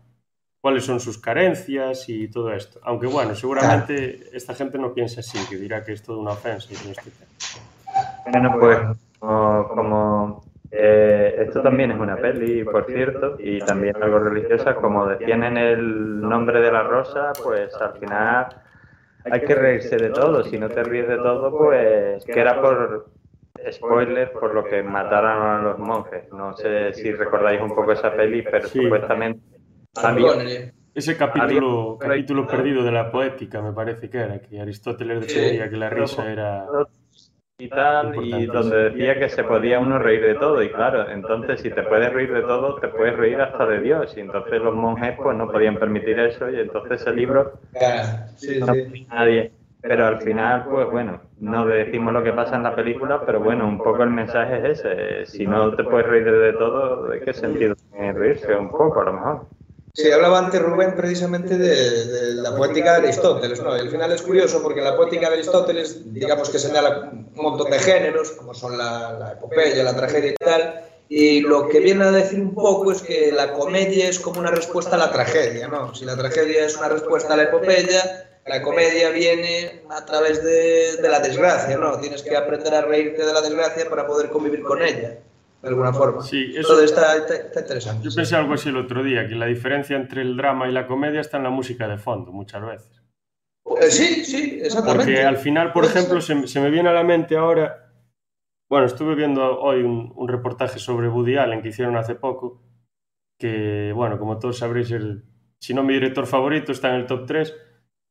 cuáles 0.66 0.84
son 0.84 1.00
sus 1.00 1.20
carencias 1.20 2.10
y 2.10 2.28
todo 2.28 2.52
esto. 2.52 2.80
Aunque 2.86 3.06
bueno, 3.06 3.36
seguramente 3.36 4.22
esta 4.34 4.56
gente 4.56 4.80
no 4.80 4.96
piensa 4.96 5.20
así, 5.20 5.38
que 5.48 5.58
dirá 5.58 5.84
que 5.86 5.94
es 5.94 6.02
toda 6.02 6.18
una 6.18 6.32
ofensa 6.32 6.74
y 6.74 6.76
todo 6.76 6.90
este 6.92 7.12
tema. 7.12 7.30
Bueno, 8.32 8.58
pues 8.60 8.80
como, 9.20 9.68
como, 9.68 10.44
eh, 10.72 11.36
esto 11.38 11.62
también 11.62 11.92
es 11.92 12.00
una 12.00 12.16
peli, 12.18 12.64
por 12.64 12.84
cierto, 12.88 13.36
y 13.38 13.60
también 13.60 13.96
algo 14.02 14.18
religiosa, 14.18 14.74
como 14.74 15.06
decían 15.06 15.44
en 15.44 15.58
el 15.58 16.20
nombre 16.20 16.60
de 16.60 16.72
la 16.72 16.82
rosa, 16.82 17.32
pues 17.44 17.72
al 17.76 18.00
final 18.00 18.48
hay 19.24 19.42
que 19.42 19.54
reírse 19.54 19.98
de 19.98 20.10
todo. 20.10 20.44
Si 20.46 20.58
no 20.58 20.68
te 20.68 20.84
ríes 20.84 21.08
de 21.08 21.18
todo, 21.18 21.56
pues 21.56 22.26
que 22.26 22.40
era 22.40 22.60
por 22.60 23.06
spoiler 23.72 24.32
por 24.32 24.56
lo 24.56 24.64
que 24.64 24.82
mataron 24.82 25.44
a 25.44 25.62
los 25.62 25.78
monjes. 25.78 26.28
No 26.34 26.58
sé 26.58 26.92
si 26.94 27.12
recordáis 27.12 27.62
un 27.62 27.76
poco 27.76 27.92
esa 27.92 28.12
peli, 28.12 28.42
pero 28.42 28.68
Sí. 28.68 28.82
supuestamente 28.82 29.55
había, 30.04 30.28
Connery. 30.28 30.72
Ese 30.94 31.18
capítulo, 31.18 31.98
Había- 32.00 32.10
capítulo 32.10 32.48
perdido 32.48 32.84
de 32.84 32.92
la 32.92 33.12
poética, 33.12 33.62
me 33.62 33.74
parece 33.74 34.10
que 34.10 34.18
era, 34.18 34.40
que 34.40 34.62
Aristóteles 34.62 35.22
defendía 35.22 35.70
que 35.70 35.76
la 35.78 35.90
risa 35.90 36.32
era... 36.32 36.66
y 37.58 37.70
tal, 37.70 38.16
y 38.26 38.46
donde 38.46 38.90
decía 38.90 39.20
que 39.20 39.30
se 39.30 39.44
podía 39.44 39.80
uno 39.80 40.00
reír 40.00 40.22
de 40.22 40.36
todo, 40.36 40.62
y 40.64 40.70
claro, 40.70 41.10
entonces 41.10 41.62
si 41.62 41.70
te 41.70 41.84
puedes 41.84 42.12
reír 42.14 42.34
de 42.34 42.42
todo, 42.42 42.76
te 42.76 42.88
puedes 42.90 43.16
reír 43.16 43.40
hasta 43.42 43.66
de 43.66 43.82
Dios, 43.82 44.16
y 44.18 44.22
entonces 44.22 44.62
los 44.62 44.76
monjes 44.76 45.16
pues 45.22 45.38
no 45.38 45.52
podían 45.52 45.78
permitir 45.78 46.20
eso, 46.20 46.50
y 46.50 46.60
entonces 46.60 47.06
el 47.08 47.16
libro 47.16 47.54
sí, 48.36 48.60
no 48.60 48.74
sí. 48.74 49.08
nadie. 49.10 49.52
Pero 49.82 50.08
al 50.08 50.20
final, 50.20 50.66
pues 50.68 50.90
bueno, 50.90 51.22
no 51.40 51.66
decimos 51.68 52.12
lo 52.12 52.24
que 52.24 52.34
pasa 52.34 52.56
en 52.56 52.64
la 52.64 52.74
película, 52.76 53.22
pero 53.24 53.40
bueno, 53.40 53.68
un 53.68 53.78
poco 53.78 54.02
el 54.02 54.10
mensaje 54.10 54.72
es 54.72 54.80
ese, 54.80 55.26
si 55.28 55.46
no 55.46 55.76
te 55.76 55.84
puedes 55.84 56.08
reír 56.08 56.32
de 56.32 56.54
todo, 56.54 57.08
¿de 57.10 57.20
qué 57.20 57.34
sentido 57.34 57.76
tiene 57.92 58.14
reírse? 58.14 58.56
Un 58.56 58.72
poco, 58.72 59.02
a 59.02 59.06
lo 59.06 59.14
mejor. 59.14 59.46
Sí, 59.96 60.12
hablaba 60.12 60.40
antes 60.40 60.62
Rubén 60.62 60.94
precisamente 60.94 61.58
de, 61.58 62.34
la 62.36 62.54
poética 62.54 62.92
de 63.00 63.08
Aristóteles, 63.08 63.62
¿no? 63.62 63.72
Al 63.72 63.90
final 63.90 64.12
es 64.12 64.22
curioso 64.22 64.62
porque 64.62 64.82
la 64.82 64.98
poética 64.98 65.30
de 65.30 65.36
Aristóteles, 65.36 66.14
digamos 66.14 66.50
que 66.50 66.60
señala 66.60 67.12
un 67.14 67.32
montón 67.34 67.72
de 67.72 67.80
géneros, 67.80 68.32
como 68.32 68.54
son 68.54 68.78
la, 68.78 69.14
la 69.14 69.32
epopeya, 69.32 69.84
la 69.84 69.96
tragedia 69.96 70.32
y 70.32 70.36
tal, 70.36 70.84
y 71.08 71.40
lo 71.40 71.70
que 71.70 71.80
viene 71.80 72.04
a 72.04 72.12
decir 72.12 72.42
un 72.42 72.54
poco 72.54 72.92
es 72.92 73.02
que 73.02 73.32
la 73.32 73.54
comedia 73.54 74.10
es 74.10 74.20
como 74.20 74.42
una 74.42 74.52
respuesta 74.52 74.98
a 74.98 75.00
la 75.00 75.14
tragedia, 75.14 75.70
¿no? 75.70 75.96
Si 75.96 76.04
la 76.04 76.18
tragedia 76.18 76.66
es 76.66 76.76
una 76.76 76.90
respuesta 76.90 77.34
a 77.34 77.38
la 77.38 77.44
epopeya, 77.44 78.42
la 78.46 78.62
comedia 78.62 79.12
viene 79.12 79.84
a 79.90 80.04
través 80.04 80.44
de, 80.44 80.98
de 80.98 81.10
la 81.10 81.22
desgracia, 81.22 81.78
¿no? 81.78 81.98
Tienes 82.02 82.22
que 82.22 82.36
aprender 82.36 82.74
a 82.74 82.82
reírte 82.82 83.26
de 83.26 83.32
la 83.32 83.40
desgracia 83.40 83.90
para 83.90 84.06
poder 84.06 84.30
convivir 84.30 84.62
con 84.62 84.82
ella, 84.82 85.20
de 85.66 85.70
alguna 85.72 85.92
forma. 85.94 86.22
Sí, 86.22 86.54
eso- 86.56 86.80
está, 86.82 87.18
está- 87.18 87.36
está 87.36 87.60
interesante. 87.62 88.04
Yo 88.06 88.12
sí. 88.12 88.16
pensé 88.18 88.36
algo 88.36 88.54
así 88.54 88.70
el 88.70 88.78
otro 88.78 89.04
día, 89.04 89.28
que 89.28 89.36
la 89.36 89.48
diferencia 89.48 89.96
entre 89.98 90.22
el 90.22 90.38
drama 90.38 90.68
y 90.70 90.72
la 90.72 90.86
comedia 90.88 91.22
está 91.22 91.38
en 91.38 91.44
la 91.44 91.50
música 91.50 91.88
de 91.88 91.98
fondo, 91.98 92.32
muchas 92.32 92.64
veces. 92.66 93.02
Eh, 93.82 93.90
Sí, 93.90 94.24
sí, 94.24 94.60
exactamente. 94.62 95.06
Porque 95.06 95.24
al 95.24 95.38
final, 95.38 95.74
por 95.74 95.84
Puede 95.86 95.96
ejemplo, 96.00 96.22
se, 96.22 96.48
se 96.48 96.62
me 96.62 96.70
viene 96.70 96.90
a 96.90 96.94
la 96.94 97.04
mente 97.04 97.36
ahora, 97.36 97.92
bueno, 98.70 98.86
estuve 98.86 99.16
viendo 99.16 99.60
hoy 99.60 99.82
un, 99.82 100.14
un 100.16 100.28
reportaje 100.28 100.80
sobre 100.80 101.08
Woody 101.10 101.36
Allen 101.38 101.62
que 101.62 101.70
hicieron 101.70 101.98
hace 101.98 102.16
poco, 102.16 102.62
que, 103.40 103.92
bueno, 103.94 104.18
como 104.20 104.38
todos 104.40 104.60
sabréis, 104.60 104.92
el, 104.92 105.24
si 105.60 105.74
no 105.74 105.84
mi 105.84 105.94
director 105.96 106.26
favorito 106.28 106.72
está 106.72 106.90
en 106.90 106.96
el 107.02 107.06
top 107.08 107.26
3, 107.26 107.54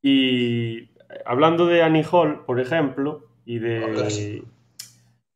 y 0.03 0.91
hablando 1.25 1.67
de 1.67 1.83
Annie 1.83 2.05
Hall, 2.11 2.45
por 2.45 2.59
ejemplo, 2.61 3.29
y 3.45 3.59
de... 3.61 4.43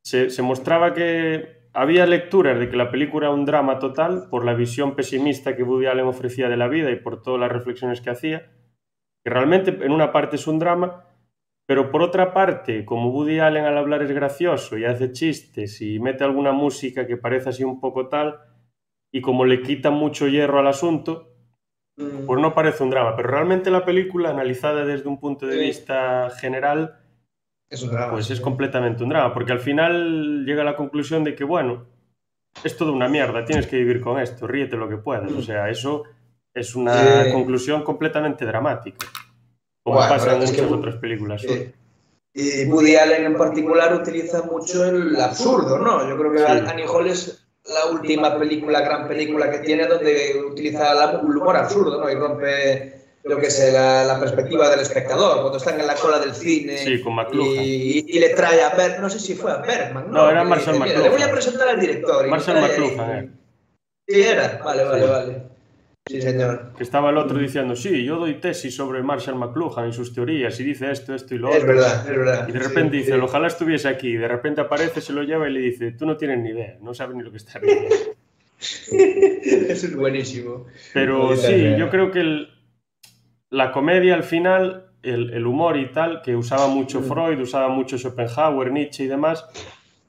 Se, 0.03 0.31
se 0.31 0.43
mostraba 0.43 0.95
que 0.95 1.58
había 1.81 2.07
lecturas 2.07 2.59
de 2.59 2.69
que 2.69 2.77
la 2.77 2.91
película 2.91 3.27
era 3.29 3.35
un 3.35 3.45
drama 3.45 3.79
total 3.79 4.27
por 4.31 4.45
la 4.45 4.55
visión 4.55 4.97
pesimista 4.97 5.55
que 5.55 5.63
Woody 5.63 5.87
Allen 5.87 6.07
ofrecía 6.07 6.49
de 6.49 6.57
la 6.57 6.67
vida 6.67 6.91
y 6.91 6.97
por 6.97 7.23
todas 7.23 7.39
las 7.41 7.53
reflexiones 7.53 8.01
que 8.01 8.11
hacía, 8.11 8.51
que 9.25 9.31
realmente 9.31 9.71
en 9.71 9.93
una 9.93 10.11
parte 10.11 10.37
es 10.37 10.47
un 10.49 10.59
drama, 10.59 11.05
pero 11.67 11.91
por 11.93 12.03
otra 12.03 12.33
parte, 12.33 12.85
como 12.85 13.11
Woody 13.11 13.39
Allen 13.39 13.65
al 13.65 13.79
hablar 13.79 14.03
es 14.03 14.11
gracioso 14.11 14.77
y 14.77 14.87
hace 14.87 15.13
chistes 15.13 15.81
y 15.81 16.01
mete 16.01 16.25
alguna 16.25 16.51
música 16.51 17.07
que 17.07 17.17
parece 17.17 17.51
así 17.51 17.63
un 17.63 17.79
poco 17.79 18.09
tal, 18.09 18.41
y 19.13 19.21
como 19.21 19.45
le 19.45 19.63
quita 19.63 19.91
mucho 19.91 20.27
hierro 20.27 20.59
al 20.59 20.67
asunto, 20.67 21.35
pues 22.27 22.41
no 22.41 22.55
parece 22.55 22.83
un 22.83 22.91
drama. 22.91 23.15
Pero 23.17 23.29
realmente 23.31 23.71
la 23.71 23.85
película, 23.85 24.31
analizada 24.31 24.85
desde 24.85 25.09
un 25.09 25.19
punto 25.21 25.47
de 25.47 25.55
Sí. 25.55 25.61
vista 25.61 26.29
general, 26.31 26.97
es 27.71 27.83
un 27.83 27.91
drama. 27.91 28.13
pues 28.13 28.31
es 28.31 28.41
completamente 28.41 29.03
un 29.03 29.11
drama, 29.11 29.33
porque 29.35 29.53
al 29.53 29.61
final 29.61 30.45
llega 30.45 30.63
a 30.63 30.65
la 30.65 30.77
conclusión 30.77 31.25
de 31.25 31.35
que, 31.35 31.45
bueno, 31.45 31.85
es 32.65 32.77
todo 32.77 32.93
una 32.93 33.09
mierda, 33.09 33.45
tienes 33.45 33.67
que 33.67 33.77
vivir 33.77 34.01
con 34.01 34.19
esto, 34.19 34.47
ríete 34.47 34.77
lo 34.77 34.89
que 34.89 34.97
puedas. 34.97 35.31
O 35.33 35.43
sea, 35.43 35.69
eso 35.69 36.05
es 36.55 36.75
una 36.75 37.25
Sí. 37.25 37.33
conclusión 37.33 37.83
completamente 37.83 38.45
dramática, 38.45 39.07
como 39.83 39.97
Bueno, 39.97 40.11
pasa 40.13 40.33
en 40.35 40.41
que 40.41 40.47
muchas 40.47 40.73
otras 40.73 40.97
películas. 40.97 41.43
Sí. 41.43 41.73
Y 42.35 42.65
Woody 42.67 42.97
Allen 42.97 43.25
en 43.25 43.37
particular 43.37 43.95
utiliza 43.95 44.43
mucho 44.43 44.85
el 44.85 45.21
absurdo, 45.21 45.79
¿no? 45.79 46.09
Yo 46.09 46.17
creo 46.17 46.33
que 46.33 46.39
Sí. 46.39 46.45
Annie 46.71 46.87
Hall 46.87 47.07
es 47.09 47.45
la 47.65 47.91
última 47.93 48.39
película, 48.39 48.81
gran 48.81 49.07
película 49.09 49.51
que 49.51 49.59
tiene 49.59 49.87
donde 49.87 50.41
utiliza 50.51 50.93
el 51.21 51.37
humor 51.37 51.57
absurdo, 51.57 52.01
¿no? 52.01 52.11
Y 52.11 52.15
rompe, 52.15 52.98
yo 53.25 53.39
que 53.39 53.51
sé, 53.51 53.73
la, 53.73 54.05
la 54.05 54.19
perspectiva 54.21 54.69
del 54.71 54.81
espectador, 54.81 55.41
cuando 55.41 55.59
están 55.59 55.79
en 55.81 55.87
la 55.87 55.95
cola 55.95 56.19
del 56.19 56.35
cine. 56.35 56.79
Sí, 56.79 57.01
con 57.03 57.15
McLuhan. 57.15 57.63
Y, 57.63 58.05
y 58.09 58.19
le 58.19 58.31
trae 58.31 58.63
a 58.63 58.71
Bergman, 58.75 59.03
no 59.03 59.11
sé 59.11 59.19
si 59.21 59.35
fue 59.35 59.51
a 59.53 59.57
Bergman, 59.59 60.07
¿no? 60.11 60.13
No, 60.25 60.31
era 60.31 60.45
dice, 60.45 60.73
"Mira, 60.73 60.79
McLuhan. 60.85 61.03
Le 61.03 61.09
voy 61.11 61.23
a 61.23 61.31
presentar 61.33 61.69
al 61.69 61.81
director. 61.81 62.27
trae- 62.27 62.61
McLuhan, 62.61 63.11
eh. 63.19 63.31
Sí, 64.07 64.21
era. 64.23 64.61
Vale, 64.65 64.85
vale, 64.85 65.03
Sí. 65.05 65.09
vale. 65.11 65.43
Sí, 66.09 66.23
señor. 66.23 66.73
Que 66.75 66.85
estaba 66.85 67.11
el 67.11 67.19
otro 67.19 67.37
diciendo, 67.39 67.77
sí, 67.77 68.03
yo 68.03 68.17
doy 68.17 68.41
tesis 68.41 68.75
sobre 68.75 69.03
Marshall 69.03 69.37
McLuhan 69.37 69.91
y 69.91 69.93
sus 69.93 70.15
teorías, 70.15 70.59
y 70.59 70.65
dice 70.65 70.91
esto, 70.91 71.15
esto 71.15 71.35
y 71.35 71.39
lo 71.39 71.51
Es 71.51 71.57
otro. 71.57 71.69
verdad, 71.75 72.01
es 72.11 72.17
verdad. 72.17 72.49
Y 72.49 72.53
de 72.53 72.59
repente 72.61 72.93
Sí, 72.93 72.99
dice, 73.03 73.13
sí. 73.13 73.21
ojalá 73.21 73.47
estuviese 73.49 73.89
aquí. 73.89 74.09
Y 74.09 74.17
de 74.17 74.27
repente 74.29 74.63
aparece, 74.63 75.03
se 75.03 75.13
lo 75.13 75.23
lleva 75.23 75.47
y 75.51 75.53
le 75.53 75.61
dice, 75.61 75.93
tú 75.93 76.07
no 76.07 76.17
tienes 76.17 76.39
ni 76.39 76.49
idea, 76.49 76.79
no 76.81 76.95
sabes 76.95 77.15
ni 77.15 77.23
lo 77.23 77.31
que 77.31 77.37
está 77.37 77.59
diciendo. 77.59 77.95
Eso 78.91 79.87
es 79.87 79.95
buenísimo. 79.97 80.67
Pero 80.95 81.37
sí. 81.37 81.75
yo 81.79 81.91
creo 81.91 82.11
que 82.11 82.21
el- 82.21 82.49
la 83.51 83.73
comedia 83.73 84.15
al 84.15 84.23
final, 84.25 84.91
el, 85.03 85.33
el 85.33 85.47
humor 85.47 85.77
y 85.77 85.91
tal, 85.93 86.23
que 86.23 86.37
usaba 86.37 86.67
mucho. 86.69 87.01
Freud, 87.03 87.39
usaba 87.41 87.69
mucho 87.69 87.97
Schopenhauer, 87.99 88.71
Nietzsche 88.73 89.05
y 89.05 89.09
demás, 89.09 89.45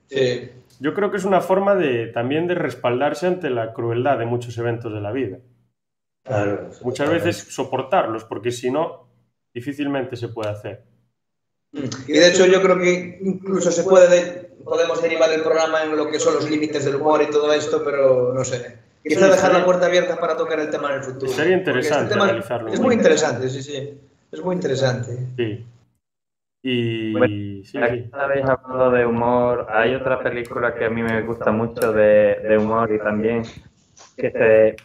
Sí. 0.08 0.50
yo 0.80 0.94
creo 0.96 1.12
que 1.12 1.18
es 1.18 1.26
una 1.26 1.40
forma 1.42 1.76
de 1.76 2.08
también 2.08 2.48
de 2.48 2.56
respaldarse 2.56 3.28
ante 3.28 3.50
la 3.52 3.74
crueldad 3.74 4.18
de 4.18 4.26
muchos 4.26 4.58
eventos 4.58 4.92
de 4.92 5.02
la 5.02 5.12
vida. 5.12 5.38
Claro. 6.24 6.70
Muchas 6.84 7.10
veces 7.10 7.38
soportarlos, 7.54 8.24
porque 8.26 8.52
si 8.52 8.70
no, 8.72 9.08
difícilmente 9.54 10.16
se 10.16 10.30
puede 10.30 10.50
hacer. 10.50 10.84
Y 11.74 12.14
de 12.14 12.28
hecho 12.30 12.46
yo 12.48 12.62
creo 12.62 12.78
que 12.80 13.20
incluso 13.22 13.72
se 13.72 13.84
puede 13.84 14.08
de- 14.10 14.50
podemos 14.66 15.02
derivar 15.02 15.32
el 15.32 15.42
programa 15.42 15.84
en 15.84 15.96
lo 15.96 16.10
que 16.10 16.20
son 16.20 16.34
los 16.36 16.50
límites 16.50 16.84
del 16.86 16.96
humor 16.96 17.22
y 17.22 17.30
todo 17.30 17.54
esto, 17.54 17.84
pero 17.84 18.34
no 18.34 18.44
sé. 18.44 18.80
Quizá 19.04 19.28
dejar 19.28 19.54
la 19.54 19.66
puerta 19.66 19.86
abierta 19.86 20.20
para 20.20 20.36
tocar 20.36 20.60
el 20.60 20.70
tema 20.70 20.90
en 20.90 20.96
el 20.96 21.04
futuro. 21.04 21.32
Sería 21.32 21.58
interesante 21.58 22.04
este 22.04 22.14
tema 22.14 22.26
analizarlo. 22.26 22.74
Es 22.74 22.80
muy 22.80 22.96
interesante, 22.96 23.50
sí, 23.50 23.64
sí. 23.64 24.00
Es 24.32 24.44
muy 24.44 24.56
interesante. 24.56 25.18
Sí. 25.38 25.66
Y 26.62 27.14
Bueno, 27.14 27.28
sí, 27.28 27.64
sí. 27.66 27.78
Aquí 27.78 28.10
habéis 28.12 28.46
hablado 28.46 28.92
de 28.92 29.06
humor. 29.06 29.68
Hay 29.70 29.96
otra 29.96 30.20
película 30.22 30.76
que 30.76 30.86
a 30.86 30.90
mí 30.90 31.02
me 31.02 31.22
gusta 31.22 31.52
mucho 31.52 31.94
de, 31.94 32.40
de 32.44 32.58
humor 32.58 32.92
y 32.94 33.00
también 33.00 33.44
que 34.18 34.32
se 34.32 34.76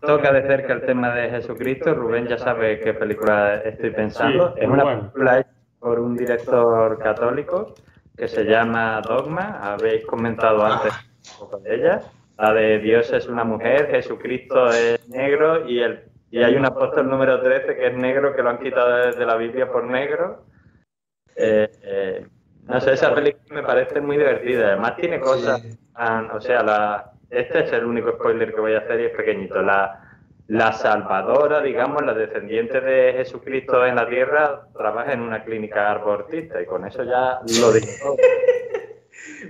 toca 0.00 0.32
de 0.32 0.42
cerca 0.46 0.72
el 0.72 0.86
tema 0.86 1.14
de 1.14 1.28
Jesucristo. 1.30 1.94
Rubén 1.94 2.26
ya 2.26 2.38
sabe 2.38 2.80
qué 2.80 2.94
película 2.94 3.56
estoy 3.56 3.90
pensando. 3.90 4.54
Sí, 4.54 4.60
es 4.62 4.68
una 4.68 4.82
bueno. 4.82 5.00
película 5.00 5.40
hecha 5.40 5.50
por 5.78 6.00
un 6.00 6.16
director 6.16 6.98
católico 6.98 7.74
que 8.16 8.26
se 8.26 8.44
llama 8.44 9.00
Dogma. 9.06 9.60
Habéis 9.62 10.06
comentado 10.06 10.64
antes 10.64 10.92
un 11.34 11.38
poco 11.38 11.58
de 11.58 11.74
ella. 11.74 12.00
La 12.40 12.52
de 12.54 12.78
Dios 12.78 13.12
es 13.12 13.26
una 13.28 13.44
mujer, 13.44 13.88
Jesucristo 13.90 14.68
es 14.70 15.06
negro 15.08 15.68
y, 15.68 15.80
el, 15.80 16.04
y 16.30 16.42
hay 16.42 16.54
un 16.56 16.64
apóstol 16.64 17.08
número 17.10 17.40
13 17.42 17.76
que 17.76 17.86
es 17.88 17.94
negro 17.96 18.34
que 18.34 18.42
lo 18.42 18.50
han 18.50 18.58
quitado 18.58 19.12
de 19.12 19.26
la 19.26 19.36
Biblia 19.36 19.70
por 19.70 19.84
negro. 19.84 20.44
Eh, 21.36 21.68
eh, 21.82 22.26
no 22.64 22.80
sé, 22.80 22.92
esa 22.94 23.14
película 23.14 23.60
me 23.60 23.62
parece 23.62 24.00
muy 24.00 24.16
divertida. 24.16 24.68
Además 24.68 24.96
tiene 24.96 25.20
cosas, 25.20 25.60
Sí. 25.60 25.78
tan- 25.94 26.30
o 26.30 26.40
sea, 26.40 26.62
la, 26.62 27.12
este 27.28 27.64
es 27.64 27.72
el 27.72 27.84
único 27.84 28.12
spoiler 28.12 28.54
que 28.54 28.60
voy 28.60 28.74
a 28.74 28.78
hacer 28.78 29.00
y 29.00 29.04
es 29.06 29.16
pequeñito. 29.16 29.60
La, 29.60 30.18
la 30.48 30.72
salvadora, 30.72 31.60
digamos, 31.60 32.02
la 32.04 32.14
descendiente 32.14 32.80
de 32.80 33.12
Jesucristo 33.18 33.84
en 33.84 33.96
la 33.96 34.08
tierra, 34.08 34.62
trabaja 34.72 35.12
en 35.12 35.20
una 35.20 35.44
clínica 35.44 35.90
abortista 35.92 36.60
y 36.62 36.66
con 36.66 36.86
eso 36.86 37.02
ya 37.04 37.40
lo 37.60 37.72
digo 37.72 37.86
todo. 38.02 38.16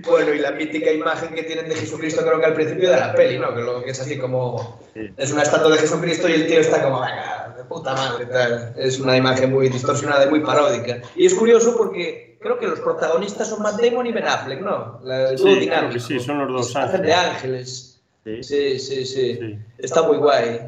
Bueno, 0.07 0.33
y 0.33 0.39
la 0.39 0.51
mítica 0.51 0.91
imagen 0.91 1.33
que 1.33 1.43
tienen 1.43 1.69
de 1.69 1.75
Jesucristo 1.75 2.21
creo 2.23 2.39
que 2.39 2.45
al 2.45 2.53
principio 2.53 2.89
de 2.89 2.97
la 2.97 3.13
peli, 3.13 3.37
¿no? 3.39 3.53
Que, 3.53 3.61
lo, 3.61 3.83
que 3.83 3.91
es 3.91 3.99
así 3.99 4.17
como... 4.17 4.79
Es 5.17 5.31
una 5.31 5.43
estatua 5.43 5.71
de 5.71 5.77
Jesucristo 5.77 6.29
y 6.29 6.33
el 6.33 6.47
tío 6.47 6.59
está 6.59 6.83
como, 6.83 7.01
venga, 7.01 7.53
de 7.57 7.63
puta 7.65 7.93
madre, 7.93 8.25
tal. 8.25 8.73
Es 8.77 8.99
una 8.99 9.17
imagen 9.17 9.51
muy 9.51 9.69
distorsionada 9.69 10.25
y 10.25 10.29
muy 10.29 10.41
paródica. 10.41 11.01
Y 11.15 11.25
es 11.25 11.33
curioso 11.33 11.75
porque 11.77 12.37
creo 12.39 12.57
que 12.57 12.67
los 12.67 12.79
protagonistas 12.79 13.49
son 13.49 13.61
Matt 13.61 13.81
Damon 13.81 14.07
y 14.07 14.11
Ben 14.11 14.27
Affleck, 14.27 14.61
¿no? 14.61 14.99
La, 15.03 15.37
Sí, 15.37 15.59
dinámico. 15.59 15.93
que 15.93 15.99
sí, 15.99 16.19
son 16.19 16.39
los 16.39 16.73
dos 16.73 17.01
de 17.01 17.13
ángeles. 17.13 18.01
Sí. 18.23 18.43
Sí, 18.43 18.79
sí, 18.79 19.05
sí, 19.05 19.35
Sí. 19.35 19.59
Está 19.77 20.03
muy 20.03 20.17
guay. 20.17 20.61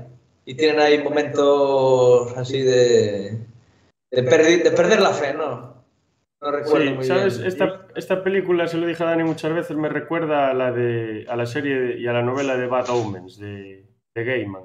Y 0.45 0.55
tienen 0.55 0.79
ahí 0.79 1.01
momentos 1.01 2.33
así 2.37 2.61
de... 2.61 3.37
De 4.11 4.23
perder 4.23 5.01
la 5.01 5.11
fe, 5.11 5.33
¿no? 5.33 5.82
No 6.43 6.51
recuerdo 6.51 6.85
Sí, 6.87 6.93
muy 6.93 7.03
sabes, 7.05 7.37
bien. 7.37 7.47
esta, 7.47 7.81
esta 7.95 8.21
película, 8.23 8.67
se 8.67 8.77
lo 8.77 8.85
dije 8.85 9.01
a 9.03 9.07
Dani 9.07 9.23
muchas 9.23 9.53
veces, 9.53 9.77
me 9.77 9.87
recuerda 9.87 10.49
a 10.49 10.53
la, 10.53 10.71
de, 10.73 11.25
a 11.29 11.37
la 11.37 11.45
serie 11.45 11.79
de- 11.79 11.97
y 11.99 12.07
a 12.07 12.11
la 12.13 12.21
novela 12.21 12.57
de 12.57 12.67
Bad 12.67 12.89
Omens, 12.89 13.39
de, 13.39 13.85
de 14.13 14.23
Gaiman. 14.25 14.63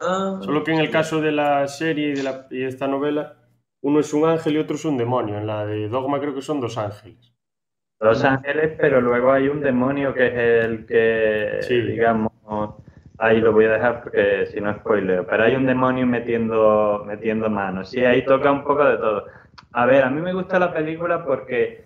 Ah. 0.00 0.38
Solo 0.40 0.62
que 0.62 0.72
en 0.72 0.78
el 0.78 0.90
caso 0.90 1.20
de 1.20 1.32
la 1.32 1.66
serie 1.66 2.10
y 2.10 2.12
de, 2.14 2.22
la, 2.22 2.46
y 2.50 2.58
de 2.58 2.66
esta 2.68 2.86
novela, 2.86 3.36
uno 3.82 3.98
es 4.00 4.12
un 4.14 4.28
ángel 4.28 4.54
y 4.54 4.58
otro 4.58 4.76
es 4.76 4.84
un 4.84 4.96
demonio. 4.96 5.36
En 5.38 5.46
la 5.48 5.66
de 5.66 5.88
Dogma 5.88 6.20
creo 6.20 6.34
que 6.34 6.42
son 6.42 6.60
dos 6.60 6.78
ángeles. 6.78 7.32
Dos 8.00 8.22
ángeles, 8.24 8.74
pero 8.78 9.00
luego 9.00 9.32
hay 9.32 9.48
un 9.48 9.60
demonio 9.60 10.14
que 10.14 10.26
es 10.26 10.64
el 10.64 10.86
que, 10.86 11.58
Sí. 11.62 11.80
digamos, 11.82 12.32
ahí 13.18 13.40
lo 13.40 13.52
voy 13.52 13.64
a 13.66 13.72
dejar 13.72 14.02
porque 14.04 14.46
si 14.46 14.60
no 14.60 14.74
spoiler, 14.74 15.24
pero 15.24 15.44
hay 15.44 15.54
un 15.54 15.66
demonio 15.66 16.04
metiendo, 16.06 17.04
metiendo 17.06 17.48
manos. 17.48 17.90
Sí, 17.90 18.04
ahí 18.04 18.24
toca 18.24 18.50
un 18.50 18.62
poco 18.64 18.84
de 18.84 18.96
todo. 18.96 19.26
A 19.74 19.86
ver, 19.86 20.04
a 20.04 20.10
mí 20.10 20.20
me 20.20 20.32
gusta 20.32 20.58
la 20.58 20.72
película 20.72 21.24
porque, 21.24 21.84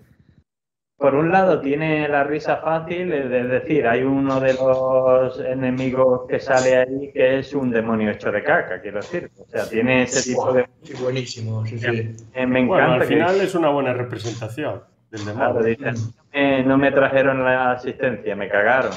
por 0.96 1.14
un 1.14 1.30
lado, 1.30 1.60
tiene 1.60 2.08
la 2.08 2.24
risa 2.24 2.56
fácil, 2.56 3.12
es 3.12 3.48
decir, 3.48 3.86
hay 3.86 4.02
uno 4.02 4.40
de 4.40 4.54
los 4.54 5.38
enemigos 5.40 6.26
que 6.28 6.40
sale 6.40 6.76
ahí 6.78 7.12
que 7.12 7.38
es 7.38 7.54
un 7.54 7.70
demonio 7.70 8.10
hecho 8.10 8.32
de 8.32 8.42
caca, 8.42 8.80
quiero 8.80 8.98
decir. 8.98 9.30
O 9.38 9.46
sea, 9.48 9.68
tiene 9.68 10.02
ese 10.02 10.32
tipo 10.32 10.52
de... 10.52 10.66
Sí, 10.82 10.94
buenísimo, 11.00 11.64
sí, 11.64 11.78
sí. 11.78 12.14
eh, 12.34 12.46
me 12.46 12.64
Bueno, 12.64 12.74
encanta 12.86 12.94
al 12.94 13.00
que- 13.02 13.06
final 13.06 13.40
es 13.40 13.54
una 13.54 13.68
buena 13.68 13.92
representación 13.92 14.82
del 15.10 15.20
Claro, 15.22 15.54
demonio. 15.62 15.62
dicen, 15.64 15.94
"Eh, 16.32 16.64
no 16.66 16.76
me 16.78 16.90
trajeron 16.90 17.44
la 17.44 17.72
asistencia, 17.72 18.34
me 18.34 18.48
cagaron. 18.48 18.92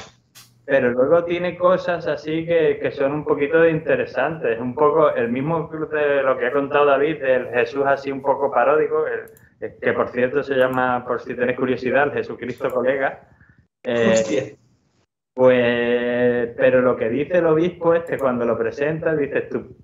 Pero 0.64 0.90
luego 0.90 1.24
tiene 1.24 1.56
cosas 1.58 2.06
así 2.06 2.46
que, 2.46 2.78
que 2.80 2.90
son 2.92 3.12
un 3.12 3.24
poquito 3.24 3.66
interesantes, 3.66 4.60
un 4.60 4.74
poco 4.74 5.12
el 5.14 5.28
mismo 5.30 5.68
de 5.90 6.22
lo 6.22 6.38
que 6.38 6.46
ha 6.46 6.52
contado 6.52 6.86
David, 6.86 7.20
del 7.20 7.48
Jesús 7.48 7.82
así 7.86 8.12
un 8.12 8.22
poco 8.22 8.50
paródico, 8.52 9.04
el- 9.06 9.24
que 9.80 9.92
por 9.92 10.08
cierto 10.08 10.42
se 10.42 10.54
llama, 10.54 11.04
por 11.06 11.20
si 11.20 11.34
tenéis 11.34 11.58
curiosidad, 11.58 12.04
el 12.04 12.12
Jesucristo 12.12 12.70
colega. 12.70 13.28
Eh, 13.84 14.56
pues, 15.34 16.50
pero 16.56 16.80
lo 16.80 16.96
que 16.96 17.08
dice 17.08 17.38
el 17.38 17.46
obispo 17.46 17.94
es 17.94 18.04
que 18.04 18.18
cuando 18.18 18.44
lo 18.44 18.56
presenta, 18.58 19.14
dices 19.14 19.48
tú, 19.48 19.76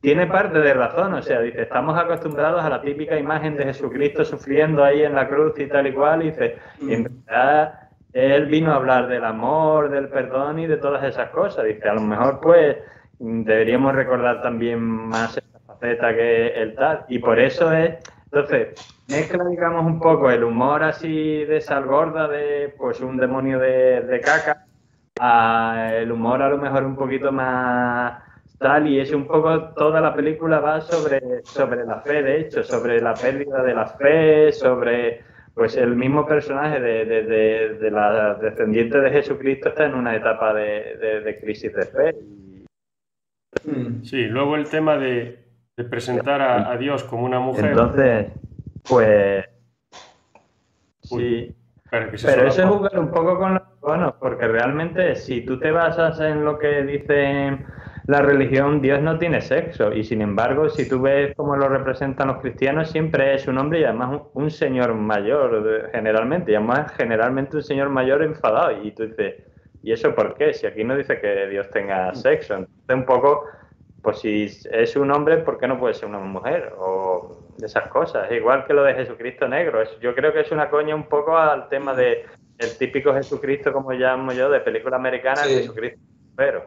tiene 0.00 0.26
parte 0.26 0.58
de 0.58 0.74
razón, 0.74 1.14
o 1.14 1.22
sea, 1.22 1.40
dice, 1.40 1.62
estamos 1.62 1.98
acostumbrados 1.98 2.62
a 2.62 2.68
la 2.68 2.82
típica 2.82 3.16
imagen 3.18 3.56
de 3.56 3.64
Jesucristo 3.64 4.24
sufriendo 4.24 4.82
ahí 4.82 5.02
en 5.04 5.14
la 5.14 5.28
cruz 5.28 5.58
y 5.58 5.66
tal 5.66 5.86
y 5.86 5.92
cual, 5.92 6.22
y 6.22 6.30
dice, 6.30 6.56
y 6.80 6.94
en 6.94 7.04
realidad 7.04 7.81
él 8.12 8.46
vino 8.46 8.72
a 8.72 8.76
hablar 8.76 9.08
del 9.08 9.24
amor, 9.24 9.90
del 9.90 10.08
perdón 10.08 10.58
y 10.58 10.66
de 10.66 10.76
todas 10.76 11.04
esas 11.04 11.30
cosas, 11.30 11.64
dice, 11.64 11.88
a 11.88 11.94
lo 11.94 12.02
mejor 12.02 12.40
pues 12.40 12.76
deberíamos 13.18 13.94
recordar 13.94 14.42
también 14.42 14.80
más 14.80 15.36
esa 15.36 15.58
faceta 15.66 16.14
que 16.14 16.48
el 16.48 16.74
tal, 16.74 17.04
y 17.08 17.18
por 17.18 17.38
eso 17.38 17.72
es, 17.72 17.96
entonces, 18.24 18.68
mezcla, 19.08 19.44
digamos, 19.44 19.84
un 19.84 20.00
poco 20.00 20.30
el 20.30 20.42
humor 20.42 20.82
así 20.82 21.44
de 21.44 21.60
sal 21.60 21.84
gorda 21.84 22.28
de, 22.28 22.74
pues, 22.78 23.00
un 23.00 23.18
demonio 23.18 23.58
de, 23.58 24.00
de 24.00 24.20
caca, 24.20 24.66
a 25.20 25.92
el 25.94 26.10
humor 26.10 26.42
a 26.42 26.48
lo 26.48 26.58
mejor 26.58 26.84
un 26.84 26.96
poquito 26.96 27.30
más 27.30 28.22
tal 28.58 28.88
y 28.88 29.00
es 29.00 29.12
un 29.12 29.26
poco 29.26 29.70
toda 29.74 30.00
la 30.00 30.14
película 30.14 30.60
va 30.60 30.80
sobre 30.80 31.44
sobre 31.44 31.84
la 31.84 32.00
fe 32.00 32.22
de 32.22 32.40
hecho 32.40 32.62
sobre 32.62 33.00
la 33.00 33.14
pérdida 33.14 33.62
de 33.62 33.74
la 33.74 33.86
fe 33.86 34.52
sobre 34.52 35.20
pues 35.54 35.76
el 35.76 35.94
mismo 35.96 36.26
personaje 36.26 36.80
de, 36.80 37.04
de, 37.04 37.22
de- 37.24 37.74
de 37.78 37.90
la 37.90 38.34
descendiente 38.34 39.00
de 39.00 39.10
Jesucristo 39.10 39.68
está 39.68 39.86
en 39.86 39.94
una 39.94 40.16
etapa 40.16 40.54
de, 40.54 40.96
de- 40.96 41.20
de 41.20 41.40
crisis 41.40 41.72
de 41.74 41.86
fe 41.86 42.14
y 42.20 42.42
Mm. 43.64 44.02
Sí, 44.02 44.24
luego 44.24 44.56
el 44.56 44.68
tema 44.68 44.96
de, 44.96 45.44
de 45.76 45.84
presentar 45.84 46.40
a, 46.40 46.72
a 46.72 46.76
Dios 46.78 47.04
como 47.04 47.24
una 47.26 47.38
mujer. 47.38 47.66
entonces 47.66 48.26
pues 48.88 49.44
Uy, 51.10 51.20
sí 51.20 51.54
espera, 51.84 52.10
que 52.10 52.18
se 52.18 52.26
Pero 52.28 52.48
eso 52.48 52.62
es 52.62 52.68
jugar 52.68 52.98
un 52.98 53.10
poco 53.10 53.38
con 53.38 53.54
los 53.54 53.80
bonos, 53.80 54.14
porque 54.18 54.48
realmente 54.48 55.14
si 55.16 55.42
tú 55.42 55.58
te 55.60 55.70
basas 55.70 56.18
en 56.20 56.44
lo 56.44 56.58
que 56.58 56.82
dice 56.82 57.58
la 58.06 58.20
religión, 58.20 58.80
Dios 58.80 59.00
no 59.00 59.18
tiene 59.18 59.40
sexo. 59.40 59.92
Y 59.92 60.04
sin 60.04 60.22
embargo, 60.22 60.68
si 60.68 60.88
tú 60.88 61.00
ves 61.00 61.34
cómo 61.36 61.56
lo 61.56 61.68
representan 61.68 62.28
los 62.28 62.38
cristianos, 62.38 62.90
siempre 62.90 63.34
es 63.34 63.46
un 63.46 63.58
hombre 63.58 63.80
y 63.80 63.84
además 63.84 64.20
un, 64.34 64.42
un 64.44 64.50
señor 64.50 64.94
mayor, 64.94 65.90
generalmente. 65.92 66.52
Y 66.52 66.54
además, 66.56 66.92
generalmente 66.96 67.56
un 67.56 67.62
señor 67.62 67.88
mayor 67.90 68.22
enfadado. 68.22 68.82
Y 68.82 68.92
tú 68.92 69.06
dices, 69.06 69.36
¿y 69.82 69.92
eso 69.92 70.14
por 70.14 70.34
qué? 70.34 70.52
Si 70.52 70.66
aquí 70.66 70.84
no 70.84 70.96
dice 70.96 71.20
que 71.20 71.46
Dios 71.48 71.70
tenga 71.70 72.14
sexo. 72.14 72.54
Entonces, 72.54 72.96
un 72.96 73.04
poco, 73.04 73.44
pues 74.02 74.18
si 74.18 74.48
es 74.70 74.96
un 74.96 75.10
hombre, 75.12 75.38
¿por 75.38 75.58
qué 75.58 75.68
no 75.68 75.78
puede 75.78 75.94
ser 75.94 76.08
una 76.08 76.18
mujer? 76.18 76.72
O 76.78 77.38
de 77.58 77.66
esas 77.66 77.88
cosas. 77.88 78.30
Igual 78.32 78.64
que 78.66 78.74
lo 78.74 78.82
de 78.82 78.94
Jesucristo 78.94 79.46
negro. 79.46 79.80
Yo 80.00 80.14
creo 80.14 80.32
que 80.32 80.40
es 80.40 80.50
una 80.50 80.68
coña 80.68 80.94
un 80.94 81.04
poco 81.04 81.36
al 81.36 81.68
tema 81.68 81.94
de 81.94 82.24
el 82.58 82.78
típico 82.78 83.14
Jesucristo, 83.14 83.72
como 83.72 83.92
llamo 83.92 84.32
yo, 84.32 84.50
de 84.50 84.60
película 84.60 84.96
americana, 84.96 85.42
Sí. 85.44 85.54
Jesucristo 85.54 86.00
pero 86.34 86.64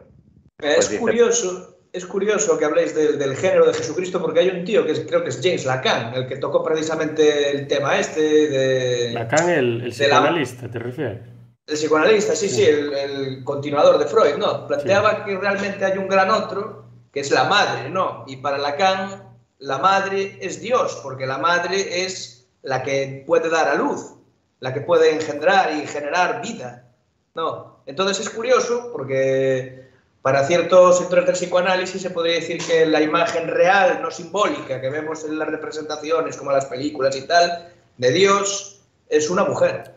Es 0.59 0.75
Pues 0.75 0.89
dice- 0.89 0.99
curioso, 1.01 1.77
es 1.91 2.05
curioso 2.05 2.57
que 2.57 2.65
habléis 2.65 2.95
del, 2.95 3.19
del 3.19 3.35
género 3.35 3.65
de 3.67 3.73
Jesucristo 3.73 4.21
porque 4.21 4.39
hay 4.39 4.49
un 4.49 4.63
tío 4.63 4.85
que 4.85 4.93
es- 4.93 5.01
creo 5.07 5.21
que 5.23 5.29
es 5.29 5.39
James 5.43 5.65
Lacan, 5.65 6.13
el 6.13 6.27
que 6.27 6.37
tocó 6.37 6.63
precisamente 6.63 7.51
el 7.51 7.67
tema 7.67 7.99
este 7.99 8.21
de 8.21 9.11
Lacan, 9.13 9.49
el, 9.49 9.57
el 9.59 9.79
de 9.81 10.07
la- 10.07 10.15
psicoanalista, 10.15 10.69
¿te 10.71 10.79
refieres? 10.79 11.19
el 11.67 11.75
psicoanalista, 11.75 12.35
sí, 12.35 12.47
sí, 12.47 12.63
el, 12.63 12.93
el 12.93 13.43
continuador 13.43 13.97
de 13.97 14.05
Freud, 14.05 14.35
¿no? 14.37 14.67
Planteaba 14.67 15.25
que 15.25 15.35
realmente 15.35 15.83
hay 15.83 15.97
un 15.97 16.07
gran 16.07 16.29
otro, 16.29 16.85
que 17.11 17.21
es 17.21 17.31
la 17.31 17.45
madre, 17.45 17.89
¿no? 17.89 18.23
Y 18.27 18.37
para 18.37 18.57
Lacan, 18.59 19.33
la 19.57 19.79
madre 19.79 20.37
es 20.41 20.61
Dios, 20.61 20.99
porque 21.01 21.25
la 21.25 21.39
madre 21.39 22.05
es 22.05 22.47
la 22.61 22.83
que 22.83 23.23
puede 23.25 23.49
dar 23.49 23.67
a 23.67 23.75
luz, 23.75 24.13
la 24.59 24.73
que 24.75 24.81
puede 24.81 25.11
engendrar 25.15 25.73
y 25.73 25.87
generar 25.87 26.39
vida, 26.41 26.91
¿no? 27.33 27.79
Entonces 27.87 28.19
es 28.19 28.29
curioso 28.29 28.89
porque 28.91 29.84
para 30.25 30.43
ciertos 30.43 30.97
sectores 30.97 31.27
del 31.27 31.35
psicoanálisis 31.35 32.01
se 32.01 32.09
podría 32.09 32.33
decir 32.33 32.57
que 32.57 32.87
la 32.87 32.99
imagen 32.99 33.47
real, 33.47 33.99
no 34.01 34.09
simbólica, 34.09 34.81
que 34.81 34.89
vemos 34.89 35.23
en 35.23 35.37
las 35.37 35.47
representaciones 35.47 36.35
como 36.35 36.51
las 36.51 36.65
películas 36.65 37.15
y 37.15 37.27
tal, 37.27 37.71
de 37.95 38.11
Dios, 38.11 38.81
es 39.07 39.29
una 39.29 39.43
mujer. 39.43 39.93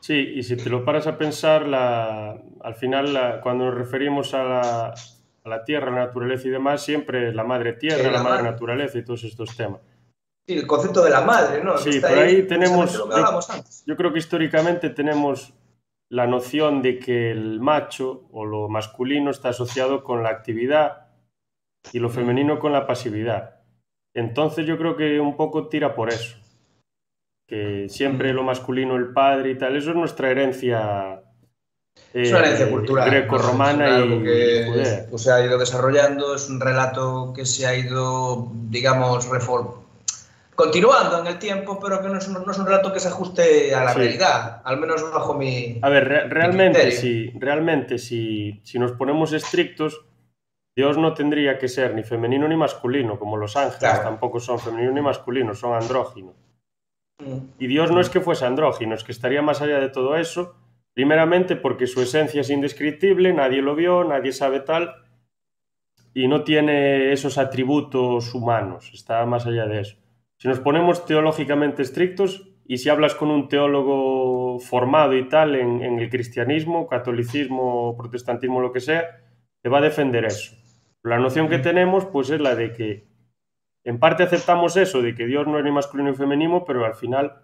Sí, 0.00 0.14
y 0.34 0.42
si 0.44 0.56
te 0.56 0.70
lo 0.70 0.82
paras 0.82 1.06
a 1.06 1.18
pensar, 1.18 1.66
la, 1.66 2.38
al 2.62 2.74
final, 2.76 3.12
la- 3.12 3.42
cuando 3.42 3.66
nos 3.66 3.74
referimos 3.74 4.32
a 4.32 4.44
la, 4.44 4.94
a 5.44 5.48
la 5.50 5.62
tierra, 5.62 5.90
la 5.90 6.06
naturaleza 6.06 6.48
y 6.48 6.52
demás, 6.52 6.82
siempre 6.82 7.28
es 7.28 7.34
la 7.34 7.44
madre 7.44 7.74
tierra, 7.74 7.98
Sí, 8.02 8.04
la, 8.10 8.22
madre 8.22 8.30
madre. 8.44 8.50
naturaleza 8.52 8.96
y 8.96 9.04
todos 9.04 9.24
estos 9.24 9.54
temas. 9.58 9.82
Sí, 10.46 10.54
el 10.54 10.66
concepto 10.66 11.04
de 11.04 11.10
la 11.10 11.20
madre, 11.20 11.62
¿no? 11.62 11.76
Sí, 11.76 11.90
Está 11.90 12.08
por 12.08 12.18
ahí 12.20 12.44
tenemos- 12.44 12.96
que 12.96 13.02
hablábamos 13.12 13.50
antes. 13.50 13.82
Yo 13.86 13.94
creo 13.94 14.10
que 14.10 14.20
históricamente 14.20 14.88
tenemos 14.88 15.52
la 16.08 16.26
noción 16.26 16.82
de 16.82 16.98
que 16.98 17.30
el 17.30 17.60
macho 17.60 18.28
o 18.30 18.44
lo 18.44 18.68
masculino 18.68 19.30
está 19.30 19.50
asociado 19.50 20.04
con 20.04 20.22
la 20.22 20.30
actividad 20.30 21.08
y 21.92 21.98
lo 21.98 22.10
femenino 22.10 22.58
con 22.58 22.72
la 22.72 22.86
pasividad. 22.86 23.60
Entonces 24.14 24.66
yo 24.66 24.78
creo 24.78 24.96
que 24.96 25.20
un 25.20 25.36
poco 25.36 25.68
tira 25.68 25.94
por 25.94 26.10
eso. 26.10 26.36
Que 27.46 27.88
siempre 27.88 28.32
lo 28.32 28.42
masculino, 28.42 28.96
el 28.96 29.12
padre 29.12 29.50
y 29.50 29.58
tal, 29.58 29.76
eso 29.76 29.90
es 29.90 29.96
nuestra 29.96 30.30
herencia. 30.30 31.22
Es 32.12 32.30
una 32.30 32.40
herencia 32.40 32.66
eh, 32.66 32.70
cultural. 32.70 33.10
Greco-romana 33.10 34.00
y 34.04 34.22
que 34.22 35.06
pues, 35.10 35.22
se 35.22 35.30
ha 35.30 35.44
ido 35.44 35.58
desarrollando, 35.58 36.34
es 36.34 36.48
un 36.48 36.60
relato 36.60 37.32
que 37.34 37.44
se 37.44 37.66
ha 37.66 37.76
ido, 37.76 38.48
digamos, 38.52 39.28
reform... 39.28 39.85
continuando 40.56 41.20
en 41.20 41.26
el 41.28 41.38
tiempo, 41.38 41.78
pero 41.80 42.00
que 42.02 42.08
no 42.08 42.18
es, 42.18 42.26
un, 42.26 42.42
no 42.44 42.50
es 42.50 42.58
un 42.58 42.66
relato 42.66 42.92
que 42.92 42.98
se 42.98 43.08
ajuste 43.08 43.74
a 43.74 43.84
la 43.84 43.92
Sí. 43.92 43.98
realidad, 44.00 44.62
al 44.64 44.78
menos 44.78 45.02
bajo 45.12 45.34
mi... 45.34 45.78
A 45.82 45.88
ver, 45.88 46.08
re- 46.08 46.28
realmente, 46.28 46.90
si, 46.90 47.30
realmente 47.38 47.98
si, 47.98 48.60
si 48.64 48.78
nos 48.78 48.92
ponemos 48.92 49.32
estrictos, 49.32 50.04
Dios 50.74 50.98
no 50.98 51.14
tendría 51.14 51.58
que 51.58 51.68
ser 51.68 51.94
ni 51.94 52.02
femenino 52.02 52.48
ni 52.48 52.56
masculino, 52.56 53.18
como 53.18 53.36
los 53.36 53.56
ángeles 53.56 53.78
Claro. 53.78 54.02
tampoco 54.02 54.40
son 54.40 54.58
femenino 54.58 54.92
ni 54.92 55.00
masculino, 55.02 55.54
son 55.54 55.74
andróginos. 55.74 56.34
Mm, 57.18 57.38
Y 57.58 57.66
Dios 57.66 57.90
no 57.92 58.00
es 58.00 58.10
que 58.10 58.20
fuese 58.20 58.44
andrógino, 58.46 58.94
es 58.94 59.04
que 59.04 59.12
estaría 59.12 59.42
más 59.42 59.62
allá 59.62 59.78
de 59.78 59.88
todo 59.90 60.16
eso, 60.16 60.54
primeramente 60.94 61.56
porque 61.56 61.86
su 61.86 62.00
esencia 62.02 62.40
es 62.40 62.50
indescriptible, 62.50 63.32
nadie 63.32 63.62
lo 63.62 63.74
vio, 63.74 64.04
nadie 64.04 64.32
sabe 64.32 64.60
tal, 64.60 64.94
y 66.14 66.28
no 66.28 66.44
tiene 66.44 67.12
esos 67.12 67.36
atributos 67.36 68.34
humanos, 68.34 68.90
está 68.94 69.24
más 69.26 69.46
allá 69.46 69.66
de 69.66 69.80
eso. 69.80 69.96
Si 70.38 70.48
nos 70.48 70.60
ponemos 70.60 71.06
teológicamente 71.06 71.82
estrictos, 71.82 72.52
y 72.68 72.78
si 72.78 72.88
hablas 72.88 73.14
con 73.14 73.30
un 73.30 73.48
teólogo 73.48 74.58
formado 74.58 75.16
y 75.16 75.28
tal 75.28 75.54
en, 75.54 75.82
en 75.82 75.98
el 76.00 76.10
cristianismo, 76.10 76.88
catolicismo, 76.88 77.96
protestantismo, 77.96 78.60
lo 78.60 78.72
que 78.72 78.80
sea, 78.80 79.04
te 79.62 79.68
va 79.68 79.78
a 79.78 79.82
defender 79.82 80.24
eso. 80.24 80.56
La 81.04 81.18
noción 81.18 81.48
que 81.48 81.58
tenemos, 81.58 82.06
pues 82.06 82.30
es 82.30 82.40
la 82.40 82.56
de 82.56 82.72
que 82.72 83.06
en 83.84 84.00
parte 84.00 84.24
aceptamos 84.24 84.76
eso, 84.76 85.00
de 85.00 85.14
que 85.14 85.26
Dios 85.26 85.46
no 85.46 85.58
es 85.58 85.64
ni 85.64 85.70
masculino 85.70 86.10
ni 86.10 86.16
femenino, 86.16 86.64
pero 86.64 86.84
al 86.84 86.94
final, 86.96 87.34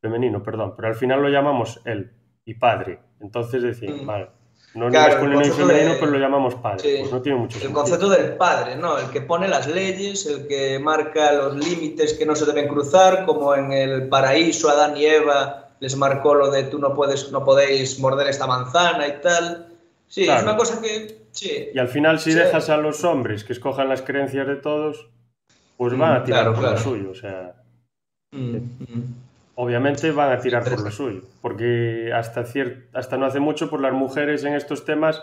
femenino, 0.00 0.42
perdón, 0.42 0.72
pero 0.76 0.88
al 0.88 0.94
final 0.94 1.20
lo 1.20 1.28
llamamos 1.28 1.82
Él 1.84 2.12
y 2.46 2.54
Padre. 2.54 3.00
Entonces 3.20 3.62
decir, 3.62 3.90
Mm. 4.02 4.06
vale, 4.06 4.28
no 4.74 4.88
Claro, 4.90 5.12
masculino 5.14 5.40
ni 5.40 5.48
concepto 5.48 5.66
femenino, 5.68 5.94
de- 5.94 6.00
pero 6.00 6.12
lo 6.12 6.18
llamamos 6.18 6.54
Padre. 6.56 6.78
Sí. 6.80 6.96
Pues 7.00 7.12
no 7.12 7.22
tiene 7.22 7.38
mucho 7.38 7.58
El 7.64 7.72
concepto 7.72 8.08
del 8.08 8.36
padre, 8.36 8.76
¿no? 8.76 8.98
El 8.98 9.08
que 9.10 9.20
pone 9.20 9.46
las 9.48 9.66
leyes, 9.68 10.26
el 10.26 10.46
que 10.48 10.78
marca 10.78 11.32
los 11.32 11.56
límites 11.56 12.14
que 12.14 12.26
no 12.26 12.34
se 12.34 12.44
deben 12.46 12.68
cruzar, 12.68 13.24
como 13.24 13.54
en 13.54 13.72
el 13.72 14.08
paraíso 14.08 14.68
Adán 14.68 14.96
y 14.96 15.04
Eva 15.06 15.68
les 15.80 15.96
marcó 15.96 16.34
lo 16.34 16.50
de 16.50 16.64
tú 16.64 16.78
no 16.78 16.94
puedes, 16.94 17.30
no 17.30 17.44
podéis 17.44 17.98
morder 18.00 18.28
esta 18.28 18.46
manzana 18.46 19.06
y 19.06 19.20
tal. 19.20 19.68
Sí, 20.08 20.24
Claro. 20.24 20.38
es 20.40 20.44
una 20.46 20.56
cosa 20.56 20.80
que 20.82 21.18
sí. 21.32 21.68
Y 21.74 21.78
al 21.78 21.88
final, 21.88 22.18
si 22.18 22.32
Sí. 22.32 22.38
dejas 22.38 22.68
a 22.70 22.76
los 22.76 23.04
hombres 23.04 23.44
que 23.44 23.52
escojan 23.52 23.88
las 23.88 24.02
creencias 24.02 24.46
de 24.46 24.56
todos, 24.56 25.08
pues 25.76 25.96
van 25.98 26.12
a 26.16 26.20
Mm, 26.20 26.24
tirar 26.24 26.40
claro, 26.44 26.54
por 26.54 26.70
lo 26.70 26.76
suyo. 26.78 27.10
O 27.10 27.14
sea, 27.14 27.54
Mm, 28.32 28.56
mm. 28.56 29.14
Obviamente 29.54 30.10
van 30.10 30.32
a 30.32 30.38
tirar 30.38 30.64
por 30.64 30.80
lo 30.80 30.90
suyo. 30.90 31.22
Porque 31.40 32.12
hasta, 32.14 32.44
hasta 32.92 33.16
no 33.16 33.26
hace 33.26 33.40
mucho, 33.40 33.70
pues 33.70 33.82
las 33.82 33.92
mujeres 33.92 34.44
en 34.44 34.54
estos 34.54 34.84
temas, 34.84 35.22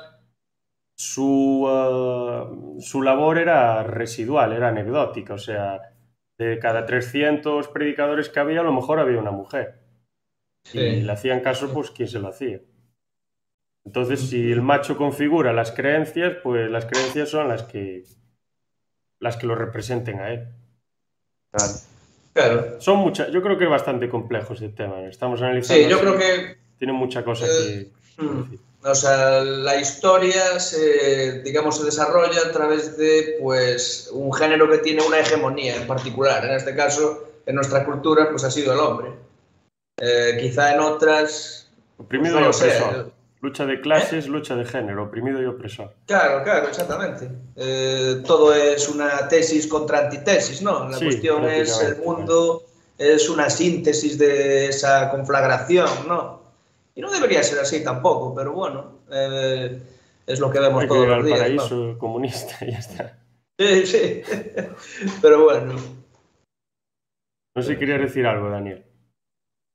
su, 0.95 1.65
ah, 1.69 2.49
su 2.79 3.01
labor 3.01 3.37
era 3.37 3.83
residual, 3.83 4.53
era 4.53 4.69
anecdótica. 4.69 5.33
O 5.33 5.39
sea, 5.39 5.81
de 6.37 6.59
cada 6.59 6.85
300 6.85 7.67
predicadores 7.69 8.29
que 8.29 8.39
había, 8.39 8.61
a 8.61 8.63
lo 8.63 8.73
mejor 8.73 8.99
había 8.99 9.19
una 9.19 9.31
mujer. 9.31 9.79
Sí. 10.63 10.79
Y 10.79 11.01
le 11.01 11.11
hacían 11.11 11.41
caso, 11.41 11.73
pues 11.73 11.91
quien 11.91 12.07
se 12.07 12.19
lo 12.19 12.27
hacía. 12.27 12.61
Entonces, 13.83 14.29
si 14.29 14.51
el 14.51 14.61
macho 14.61 14.95
configura 14.95 15.53
las 15.53 15.71
creencias, 15.71 16.35
pues 16.43 16.69
las 16.69 16.85
creencias 16.85 17.29
son 17.29 17.47
las 17.47 17.63
que 17.63 18.03
las 19.19 19.37
que 19.37 19.47
lo 19.47 19.55
representen 19.55 20.19
a 20.19 20.31
él. 20.31 20.47
Claro. 21.51 21.73
Claro. 22.33 22.79
Son 22.79 22.97
muchas, 22.97 23.31
yo 23.31 23.41
creo 23.41 23.57
que 23.57 23.65
es 23.65 23.69
bastante 23.69 24.09
complejo 24.09 24.53
ese 24.53 24.69
tema. 24.69 25.01
Estamos 25.01 25.41
analizando. 25.41 25.83
Sí, 25.83 25.89
yo 25.89 25.99
creo 25.99 26.17
que 26.17 26.57
tiene 26.77 26.93
mucha 26.93 27.23
cosa 27.23 27.45
que. 27.45 27.81
Eh, 27.81 27.91
Mm. 28.21 28.55
O 28.83 28.95
sea, 28.95 29.41
la 29.41 29.75
historia 29.75 30.59
se, 30.59 31.41
digamos, 31.43 31.77
se 31.77 31.85
desarrolla 31.85 32.41
a 32.47 32.51
través 32.51 32.97
de 32.97 33.37
pues, 33.39 34.09
un 34.11 34.33
género 34.33 34.69
que 34.69 34.79
tiene 34.79 35.03
una 35.03 35.19
hegemonía 35.19 35.75
en 35.75 35.85
particular. 35.85 36.43
En 36.45 36.51
este 36.51 36.75
caso, 36.75 37.29
en 37.45 37.55
nuestra 37.55 37.85
cultura, 37.85 38.29
pues 38.31 38.43
ha 38.43 38.49
sido 38.49 38.73
el 38.73 38.79
hombre. 38.79 39.11
Eh, 39.99 40.37
quizá 40.41 40.73
en 40.73 40.79
otras... 40.79 41.69
Oprimido 41.97 42.39
no 42.39 42.47
y 42.47 42.49
opresor. 42.49 43.11
Lucha 43.41 43.65
de 43.65 43.81
clases, 43.81 44.27
lucha 44.27 44.55
de 44.55 44.65
género, 44.65 45.05
oprimido 45.05 45.41
y 45.41 45.45
opresor. 45.45 45.95
Claro, 46.05 46.43
claro, 46.43 46.67
exactamente. 46.67 47.27
Eh, 47.55 48.21
todo 48.25 48.53
es 48.53 48.87
una 48.87 49.27
tesis 49.27 49.65
contra 49.65 49.99
antitesis, 50.05 50.61
¿no? 50.61 50.87
La 50.87 50.97
Sí, 50.97 51.05
cuestión 51.05 51.45
es 51.49 51.81
el 51.81 51.97
mundo, 51.97 52.63
es 52.99 53.27
una 53.29 53.49
síntesis 53.49 54.19
de 54.19 54.67
esa 54.67 55.09
conflagración, 55.09 55.89
¿no? 56.07 56.39
Y 56.93 57.01
no 57.01 57.09
debería 57.11 57.41
ser 57.41 57.57
así 57.59 57.83
tampoco, 57.83 58.35
pero 58.35 58.53
bueno, 58.53 58.99
eh, 59.11 59.81
es 60.27 60.39
lo 60.39 60.51
que 60.51 60.59
vemos 60.59 60.83
Hay 60.83 60.87
que 60.87 60.93
todos 60.93 61.01
llegar 61.05 61.17
los 61.17 61.25
días. 61.25 61.39
paraíso 61.39 61.75
¿no? 61.75 61.97
comunista 61.97 62.57
y 62.65 62.71
ya 62.73 62.77
está. 62.77 63.17
Sí, 63.57 63.85
sí. 63.87 64.21
pero 65.21 65.43
bueno. 65.45 65.73
No 67.55 67.61
sé, 67.63 67.77
quería 67.77 67.97
decir 67.97 68.25
algo, 68.27 68.49
Daniel. 68.49 68.85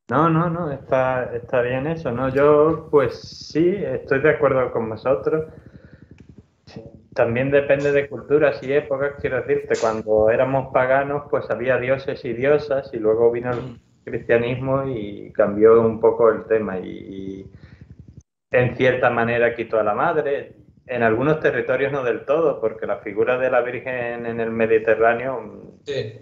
No, 0.09 0.31
no, 0.31 0.49
no, 0.49 0.71
está, 0.71 1.35
está 1.35 1.63
bien 1.63 1.87
eso, 1.89 2.13
¿no? 2.13 2.29
Yo, 2.29 2.89
pues 2.91 3.19
sí, 3.21 3.75
estoy 3.77 4.21
de 4.21 4.31
acuerdo 4.31 4.71
con 4.71 4.89
vosotros. 4.89 5.47
También 7.13 7.51
depende 7.51 7.91
de 7.91 8.09
culturas 8.09 8.63
y 8.63 8.73
épocas, 8.73 9.15
quiero 9.21 9.43
decirte, 9.43 9.75
cuando 9.81 10.31
éramos 10.31 10.73
paganos, 10.73 11.25
pues 11.31 11.51
había 11.51 11.79
dioses 11.79 12.25
y 12.25 12.35
diosas, 12.35 12.91
y 12.93 12.99
luego 12.99 13.33
vino 13.33 13.51
el 13.53 13.81
cristianismo 14.05 14.85
y 14.87 15.33
cambió 15.33 15.81
un 15.81 15.99
poco 15.99 16.31
el 16.31 16.45
tema, 16.45 16.79
y, 16.79 16.89
y 16.89 17.51
en 18.53 18.77
cierta 18.77 19.11
manera 19.11 19.55
quitó 19.55 19.81
a 19.81 19.85
la 19.85 19.95
madre. 19.95 20.55
En 20.87 21.03
algunos 21.03 21.41
territorios 21.41 21.91
no 21.91 22.05
del 22.05 22.25
todo, 22.25 22.61
porque 22.61 22.87
la 22.87 22.99
figura 22.99 23.39
de 23.39 23.51
la 23.51 23.61
Virgen 23.63 24.25
en 24.27 24.39
el 24.39 24.51
Mediterráneo, 24.51 25.66
Sí. 25.87 26.19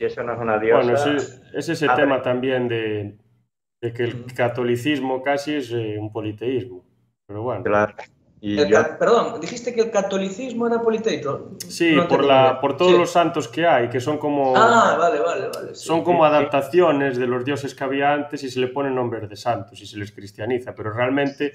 eso 0.00 0.22
no 0.22 0.32
es 0.32 0.38
una 0.40 0.58
diosa. 0.58 0.82
Bueno, 0.92 1.16
ese- 1.16 1.40
es 1.54 1.68
ese 1.68 1.86
Madre. 1.86 2.02
tema 2.02 2.22
también 2.22 2.66
de, 2.68 3.16
de 3.82 3.92
que 3.92 4.04
el 4.04 4.24
catolicismo 4.34 5.22
casi 5.22 5.54
es 5.56 5.70
eh, 5.72 5.96
un 5.98 6.10
politeísmo. 6.12 6.84
Pero 7.26 7.42
bueno. 7.42 7.62
Claro. 7.62 7.94
Y 8.42 8.58
El 8.58 8.68
yo- 8.68 8.76
ca- 8.82 8.98
Perdón, 8.98 9.38
dijiste 9.38 9.74
que 9.74 9.82
el 9.82 9.90
catolicismo 9.90 10.66
era 10.66 10.80
politeíto. 10.80 11.50
Sí, 11.68 11.94
No 11.94 12.08
por, 12.08 12.24
la, 12.24 12.58
por 12.58 12.74
todos 12.74 12.92
Sí. 12.92 12.98
los 12.98 13.10
santos 13.10 13.48
que 13.48 13.66
hay, 13.66 13.90
que 13.90 14.00
son 14.00 14.16
como, 14.16 14.56
Ah, 14.56 14.96
vale, 14.98 15.20
vale, 15.20 15.48
vale. 15.54 15.74
sí. 15.74 15.86
son 15.86 16.02
como 16.02 16.24
sí, 16.24 16.30
sí. 16.30 16.36
adaptaciones 16.36 17.18
de 17.18 17.26
los 17.26 17.44
dioses 17.44 17.74
que 17.74 17.84
había 17.84 18.14
antes 18.14 18.42
y 18.42 18.50
se 18.50 18.60
le 18.60 18.68
ponen 18.68 18.94
nombres 18.94 19.28
de 19.28 19.36
santos 19.36 19.80
y 19.82 19.86
se 19.86 19.98
les 19.98 20.10
cristianiza, 20.10 20.74
pero 20.74 20.90
realmente 20.90 21.52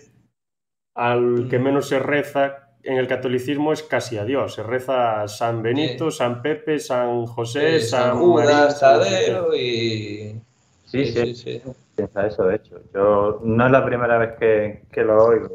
al 0.96 1.47
que 1.50 1.60
menos 1.60 1.88
se 1.89 2.00
reza 2.00 2.64
en 2.86 2.97
el 2.97 3.07
catolicismo 3.07 3.74
es 3.74 3.83
casi 3.83 4.17
a 4.17 4.25
Dios. 4.25 4.53
Se 4.53 4.63
reza 4.63 5.28
San 5.28 5.62
Benito, 5.63 6.12
San 6.12 6.41
Pepe, 6.41 6.79
San 6.79 7.25
José, 7.25 7.79
Sí, 7.79 7.87
San, 7.87 8.12
San 8.12 8.20
Judas. 8.20 8.79
Tadeo 8.79 9.55
y... 9.55 10.39
Sí, 10.86 11.05
sí, 11.05 11.36
sí. 11.36 11.62
piensa 11.95 12.28
eso, 12.28 12.43
de 12.45 12.55
hecho. 12.55 12.79
Yo 12.93 13.41
no 13.43 13.66
es 13.66 13.71
la 13.71 13.83
primera 13.83 14.17
vez 14.17 14.33
que, 14.39 14.83
que 14.91 15.03
lo 15.03 15.25
oigo. 15.25 15.49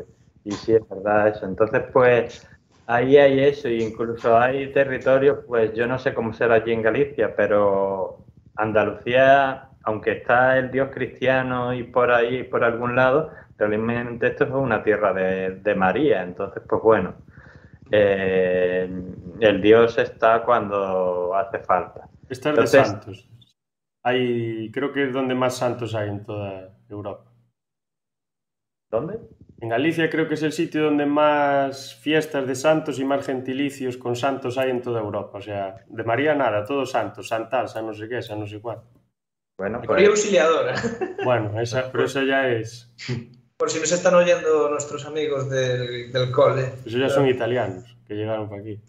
Y 0.44 0.52
sí, 0.52 0.74
es 0.74 0.88
verdad 0.88 1.28
eso. 1.28 1.46
Entonces, 1.46 1.82
pues, 1.92 2.46
ahí 2.86 3.16
hay 3.16 3.40
eso. 3.40 3.68
E 3.68 3.76
incluso 3.76 4.36
hay 4.36 4.72
territorios, 4.72 5.38
pues 5.46 5.72
yo 5.74 5.86
no 5.86 5.98
sé 5.98 6.12
cómo 6.12 6.32
será 6.32 6.56
allí 6.56 6.72
en 6.72 6.82
Galicia, 6.82 7.34
pero 7.36 8.24
Andalucía, 8.56 9.68
aunque 9.84 10.12
está 10.12 10.58
el 10.58 10.70
Dios 10.70 10.88
cristiano 10.92 11.72
y 11.72 11.84
por 11.84 12.10
ahí, 12.10 12.42
por 12.42 12.64
algún 12.64 12.96
lado, 12.96 13.30
realmente 13.66 14.26
esto 14.28 14.44
es 14.44 14.50
una 14.50 14.82
tierra 14.82 15.12
de, 15.12 15.50
de 15.56 15.74
María. 15.74 16.22
Entonces, 16.22 16.62
pues 16.68 16.82
bueno, 16.82 17.14
eh, 17.90 18.90
el 19.40 19.60
Dios 19.62 19.98
está 19.98 20.42
cuando 20.42 21.34
hace 21.34 21.58
falta. 21.60 22.08
Estas 22.28 22.44
de 22.54 22.60
Entonces- 22.62 22.86
santos. 22.88 23.26
Hay, 24.02 24.70
creo 24.72 24.92
que 24.94 25.04
es 25.08 25.12
donde 25.12 25.34
más 25.34 25.58
santos 25.58 25.94
hay 25.94 26.08
en 26.08 26.22
toda 26.22 26.70
Europa. 26.88 27.30
¿Dónde? 28.90 29.20
En 29.60 29.68
Galicia 29.68 30.08
creo 30.08 30.26
que 30.26 30.34
es 30.34 30.42
el 30.42 30.52
sitio 30.52 30.84
donde 30.84 31.04
más 31.04 31.94
fiestas 31.96 32.46
de 32.46 32.54
santos 32.54 32.98
y 32.98 33.04
más 33.04 33.26
gentilicios 33.26 33.98
con 33.98 34.16
santos 34.16 34.56
hay 34.56 34.70
en 34.70 34.80
toda 34.80 35.00
Europa. 35.00 35.36
O 35.36 35.40
sea, 35.42 35.84
de 35.86 36.02
María 36.02 36.34
nada, 36.34 36.64
todos 36.64 36.90
santos, 36.92 37.28
Santal, 37.28 37.68
San 37.68 37.86
no 37.86 37.92
sé 37.92 38.08
qué, 38.08 38.22
San 38.22 38.40
no 38.40 38.46
sé 38.46 38.58
cuál. 38.60 38.80
Bueno, 39.58 39.80
María 39.80 40.08
pues 40.08 40.08
Auxiliadora. 40.08 40.74
Bueno, 41.22 41.60
esa, 41.60 41.92
pero 41.92 42.04
esa 42.04 42.24
ya 42.24 42.48
es. 42.48 42.90
Por 43.60 43.68
si 43.68 43.78
nos 43.78 43.92
están 43.92 44.14
oyendo 44.14 44.70
nuestros 44.70 45.04
amigos 45.04 45.50
del, 45.50 46.10
del 46.10 46.30
cole. 46.30 46.72
Eso 46.86 46.96
ya 46.96 47.10
son 47.10 47.28
italianos 47.28 47.94
que 48.08 48.14
llegaron 48.14 48.48
para 48.48 48.62
aquí. 48.62 48.80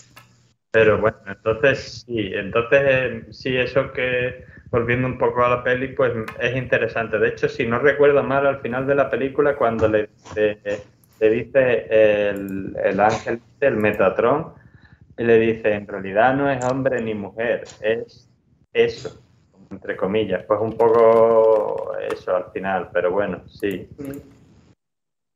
Pero 0.72 0.98
bueno, 1.02 1.18
entonces 1.28 2.06
sí, 2.06 2.32
entonces 2.34 3.38
sí, 3.38 3.58
eso 3.58 3.92
que 3.92 4.46
volviendo 4.70 5.08
un 5.10 5.18
poco 5.18 5.44
a 5.44 5.50
la 5.50 5.62
peli, 5.62 5.90
pues 5.90 6.14
es 6.40 6.56
interesante. 6.56 7.20
De 7.20 7.28
hecho, 7.28 7.50
si 7.50 7.68
no 7.68 7.80
recuerdo 7.80 8.24
mal, 8.24 8.48
al 8.48 8.62
final 8.62 8.88
de 8.88 8.96
la 8.96 9.10
película, 9.10 9.58
cuando 9.58 9.90
le, 9.90 10.08
le, 10.38 11.30
dice 11.30 12.30
el, 12.30 12.74
el 12.82 13.00
ángel, 13.02 13.42
el 13.60 13.76
Metatron, 13.76 14.54
le 15.18 15.38
dice, 15.38 15.74
en 15.74 15.86
realidad 15.86 16.34
no 16.34 16.50
es 16.50 16.64
hombre 16.64 17.02
ni 17.02 17.14
mujer, 17.14 17.66
es 17.82 18.30
eso, 18.72 19.22
entre 19.70 19.98
comillas. 19.98 20.46
Pues 20.46 20.62
un 20.62 20.78
poco 20.78 21.92
eso 22.10 22.38
al 22.38 22.46
final, 22.54 22.90
pero 22.94 23.12
bueno, 23.12 23.42
sí. 23.50 23.90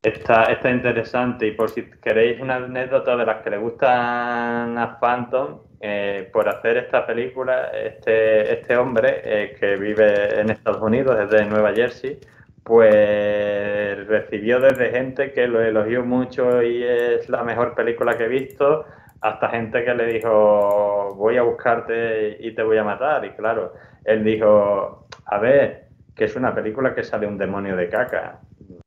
Está, 0.05 0.43
está 0.43 0.69
interesante 0.69 1.47
y 1.47 1.51
por 1.53 1.71
si 1.71 1.89
queréis 1.99 2.39
una 2.39 2.57
anécdota 2.57 3.17
de 3.17 3.25
las 3.25 3.41
que 3.41 3.49
le 3.49 3.57
gustan 3.57 4.77
a 4.77 4.99
Phantom, 4.99 5.61
eh, 5.81 6.29
por 6.31 6.47
hacer 6.47 6.77
esta 6.77 7.07
película, 7.07 7.69
este, 7.69 8.53
este 8.53 8.77
hombre 8.77 9.21
eh, 9.23 9.55
que 9.59 9.75
vive 9.77 10.39
en 10.39 10.51
Estados 10.51 10.79
Unidos, 10.83 11.17
desde 11.17 11.47
Nueva 11.47 11.73
Jersey, 11.73 12.19
pues 12.63 14.05
recibió 14.05 14.59
desde 14.59 14.91
gente 14.91 15.33
que 15.33 15.47
lo 15.47 15.59
elogió 15.59 16.05
mucho 16.05 16.61
y 16.61 16.83
es 16.83 17.27
la 17.27 17.43
mejor 17.43 17.73
película 17.73 18.15
que 18.15 18.25
he 18.25 18.27
visto, 18.27 18.85
hasta 19.21 19.49
gente 19.49 19.83
que 19.83 19.95
le 19.95 20.05
dijo, 20.05 21.15
voy 21.15 21.37
a 21.37 21.41
buscarte 21.41 22.37
y 22.39 22.53
te 22.53 22.61
voy 22.61 22.77
a 22.77 22.83
matar. 22.83 23.25
Y 23.25 23.31
claro, 23.31 23.73
él 24.03 24.23
dijo, 24.23 25.07
a 25.25 25.39
ver, 25.39 25.87
que 26.15 26.25
es 26.25 26.35
una 26.35 26.53
película 26.53 26.93
que 26.93 27.03
sale 27.03 27.25
un 27.25 27.39
demonio 27.39 27.75
de 27.75 27.89
caca. 27.89 28.39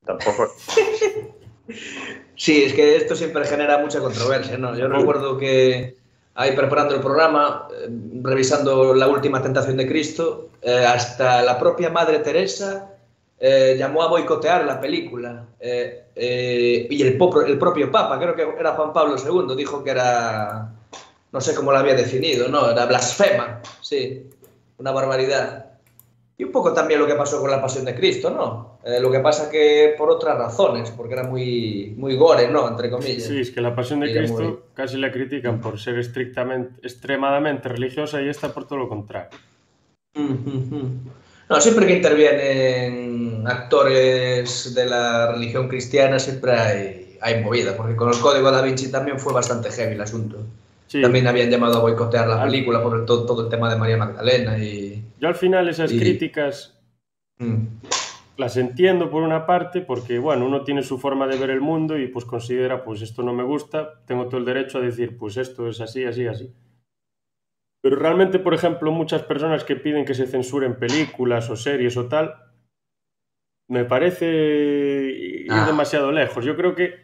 Tampoco. 0.04 0.48
Sí, 2.34 2.62
es 2.62 2.72
que 2.72 2.96
esto 2.96 3.14
siempre 3.14 3.44
genera 3.44 3.78
mucha 3.78 4.00
controversia, 4.00 4.56
¿no? 4.56 4.76
Yo 4.76 4.88
recuerdo 4.88 5.36
que 5.36 5.96
ahí 6.34 6.52
preparando 6.52 6.94
el 6.94 7.00
programa, 7.00 7.68
eh, 7.72 7.88
revisando 8.22 8.94
la 8.94 9.08
última 9.08 9.42
tentación 9.42 9.76
de 9.76 9.88
Cristo, 9.88 10.50
eh, 10.62 10.84
hasta 10.86 11.42
la 11.42 11.58
propia 11.58 11.90
Madre 11.90 12.20
Teresa 12.20 12.92
eh, 13.40 13.74
llamó 13.76 14.02
a 14.02 14.08
boicotear 14.08 14.64
la 14.64 14.80
película. 14.80 15.46
Y 15.60 17.02
el, 17.02 17.18
el, 17.46 17.58
propio 17.58 17.90
Papa, 17.90 18.18
creo 18.18 18.36
que 18.36 18.42
era 18.58 18.74
Juan 18.74 18.92
Pablo 18.92 19.16
II, 19.16 19.56
dijo 19.56 19.82
que 19.82 19.90
era, 19.90 20.72
no 21.32 21.40
sé 21.40 21.54
cómo 21.56 21.72
lo 21.72 21.78
había 21.78 21.94
definido, 21.94 22.48
¿no? 22.48 22.70
Era 22.70 22.86
blasfema, 22.86 23.60
sí, 23.80 24.30
una 24.78 24.92
barbaridad. 24.92 25.67
Y 26.40 26.44
un 26.44 26.52
poco 26.52 26.72
también 26.72 27.00
lo 27.00 27.06
que 27.06 27.14
pasó 27.14 27.40
con 27.40 27.50
la 27.50 27.60
Pasión 27.60 27.84
de 27.84 27.96
Cristo, 27.96 28.30
¿no? 28.30 28.78
lo 29.00 29.10
que 29.10 29.18
pasa 29.18 29.50
que 29.50 29.94
por 29.98 30.08
otras 30.08 30.38
razones, 30.38 30.90
porque 30.92 31.14
era 31.14 31.24
muy, 31.24 31.94
muy 31.98 32.16
gore, 32.16 32.48
¿no? 32.48 32.68
Entre 32.68 32.88
comillas. 32.88 33.24
Sí, 33.24 33.40
es 33.40 33.50
que 33.50 33.60
la 33.60 33.74
Pasión 33.74 34.00
de 34.00 34.16
Cristo 34.16 34.42
muy... 34.42 34.58
casi 34.72 34.96
la 34.98 35.10
critican 35.10 35.60
por 35.60 35.80
ser 35.80 35.98
estrictamente, 35.98 36.80
extremadamente 36.86 37.68
religiosa 37.68 38.22
y 38.22 38.28
esta 38.28 38.54
por 38.54 38.66
todo 38.66 38.78
lo 38.78 38.88
contrario. 38.88 39.30
Mm 40.14 40.32
-hmm. 40.32 40.90
No, 41.48 41.60
siempre 41.60 41.86
que 41.86 41.96
intervienen 41.96 43.44
actores 43.46 44.74
de 44.74 44.86
la 44.86 45.32
religión 45.32 45.66
cristiana 45.66 46.18
siempre 46.18 46.52
hay, 46.52 47.18
hay 47.20 47.42
movida, 47.42 47.76
porque 47.76 47.96
con 47.96 48.10
el 48.10 48.20
Código 48.20 48.50
da 48.50 48.62
Vinci 48.62 48.90
también 48.90 49.18
fue 49.18 49.32
bastante 49.32 49.70
heavy 49.70 49.94
el 49.94 50.00
asunto. 50.00 50.36
Sí. 50.88 51.02
También 51.02 51.26
habían 51.26 51.50
llamado 51.50 51.76
a 51.76 51.80
boicotear 51.80 52.26
la 52.26 52.42
película 52.42 52.82
por 52.82 52.98
el, 52.98 53.04
todo, 53.04 53.26
todo, 53.26 53.44
el 53.44 53.50
tema 53.50 53.70
de 53.70 53.78
María 53.78 53.98
Magdalena 53.98 54.58
y... 54.58 55.04
Yo 55.20 55.28
al 55.28 55.34
final 55.34 55.68
esas 55.68 55.92
y... 55.92 55.98
críticas 55.98 56.80
mm. 57.36 57.66
las 58.38 58.56
entiendo 58.56 59.10
por 59.10 59.22
una 59.22 59.44
parte 59.44 59.82
porque, 59.82 60.18
bueno, 60.18 60.46
uno 60.46 60.64
tiene 60.64 60.82
su 60.82 60.98
forma 60.98 61.26
de 61.26 61.36
ver 61.36 61.50
el 61.50 61.60
mundo 61.60 61.98
y 61.98 62.08
pues 62.08 62.24
considera, 62.24 62.84
pues 62.84 63.02
esto 63.02 63.22
no 63.22 63.34
me 63.34 63.44
gusta, 63.44 64.00
tengo 64.06 64.28
todo 64.28 64.38
el 64.38 64.46
derecho 64.46 64.78
a 64.78 64.80
decir, 64.80 65.18
pues 65.18 65.36
esto 65.36 65.68
es 65.68 65.78
así, 65.82 66.06
así, 66.06 66.26
así. 66.26 66.50
Pero 67.82 67.96
realmente, 67.96 68.38
por 68.38 68.54
ejemplo, 68.54 68.90
muchas 68.90 69.22
personas 69.22 69.64
que 69.64 69.76
piden 69.76 70.06
que 70.06 70.14
se 70.14 70.26
censuren 70.26 70.78
películas 70.78 71.50
o 71.50 71.56
series 71.56 71.98
o 71.98 72.08
tal, 72.08 72.34
me 73.68 73.84
parece 73.84 74.26
ir 74.26 75.52
ah. 75.52 75.66
demasiado 75.66 76.10
lejos. 76.10 76.44
Yo 76.44 76.56
creo 76.56 76.74
que, 76.74 76.94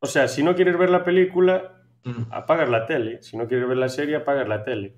o 0.00 0.06
sea, 0.06 0.28
si 0.28 0.42
no 0.42 0.54
quieres 0.54 0.78
ver 0.78 0.90
la 0.90 1.04
película, 1.04 1.83
mm. 2.04 2.32
apagas 2.32 2.68
la 2.68 2.86
tele. 2.86 3.22
Si 3.22 3.36
no 3.36 3.46
quieres 3.48 3.68
ver 3.68 3.76
la 3.76 3.88
serie, 3.88 4.16
apagas 4.16 4.48
la 4.48 4.64
tele. 4.64 4.94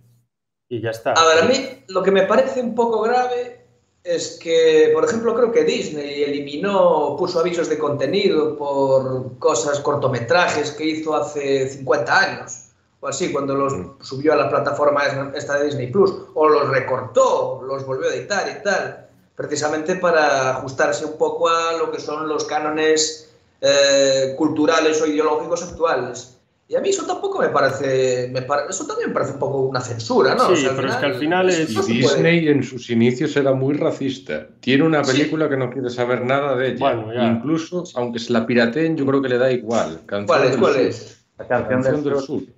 Y 0.69 0.81
ya 0.81 0.91
está. 0.91 1.13
A 1.13 1.27
ver, 1.27 1.45
a 1.45 1.47
mí 1.47 1.85
lo 1.89 2.03
que 2.03 2.11
me 2.11 2.23
parece 2.23 2.61
un 2.61 2.75
poco 2.75 3.03
grave 3.03 3.65
es 4.03 4.39
que, 4.43 4.91
por 4.95 5.05
ejemplo, 5.05 5.35
creo 5.35 5.53
que 5.53 5.65
Disney 5.65 6.23
eliminó, 6.23 7.17
puso 7.19 7.41
avisos 7.41 7.69
de 7.69 7.79
contenido 7.79 8.57
por 8.57 9.39
cosas, 9.39 9.81
cortometrajes 9.81 10.73
que 10.73 10.85
hizo 10.85 11.15
hace 11.15 11.69
50 11.69 12.19
años 12.19 12.67
o 13.01 13.09
así, 13.09 13.33
cuando 13.33 13.55
los 13.55 13.75
subió 14.01 14.33
a 14.33 14.37
la 14.37 14.49
plataforma 14.49 15.03
esta 15.35 15.59
de 15.59 15.67
Disney 15.67 15.89
Plus, 15.89 16.13
o 16.35 16.49
los 16.49 16.69
recortó, 16.69 17.63
los 17.63 17.85
volvió 17.85 18.09
a 18.09 18.15
editar 18.15 18.49
y 18.49 18.63
tal, 18.63 19.09
precisamente 19.35 19.97
para 19.97 20.57
ajustarse 20.57 21.05
un 21.05 21.19
poco 21.19 21.49
a 21.49 21.75
lo 21.75 21.91
que 21.91 22.01
son 22.01 22.29
los 22.29 22.45
cánones 22.45 23.31
eh, 23.61 24.35
culturales 24.37 25.01
o 25.03 25.07
ideológicos 25.07 25.63
actuales. 25.63 26.36
Y 26.69 26.75
a 26.75 26.81
mí 26.81 26.89
eso 26.89 27.07
tampoco 27.07 27.41
me 27.41 27.49
parece, 27.51 28.29
me 28.33 28.43
pare, 28.43 28.63
eso 28.69 28.85
también 28.87 29.11
me 29.11 29.15
parece 29.15 29.35
un 29.35 29.39
poco 29.39 29.61
una 29.61 29.81
censura, 29.81 30.35
¿no? 30.35 30.47
Sí, 30.49 30.53
o 30.53 30.57
sea, 30.57 30.71
pero 30.71 30.89
final, 30.89 30.91
es 30.91 30.97
que 30.97 31.07
al 31.07 31.15
final 31.15 31.51
es... 31.51 31.89
Y 31.89 31.93
Disney 31.99 32.49
en 32.49 32.65
sus 32.65 32.91
inicios 32.91 33.37
era 33.37 33.53
muy 33.53 33.75
racista. 33.77 34.49
Tiene 34.59 34.83
una 34.83 35.03
película 35.03 35.45
sí. 35.45 35.51
que 35.51 35.57
no 35.57 35.71
quiere 35.71 35.91
saber 35.91 36.25
nada 36.25 36.57
de 36.57 36.71
ella. 36.71 36.79
Bueno, 36.81 37.15
ya. 37.15 37.25
Incluso, 37.25 37.85
aunque 37.95 38.19
se 38.19 38.33
la 38.33 38.47
pirateen, 38.47 38.97
yo 38.97 39.07
creo 39.07 39.23
que 39.23 39.29
le 39.29 39.39
da 39.39 39.53
igual. 39.53 40.01
Canción 40.07 40.27
¿Cuál 40.27 40.45
es? 40.49 40.57
¿Cuál 40.57 40.73
sur. 40.73 40.83
es? 40.83 41.27
La 41.39 41.47
canción, 41.47 41.83
canción 41.83 42.03
del, 42.03 42.13
del 42.15 42.23
sur. 42.23 42.41
sur. 42.41 42.57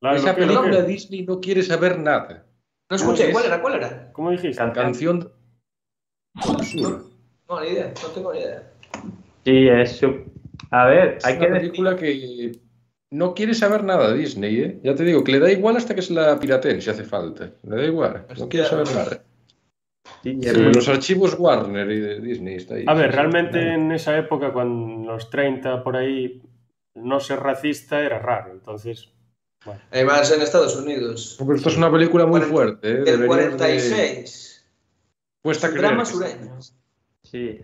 Claro, 0.00 0.16
Esa 0.16 0.34
película 0.36 0.76
de 0.76 0.82
Disney 0.82 1.22
no 1.24 1.40
quiere 1.40 1.62
saber 1.62 1.98
nada. 1.98 2.44
No 2.90 2.96
escuché, 2.96 3.32
¿cuál 3.32 3.46
era? 3.46 3.62
¿Cuál 3.62 3.76
era? 3.76 4.12
¿Cómo 4.12 4.30
dijiste? 4.30 4.62
Canción 4.72 5.32
del 6.34 6.66
sur. 6.66 7.06
No, 7.48 7.60
ni 7.60 7.68
idea, 7.68 7.94
no 8.02 8.08
tengo 8.08 8.32
ni 8.34 8.40
idea. 8.40 8.70
Sí, 9.44 9.68
es. 9.68 10.00
A 10.70 10.84
ver, 10.84 11.16
es 11.16 11.24
hay 11.24 11.36
una 11.38 11.46
que 11.46 11.52
película 11.52 11.94
decir... 11.94 12.52
que 12.52 12.65
no 13.10 13.34
quiere 13.34 13.54
saber 13.54 13.84
nada 13.84 14.12
de 14.12 14.18
Disney, 14.18 14.60
¿eh? 14.60 14.80
Ya 14.82 14.94
te 14.94 15.04
digo, 15.04 15.22
que 15.22 15.32
le 15.32 15.38
da 15.38 15.50
igual 15.50 15.76
hasta 15.76 15.94
que 15.94 16.02
se 16.02 16.12
la 16.12 16.38
pirateen 16.38 16.82
si 16.82 16.90
hace 16.90 17.04
falta. 17.04 17.52
Le 17.62 17.76
da 17.76 17.84
igual, 17.84 18.26
no 18.38 18.48
quiere 18.48 18.66
saber 18.66 18.86
nada. 18.94 19.22
Sí, 20.22 20.38
sí. 20.40 20.50
Los 20.50 20.88
archivos 20.88 21.36
Warner 21.38 21.90
y 21.90 22.00
de 22.00 22.20
Disney 22.20 22.56
está 22.56 22.74
ahí. 22.74 22.84
A 22.86 22.94
ver, 22.94 23.12
realmente 23.12 23.74
en 23.74 23.92
esa 23.92 24.16
época, 24.16 24.52
cuando 24.52 25.12
los 25.12 25.30
30 25.30 25.82
por 25.82 25.96
ahí, 25.96 26.42
no 26.94 27.20
ser 27.20 27.40
racista 27.40 28.00
era 28.00 28.18
raro, 28.18 28.52
entonces 28.52 29.10
bueno. 29.64 29.80
Además 29.90 30.30
en 30.30 30.42
Estados 30.42 30.76
Unidos. 30.76 31.36
Pero 31.38 31.56
esto 31.56 31.68
es 31.68 31.76
una 31.76 31.90
película 31.90 32.24
muy 32.24 32.40
40, 32.40 32.54
fuerte. 32.54 32.88
¿eh? 32.88 33.04
El 33.06 33.26
46. 33.26 34.64
De... 34.64 34.66
Cuesta 35.42 35.68
creer. 35.68 35.82
Drama 35.82 36.04
sureño. 36.04 36.58
Sí. 37.22 37.60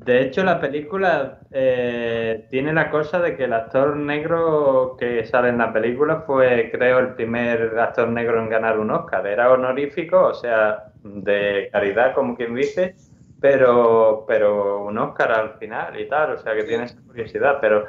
De 0.00 0.22
hecho, 0.22 0.44
la 0.44 0.60
película 0.60 1.42
eh, 1.50 2.46
tiene 2.50 2.72
la 2.72 2.88
cosa 2.90 3.18
de 3.18 3.36
que 3.36 3.44
el 3.44 3.52
actor 3.52 3.96
negro 3.96 4.96
que 4.98 5.24
sale 5.26 5.48
en 5.48 5.58
la 5.58 5.72
película 5.72 6.22
fue, 6.22 6.70
creo, 6.70 7.00
el 7.00 7.14
primer 7.14 7.76
actor 7.78 8.08
negro 8.08 8.40
en 8.40 8.48
ganar 8.48 8.78
un 8.78 8.90
Oscar. 8.92 9.26
Era 9.26 9.50
honorífico, 9.50 10.20
o 10.28 10.34
sea, 10.34 10.92
de 11.02 11.68
caridad, 11.72 12.14
como 12.14 12.36
quien 12.36 12.54
dice, 12.54 12.94
pero, 13.40 14.24
pero 14.28 14.84
un 14.84 14.98
Oscar 14.98 15.32
al 15.32 15.58
final 15.58 15.98
y 16.00 16.08
tal. 16.08 16.32
O 16.34 16.38
sea, 16.38 16.54
que 16.54 16.62
tiene 16.64 16.84
esa 16.84 17.00
curiosidad. 17.02 17.58
Pero 17.60 17.84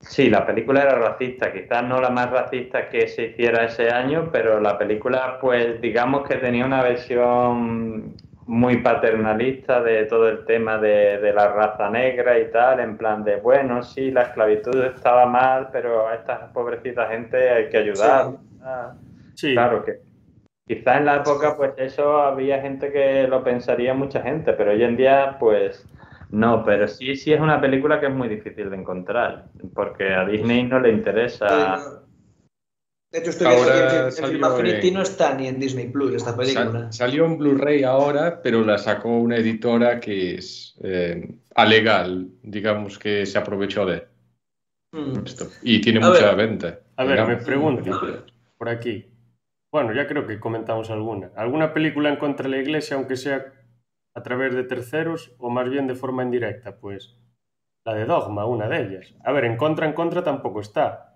Sí, 0.00 0.30
la 0.30 0.46
película 0.46 0.82
era 0.82 0.98
racista, 0.98 1.52
quizás 1.52 1.84
no 1.84 2.00
la 2.00 2.10
más 2.10 2.30
racista 2.30 2.88
que 2.88 3.06
se 3.06 3.26
hiciera 3.26 3.64
ese 3.66 3.90
año, 3.90 4.30
pero 4.32 4.58
la 4.60 4.78
película, 4.78 5.38
pues 5.40 5.80
digamos 5.80 6.26
que 6.26 6.36
tenía 6.36 6.64
una 6.64 6.82
versión 6.82 8.16
muy 8.50 8.78
paternalista 8.78 9.80
de 9.80 10.06
todo 10.06 10.28
el 10.28 10.44
tema 10.44 10.76
de, 10.76 11.18
de, 11.18 11.32
la 11.32 11.52
raza 11.52 11.88
negra 11.88 12.36
y 12.36 12.50
tal, 12.50 12.80
en 12.80 12.96
plan 12.96 13.22
de, 13.22 13.36
bueno, 13.36 13.80
sí, 13.84 14.10
la 14.10 14.22
esclavitud 14.22 14.74
estaba 14.86 15.24
mal, 15.26 15.68
pero 15.70 16.08
a 16.08 16.16
esta 16.16 16.52
pobrecita 16.52 17.06
gente 17.06 17.48
hay 17.48 17.68
que 17.68 17.76
ayudar. 17.76 18.32
Sí. 19.34 19.50
sí. 19.50 19.52
Claro 19.54 19.84
que 19.84 20.00
quizás 20.66 20.96
en 20.96 21.04
la 21.04 21.16
época, 21.18 21.56
pues 21.56 21.74
eso 21.76 22.20
había 22.22 22.60
gente 22.60 22.90
que 22.90 23.28
lo 23.28 23.44
pensaría 23.44 23.94
mucha 23.94 24.20
gente, 24.20 24.52
pero 24.54 24.72
hoy 24.72 24.82
en 24.82 24.96
día, 24.96 25.36
pues 25.38 25.86
no, 26.30 26.64
pero 26.64 26.88
sí, 26.88 27.14
sí 27.14 27.32
es 27.32 27.40
una 27.40 27.60
película 27.60 28.00
que 28.00 28.06
es 28.06 28.12
muy 28.12 28.28
difícil 28.28 28.68
de 28.68 28.76
encontrar, 28.76 29.44
porque 29.76 30.12
a 30.12 30.24
Disney 30.24 30.64
no 30.64 30.80
le 30.80 30.90
interesa. 30.90 31.99
De 33.10 33.18
hecho, 33.18 33.30
estoy 33.30 33.48
viendo 33.48 34.56
que 34.62 34.88
en, 34.88 34.94
no 34.94 35.02
está 35.02 35.34
ni 35.34 35.48
en 35.48 35.58
Disney 35.58 35.88
Plus 35.88 36.14
esta 36.14 36.36
película. 36.36 36.70
Sal, 36.70 36.92
salió 36.92 37.24
en 37.24 37.38
Blu-ray 37.38 37.82
ahora, 37.82 38.40
pero 38.40 38.64
la 38.64 38.78
sacó 38.78 39.08
una 39.08 39.36
editora 39.36 39.98
que 39.98 40.36
es 40.36 40.76
eh, 40.84 41.28
alegal, 41.56 42.28
digamos 42.42 43.00
que 43.00 43.26
se 43.26 43.36
aprovechó 43.36 43.84
de 43.84 44.06
mm. 44.92 45.26
esto. 45.26 45.48
Y 45.62 45.80
tiene 45.80 45.98
a 46.04 46.08
mucha 46.08 46.34
ver, 46.34 46.48
venta. 46.48 46.80
A 46.96 47.04
ver, 47.04 47.14
digamos. 47.14 47.38
me 47.38 47.44
pregunto 47.44 48.24
por 48.56 48.68
aquí. 48.68 49.06
Bueno, 49.72 49.92
ya 49.92 50.06
creo 50.06 50.26
que 50.26 50.38
comentamos 50.38 50.90
alguna. 50.90 51.32
¿Alguna 51.34 51.74
película 51.74 52.10
en 52.10 52.16
contra 52.16 52.48
de 52.48 52.56
la 52.56 52.62
iglesia, 52.62 52.96
aunque 52.96 53.16
sea 53.16 53.52
a 54.14 54.22
través 54.22 54.54
de 54.54 54.62
terceros 54.62 55.32
o 55.38 55.50
más 55.50 55.68
bien 55.68 55.88
de 55.88 55.96
forma 55.96 56.22
indirecta? 56.22 56.76
Pues 56.76 57.16
la 57.84 57.94
de 57.94 58.04
Dogma, 58.04 58.46
una 58.46 58.68
de 58.68 58.82
ellas. 58.82 59.14
A 59.24 59.32
ver, 59.32 59.46
en 59.46 59.56
contra, 59.56 59.86
en 59.86 59.94
contra 59.94 60.22
tampoco 60.22 60.60
está. 60.60 61.09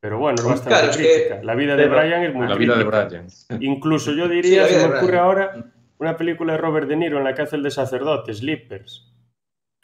Pero 0.00 0.18
bueno, 0.18 0.36
es 0.38 0.44
bastante 0.44 0.68
Claro, 0.70 0.90
es 0.90 0.96
que- 0.96 1.02
crítica. 1.02 1.40
La 1.42 1.54
vida 1.54 1.76
de 1.76 1.88
Brian 1.88 2.22
es 2.24 2.34
muy 2.34 2.48
La 2.48 2.54
vida 2.54 2.76
de 2.76 2.84
crítica. 2.86 3.06
Brian. 3.08 3.26
Incluso 3.62 4.12
yo 4.12 4.28
diría, 4.28 4.66
se 4.66 4.78
me 4.78 4.84
ocurre 4.96 5.06
Brian. 5.08 5.24
ahora, 5.24 5.72
una 5.98 6.16
película 6.16 6.52
de 6.54 6.58
Robert 6.58 6.88
De 6.88 6.96
Niro 6.96 7.18
en 7.18 7.24
la 7.24 7.34
que 7.34 7.42
hace 7.42 7.56
el 7.56 7.62
de 7.62 7.70
sacerdote, 7.70 8.32
Slippers. 8.32 9.06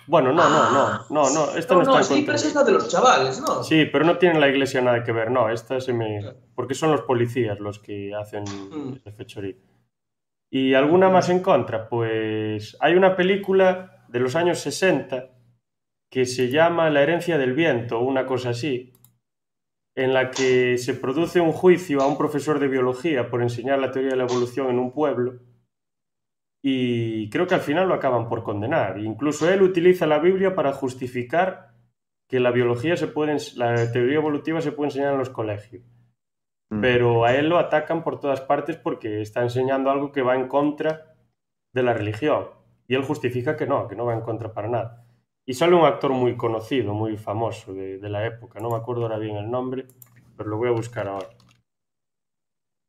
Bueno, 0.09 0.33
no, 0.33 0.49
no, 0.49 0.71
no, 0.71 0.89
no, 1.11 1.31
no, 1.35 1.57
esta 1.57 1.75
no, 1.75 1.83
no, 1.83 1.93
no, 1.95 1.99
está 2.01 2.15
contra. 2.15 2.35
es 2.37 2.55
la 2.55 2.63
de 2.63 2.73
los 2.73 2.89
chavales, 2.89 3.41
¿no? 3.41 3.65
Sí, 3.65 3.87
pero 3.91 4.05
no 4.05 4.17
tiene 4.19 4.39
la 4.39 4.47
iglesia 4.49 4.81
nada 4.81 5.03
que 5.03 5.11
ver, 5.11 5.33
no, 5.33 5.51
esta 5.51 5.81
se 5.81 5.93
me... 5.93 6.21
Porque 6.55 6.75
son 6.75 6.93
los 6.93 7.03
policías 7.03 7.59
los 7.59 7.81
que 7.81 8.15
hacen 8.15 8.45
Mm. 8.45 8.93
ese 8.95 9.11
fechorí. 9.11 9.61
¿Y 10.49 10.75
alguna 10.75 11.09
más 11.09 11.29
en 11.29 11.41
contra? 11.41 11.89
Pues 11.89 12.77
hay 12.81 12.95
una 12.95 13.17
película 13.17 14.05
de 14.09 14.21
los 14.21 14.37
años 14.37 14.61
60 14.61 15.31
que 16.09 16.25
se 16.25 16.51
llama 16.51 16.89
La 16.89 17.03
herencia 17.03 17.37
del 17.37 17.53
viento, 17.53 17.99
o 17.99 18.05
una 18.05 18.27
cosa 18.27 18.51
así, 18.51 18.93
en 19.97 20.15
la 20.15 20.31
que 20.31 20.79
se 20.79 20.95
produce 20.95 21.41
un 21.41 21.53
juicio 21.53 22.01
a 22.01 22.07
un 22.07 22.17
profesor 22.17 22.61
de 22.61 22.69
biología 22.69 23.29
por 23.29 23.43
enseñar 23.43 23.81
la 23.81 23.91
teoría 23.91 24.11
de 24.11 24.17
la 24.17 24.25
evolución 24.25 24.69
en 24.69 24.79
un 24.79 24.93
pueblo 24.93 25.41
y 26.69 27.31
creo 27.31 27.47
que 27.47 27.55
al 27.55 27.61
final 27.61 27.87
lo 27.87 27.95
acaban 27.95 28.29
por 28.29 28.43
condenar. 28.43 28.99
Incluso 28.99 29.49
él 29.49 29.63
utiliza 29.63 30.05
la 30.05 30.19
Biblia 30.19 30.57
para 30.57 30.73
justificar 30.73 31.71
que 32.29 32.41
la 32.41 32.51
biología 32.51 32.97
se 32.97 33.07
puede, 33.07 33.37
la 33.55 33.93
teoría 33.93 34.17
evolutiva 34.17 34.61
se 34.61 34.73
puede 34.73 34.89
enseñar 34.89 35.13
en 35.13 35.19
los 35.21 35.31
colegios. 35.31 35.85
Mm. 36.71 36.81
Pero 36.81 37.25
a 37.25 37.37
él 37.37 37.49
lo 37.49 37.59
atacan 37.59 38.03
por 38.03 38.19
todas 38.19 38.41
partes 38.41 38.77
porque 38.77 39.23
está 39.23 39.43
enseñando 39.43 39.93
algo 39.93 40.11
que 40.11 40.23
va 40.23 40.35
en 40.35 40.49
contra 40.49 41.15
de 41.73 41.83
la 41.85 41.95
religión. 41.95 42.49
Y 42.89 42.97
él 42.97 43.05
justifica 43.05 43.57
que 43.57 43.67
no, 43.67 43.87
que 43.87 43.95
no 43.95 44.05
va 44.05 44.15
en 44.15 44.23
contra 44.23 44.53
para 44.53 44.69
nada. 44.69 45.06
Y 45.49 45.55
sale 45.55 45.77
un 45.77 45.85
actor 45.85 46.11
muy 46.11 46.37
conocido, 46.37 46.93
muy 46.93 47.17
famoso 47.17 47.73
de, 47.73 47.99
de 47.99 48.09
la 48.09 48.27
época. 48.27 48.59
No 48.59 48.69
me 48.71 48.77
acuerdo 48.77 49.03
ahora 49.03 49.19
bien 49.19 49.37
el 49.37 49.49
nombre, 49.49 49.87
pero 50.37 50.51
lo 50.51 50.57
voy 50.57 50.69
a 50.69 50.73
buscar 50.73 51.07
ahora. 51.07 51.29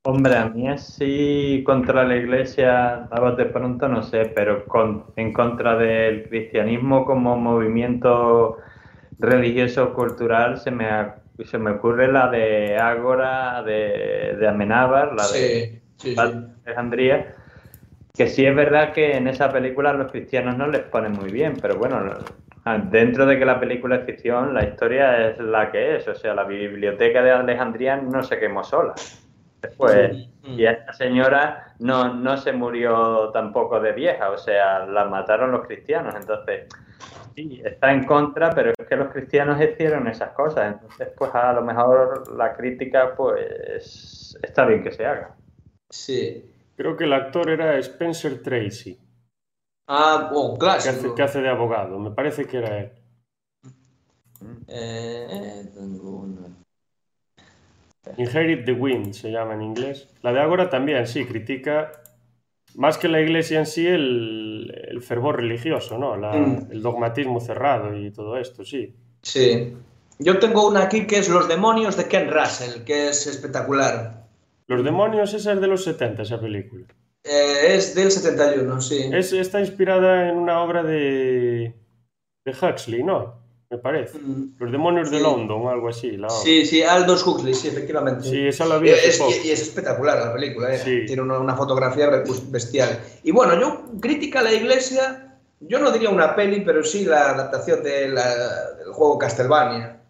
Hombre, 0.06 0.36
a 0.38 0.46
mí 0.50 0.68
así 0.70 1.64
contra 1.66 2.04
la 2.06 2.16
iglesia, 2.16 3.04
a 3.12 3.20
bote 3.20 3.46
pronto 3.46 3.88
no 3.90 4.02
sé, 4.04 4.26
pero 4.34 4.66
con- 4.66 5.06
en 5.18 5.34
contra 5.34 5.76
del 5.78 6.28
cristianismo 6.30 7.06
como 7.06 7.36
movimiento 7.38 8.58
religioso 9.20 9.94
cultural 9.94 10.60
se 10.60 10.72
me, 10.72 10.86
ha- 10.88 11.22
se 11.46 11.58
me 11.60 11.72
ocurre 11.72 12.12
la 12.12 12.30
de 12.30 12.78
Ágora, 12.78 13.62
de, 13.64 14.36
de 14.40 14.48
Amenábar, 14.48 15.14
la 15.14 15.28
de 15.28 15.34
Sí, 15.34 15.82
sí, 15.98 16.16
sí. 16.16 16.48
Alejandría, 16.66 17.36
que 18.16 18.28
sí 18.28 18.46
es 18.46 18.56
verdad 18.56 18.94
que 18.94 19.16
en 19.18 19.28
esa 19.28 19.52
película 19.52 19.94
los 19.94 20.12
cristianos 20.12 20.58
no 20.58 20.68
les 20.68 20.84
ponen 20.84 21.14
muy 21.14 21.30
bien, 21.30 21.60
pero 21.62 21.78
bueno, 21.78 22.02
no- 22.02 22.18
ah, 22.66 22.78
dentro 22.80 23.26
de 23.26 23.38
que 23.40 23.46
la 23.46 23.60
película 23.60 23.98
es 23.98 24.06
ficción, 24.06 24.54
la 24.54 24.66
historia 24.66 25.30
es 25.30 25.40
la 25.40 25.72
que 25.72 25.98
es, 25.98 26.08
o 26.08 26.16
sea, 26.16 26.34
la 26.34 26.44
biblioteca 26.44 27.22
de 27.24 27.32
Alejandría 27.32 27.98
no 27.98 28.24
se 28.24 28.40
quemó 28.40 28.64
sola. 28.64 29.04
Después, 29.62 30.18
y 30.56 30.66
esta 30.66 30.94
señora 30.94 31.76
no, 31.80 32.14
no 32.14 32.38
se 32.38 32.54
murió 32.54 33.32
tampoco 33.32 33.80
de 33.80 33.92
vieja, 33.94 34.32
o 34.32 34.38
sea, 34.38 34.86
la 34.86 35.06
mataron 35.06 35.52
los 35.52 35.66
cristianos, 35.68 36.16
entonces 36.16 36.68
sí, 37.36 37.62
está 37.64 37.92
en 37.94 38.06
contra, 38.06 38.54
pero 38.56 38.72
es 38.78 38.88
que 38.88 38.96
los 38.96 39.10
cristianos 39.12 39.62
hicieron 39.62 40.08
esas 40.08 40.32
cosas, 40.32 40.74
entonces 40.74 41.10
pues 41.18 41.34
a 41.36 41.54
lo 41.54 41.62
mejor 41.64 42.32
la 42.36 42.56
crítica 42.56 43.16
pues 43.16 44.38
está 44.42 44.66
bien 44.66 44.84
que 44.84 44.92
se 44.92 45.06
haga. 45.06 45.36
Sí. 45.90 46.57
Creo 46.78 46.95
que 46.95 47.04
el 47.04 47.14
actor 47.14 47.49
era 47.49 47.78
Spencer 47.80 48.41
Tracy, 48.41 48.98
Ah, 49.88 50.30
oh, 50.34 50.52
un 50.54 50.58
que 50.80 50.90
hace, 50.90 50.90
clásico. 50.91 51.16
que 51.16 51.24
hace 51.24 51.41
de 51.41 51.49
abogado. 51.49 51.99
Me 51.99 52.12
parece 52.12 52.45
que 52.45 52.58
era 52.58 52.78
él. 52.80 52.91
Eh, 54.68 55.28
eh, 55.30 55.72
tengo 55.74 56.10
una- 56.22 56.56
Inherit 58.18 58.66
the 58.66 58.72
Wind 58.74 59.14
se 59.14 59.32
llama 59.32 59.54
en 59.56 59.62
inglés. 59.64 60.08
La 60.22 60.32
de 60.32 60.40
Ágora 60.40 60.70
también, 60.70 61.06
sí, 61.08 61.26
critica 61.26 61.91
más 62.76 62.98
que 62.98 63.08
la 63.08 63.20
iglesia 63.22 63.60
en 63.60 63.66
sí 63.66 63.88
el, 63.88 64.72
el 64.90 65.02
fervor 65.02 65.38
religioso, 65.38 65.98
¿no? 65.98 66.16
La- 66.16 66.34
Mm. 66.34 66.72
El 66.72 66.82
dogmatismo 66.82 67.40
cerrado 67.40 67.98
y 67.98 68.12
todo 68.12 68.38
esto, 68.38 68.64
sí. 68.64 68.94
Sí. 69.22 69.76
Yo 70.20 70.40
tengo 70.40 70.68
una 70.68 70.84
aquí 70.84 71.06
que 71.08 71.18
es 71.20 71.30
Los 71.30 71.48
demonios 71.48 71.98
de 71.98 72.08
Ken 72.08 72.32
Russell, 72.32 72.84
que 72.84 73.10
es 73.10 73.28
espectacular. 73.28 74.16
Los 74.68 74.84
demonios, 74.84 75.34
esa 75.34 75.53
es 75.53 75.61
de 75.61 75.68
los 75.68 75.84
70, 75.84 76.23
esa 76.23 76.39
película. 76.39 76.85
Eh, 77.23 77.76
es 77.76 77.95
del 77.95 78.11
71, 78.11 78.81
sí. 78.81 79.10
Es, 79.14 79.34
está 79.34 79.60
inspirada 79.60 80.30
en 80.30 80.38
una 80.38 80.61
obra 80.61 80.84
de, 80.84 81.73
de 82.45 82.52
Huxley, 82.52 83.03
¿no? 83.03 83.45
Me 83.69 83.77
parece. 83.80 84.18
Mm. 84.19 84.56
Los 84.60 84.72
demonios 84.72 85.11
de. 85.11 85.19
London 85.19 85.68
algo 85.68 85.89
así, 85.89 86.11
la 86.15 86.27
obra. 86.27 86.38
Sí, 86.38 86.65
sí, 86.65 86.84
Aldous 86.84 87.26
Huxley, 87.27 87.53
sí, 87.53 87.68
efectivamente. 87.68 88.23
Sí, 88.30 88.48
esa 88.48 88.65
la 88.65 88.77
vi 88.77 88.89
Y 88.89 88.94
hace 88.94 89.10
es, 89.10 89.18
poco. 89.19 89.31
y- 89.44 89.48
y 89.48 89.52
es 89.52 89.61
espectacular 89.61 90.18
la 90.19 90.34
película, 90.34 90.73
¿eh? 90.73 90.77
Sí. 90.80 91.06
tiene 91.06 91.22
una, 91.22 91.38
una 91.39 91.56
fotografía 91.56 92.10
bestial. 92.49 92.98
Y 93.23 93.31
bueno, 93.31 93.60
yo, 93.60 93.84
crítica 93.99 94.39
a 94.39 94.44
la 94.44 94.53
iglesia, 94.53 95.38
yo 95.60 95.80
no 95.80 95.91
diría 95.91 96.10
una 96.10 96.34
peli, 96.34 96.61
pero 96.61 96.81
sí 96.84 97.03
la 97.03 97.31
adaptación 97.31 97.84
de 97.84 98.07
la- 98.10 98.72
del 98.80 98.94
juego 98.94 99.18
Castlevania. 99.18 100.02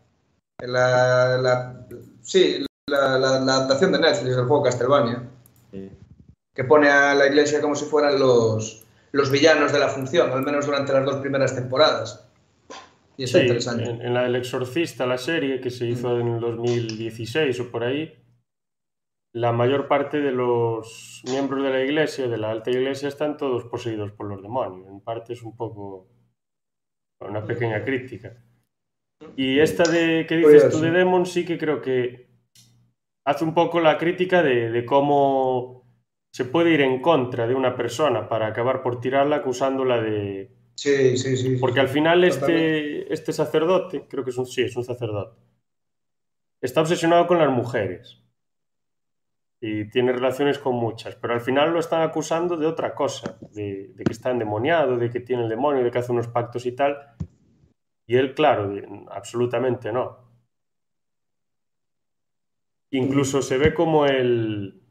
La, 0.59 1.38
la- 1.38 1.88
sí, 2.21 2.63
la, 2.88 3.18
la- 3.19 3.39
la 3.41 3.53
adaptación 3.55 3.91
de 3.91 3.99
Netflix 3.99 4.35
del 4.35 4.45
juego 4.45 4.64
Castlevania, 4.64 5.23
que 5.72 6.64
pone 6.64 6.89
a 6.89 7.14
la 7.14 7.27
iglesia 7.27 7.61
como 7.61 7.76
si 7.76 7.85
fueran 7.85 8.18
los, 8.19 8.85
los 9.11 9.30
villanos 9.31 9.72
de 9.73 9.80
la 9.80 9.89
función, 9.89 10.31
al 10.31 10.41
menos 10.41 10.65
durante 10.65 10.93
las 10.93 11.05
dos 11.05 11.18
primeras 11.18 11.53
temporadas. 11.53 12.23
Y 13.18 13.23
está 13.26 13.39
Sí, 13.39 13.43
interesante. 13.45 13.84
en, 13.89 14.01
en 14.01 14.14
la 14.14 14.23
del 14.23 14.35
Exorcista, 14.38 15.05
la 15.05 15.18
serie 15.18 15.59
que 15.59 15.69
se 15.69 15.85
hizo 15.85 16.18
en 16.19 16.27
el 16.30 16.39
2016 16.39 17.59
o 17.59 17.72
por 17.72 17.84
ahí, 17.84 18.14
la 19.34 19.51
mayor 19.51 19.88
parte 19.88 20.19
de 20.22 20.31
los 20.31 21.22
miembros 21.26 21.64
de 21.64 21.69
la 21.72 21.84
iglesia, 21.84 22.27
de 22.27 22.38
la 22.38 22.51
alta 22.51 22.72
iglesia, 22.72 23.07
están 23.09 23.38
todos 23.38 23.65
poseídos 23.65 24.11
por 24.14 24.27
los 24.27 24.41
demonios. 24.41 24.88
En 24.88 25.01
parte 25.01 25.34
es 25.34 25.43
un 25.43 25.55
poco 25.55 26.07
una 27.22 27.43
pequeña 27.45 27.84
crítica. 27.84 28.38
Y 29.35 29.59
esta 29.59 29.84
de 29.84 30.26
que 30.27 30.38
dices 30.38 30.69
tú 30.69 30.80
de 30.80 30.91
Demon 30.91 31.26
sí 31.26 31.43
que 31.45 31.57
creo 31.57 31.81
que 31.81 32.26
hace 33.27 33.43
un 33.43 33.53
poco 33.53 33.79
la 33.81 33.97
crítica 33.97 34.41
de, 34.41 34.71
de 34.71 34.85
cómo 34.85 35.83
se 36.31 36.45
puede 36.45 36.71
ir 36.71 36.81
en 36.81 37.01
contra 37.01 37.45
de 37.45 37.55
una 37.55 37.75
persona 37.75 38.27
para 38.29 38.47
acabar 38.47 38.81
por 38.81 39.01
tirarla 39.01 39.37
acusándola 39.37 40.01
de, 40.01 40.55
Sí, 40.75 41.17
sí, 41.17 41.35
sí. 41.35 41.57
porque 41.59 41.79
al 41.79 41.87
final 41.89 42.21
Totalmente. 42.21 42.99
este, 43.01 43.13
este 43.13 43.33
sacerdote, 43.33 44.07
creo 44.07 44.23
que 44.23 44.29
es 44.29 44.37
un, 44.37 44.45
sí, 44.45 44.61
es 44.61 44.75
un 44.77 44.83
sacerdote, 44.83 45.41
está 46.61 46.81
obsesionado 46.81 47.27
con 47.27 47.39
las 47.39 47.49
mujeres 47.49 48.23
y 49.59 49.89
tiene 49.89 50.13
relaciones 50.13 50.59
con 50.59 50.75
muchas, 50.75 51.15
pero 51.15 51.33
al 51.33 51.41
final 51.41 51.73
lo 51.73 51.79
están 51.79 52.03
acusando 52.03 52.55
de 52.55 52.67
otra 52.67 52.93
cosa, 52.95 53.37
de, 53.51 53.91
de 53.95 54.03
que 54.03 54.13
está 54.13 54.29
endemoniado, 54.29 54.97
de 54.97 55.09
que 55.09 55.19
tiene 55.19 55.43
el 55.43 55.49
demonio, 55.49 55.83
de 55.83 55.91
que 55.91 55.97
hace 55.97 56.11
unos 56.11 56.27
pactos 56.27 56.65
y 56.67 56.73
tal. 56.73 56.95
Y 58.05 58.15
él, 58.15 58.35
claro, 58.35 58.71
absolutamente 59.09 59.91
no. 59.91 60.26
Incluso 62.91 63.41
se 63.41 63.57
ve 63.57 63.73
como 63.73 64.05
el... 64.05 64.81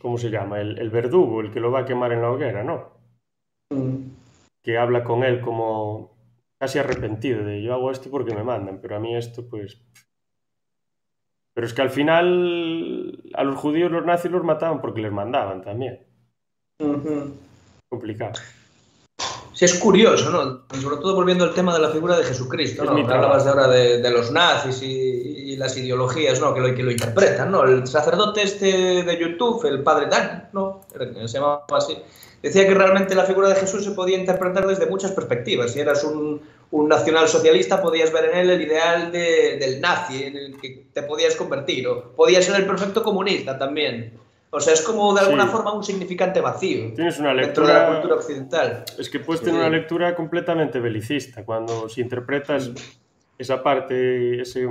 ¿Cómo 0.00 0.18
se 0.18 0.30
llama? 0.30 0.60
El, 0.60 0.78
el 0.78 0.90
verdugo, 0.90 1.40
el 1.40 1.50
que 1.52 1.60
lo 1.60 1.70
va 1.70 1.80
a 1.80 1.84
quemar 1.84 2.12
en 2.12 2.22
la 2.22 2.30
hoguera, 2.30 2.64
¿no? 2.64 2.92
Mm. 3.72 4.10
que 4.62 4.78
habla 4.78 5.02
con 5.02 5.24
él 5.24 5.40
como 5.40 6.12
casi 6.58 6.78
arrepentido 6.78 7.42
de 7.44 7.62
yo 7.62 7.74
hago 7.74 7.90
esto 7.90 8.10
porque 8.10 8.34
me 8.34 8.44
mandan, 8.44 8.80
pero 8.80 8.96
a 8.96 9.00
mí 9.00 9.16
esto 9.16 9.48
pues... 9.48 9.80
Pero 11.54 11.66
es 11.66 11.74
que 11.74 11.82
al 11.82 11.90
final 11.90 13.22
a 13.34 13.44
los 13.44 13.56
judíos 13.56 13.90
los 13.90 14.06
nazis 14.06 14.30
los 14.30 14.44
mataban 14.44 14.80
porque 14.80 15.02
les 15.02 15.12
mandaban 15.12 15.62
también. 15.62 16.00
Complicado. 17.88 18.40
Sí, 19.68 19.76
es 19.76 19.80
curioso, 19.80 20.30
¿no? 20.30 20.62
Sobre 20.80 20.96
todo 20.96 21.14
volviendo 21.14 21.44
al 21.44 21.54
tema 21.54 21.72
de 21.72 21.80
la 21.80 21.90
figura 21.90 22.16
de 22.18 22.24
Jesucristo, 22.24 22.82
Es 22.82 22.88
¿no? 22.90 22.96
Que 22.96 23.02
hablabas 23.14 23.44
de 23.44 23.50
ahora 23.50 23.68
de, 23.68 23.98
de 23.98 24.10
los 24.10 24.32
nazis 24.32 24.82
y, 24.82 24.86
y 25.52 25.56
las 25.56 25.76
ideologías, 25.76 26.40
¿no? 26.40 26.52
Que 26.52 26.60
lo, 26.60 26.74
que 26.74 26.82
lo 26.82 26.90
interpretan, 26.90 27.50
¿no? 27.52 27.62
El 27.64 27.86
sacerdote 27.86 28.42
este 28.42 29.04
de 29.04 29.18
YouTube, 29.20 29.64
el 29.66 29.82
padre 29.82 30.06
Dan, 30.06 30.48
¿no? 30.52 30.80
Se 31.28 31.34
llamaba 31.38 31.64
así. 31.70 31.96
Decía 32.42 32.66
que 32.66 32.74
realmente 32.74 33.14
la 33.14 33.24
figura 33.24 33.48
de 33.50 33.54
Jesús 33.54 33.84
se 33.84 33.92
podía 33.92 34.18
interpretar 34.18 34.66
desde 34.66 34.86
muchas 34.86 35.12
perspectivas. 35.12 35.70
Si 35.72 35.78
eras 35.78 36.02
un, 36.02 36.42
un 36.72 36.88
nacionalsocialista, 36.88 37.80
podías 37.80 38.12
ver 38.12 38.30
en 38.30 38.38
él 38.38 38.50
el 38.50 38.62
ideal 38.62 39.12
de- 39.12 39.58
del 39.60 39.80
nazi, 39.80 40.24
en 40.24 40.36
el 40.36 40.60
que 40.60 40.86
te 40.92 41.04
podías 41.04 41.36
convertir. 41.36 41.86
O 41.86 42.02
podías 42.16 42.44
ser 42.44 42.56
el 42.56 42.66
perfecto 42.66 43.04
comunista 43.04 43.56
también. 43.56 44.18
O 44.54 44.60
sea, 44.60 44.74
es 44.74 44.82
como 44.82 45.14
de 45.14 45.20
alguna 45.20 45.44
Sí. 45.44 45.48
forma 45.50 45.72
un 45.72 45.82
significante 45.82 46.40
vacío 46.42 46.92
Tienes 46.94 47.18
una 47.18 47.32
dentro 47.34 47.66
de 47.66 47.72
la 47.72 47.78
lectura... 47.80 47.92
cultura 47.94 48.14
occidental. 48.16 48.84
Es 48.98 49.08
que 49.08 49.18
puedes 49.18 49.40
Sí, 49.40 49.46
tener 49.46 49.60
una 49.60 49.70
lectura 49.70 50.14
completamente 50.14 50.78
belicista 50.78 51.42
cuando 51.44 51.88
si 51.88 52.02
interpretas 52.02 52.70
esa 53.38 53.62
parte, 53.62 54.42
ese, 54.42 54.68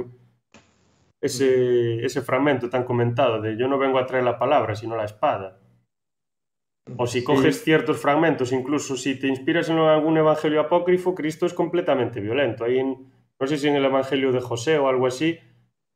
ese, 1.20 2.06
ese 2.06 2.22
fragmento 2.22 2.70
tan 2.70 2.84
comentado 2.84 3.42
de 3.42 3.58
yo 3.58 3.68
no 3.68 3.78
vengo 3.78 4.00
a 4.00 4.06
traer 4.06 4.24
la 4.24 4.38
palabra, 4.38 4.76
sino 4.76 4.96
la 4.96 5.06
espada. 5.06 5.58
O 6.98 7.08
si 7.08 7.24
coges 7.24 7.64
ciertos 7.64 7.98
fragmentos, 8.00 8.52
incluso 8.52 8.98
si 8.98 9.18
te 9.18 9.28
inspiras 9.28 9.70
en 9.70 9.78
algún 9.78 10.18
evangelio 10.18 10.62
apócrifo, 10.62 11.14
Cristo 11.16 11.46
es 11.46 11.54
completamente 11.54 12.20
violento. 12.20 12.66
Ahí 12.66 12.80
en- 12.80 13.12
no 13.40 13.48
sé 13.48 13.58
si 13.58 13.68
en 13.68 13.76
el 13.76 13.86
evangelio 13.86 14.32
de 14.32 14.42
José 14.42 14.78
o 14.78 14.88
algo 14.88 15.08
así, 15.08 15.40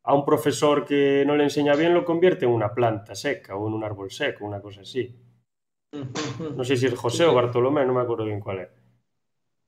a 0.07 0.13
un 0.13 0.23
profesor 0.23 0.85
que 0.85 1.23
no 1.25 1.35
le 1.35 1.43
enseña 1.43 1.75
bien 1.75 1.93
lo 1.93 2.05
convierte 2.05 2.45
en 2.45 2.51
una 2.51 2.73
planta 2.73 3.15
seca 3.15 3.55
o 3.55 3.67
en 3.67 3.73
un 3.73 3.83
árbol 3.83 4.11
seco, 4.11 4.45
una 4.45 4.61
cosa 4.61 4.81
así. 4.81 5.15
No 6.55 6.63
sé 6.63 6.75
si 6.77 6.85
es 6.87 6.93
José 6.95 7.25
o 7.25 7.33
Bartolomé, 7.33 7.85
no 7.85 7.93
me 7.93 8.01
acuerdo 8.01 8.25
bien 8.25 8.39
cuál 8.39 8.59
es. 8.59 8.69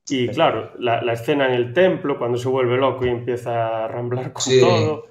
Y 0.10 0.28
claro, 0.30 0.72
la, 0.80 1.02
la 1.02 1.14
escena 1.14 1.48
en 1.48 1.54
el 1.54 1.74
templo, 1.74 2.18
cuando 2.18 2.38
se 2.38 2.48
vuelve 2.50 2.78
loco 2.78 3.06
y 3.06 3.10
empieza 3.10 3.86
a 3.86 3.88
ramblar 3.88 4.32
con 4.34 4.42
Sí. 4.42 4.60
todo, 4.62 5.04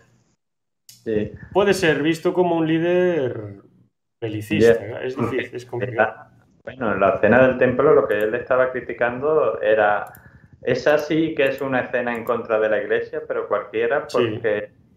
Sí. 0.86 1.32
puede 1.52 1.74
ser 1.74 2.02
visto 2.02 2.32
como 2.32 2.56
un 2.56 2.66
líder 2.66 3.62
belicista. 4.20 4.74
Bien. 4.82 4.96
Es 5.02 5.16
difícil, 5.16 5.54
es 5.54 5.66
complicado. 5.66 6.30
Bueno, 6.64 6.92
en 6.94 7.00
la 7.00 7.10
escena 7.10 7.46
del 7.46 7.58
templo 7.58 7.94
lo 7.94 8.08
que 8.08 8.18
él 8.18 8.34
estaba 8.34 8.72
criticando 8.72 9.60
era, 9.60 10.04
esa 10.62 10.98
sí 10.98 11.34
que 11.34 11.46
es 11.46 11.60
una 11.60 11.80
escena 11.80 12.14
en 12.16 12.24
contra 12.24 12.58
de 12.58 12.68
la 12.68 12.78
iglesia, 12.82 13.22
pero 13.26 13.46
cualquiera, 13.48 14.06
Sí. 14.08 14.40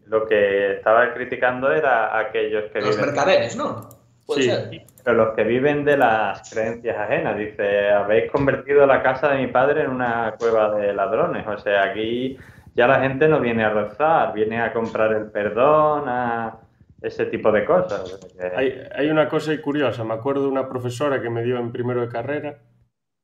Lo 0.09 0.25
que 0.27 0.73
estaba 0.73 1.13
criticando 1.13 1.71
era 1.71 2.17
aquellos 2.17 2.65
que 2.71 2.81
Los 2.81 2.91
viven, 2.97 3.05
mercaderes, 3.05 3.55
¿no? 3.55 3.87
Puede 4.25 4.41
Sí. 4.43 4.49
ser. 4.49 4.69
pero 5.03 5.25
los 5.25 5.35
que 5.35 5.43
viven 5.43 5.85
de 5.85 5.97
las 5.97 6.49
creencias 6.51 6.97
ajenas. 6.97 7.37
Dice, 7.37 7.89
habéis 7.89 8.29
convertido 8.31 8.85
la 8.85 9.01
casa 9.01 9.29
de 9.29 9.37
mi 9.39 9.47
padre 9.47 9.83
en 9.83 9.91
una 9.91 10.35
cueva 10.37 10.75
de 10.75 10.93
ladrones. 10.93 11.47
O 11.47 11.57
sea, 11.57 11.83
aquí 11.83 12.37
ya 12.75 12.85
la 12.87 12.99
gente 13.01 13.27
no 13.27 13.39
viene 13.39 13.63
a 13.63 13.69
rezar, 13.69 14.33
viene 14.33 14.61
a 14.61 14.73
comprar 14.73 15.13
el 15.13 15.31
perdón, 15.31 16.03
a 16.07 16.57
ese 17.01 17.25
tipo 17.27 17.51
de 17.51 17.65
cosas. 17.65 18.19
Hay, 18.55 18.83
hay 18.93 19.09
una 19.09 19.29
cosa 19.29 19.51
curiosa. 19.61 20.03
Me 20.03 20.13
acuerdo 20.15 20.41
de 20.43 20.49
una 20.49 20.67
profesora 20.67 21.21
que 21.21 21.29
me 21.29 21.43
dio 21.43 21.57
en 21.57 21.71
primero 21.71 22.01
de 22.01 22.09
carrera 22.09 22.57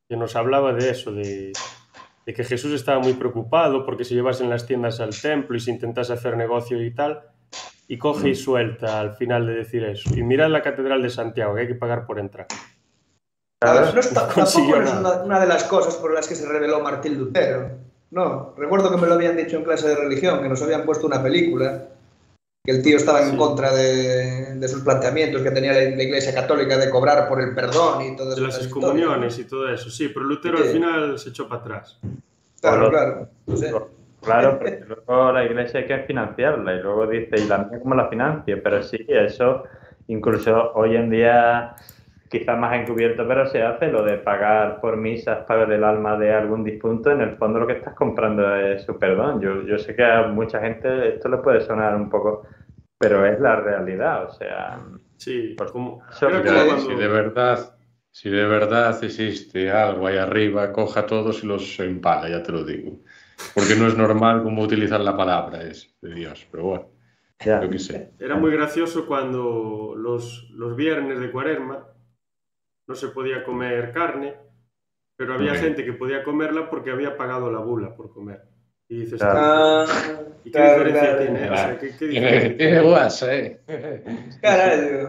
que 0.07 0.15
nos 0.17 0.35
hablaba 0.35 0.71
de 0.73 0.89
eso, 0.89 1.11
de, 1.11 1.51
de 2.25 2.33
que 2.33 2.43
Jesús 2.43 2.73
estaba 2.73 2.99
muy 2.99 3.13
preocupado 3.13 3.85
porque 3.85 4.03
se 4.03 4.15
llevasen 4.15 4.49
las 4.49 4.65
tiendas 4.65 4.99
al 4.99 5.11
templo 5.19 5.55
y 5.55 5.59
se 5.59 5.71
intentase 5.71 6.13
hacer 6.13 6.35
negocio 6.37 6.81
y 6.83 6.93
tal. 6.93 7.21
Y 7.87 7.97
coge 7.99 8.29
y 8.29 8.35
suelta 8.35 8.99
al 8.99 9.13
final 9.13 9.45
de 9.45 9.53
decir 9.53 9.83
eso. 9.83 10.09
Y 10.15 10.23
mirad 10.23 10.49
la 10.49 10.63
Catedral 10.63 11.03
de 11.03 11.09
Santiago, 11.11 11.53
que 11.53 11.61
hay 11.61 11.67
que 11.67 11.75
pagar 11.75 12.07
por 12.07 12.17
entrar. 12.19 12.47
Ver, 13.61 13.93
no 13.93 13.99
está- 13.99 14.27
tampoco 14.27 14.75
es 14.81 14.91
una, 14.91 15.23
una 15.23 15.39
de 15.39 15.47
las 15.47 15.63
cosas 15.65 15.95
por 15.95 16.13
las 16.13 16.27
que 16.27 16.35
se 16.35 16.47
reveló 16.47 16.79
Martín 16.81 17.17
Lutero. 17.17 17.71
No, 18.11 18.53
recuerdo 18.57 18.91
que 18.91 18.97
me 18.97 19.07
lo 19.07 19.13
habían 19.13 19.35
dicho 19.37 19.57
en 19.57 19.63
clase 19.63 19.87
de 19.87 19.95
religión, 19.95 20.41
que 20.41 20.49
nos 20.49 20.61
habían 20.61 20.83
puesto 20.85 21.05
una 21.07 21.21
película, 21.21 21.89
que 22.65 22.71
el 22.71 22.81
tío 22.81 22.97
estaba 22.97 23.21
en 23.21 23.31
Sí. 23.31 23.37
contra 23.37 23.73
de, 23.73 24.55
de 24.55 24.67
sus 24.67 24.81
planteamientos 24.83 25.41
que 25.43 25.51
tenía 25.51 25.71
la, 25.73 25.81
la 25.81 26.03
Iglesia 26.03 26.33
Católica 26.33 26.77
de 26.77 26.89
cobrar 26.89 27.27
por 27.29 27.39
el 27.41 27.53
perdón 27.53 28.01
y 28.01 28.15
todas 28.15 28.35
De 28.35 28.41
las 28.41 28.57
excomuniones 28.57 29.37
y 29.39 29.43
todo 29.45 29.69
eso. 29.69 29.89
Sí, 29.89 30.09
pero 30.09 30.25
Lutero 30.25 30.57
Sí. 30.57 30.63
al 30.63 30.69
final 30.69 31.19
se 31.19 31.29
echó 31.29 31.47
para 31.47 31.61
atrás. 31.61 31.99
Claro, 32.61 32.89
claro. 32.89 33.29
No 33.45 33.55
sé. 33.57 33.71
Claro, 34.21 34.57
porque 34.57 34.79
luego 34.87 35.31
la 35.31 35.43
iglesia 35.45 35.81
hay 35.81 35.85
que 35.85 35.99
financiarla 35.99 36.73
y 36.73 36.81
luego 36.81 37.05
dice, 37.05 37.35
¿y 37.37 37.47
la 37.47 37.59
mía 37.59 37.79
cómo 37.79 37.93
la 37.93 38.07
financio? 38.09 38.59
Pero 38.63 38.81
sí, 38.81 39.05
eso 39.07 39.63
incluso 40.07 40.71
hoy 40.73 40.95
en 40.95 41.09
día 41.11 41.75
quizás 42.39 42.57
más 42.57 42.75
encubierto, 42.79 43.27
pero 43.27 43.45
se 43.47 43.61
hace 43.61 43.87
lo 43.87 44.03
de 44.03 44.17
pagar 44.17 44.79
por 44.81 44.97
misas 44.97 45.45
para 45.45 45.63
el 45.73 45.83
alma 45.83 46.17
de 46.17 46.33
algún 46.33 46.63
difunto. 46.63 47.11
En 47.11 47.21
el 47.21 47.37
fondo 47.37 47.59
lo 47.59 47.67
que 47.67 47.73
estás 47.73 47.93
comprando 47.93 48.55
es 48.55 48.83
su 48.83 48.97
perdón. 48.97 49.41
Yo, 49.41 49.63
yo 49.63 49.77
sé 49.77 49.95
que 49.95 50.03
a 50.03 50.27
mucha 50.27 50.59
gente 50.59 51.15
esto 51.15 51.29
le 51.29 51.37
puede 51.37 51.61
sonar 51.61 51.95
un 51.95 52.09
poco, 52.09 52.43
pero 52.97 53.25
es 53.25 53.39
la 53.39 53.55
realidad. 53.57 54.25
O 54.25 54.31
sea, 54.31 54.79
Sí, 55.17 55.55
Por- 55.57 55.71
como, 55.71 55.99
como 55.99 56.11
si 56.77 56.85
cuando- 56.85 56.97
de 56.97 57.07
verdad, 57.07 57.77
si 58.11 58.29
de 58.29 58.45
verdad 58.45 59.01
existe 59.03 59.71
algo 59.71 60.07
ahí 60.07 60.17
arriba, 60.17 60.73
coja 60.73 61.01
a 61.01 61.05
todos 61.05 61.43
y 61.43 61.47
los 61.47 61.79
empala, 61.79 62.27
ya 62.29 62.43
te 62.43 62.51
lo 62.51 62.63
digo. 62.65 62.99
Porque 63.53 63.75
no 63.75 63.87
es 63.87 63.97
normal 63.97 64.43
como 64.43 64.61
utilizar 64.61 64.99
la 65.01 65.15
palabra 65.15 65.61
es 65.63 65.95
de 66.01 66.13
Dios, 66.13 66.47
pero 66.51 66.63
bueno, 66.65 66.85
ya. 67.43 67.61
yo 67.61 67.69
qué 67.69 67.79
sé. 67.79 68.11
Era 68.19 68.35
muy 68.35 68.51
gracioso 68.51 69.05
cuando 69.07 69.93
los, 69.97 70.49
los 70.53 70.75
viernes 70.75 71.19
de 71.19 71.31
cuaresma 71.31 71.85
no 72.87 72.95
se 72.95 73.09
podía 73.09 73.43
comer 73.43 73.91
carne, 73.91 74.35
pero 75.15 75.33
había 75.33 75.55
gente 75.55 75.83
que 75.85 75.93
podía 75.93 76.23
comerla 76.23 76.69
porque 76.69 76.91
había 76.91 77.17
pagado 77.17 77.51
la 77.51 77.59
bula 77.59 77.95
por 77.95 78.11
comer. 78.11 78.41
Y 78.87 79.01
dices, 79.01 79.19
Claro. 79.19 79.39
Ah, 79.41 79.85
¿y 80.43 80.51
qué 80.51 80.51
claro, 80.51 80.83
diferencia 80.83 81.01
claro. 81.01 81.17
tiene? 81.19 81.49
O 81.49 81.55
sea, 81.55 81.79
¿qué, 81.79 81.85
diferencia 82.07 82.57
tiene 82.57 82.81
guasa, 82.81 83.35
¿eh? 83.35 83.61
Caray, 84.41 85.07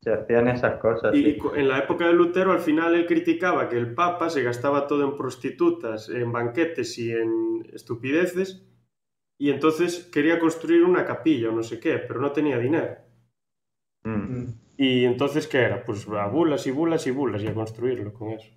Se 0.00 0.12
hacían 0.12 0.48
esas 0.48 0.80
cosas. 0.80 1.14
Y 1.14 1.22
sí. 1.22 1.38
en 1.54 1.68
la 1.68 1.78
época 1.78 2.06
de 2.06 2.14
Lutero, 2.14 2.52
al 2.52 2.60
final 2.60 2.94
él 2.94 3.06
criticaba 3.06 3.68
que 3.68 3.76
el 3.76 3.94
Papa 3.94 4.28
se 4.30 4.42
gastaba 4.42 4.86
todo 4.86 5.04
en 5.04 5.16
prostitutas, 5.16 6.08
en 6.08 6.32
banquetes 6.32 6.98
y 6.98 7.12
en 7.12 7.68
estupideces, 7.72 8.66
y 9.38 9.50
entonces 9.50 10.08
quería 10.12 10.40
construir 10.40 10.82
una 10.82 11.04
capilla 11.04 11.50
o 11.50 11.52
no 11.52 11.62
sé 11.62 11.78
qué, 11.78 11.98
pero 11.98 12.20
no 12.20 12.32
tenía 12.32 12.58
dinero. 12.58 12.96
Mm. 14.04 14.46
Y 14.76 15.04
entonces, 15.04 15.46
¿qué 15.46 15.58
era? 15.62 15.84
Pues 15.84 16.06
a 16.08 16.26
bulas 16.26 16.66
y 16.66 16.70
bulas 16.70 17.06
y 17.06 17.10
bulas 17.10 17.42
y 17.42 17.48
a 17.48 17.54
construirlo 17.54 18.12
con 18.12 18.30
eso. 18.32 18.48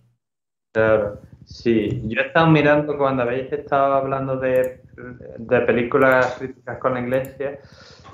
Claro, 0.71 1.21
sí. 1.43 2.01
Yo 2.05 2.21
he 2.21 2.27
estado 2.27 2.47
mirando 2.47 2.97
cuando 2.97 3.23
habéis 3.23 3.51
estado 3.51 3.93
hablando 3.93 4.37
de, 4.37 4.83
de 5.37 5.61
películas 5.61 6.35
críticas 6.37 6.77
con 6.79 6.93
la 6.93 6.99
iglesia. 7.01 7.59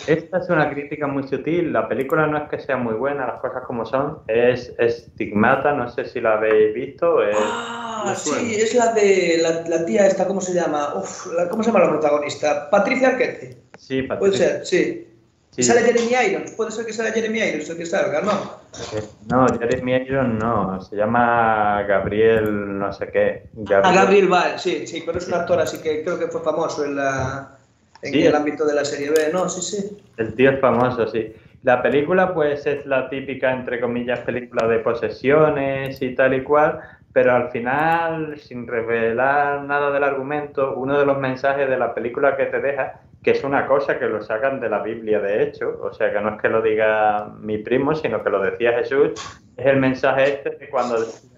Esta 0.07 0.38
es 0.38 0.49
una 0.49 0.69
crítica 0.69 1.07
muy 1.07 1.23
sutil. 1.23 1.73
La 1.73 1.88
película 1.88 2.27
no 2.27 2.38
es 2.38 2.49
que 2.49 2.60
sea 2.60 2.77
muy 2.77 2.94
buena, 2.94 3.26
las 3.26 3.41
cosas 3.41 3.64
como 3.65 3.86
son. 3.86 4.19
Es 4.27 4.73
Estigmata, 4.77 5.73
no 5.73 5.90
sé 5.90 6.06
si 6.06 6.22
la 6.22 6.34
habéis 6.34 6.73
visto. 6.76 7.23
es- 7.23 7.36
Ah, 7.40 8.14
sí, 8.15 8.53
es 8.53 8.76
la 8.76 8.94
de 8.94 9.40
la, 9.41 9.61
la 9.68 9.86
tía 9.86 10.06
esta, 10.06 10.27
¿cómo 10.27 10.40
se 10.41 10.53
llama? 10.53 10.94
Uf, 10.95 11.34
la- 11.34 11.49
¿Cómo 11.49 11.64
se 11.64 11.72
llama 11.72 11.86
la 11.86 11.90
protagonista? 11.91 12.69
Patricia 12.69 13.10
Arquette. 13.10 13.57
sí, 13.77 14.03
Puede 14.03 14.34
Patricia. 14.34 14.64
ser, 14.64 14.65
sí. 14.65 15.07
Sí. 15.56 15.64
Sale 15.64 15.82
Jeremy 15.82 16.11
Irons, 16.32 16.52
puede 16.52 16.69
ser 16.72 16.86
que 16.86 16.91
sea 16.91 17.14
Jeremy 17.14 17.40
Irons 17.40 17.69
el 17.69 17.77
que 17.77 17.86
salga, 17.86 18.22
¿no? 18.22 18.32
No, 19.30 19.48
Jeremy 19.57 19.94
Irons 19.94 20.38
no. 20.38 20.82
Se 20.82 20.98
llama 20.98 21.84
Gabriel 21.88 22.77
no 22.77 22.91
sé 22.91 23.07
qué. 23.07 23.44
Ah, 23.84 23.94
Gabriel 23.94 24.27
Val, 24.27 24.60
sí, 24.60 24.86
sí, 24.86 25.02
pero 25.06 25.18
es 25.18 25.27
un 25.30 25.36
actor 25.36 25.57
así 25.60 25.77
que 25.82 26.03
creo 26.03 26.19
que 26.19 26.27
fue 26.27 26.41
famoso 26.41 26.84
en, 26.84 26.98
la, 26.98 27.57
en 28.02 28.11
Sí. 28.11 28.26
el 28.26 28.36
ámbito 28.36 28.65
de 28.65 28.76
la 28.76 28.84
serie 28.84 29.11
B, 29.11 29.30
¿no? 29.32 29.48
Sí, 29.48 29.61
sí. 29.61 29.98
El 30.18 30.34
tío 30.36 30.52
es 30.52 30.60
famoso, 30.60 31.07
sí. 31.07 31.34
La 31.64 31.82
película, 31.82 32.34
pues, 32.34 32.65
es 32.65 32.86
la 32.86 33.10
típica, 33.10 33.52
entre 33.53 33.80
comillas, 33.80 34.19
película 34.19 34.68
de 34.68 34.80
posesiones 34.80 36.02
y 36.02 36.14
tal 36.14 36.34
y 36.34 36.44
cual, 36.44 36.80
pero 37.14 37.34
al 37.34 37.49
final, 37.49 38.38
sin 38.40 38.68
revelar 38.68 39.64
nada 39.64 39.90
del 39.91 40.03
argumento, 40.03 40.73
uno 40.76 40.99
de 40.99 41.06
los 41.06 41.18
mensajes 41.18 41.69
de 41.69 41.77
la 41.77 41.94
película 41.95 42.36
que 42.36 42.45
te 42.48 42.60
deja, 42.60 42.99
que 43.26 43.31
es 43.31 43.43
una 43.43 43.65
cosa 43.65 43.97
que 43.97 44.06
lo 44.06 44.22
sacan 44.22 44.60
de 44.60 44.69
la 44.69 44.84
Biblia, 44.84 45.19
de 45.19 45.41
hecho, 45.41 45.80
o 45.81 45.91
sea, 45.91 46.14
que 46.14 46.22
no 46.22 46.35
es 46.35 46.41
que 46.43 46.47
lo 46.47 46.61
diga 46.61 47.34
mi 47.39 47.57
primo, 47.57 47.95
sino 47.95 48.23
que 48.23 48.30
lo 48.30 48.39
decía 48.39 48.73
Jesús, 48.73 49.14
es 49.57 49.65
el 49.65 49.77
mensaje 49.77 50.26
este 50.26 50.52
de 50.52 50.69
cuando 50.69 50.97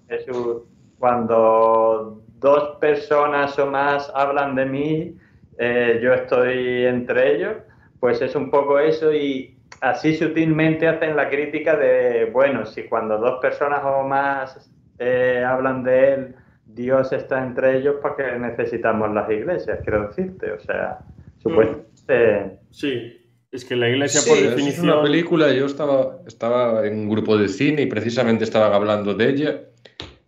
Jesús, 0.09 0.63
cuando 0.99 2.21
dos 2.39 2.75
personas 2.81 3.57
o 3.57 3.67
más 3.67 4.11
hablan 4.13 4.55
de 4.55 4.65
mí, 4.65 5.17
eh, 5.59 6.01
yo 6.03 6.13
estoy 6.13 6.87
entre 6.87 7.35
ellos, 7.35 7.55
pues 8.01 8.21
es 8.21 8.35
un 8.35 8.51
poco 8.51 8.79
eso 8.79 9.13
y 9.13 9.57
así 9.79 10.13
sutilmente 10.13 10.89
hacen 10.89 11.15
la 11.15 11.29
crítica 11.29 11.77
de, 11.77 12.25
bueno, 12.33 12.65
si 12.65 12.83
cuando 12.83 13.17
dos 13.17 13.39
personas 13.39 13.79
o 13.85 14.03
más 14.03 14.69
eh, 14.99 15.41
hablan 15.47 15.83
de 15.83 16.13
él, 16.13 16.35
Dios 16.65 17.13
está 17.13 17.41
entre 17.41 17.77
ellos, 17.77 17.95
¿para 18.01 18.17
qué 18.17 18.37
necesitamos 18.37 19.09
las 19.13 19.29
iglesias? 19.31 19.79
Quiero 19.85 20.07
decirte, 20.07 20.51
o 20.51 20.59
sea, 20.59 20.99
supuestamente... 21.41 22.59
Sí, 22.71 23.13
es 23.51 23.65
que 23.65 23.75
la 23.75 23.89
iglesia 23.89 24.21
Sí, 24.21 24.29
por 24.29 24.37
es 24.37 24.43
Es 24.43 24.47
una 24.49 24.55
definición... 24.55 25.03
película, 25.03 25.51
yo 25.53 25.65
estaba, 25.65 26.19
estaba 26.27 26.85
en 26.85 26.99
un 26.99 27.09
grupo 27.09 27.37
de 27.37 27.47
cine 27.47 27.83
y 27.83 27.85
precisamente 27.87 28.43
estaban 28.43 28.73
hablando 28.73 29.13
de 29.13 29.29
ella 29.29 29.61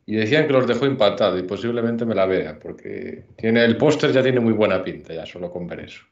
y 0.05 0.15
decían 0.15 0.47
que 0.47 0.53
los 0.53 0.65
dejó 0.67 0.85
impactados 0.85 1.39
y 1.39 1.43
posiblemente 1.43 2.05
me 2.05 2.15
la 2.15 2.25
vea 2.25 2.57
porque 2.59 3.25
tiene 3.37 3.63
el 3.63 3.77
póster 3.77 4.11
ya 4.11 4.23
tiene 4.23 4.39
muy 4.39 4.53
buena 4.53 4.83
pinta 4.83 5.13
ya 5.13 5.25
solo 5.25 5.51
con 5.51 5.67
ver 5.67 5.81
eso. 5.81 6.03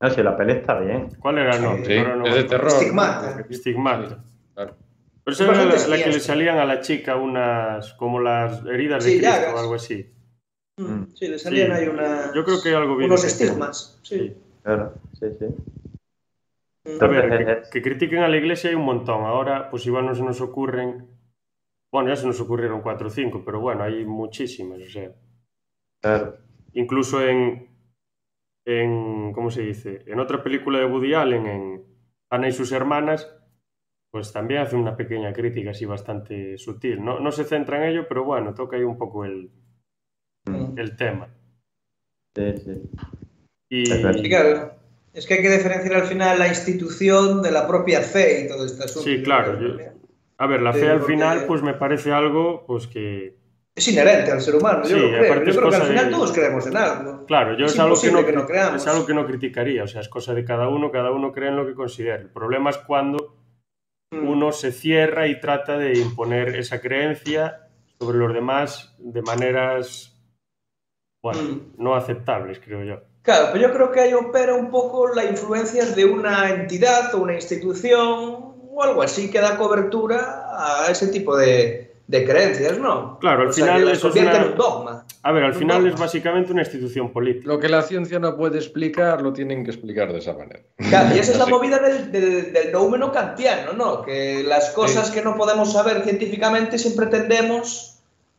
No, 0.00 0.10
si 0.10 0.22
la 0.22 0.36
peli 0.36 0.52
está 0.52 0.78
bien. 0.80 1.08
¿Cuál 1.18 1.38
era 1.38 1.56
el 1.56 1.62
nombre? 1.62 1.86
Sí, 1.86 2.02
no 2.18 2.26
es 2.26 2.34
de 2.34 2.44
terror. 2.44 2.68
Estigmata. 2.68 3.44
Estigmata. 3.48 4.24
Claro. 4.54 4.76
Pero 5.24 5.32
esa 5.34 5.44
era 5.44 5.64
la, 5.64 5.86
la 5.88 6.04
que 6.04 6.10
le 6.10 6.20
salían 6.20 6.58
a 6.58 6.64
la 6.66 6.80
chica 6.80 7.16
unas... 7.16 7.94
como 7.94 8.20
las 8.20 8.64
heridas 8.66 9.02
de 9.04 9.10
Sí, 9.10 9.18
Cristo 9.18 9.36
llagas. 9.36 9.54
o 9.54 9.58
algo 9.58 9.74
así. 9.74 10.10
Mm, 10.76 11.04
Sí, 11.14 11.28
le 11.28 11.38
salían 11.38 11.68
Sí. 11.68 11.72
ahí 11.72 11.88
una, 11.88 12.32
Yo 12.34 12.44
creo 12.44 12.56
que 12.62 12.74
algo 12.74 12.96
vi 12.96 13.04
unos 13.04 13.24
estigmas. 13.24 13.98
Sí. 14.02 14.34
Claro, 14.62 14.94
sí, 15.18 15.26
sí. 15.38 15.44
A 17.00 17.06
ver, 17.06 17.24
Entonces, 17.24 17.68
que, 17.68 17.70
que 17.70 17.82
critiquen 17.82 18.18
a 18.20 18.28
la 18.28 18.36
iglesia 18.36 18.70
hay 18.70 18.76
un 18.76 18.84
montón. 18.84 19.24
Ahora, 19.24 19.70
pues 19.70 19.86
igual 19.86 20.06
no 20.06 20.14
se 20.14 20.22
nos 20.22 20.40
ocurren. 20.40 21.06
Bueno, 21.92 22.08
ya 22.08 22.16
se 22.16 22.26
nos 22.26 22.40
ocurrieron 22.40 22.82
cuatro 22.82 23.06
o 23.06 23.10
cinco, 23.10 23.42
pero 23.44 23.60
bueno, 23.60 23.84
hay 23.84 24.04
muchísimas. 24.04 24.80
O 24.80 24.90
sea, 24.90 25.12
Claro. 26.02 26.36
incluso 26.72 27.22
en, 27.26 27.68
en. 28.66 29.32
¿Cómo 29.32 29.50
se 29.50 29.62
dice? 29.62 30.02
En 30.06 30.18
otra 30.20 30.42
película 30.42 30.78
de 30.78 30.86
Woody 30.86 31.14
Allen, 31.14 31.46
en 31.46 31.84
Ana 32.30 32.48
y 32.48 32.52
sus 32.52 32.72
hermanas, 32.72 33.30
pues 34.10 34.32
también 34.32 34.60
hace 34.62 34.76
una 34.76 34.96
pequeña 34.96 35.32
crítica 35.32 35.70
así 35.70 35.84
bastante 35.86 36.58
sutil. 36.58 37.02
No, 37.02 37.20
no 37.20 37.30
se 37.30 37.44
centra 37.44 37.78
en 37.78 37.90
ello, 37.92 38.06
pero 38.08 38.24
bueno, 38.24 38.54
toca 38.54 38.76
ahí 38.76 38.82
un 38.84 38.98
poco 38.98 39.24
el, 39.24 39.50
Mm. 39.50 39.63
El 40.76 40.96
tema. 40.96 41.28
Sí, 42.36 42.52
sí. 42.64 42.82
Y, 43.70 43.82
Es 43.90 43.98
claro, 44.00 44.72
que 45.26 45.34
hay 45.34 45.42
que 45.42 45.50
diferenciar 45.50 45.94
al 45.94 46.06
final 46.06 46.38
la 46.38 46.48
institución 46.48 47.42
de 47.42 47.50
la 47.50 47.66
propia 47.66 48.00
fe 48.00 48.42
y 48.44 48.48
todo 48.48 48.66
este 48.66 48.84
asunto. 48.84 49.08
Sí, 49.08 49.22
claro. 49.22 49.58
Yo, 49.60 49.76
a 50.38 50.46
ver, 50.46 50.62
la 50.62 50.72
Sí, 50.72 50.80
fe 50.80 50.90
al 50.90 51.02
final 51.02 51.44
pues 51.46 51.62
me 51.62 51.74
parece 51.74 52.12
algo 52.12 52.64
pues 52.66 52.86
que... 52.86 53.36
Es 53.76 53.88
inherente 53.88 54.30
al 54.30 54.40
ser 54.40 54.54
humano, 54.54 54.82
yo 54.84 54.96
Sí, 54.96 55.02
lo 55.02 55.08
creo. 55.08 55.24
aparte 55.32 55.50
Yo 55.52 55.56
creo 55.58 55.70
que 55.70 55.76
al 55.76 55.82
final 55.82 56.04
de- 56.06 56.10
todos 56.12 56.32
creemos 56.32 56.66
en 56.66 56.76
algo. 56.76 57.26
Claro, 57.26 57.56
yo 57.58 57.66
Es 57.66 57.72
es, 57.72 57.78
algo 57.80 58.00
que 58.00 58.12
no, 58.12 58.24
que 58.26 58.32
no 58.32 58.46
creamos. 58.46 58.82
es 58.82 58.86
algo 58.88 59.04
que 59.06 59.14
no 59.14 59.26
criticaría, 59.26 59.82
o 59.82 59.88
sea, 59.88 60.00
es 60.00 60.08
cosa 60.08 60.32
de 60.34 60.44
cada 60.44 60.68
uno, 60.68 60.92
cada 60.92 61.10
uno 61.10 61.32
cree 61.32 61.48
en 61.48 61.56
lo 61.56 61.66
que 61.66 61.74
considere. 61.74 62.22
El 62.22 62.30
problema 62.30 62.70
es 62.70 62.78
cuando 62.78 63.36
Mm. 64.12 64.28
uno 64.28 64.52
se 64.52 64.70
cierra 64.70 65.26
y 65.26 65.40
trata 65.40 65.76
de 65.76 65.98
imponer 65.98 66.54
esa 66.54 66.80
creencia 66.80 67.66
sobre 67.98 68.18
los 68.18 68.32
demás 68.32 68.94
de 68.98 69.22
maneras, 69.22 70.13
bueno, 71.24 71.40
Mm. 71.42 71.60
no 71.82 71.94
aceptables, 71.96 72.60
creo 72.64 72.84
yo. 72.84 72.96
Claro, 73.22 73.46
pero 73.52 73.68
yo 73.68 73.74
creo 73.74 73.90
que 73.90 74.00
ahí 74.00 74.12
opera 74.12 74.54
un 74.54 74.70
poco 74.70 75.08
la 75.14 75.24
influencia 75.24 75.86
de 75.86 76.04
una 76.04 76.50
entidad 76.50 77.14
o 77.14 77.18
una 77.22 77.34
institución 77.34 78.54
o 78.76 78.82
algo 78.82 79.02
así 79.02 79.30
que 79.30 79.40
da 79.40 79.56
cobertura 79.56 80.44
a 80.86 80.90
ese 80.90 81.08
tipo 81.08 81.34
de, 81.34 81.94
de 82.06 82.24
creencias, 82.26 82.78
¿no? 82.78 83.18
Claro, 83.20 83.42
al 83.42 83.48
O 83.48 83.52
sea, 83.54 83.64
final 83.64 83.86
las 83.86 83.96
eso 83.98 84.08
es 84.08 84.16
una- 84.16 84.36
en 84.36 84.50
un 84.50 84.54
dogma. 84.56 85.06
A 85.22 85.32
ver, 85.32 85.44
al 85.44 85.52
Un 85.52 85.58
final 85.58 85.78
dogma. 85.78 85.94
es 85.94 86.00
básicamente 86.00 86.52
una 86.52 86.60
institución 86.60 87.10
política. 87.10 87.46
Lo 87.48 87.58
que 87.58 87.70
la 87.70 87.80
ciencia 87.80 88.18
no 88.18 88.36
puede 88.36 88.58
explicar, 88.58 89.22
lo 89.22 89.32
tienen 89.32 89.64
que 89.64 89.70
explicar 89.70 90.12
de 90.12 90.18
esa 90.18 90.34
manera. 90.34 90.60
Claro, 90.76 91.16
y 91.16 91.18
esa 91.20 91.32
es 91.32 91.38
la 91.38 91.46
movida 91.56 91.78
del, 91.78 92.12
del, 92.12 92.52
del 92.52 92.70
noumeno 92.72 93.10
kantiano, 93.10 93.72
¿no? 93.72 94.02
Que 94.02 94.42
las 94.46 94.68
cosas 94.72 95.10
que 95.10 95.22
no 95.22 95.34
podemos 95.38 95.72
saber 95.72 96.02
científicamente 96.02 96.76
siempre 96.78 97.06
tendemos 97.06 97.93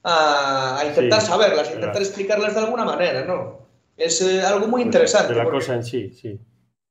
a, 0.08 0.80
a 0.80 0.86
intentar 0.86 1.20
Sí, 1.22 1.28
saberlas, 1.28 1.60
a 1.68 1.72
intentar 1.74 1.92
claro. 1.92 2.06
explicarlas 2.06 2.54
de 2.54 2.60
alguna 2.62 2.86
manera, 2.86 3.26
¿no? 3.26 3.66
Es 3.98 4.22
eh, 4.22 4.42
algo 4.42 4.68
muy 4.68 4.82
interesante. 4.84 5.34
De 5.34 5.38
la 5.40 5.44
porque- 5.46 5.58
cosa 5.60 5.76
en 5.76 5.84
sí, 5.84 6.10
sí. 6.12 6.40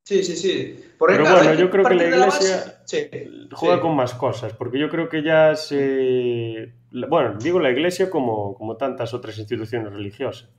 Sí, 0.06 0.22
sí, 0.22 0.36
sí. 0.36 0.84
Porque, 0.98 1.16
Pero 1.16 1.30
bueno, 1.30 1.54
yo 1.54 1.70
creo 1.70 1.84
que 1.86 1.94
la 1.94 2.04
Iglesia 2.04 2.26
base- 2.26 2.74
Sí, 2.84 3.08
juega 3.52 3.76
sí. 3.76 3.80
con 3.80 3.96
más 3.96 4.12
cosas, 4.12 4.52
porque 4.52 4.78
yo 4.78 4.90
creo 4.90 5.08
que 5.08 5.22
ya 5.22 5.56
se... 5.56 6.74
Bueno, 7.08 7.38
digo 7.40 7.58
la 7.58 7.70
Iglesia 7.70 8.10
como, 8.10 8.54
como 8.54 8.76
tantas 8.76 9.14
otras 9.14 9.38
instituciones 9.38 9.90
religiosas, 9.92 10.50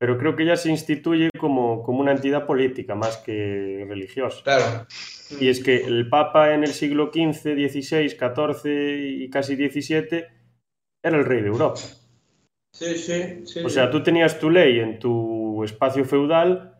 pero 0.00 0.18
creo 0.18 0.34
que 0.34 0.44
ya 0.44 0.56
se 0.56 0.70
instituye 0.70 1.30
como, 1.38 1.82
como 1.84 2.00
una 2.00 2.10
entidad 2.12 2.46
política 2.46 2.94
más 2.96 3.18
que 3.18 3.84
religiosa. 3.88 4.42
Claro. 4.42 4.86
Y 5.40 5.48
es 5.48 5.62
que 5.62 5.84
el 5.84 6.08
Papa 6.08 6.52
en 6.54 6.64
el 6.64 6.72
siglo 6.72 7.10
XV, 7.12 7.54
XVI, 7.54 8.08
XIV 8.08 8.66
y 9.22 9.30
casi 9.30 9.54
XVII 9.54 10.24
era 11.02 11.16
el 11.18 11.24
rey 11.24 11.42
de 11.42 11.48
Europa. 11.48 11.76
Sí, 12.72 12.96
sí, 12.96 13.46
sí. 13.46 13.60
O 13.64 13.68
sea, 13.68 13.90
tú 13.90 14.02
tenías 14.02 14.38
tu 14.38 14.50
ley 14.50 14.78
en 14.80 14.98
tu 14.98 15.64
espacio 15.64 16.04
feudal 16.04 16.74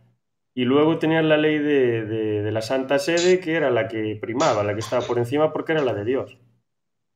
y 0.55 0.65
luego 0.65 0.99
tenías 0.99 1.25
la 1.25 1.37
ley 1.37 1.59
de, 1.59 2.05
de- 2.05 2.43
de 2.43 2.53
la 2.53 2.63
Santa 2.63 2.99
Sede, 2.99 3.41
que 3.41 3.55
era 3.55 3.71
la 3.71 3.89
que 3.89 4.17
primaba, 4.21 4.63
la 4.65 4.75
que 4.75 4.81
estaba 4.81 5.07
por 5.07 5.19
encima 5.19 5.53
porque 5.53 5.73
era 5.73 5.83
la 5.83 5.95
de 5.95 6.05
Dios. 6.05 6.39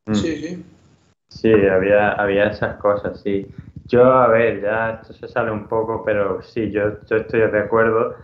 Mm. 0.06 0.14
Sí, 0.14 0.36
sí. 0.36 0.64
Sí, 1.28 1.52
había, 1.52 2.12
había 2.12 2.48
esas 2.48 2.76
cosas, 2.76 3.20
sí. 3.22 3.46
Yo, 3.86 4.04
a 4.04 4.28
ver, 4.28 4.60
ya 4.60 5.00
esto 5.02 5.12
se 5.14 5.28
sale 5.28 5.50
un 5.50 5.66
poco, 5.66 6.04
pero 6.04 6.42
sí, 6.42 6.70
yo, 6.70 7.04
yo 7.06 7.16
estoy 7.16 7.40
de 7.50 7.58
acuerdo 7.58 8.16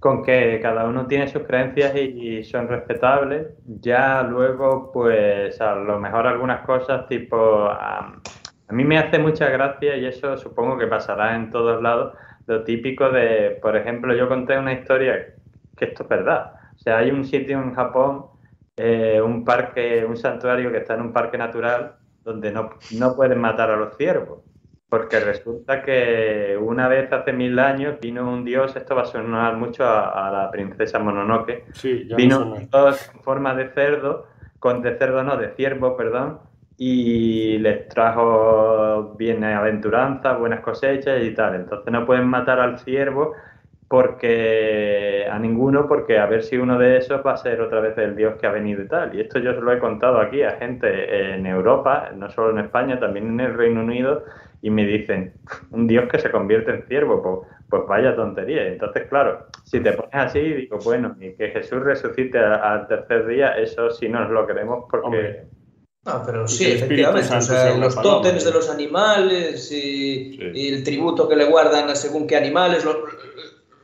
con 0.00 0.22
que 0.22 0.58
cada 0.62 0.86
uno 0.86 1.06
tiene 1.06 1.28
sus 1.28 1.42
creencias 1.42 1.94
y, 1.94 2.42
son 2.42 2.68
respetables. 2.68 3.48
Ya 3.66 4.22
luego, 4.22 4.90
pues, 4.92 5.60
a 5.60 5.74
lo 5.74 6.00
mejor 6.00 6.26
algunas 6.26 6.64
cosas, 6.66 7.06
tipo, 7.06 7.66
a, 7.66 8.20
a 8.68 8.72
mí 8.72 8.84
me 8.84 8.98
hace 8.98 9.18
mucha 9.18 9.48
gracia 9.50 9.96
y 9.96 10.06
eso 10.06 10.36
supongo 10.38 10.78
que 10.78 10.86
pasará 10.86 11.36
en 11.36 11.50
todos 11.50 11.82
lados, 11.82 12.14
lo 12.46 12.64
típico 12.64 13.10
de, 13.10 13.58
por 13.62 13.76
ejemplo, 13.76 14.14
yo 14.14 14.28
conté 14.28 14.58
una 14.58 14.72
historia 14.72 15.34
que 15.76 15.84
esto 15.84 16.02
es 16.04 16.08
verdad. 16.08 16.54
O 16.76 16.78
sea, 16.78 16.98
hay 16.98 17.10
un 17.10 17.24
sitio 17.24 17.60
en 17.60 17.74
Japón, 17.74 18.26
eh, 18.76 19.20
un 19.20 19.44
parque, 19.44 20.04
un 20.06 20.16
santuario 20.16 20.72
que 20.72 20.78
está 20.78 20.94
en 20.94 21.02
un 21.02 21.12
parque 21.12 21.36
natural 21.36 21.96
donde 22.24 22.50
no, 22.50 22.70
no 22.92 23.14
pueden 23.14 23.40
matar 23.40 23.70
a 23.70 23.76
los 23.76 23.96
ciervos. 23.96 24.40
Porque 24.90 25.20
resulta 25.20 25.82
que 25.82 26.58
una 26.60 26.88
vez 26.88 27.10
hace 27.12 27.32
mil 27.32 27.58
años 27.60 27.98
vino 28.00 28.28
un 28.28 28.44
dios, 28.44 28.74
esto 28.74 28.94
va 28.96 29.02
a 29.02 29.06
sonar 29.06 29.56
mucho 29.56 29.84
a, 29.84 30.28
a 30.28 30.30
la 30.32 30.50
princesa 30.50 30.98
Mononoke, 30.98 31.64
Sí, 31.72 32.06
ya 32.08 32.16
vino 32.16 32.40
no 32.40 32.52
un 32.54 32.68
dios 32.68 33.10
en 33.14 33.22
forma 33.22 33.54
de 33.54 33.70
cerdo, 33.70 34.26
con 34.58 34.82
de 34.82 34.98
cerdo 34.98 35.22
no, 35.22 35.36
de 35.36 35.50
ciervo, 35.54 35.96
perdón, 35.96 36.40
y 36.76 37.58
les 37.58 37.88
trajo 37.88 39.14
bienaventuranza, 39.16 40.32
buenas 40.32 40.60
cosechas 40.60 41.22
y 41.22 41.34
tal. 41.34 41.54
Entonces 41.54 41.92
no 41.92 42.06
pueden 42.06 42.26
matar 42.26 42.58
al 42.58 42.78
ciervo 42.78 43.34
porque 43.86 45.26
a 45.30 45.38
ninguno, 45.38 45.86
porque 45.86 46.18
a 46.18 46.26
ver 46.26 46.42
si 46.42 46.56
uno 46.56 46.78
de 46.78 46.96
esos 46.96 47.20
va 47.26 47.32
a 47.32 47.36
ser 47.36 47.60
otra 47.60 47.80
vez 47.80 47.98
el 47.98 48.16
dios 48.16 48.36
que 48.40 48.46
ha 48.46 48.50
venido 48.52 48.82
y 48.82 48.88
tal. 48.88 49.14
Y 49.14 49.20
esto 49.20 49.38
yo 49.40 49.52
se 49.52 49.60
lo 49.60 49.72
he 49.72 49.78
contado 49.78 50.20
aquí 50.20 50.42
a 50.42 50.52
gente 50.52 51.34
en 51.34 51.44
Europa, 51.44 52.10
no 52.14 52.30
solo 52.30 52.50
en 52.50 52.64
España, 52.64 52.98
también 52.98 53.26
en 53.26 53.40
el 53.40 53.54
Reino 53.54 53.80
Unido, 53.80 54.24
y 54.62 54.70
me 54.70 54.84
dicen, 54.86 55.34
un 55.70 55.86
dios 55.86 56.08
que 56.10 56.18
se 56.18 56.30
convierte 56.30 56.70
en 56.72 56.86
ciervo, 56.86 57.22
pues, 57.22 57.52
pues 57.68 57.82
vaya 57.88 58.14
tontería. 58.16 58.66
Entonces, 58.66 59.08
claro, 59.08 59.46
si 59.64 59.80
te 59.80 59.92
pones 59.92 60.10
así, 60.14 60.40
digo, 60.40 60.78
bueno, 60.84 61.16
y 61.20 61.32
que 61.34 61.48
Jesús 61.50 61.80
resucite 61.82 62.38
al 62.38 62.86
tercer 62.88 63.26
día, 63.26 63.56
eso 63.56 63.90
sí 63.90 64.08
nos 64.08 64.30
lo 64.30 64.46
creemos 64.46 64.84
porque... 64.90 65.06
Hombre. 65.06 65.44
No, 66.04 66.22
pero 66.24 66.44
Y 66.44 66.48
sí, 66.48 66.72
efectivamente. 66.72 67.34
O 67.36 67.40
sea, 67.42 67.76
los 67.76 67.94
tótems 68.00 68.44
de 68.44 68.50
los 68.52 68.70
animales 68.70 69.70
y, 69.70 70.32
Sí. 70.36 70.50
y 70.54 70.68
el 70.74 70.82
tributo 70.82 71.28
que 71.28 71.36
le 71.36 71.44
guardan 71.44 71.90
a 71.90 71.94
según 71.94 72.26
qué 72.26 72.36
animales, 72.36 72.84
lo- 72.86 73.04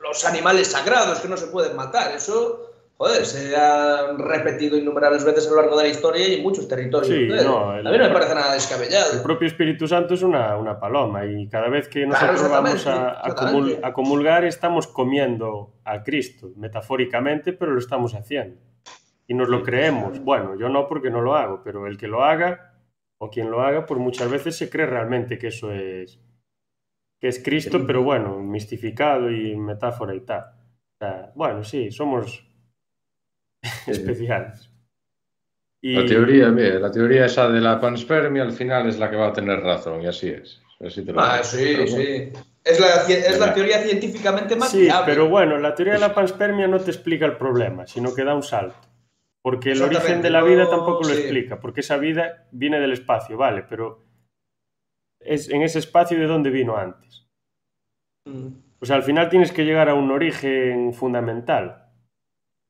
los, 0.02 0.24
animales 0.24 0.68
sagrados 0.68 1.20
que 1.20 1.28
no 1.28 1.36
se 1.36 1.48
pueden 1.48 1.76
matar, 1.76 2.14
eso, 2.16 2.65
joder, 2.98 3.24
se 3.26 3.54
ha 3.56 4.12
repetido 4.16 4.76
innumerables 4.76 5.24
veces 5.24 5.46
a 5.46 5.50
lo 5.50 5.56
largo 5.60 5.76
de 5.76 5.84
la 5.84 5.88
historia 5.90 6.26
y 6.28 6.34
en 6.36 6.42
muchos 6.42 6.66
territorios. 6.66 7.08
Sí, 7.08 7.28
no, 7.44 7.76
el- 7.76 7.86
a 7.86 7.90
mí 7.90 7.98
no 7.98 8.04
me 8.04 8.10
parece 8.10 8.34
nada 8.34 8.48
El 8.48 8.60
descabellado. 8.60 9.22
propio 9.22 9.46
Espíritu 9.48 9.86
Santo 9.86 10.14
es 10.14 10.22
una, 10.22 10.56
una 10.56 10.78
paloma 10.80 11.26
y 11.26 11.48
cada 11.48 11.68
vez 11.68 11.88
que 11.88 12.04
Claro, 12.06 12.32
nosotros 12.32 12.50
vamos 12.50 12.86
a, 12.86 13.22
comul- 13.34 13.78
a 13.82 13.92
comulgar 13.92 14.44
estamos 14.44 14.86
comiendo 14.86 15.74
a 15.84 16.02
Cristo, 16.02 16.50
metafóricamente, 16.56 17.52
pero 17.52 17.72
lo 17.72 17.78
estamos 17.78 18.14
haciendo. 18.14 18.60
Y 19.28 19.34
nos 19.34 19.48
lo 19.48 19.62
creemos. 19.62 20.20
Bueno, 20.20 20.56
yo 20.58 20.68
no 20.68 20.86
porque 20.86 21.10
no 21.10 21.20
lo 21.20 21.34
hago, 21.34 21.60
pero 21.64 21.86
el 21.86 21.98
que 21.98 22.06
lo 22.06 22.24
haga 22.24 22.72
o 23.18 23.28
quien 23.30 23.50
lo 23.50 23.60
haga, 23.62 23.84
pues 23.86 23.98
muchas 24.00 24.30
veces 24.30 24.56
se 24.56 24.70
cree 24.70 24.86
realmente 24.86 25.36
que 25.38 25.48
eso 25.48 25.72
es, 25.72 26.20
que 27.20 27.28
es 27.28 27.42
Cristo, 27.42 27.80
pero 27.86 28.02
bueno, 28.02 28.38
mistificado 28.38 29.30
y 29.30 29.56
metáfora 29.56 30.14
y 30.14 30.20
tal. 30.20 30.44
O 30.44 30.96
sea, 30.98 31.32
bueno, 31.34 31.64
sí, 31.64 31.90
somos 31.90 32.46
especiales. 33.86 34.70
Y- 35.82 35.94
La 35.94 36.06
teoría, 36.06 36.48
mira, 36.48 36.78
la 36.78 36.90
teoría 36.90 37.26
esa 37.26 37.48
de 37.48 37.60
la 37.60 37.80
panspermia 37.80 38.42
al 38.42 38.52
final 38.52 38.88
es 38.88 38.98
la 38.98 39.10
que 39.10 39.16
va 39.16 39.28
a 39.28 39.32
tener 39.32 39.60
razón, 39.60 40.02
y 40.02 40.06
así 40.06 40.28
es. 40.28 40.62
Así 40.80 41.04
te 41.04 41.12
lo 41.12 41.20
Ah, 41.20 41.42
sí, 41.42 41.74
Pero 41.76 41.86
sí. 41.86 42.32
Es 42.64 42.80
la, 42.80 42.88
es 43.08 43.38
la 43.38 43.54
teoría 43.54 43.78
científicamente 43.78 44.56
más 44.56 44.70
Sí, 44.72 44.80
viable. 44.82 45.04
pero 45.14 45.28
bueno, 45.28 45.56
la 45.58 45.74
teoría 45.74 45.94
de 45.94 46.00
la 46.00 46.12
panspermia 46.12 46.66
no 46.66 46.80
te 46.80 46.90
explica 46.90 47.24
el 47.24 47.36
problema, 47.36 47.86
sino 47.86 48.12
que 48.12 48.24
da 48.24 48.34
un 48.34 48.42
salto. 48.42 48.76
Porque 49.40 49.70
el 49.70 49.80
origen 49.82 50.20
de 50.20 50.30
la 50.30 50.42
vida 50.42 50.68
tampoco 50.68 51.02
lo 51.04 51.14
sí. 51.14 51.20
explica, 51.20 51.60
porque 51.60 51.80
esa 51.80 51.96
vida 51.96 52.48
viene 52.50 52.80
del 52.80 52.92
espacio, 52.92 53.36
vale, 53.36 53.62
pero 53.68 54.04
es 55.20 55.48
en 55.48 55.62
ese 55.62 55.78
espacio 55.78 56.18
de 56.18 56.26
dónde 56.26 56.50
vino 56.50 56.76
antes. 56.76 57.28
Mm. 58.26 58.48
O 58.80 58.84
sea, 58.84 58.96
al 58.96 59.04
final 59.04 59.28
tienes 59.28 59.52
que 59.52 59.64
llegar 59.64 59.88
a 59.88 59.94
un 59.94 60.10
origen 60.10 60.92
fundamental. 60.92 61.85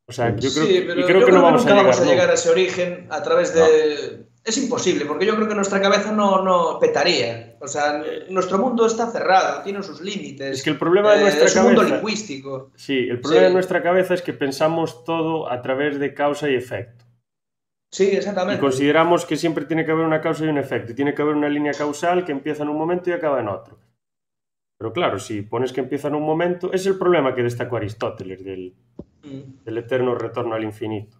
O 0.08 0.12
sea, 0.12 0.34
yo 0.36 0.50
creo, 0.52 0.66
sí, 0.66 0.72
que- 0.72 0.82
pero 0.82 1.00
y 1.00 1.04
creo 1.04 1.20
yo 1.20 1.26
que 1.26 1.32
no 1.32 1.42
vamos 1.42 1.62
nunca 1.62 1.72
a 1.72 1.76
llegar. 1.78 1.92
vamos 1.92 2.06
a 2.06 2.10
llegar 2.10 2.30
a 2.30 2.34
ese 2.34 2.50
origen 2.50 3.06
a 3.10 3.22
través 3.22 3.52
de... 3.54 4.26
Es 4.44 4.56
imposible, 4.58 5.04
porque 5.06 5.26
yo 5.26 5.34
creo 5.34 5.48
que 5.48 5.56
nuestra 5.56 5.80
cabeza 5.80 6.12
no, 6.12 6.44
no 6.44 6.78
petaría. 6.78 7.56
O 7.60 7.66
sea, 7.66 8.00
nuestro 8.30 8.58
mundo 8.58 8.86
está 8.86 9.10
cerrado, 9.10 9.62
tiene 9.64 9.82
sus 9.82 10.00
límites. 10.00 10.58
Es 10.58 10.62
que 10.62 10.70
el 10.70 10.78
problema 10.78 11.10
de 11.14 11.18
Eh, 11.18 11.22
nuestra 11.22 11.46
es 11.46 11.56
un 11.56 11.62
mundo 11.64 11.80
cabeza- 11.80 11.96
lingüístico. 11.96 12.70
Sí, 12.76 12.96
el 13.10 13.18
problema 13.20 13.42
Sí. 13.42 13.48
de 13.48 13.52
nuestra 13.54 13.82
cabeza 13.82 14.14
es 14.14 14.22
que 14.22 14.32
pensamos 14.32 15.02
todo 15.04 15.50
a 15.50 15.60
través 15.62 15.98
de 15.98 16.14
causa 16.14 16.48
y 16.48 16.54
efecto. 16.54 17.04
Sí, 17.90 18.10
Y 18.12 18.16
exactamente. 18.16 18.60
consideramos 18.60 19.24
que 19.26 19.36
siempre 19.36 19.64
tiene 19.64 19.84
que 19.84 19.90
haber 19.90 20.06
una 20.06 20.20
causa 20.20 20.44
y 20.44 20.48
un 20.48 20.58
efecto. 20.58 20.92
y 20.92 20.94
Tiene 20.94 21.12
que 21.14 21.22
haber 21.22 21.34
una 21.34 21.48
línea 21.48 21.72
causal 21.72 22.24
que 22.24 22.30
empieza 22.30 22.62
en 22.62 22.68
un 22.68 22.78
momento 22.78 23.10
y 23.10 23.14
acaba 23.14 23.40
en 23.40 23.48
otro. 23.48 23.76
Pero 24.78 24.92
claro, 24.92 25.18
si 25.18 25.42
pones 25.42 25.72
que 25.72 25.80
empieza 25.80 26.08
en 26.08 26.14
un 26.16 26.22
momento, 26.24 26.72
es 26.72 26.86
el 26.86 26.98
problema 26.98 27.34
que 27.34 27.42
destacó 27.42 27.76
Aristóteles 27.76 28.44
del, 28.44 28.74
Mm. 29.24 29.64
del 29.64 29.78
eterno 29.78 30.14
retorno 30.14 30.54
al 30.54 30.62
infinito. 30.64 31.16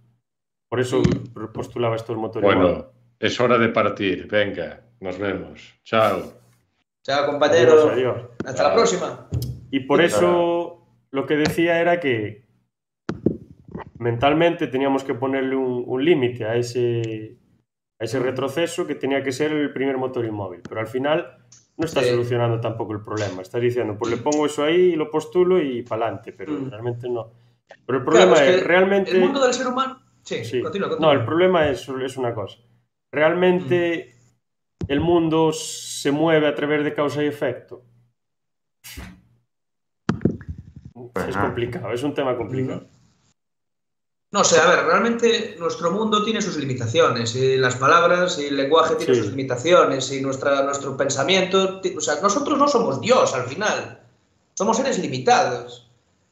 Por 0.69 0.81
eso 0.81 1.01
Mm. 1.01 1.53
postulaba 1.53 1.97
esto 1.97 2.13
el 2.13 2.19
motor. 2.19 2.43
Bueno, 2.43 2.87
es 3.19 3.41
hora 3.41 3.59
de 3.59 3.69
partir. 3.71 4.29
Venga, 4.29 4.83
nos 5.01 5.19
vemos. 5.19 5.75
Chao. 5.85 6.21
Chao, 7.03 7.19
Adiós, 7.21 7.31
compañero. 7.31 7.91
adiós. 7.91 8.23
Hasta 8.45 8.63
la 8.69 8.75
próxima. 8.75 9.29
Y 9.71 9.81
por 9.81 10.01
eso 10.03 10.87
lo 11.11 11.25
que 11.27 11.37
decía 11.37 11.81
era 11.81 11.99
que 12.01 12.45
mentalmente 13.99 14.67
teníamos 14.67 15.05
que 15.05 15.15
ponerle 15.15 15.57
un, 15.57 15.85
un 15.87 16.05
límite 16.05 16.45
a 16.45 16.57
ese, 16.57 17.37
a 17.99 18.05
ese 18.05 18.19
retroceso 18.19 18.87
que 18.87 18.95
tenía 18.95 19.23
que 19.23 19.33
ser 19.33 19.53
el 19.53 19.73
primer 19.73 19.97
motor 19.99 20.25
inmóvil. 20.25 20.61
Pero 20.69 20.81
al 20.81 20.87
final 20.87 21.39
no 21.77 21.85
está 21.85 22.03
Sí. 22.03 22.11
solucionando 22.11 22.61
tampoco 22.61 22.93
el 22.95 23.01
problema. 23.03 23.43
Estás 23.43 23.61
diciendo, 23.61 23.97
pues 23.99 24.11
le 24.11 24.17
pongo 24.19 24.47
eso 24.47 24.65
ahí 24.65 24.93
y 24.93 24.97
lo 24.97 25.11
postulo 25.11 25.61
y 25.61 25.83
para 25.83 26.07
adelante, 26.07 26.33
pero 26.33 26.53
Mm. 26.53 26.71
realmente 26.71 27.09
no. 27.09 27.31
Pero 27.85 27.99
el 27.99 28.05
problema 28.05 28.33
Claro, 28.35 28.51
es, 28.51 28.57
que 28.61 28.65
realmente... 28.65 29.11
El 29.13 29.21
mundo 29.21 29.43
del 29.45 29.53
ser 29.55 29.67
humano. 29.67 30.01
Sí, 30.23 30.45
Sí. 30.45 30.63
continúa, 30.63 30.89
continúa. 30.89 31.15
No, 31.15 31.21
el 31.21 31.25
problema 31.27 31.69
es, 31.69 31.89
es 31.89 32.17
una 32.17 32.35
cosa. 32.35 32.59
¿Realmente 33.13 34.15
el 34.89 35.01
mundo 35.01 35.53
se 35.53 36.11
mueve 36.11 36.47
a 36.49 36.55
través 36.55 36.83
de 36.85 36.95
causa 36.95 37.23
y 37.23 37.27
efecto? 37.27 37.83
Pues 41.13 41.29
es 41.29 41.37
complicado, 41.37 41.93
es 41.93 42.03
un 42.03 42.15
tema 42.15 42.37
complicado. 42.37 42.89
No 44.37 44.45
sé, 44.45 44.61
a 44.61 44.67
ver, 44.67 44.85
realmente 44.85 45.57
nuestro 45.59 45.91
mundo 45.91 46.23
tiene 46.23 46.43
sus 46.43 46.57
limitaciones, 46.59 47.35
y 47.37 47.57
las 47.57 47.77
palabras 47.77 48.39
y 48.39 48.49
el 48.49 48.57
lenguaje 48.59 48.95
tienen 48.97 49.15
Sí. 49.15 49.23
sus 49.23 49.31
limitaciones, 49.31 50.13
y 50.13 50.21
nuestra, 50.21 50.63
nuestro 50.63 50.95
pensamiento, 50.95 51.81
o 51.97 52.01
sea, 52.03 52.17
nosotros 52.21 52.59
no 52.59 52.69
somos 52.69 53.01
Dios 53.01 53.33
al 53.35 53.45
final, 53.45 53.99
somos 54.53 54.77
seres 54.77 54.99
limitados. 54.99 55.89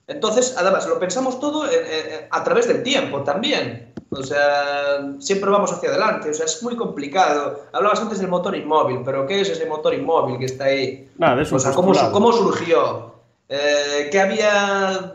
Entonces, 0.07 0.55
además, 0.59 0.87
lo 0.87 0.99
pensamos 0.99 1.41
todo 1.41 1.65
en- 1.65 1.73
en- 1.87 2.29
a 2.31 2.45
través 2.45 2.69
del 2.69 2.83
tiempo 2.83 3.23
también. 3.23 3.95
O 4.11 4.23
sea, 4.23 4.99
siempre 5.19 5.49
vamos 5.51 5.73
hacia 5.73 5.89
adelante, 5.89 6.29
o 6.29 6.35
sea, 6.35 6.45
es 6.45 6.63
muy 6.63 6.77
complicado. 6.77 7.63
Hablabas 7.73 8.01
antes 8.03 8.19
del 8.19 8.29
motor 8.29 8.55
inmóvil, 8.55 9.01
pero 9.03 9.27
¿qué 9.27 9.41
es 9.41 9.49
ese 9.49 9.65
motor 9.65 9.95
inmóvil 9.95 10.39
que 10.39 10.45
está 10.45 10.65
ahí? 10.65 11.09
Nada, 11.17 11.41
es 11.41 11.51
un 11.51 11.57
O 11.57 11.59
sea, 11.59 11.73
¿cómo, 11.73 11.93
cómo 12.13 12.33
surgió? 12.35 13.15
Eh, 13.49 14.11
¿Qué 14.13 14.21
había 14.21 15.15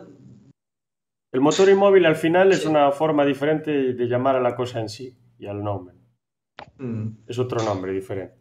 El 1.31 1.41
motor 1.41 1.69
inmóvil 1.69 2.05
al 2.05 2.15
final 2.15 2.51
es 2.51 2.65
una 2.65 2.91
forma 2.91 3.23
diferente 3.25 3.93
de 3.93 4.07
llamar 4.07 4.35
a 4.35 4.39
la 4.41 4.55
cosa 4.55 4.79
en 4.79 4.89
sí 4.89 5.15
y 5.37 5.45
al 5.45 5.63
nombre. 5.63 5.95
Mm, 6.77 7.09
Es 7.27 7.37
otro 7.39 7.63
nombre 7.63 7.91
diferente. 7.91 8.35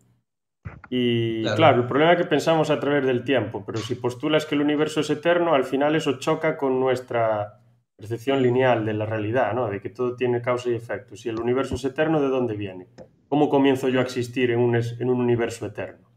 Y 0.90 1.43
Claro. 1.43 1.56
claro. 1.56 1.82
el 1.82 1.86
problema 1.89 2.12
es 2.12 2.19
que 2.19 2.24
pensamos 2.24 2.70
a 2.70 2.81
través 2.81 3.05
del 3.05 3.24
tiempo, 3.24 3.62
pero 3.65 3.78
si 3.78 3.94
postulas 3.94 4.47
que 4.47 4.55
el 4.55 4.62
universo 4.62 5.01
es 5.01 5.10
eterno, 5.10 5.55
al 5.55 5.65
final 5.65 5.94
eso 5.97 6.19
choca 6.19 6.56
con 6.56 6.81
nuestra 6.81 7.60
percepción 7.97 8.43
lineal 8.43 8.86
de 8.86 8.94
la 8.94 9.05
realidad, 9.06 9.52
¿no? 9.55 9.69
De 9.69 9.81
que 9.81 9.90
todo 9.90 10.15
tiene 10.16 10.40
causa 10.40 10.70
y 10.70 10.74
efecto. 10.74 11.15
Si 11.16 11.28
el 11.28 11.39
universo 11.40 11.74
es 11.74 11.85
eterno, 11.85 12.20
¿de 12.20 12.28
dónde 12.28 12.55
viene? 12.56 12.89
¿Cómo 13.28 13.48
comienzo 13.51 13.89
yo 13.89 13.98
a 14.01 14.02
existir 14.02 14.51
en 14.51 14.60
un, 14.60 14.77
es- 14.77 14.98
en 15.01 15.10
un 15.10 15.20
universo 15.20 15.66
eterno? 15.66 16.09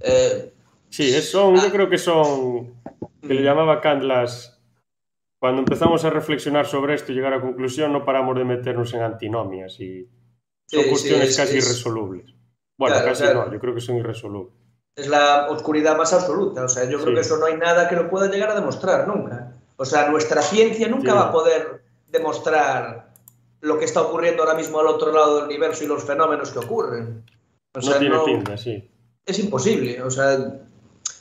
eh, 0.00 0.52
Sí, 0.90 1.10
son, 1.22 1.56
yo 1.56 1.70
creo 1.70 1.88
que 1.90 1.98
son, 1.98 2.74
que 3.20 3.34
le 3.34 3.42
llamaba 3.42 3.80
Kant 3.80 4.02
las... 4.02 4.57
Cuando 5.40 5.60
empezamos 5.60 6.04
a 6.04 6.10
reflexionar 6.10 6.66
sobre 6.66 6.94
esto 6.94 7.12
y 7.12 7.14
llegar 7.14 7.32
a 7.32 7.40
conclusión, 7.40 7.92
no 7.92 8.04
paramos 8.04 8.36
de 8.36 8.44
meternos 8.44 8.92
en 8.94 9.02
antinomias 9.02 9.78
y 9.80 10.04
son 10.66 10.80
Sí, 10.80 10.82
sí, 10.82 10.88
cuestiones 10.90 11.28
es- 11.30 11.36
casi 11.36 11.58
es- 11.58 11.64
irresolubles. 11.66 12.34
Bueno, 12.76 12.96
Claro, 12.96 13.08
casi 13.10 13.22
claro. 13.24 13.46
no, 13.46 13.52
yo 13.52 13.58
creo 13.60 13.74
que 13.74 13.80
son 13.80 13.96
irresolubles. 13.96 14.54
es 14.96 15.06
la 15.06 15.46
oscuridad 15.48 15.96
más 15.96 16.12
absoluta. 16.12 16.64
O 16.64 16.68
sea, 16.68 16.84
yo 16.90 17.00
creo 17.00 17.14
que 17.14 17.20
eso 17.20 17.36
no 17.36 17.46
hay 17.46 17.56
nada 17.56 17.88
que 17.88 17.94
lo 17.94 18.10
pueda 18.10 18.28
llegar 18.28 18.50
a 18.50 18.54
demostrar 18.56 19.06
nunca. 19.06 19.52
O 19.76 19.84
sea, 19.84 20.08
nuestra 20.10 20.42
ciencia 20.42 20.88
nunca 20.88 21.14
va 21.14 21.28
a 21.28 21.32
poder 21.32 21.82
demostrar 22.08 23.12
lo 23.60 23.78
que 23.78 23.84
está 23.84 24.02
ocurriendo 24.02 24.42
ahora 24.42 24.56
mismo 24.56 24.80
al 24.80 24.88
otro 24.88 25.12
lado 25.12 25.36
del 25.36 25.44
universo 25.46 25.84
y 25.84 25.86
los 25.86 26.02
fenómenos 26.02 26.50
que 26.50 26.58
ocurren. 26.58 27.24
O 27.74 27.78
no 27.78 27.82
sea, 27.82 27.98
tiene 28.00 28.16
no- 28.16 28.24
pinta, 28.24 28.56
sí. 28.56 28.90
es 29.24 29.38
imposible. 29.38 30.02
O 30.02 30.10
sea, 30.10 30.36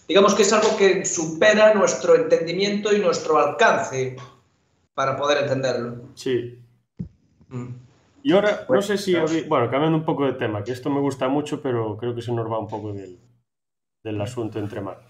digamos 0.07 0.33
que 0.35 0.43
es 0.43 0.53
algo 0.53 0.77
que 0.77 1.05
supera 1.05 1.73
nuestro 1.73 2.15
entendimiento 2.15 2.95
y 2.95 2.99
nuestro 2.99 3.37
alcance 3.37 4.15
para 4.93 5.15
poder 5.17 5.43
entenderlo. 5.43 6.09
Sí. 6.15 6.59
Mm. 7.49 7.67
Y 8.23 8.33
ahora, 8.33 8.61
no 8.61 8.67
Pues, 8.67 8.85
sé 8.85 8.97
si... 8.97 9.15
Bueno, 9.47 9.69
cambiando 9.69 9.97
un 9.97 10.05
poco 10.05 10.25
de 10.25 10.33
tema, 10.33 10.63
que 10.63 10.71
esto 10.71 10.89
me 10.89 10.99
gusta 10.99 11.27
mucho, 11.27 11.61
pero 11.61 11.97
creo 11.97 12.15
que 12.15 12.21
se 12.21 12.31
nos 12.31 12.51
va 12.51 12.59
un 12.59 12.67
poco 12.67 12.93
del, 12.93 13.19
del 14.03 14.21
asunto 14.21 14.59
entre 14.59 14.81
manos. 14.81 15.03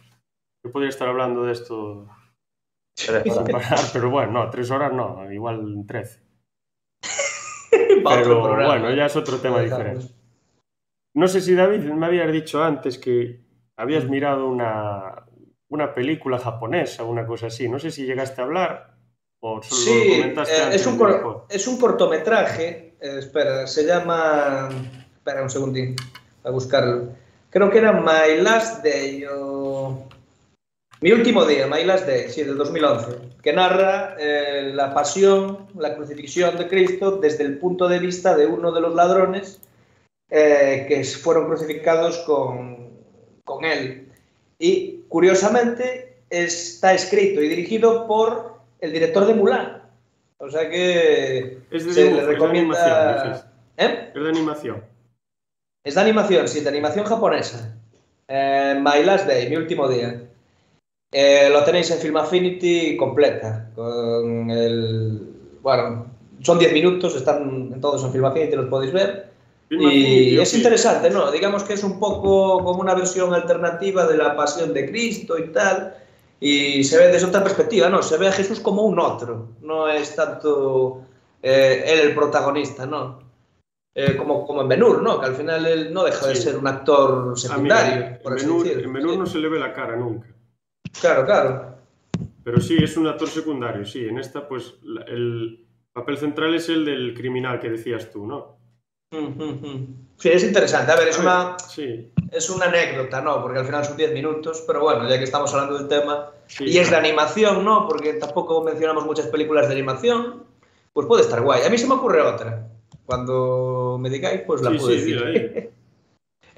Yo 0.64 0.72
podría 0.72 0.90
estar 0.90 1.07
hablando 1.07 1.44
de 1.44 1.53
esto 1.53 2.07
parar, 3.52 3.80
pero 3.94 4.10
bueno, 4.10 4.32
no, 4.34 4.49
tres 4.49 4.69
horas 4.72 4.91
no, 4.91 5.32
igual 5.32 5.86
trece. 5.88 6.22
Pero 7.69 8.41
bueno, 8.41 8.94
ya 8.94 9.07
es 9.07 9.15
otro 9.15 9.38
tema 9.38 9.60
diferente. 9.60 10.07
No 11.14 11.28
sé 11.28 11.41
si 11.41 11.56
David 11.56 11.84
me 11.84 12.06
habías 12.06 12.32
dicho 12.32 12.64
antes 12.64 12.98
que 12.98 13.47
habías 13.78 14.06
Mm. 14.06 14.10
mirado 14.12 14.48
una, 14.49 15.24
una 15.70 15.94
película 15.94 16.38
japonesa, 16.40 17.04
una 17.04 17.26
cosa 17.26 17.48
así. 17.48 17.70
No 17.70 17.80
sé 17.80 17.91
si 17.91 18.06
llegaste 18.06 18.41
a 18.41 18.45
hablar 18.45 18.95
o 19.40 19.62
solo 19.62 19.82
lo 19.95 20.04
Sí, 20.04 20.10
comentaste 20.18 20.56
eh, 20.58 20.62
antes. 20.64 20.82
es, 20.82 20.88
un 20.88 20.98
cor- 20.98 21.45
es 21.49 21.68
un 21.68 21.80
cortometraje. 21.80 22.95
eh, 22.99 23.18
espera, 23.20 23.68
se 23.68 23.86
llama. 23.86 24.70
Espera 25.16 25.44
un 25.44 25.49
segundín, 25.49 25.95
a 26.44 26.49
buscarlo. 26.49 27.10
Creo 27.52 27.70
que 27.70 27.78
era 27.78 27.91
My 27.94 28.41
Last 28.41 28.84
Day 28.84 29.24
o. 29.32 30.04
Mi 30.99 31.12
último 31.12 31.45
día, 31.45 31.68
My 31.68 31.84
Last 31.84 32.08
Day, 32.08 32.28
sí, 32.30 32.41
del 32.44 32.58
2011, 32.58 33.20
que 33.44 33.54
narra 33.54 34.16
eh, 34.20 34.72
la 34.74 34.95
pasión, 34.95 35.68
la 35.78 35.94
crucifixión 35.95 36.58
de 36.58 36.68
Cristo 36.68 37.18
desde 37.18 37.44
el 37.44 37.60
punto 37.60 37.88
de 37.88 37.99
vista 37.99 38.36
de 38.36 38.48
uno 38.48 38.72
de 38.72 38.82
los 38.82 38.95
ladrones 38.95 39.62
eh, 40.32 40.86
que 40.90 41.04
fueron 41.04 41.45
crucificados 41.45 42.18
con, 42.26 42.77
con 43.48 43.65
él. 43.65 44.07
Y 44.60 44.99
curiosamente 45.07 46.18
está 46.30 46.94
escrito 46.94 47.41
y 47.41 47.48
dirigido 47.48 48.06
por 48.06 48.57
el 48.82 48.91
director 48.91 49.26
de 49.26 49.34
Mulan. 49.34 49.82
O 50.38 50.52
sea 50.52 50.69
que 50.69 51.57
Es 51.72 51.86
de 51.86 51.94
se 51.94 52.03
dibujo, 52.03 52.18
le 52.18 52.22
es 52.22 52.28
de 52.28 52.34
recomienda. 52.34 53.52
¿Eh? 53.78 54.11
Es 54.14 54.22
de 54.22 54.30
animación. 54.30 54.84
Es 55.84 55.95
de 55.95 56.02
animación, 56.02 56.48
sí, 56.48 56.60
de 56.60 56.69
animación 56.69 57.06
japonesa. 57.06 57.74
Eh, 58.28 58.76
My 58.80 59.03
Last 59.03 59.26
Day, 59.26 59.49
mi 59.49 59.56
último 59.56 59.88
día. 59.88 60.22
Eh, 61.11 61.49
lo 61.49 61.64
tenéis 61.64 61.90
en 61.91 61.99
Film 61.99 62.18
Affinity 62.18 62.98
completa. 62.98 63.69
Con 63.74 64.52
el. 64.52 65.22
Bueno, 65.61 66.07
son 66.41 66.60
10 66.60 66.74
minutos, 66.74 67.15
están 67.15 67.80
todos 67.80 68.03
en 68.03 68.11
Film 68.11 68.26
Affinity, 68.26 68.56
los 68.57 68.68
podéis 68.68 68.91
ver. 68.91 69.36
Y 69.69 70.39
es 70.39 70.53
interesante, 70.53 71.10
¿no? 71.10 71.31
Digamos 71.31 71.64
que 71.64 71.73
es 71.73 71.84
un 71.84 71.99
poco 71.99 72.64
como 72.64 72.80
una 72.80 72.94
versión 72.94 73.34
alternativa 73.34 74.06
de 74.06 74.18
la 74.18 74.35
pasión 74.35 74.73
de 74.73 74.89
Cristo 74.89 75.38
y 75.38 75.52
tal. 75.52 75.94
Y 76.39 76.84
se 76.84 76.98
ve 76.98 77.07
desde 77.07 77.27
otra 77.27 77.44
perspectiva, 77.44 77.89
¿no? 77.89 78.02
Se 78.02 78.18
ve 78.18 78.27
a 78.27 78.31
Jesús 78.31 78.60
como 78.60 78.84
un 78.84 78.99
otro. 78.99 79.49
No 79.61 79.89
es 79.89 80.15
tanto 80.15 81.02
eh, 81.41 81.84
él 81.85 81.99
el 81.99 82.15
protagonista, 82.15 82.85
¿no? 82.85 83.19
Eh, 83.95 84.15
como, 84.15 84.45
como 84.45 84.61
en 84.61 84.68
Benur, 84.68 85.02
¿no? 85.02 85.19
Que 85.19 85.26
al 85.26 85.35
final 85.35 85.65
él 85.65 85.91
no 85.91 86.03
deja 86.03 86.27
de 86.27 86.35
ser 86.35 86.56
un 86.56 86.68
actor 86.68 87.38
secundario, 87.38 88.19
por 88.22 88.34
en 88.34 88.38
así 88.38 88.45
Benur, 88.45 88.68
en 88.68 88.94
Benur 88.94 89.11
Sí. 89.11 89.18
no 89.18 89.26
se 89.26 89.38
le 89.39 89.49
ve 89.49 89.60
la 89.60 89.73
cara 89.73 89.95
nunca. 89.95 90.27
Claro, 91.02 91.26
claro. 91.26 91.77
Pero 92.44 92.61
sí, 92.61 92.77
es 92.81 92.95
un 92.95 93.07
actor 93.07 93.27
secundario, 93.27 93.84
sí. 93.85 94.06
En 94.06 94.19
esta, 94.19 94.48
pues, 94.48 94.76
el 95.07 95.65
papel 95.91 96.18
central 96.18 96.53
es 96.53 96.69
el 96.69 96.85
del 96.85 97.14
criminal 97.15 97.60
que 97.60 97.72
decías 97.72 98.11
tú, 98.11 98.27
¿no? 98.27 98.56
Sí, 99.09 100.29
es 100.29 100.43
interesante. 100.43 100.91
A 100.91 100.95
ver, 100.95 101.07
es 101.07 101.19
A 101.19 101.21
una, 101.21 101.59
Sí, 101.59 102.11
es 102.31 102.49
una 102.49 102.65
anécdota, 102.65 103.21
¿no? 103.21 103.41
Porque 103.41 103.59
al 103.59 103.65
final 103.65 103.85
son 103.85 103.97
10 103.97 104.13
minutos, 104.13 104.63
pero 104.67 104.81
bueno, 104.81 105.07
ya 105.07 105.17
que 105.17 105.23
estamos 105.23 105.53
hablando 105.53 105.77
del 105.77 105.88
tema, 105.88 106.31
sí. 106.47 106.65
y 106.65 106.77
es 106.77 106.89
de 106.89 106.95
animación, 106.97 107.63
¿no? 107.63 107.88
Porque 107.88 108.13
tampoco 108.13 108.63
mencionamos 108.63 109.05
muchas 109.05 109.27
películas 109.27 109.67
de 109.67 109.73
animación, 109.73 110.43
pues 110.93 111.07
puede 111.07 111.21
estar 111.23 111.41
guay. 111.41 111.63
A 111.63 111.69
mí 111.69 111.77
se 111.77 111.88
me 111.88 111.93
ocurre 111.93 112.21
otra. 112.21 112.67
Cuando 113.05 113.97
me 113.99 114.09
digáis, 114.09 114.41
pues 114.45 114.61
la 114.61 114.71
Sí, 114.71 114.77
puedo 114.77 114.91
sí, 114.91 115.13
decir. 115.13 115.71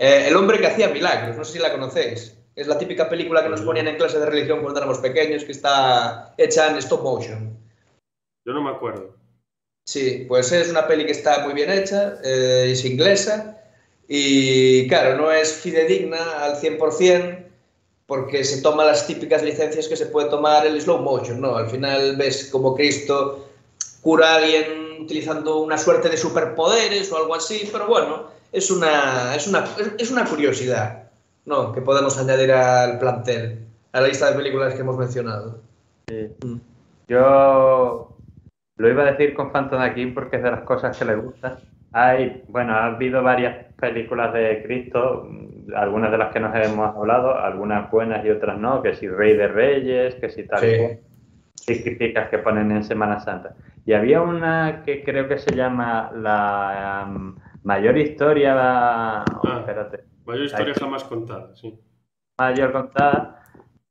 Eh, 0.01 0.29
el 0.29 0.35
hombre 0.37 0.59
que 0.59 0.67
hacía 0.67 0.87
milagros, 0.87 1.35
no 1.35 1.43
sé 1.43 1.51
si 1.51 1.59
la 1.59 1.73
conocéis. 1.73 2.39
Es 2.55 2.67
la 2.67 2.77
típica 2.77 3.09
película 3.09 3.43
que 3.43 3.49
nos 3.49 3.61
ponían 3.61 3.89
en 3.89 3.97
clase 3.97 4.17
de 4.17 4.25
religión 4.25 4.61
cuando 4.61 4.79
éramos 4.79 4.99
pequeños, 4.99 5.43
que 5.43 5.51
está 5.51 6.33
hecha 6.37 6.71
en 6.71 6.77
stop 6.77 7.03
motion. 7.03 7.57
Yo 8.45 8.53
no 8.53 8.63
me 8.63 8.69
acuerdo. 8.69 9.18
Sí, 9.89 10.23
pues 10.27 10.51
es 10.51 10.69
una 10.69 10.85
peli 10.85 11.03
que 11.03 11.13
está 11.13 11.39
muy 11.39 11.55
bien 11.55 11.71
hecha, 11.71 12.19
eh, 12.23 12.69
es 12.69 12.85
inglesa 12.85 13.57
y 14.07 14.87
claro, 14.87 15.17
no 15.17 15.31
es 15.31 15.51
fidedigna 15.51 16.43
al 16.43 16.61
100% 16.61 17.43
porque 18.05 18.43
se 18.43 18.61
toma 18.61 18.85
las 18.85 19.07
típicas 19.07 19.41
licencias 19.41 19.87
que 19.87 19.95
se 19.95 20.05
puede 20.05 20.29
tomar 20.29 20.67
el 20.67 20.79
slow 20.79 20.99
motion, 20.99 21.41
¿no? 21.41 21.55
Al 21.55 21.71
final 21.71 22.17
ves 22.17 22.49
como 22.51 22.75
Cristo 22.75 23.49
cura 24.01 24.33
a 24.33 24.35
alguien 24.35 25.01
utilizando 25.01 25.57
una 25.57 25.79
suerte 25.79 26.07
de 26.07 26.17
superpoderes 26.17 27.11
o 27.11 27.17
algo 27.17 27.33
así, 27.33 27.67
pero 27.71 27.87
bueno, 27.87 28.25
es 28.51 28.69
una, 28.69 29.35
es 29.35 29.47
una, 29.47 29.67
es 29.97 30.11
una 30.11 30.23
curiosidad, 30.25 31.09
¿no? 31.45 31.71
Que 31.71 31.81
podemos 31.81 32.15
añadir 32.19 32.51
al 32.51 32.99
plantel, 32.99 33.65
a 33.93 34.01
la 34.01 34.07
lista 34.07 34.29
de 34.29 34.37
películas 34.37 34.75
que 34.75 34.81
hemos 34.81 34.99
mencionado. 34.99 35.61
Yo 37.07 38.18
lo 38.79 38.89
iba 38.89 39.03
a 39.03 39.11
decir 39.11 39.33
con 39.33 39.51
Phantom 39.51 39.79
aquí 39.81 40.05
porque 40.07 40.37
es 40.37 40.43
de 40.43 40.51
las 40.51 40.61
cosas 40.61 40.97
que 40.97 41.05
le 41.05 41.15
gusta. 41.15 41.57
Hay, 41.91 42.43
bueno, 42.47 42.73
ha 42.73 42.85
habido 42.85 43.21
varias 43.23 43.65
películas 43.75 44.33
de 44.33 44.63
Cristo, 44.63 45.27
mm, 45.29 45.73
algunas 45.75 46.11
de 46.11 46.17
las 46.17 46.31
que 46.33 46.39
nos 46.39 46.55
hemos 46.55 46.95
hablado, 46.95 47.37
algunas 47.37 47.89
buenas 47.91 48.23
y 48.25 48.29
otras 48.29 48.57
no, 48.57 48.81
que 48.81 48.93
si 48.95 49.07
Rey 49.07 49.35
de 49.35 49.47
Reyes, 49.47 50.15
que 50.15 50.29
si 50.29 50.43
tal 50.47 50.59
Sí. 50.59 50.77
cual, 50.77 50.99
típicas 51.65 52.29
que 52.29 52.37
ponen 52.39 52.71
en 52.71 52.83
Semana 52.83 53.19
Santa. 53.19 53.53
Y 53.85 53.93
había 53.93 54.21
una 54.21 54.81
que 54.85 55.03
creo 55.03 55.27
que 55.27 55.37
se 55.39 55.55
llama 55.55 56.11
la 56.15 57.01
am, 57.01 57.35
mayor 57.63 57.97
historia, 57.97 58.53
oh, 58.55 59.41
Ah. 59.47 59.57
espérate, 59.59 60.03
Mayor 60.25 60.45
historia 60.45 60.73
Ahí. 60.73 60.79
jamás 60.79 61.03
contada, 61.05 61.55
sí. 61.55 61.77
mayor 62.39 62.71
contada, 62.71 63.41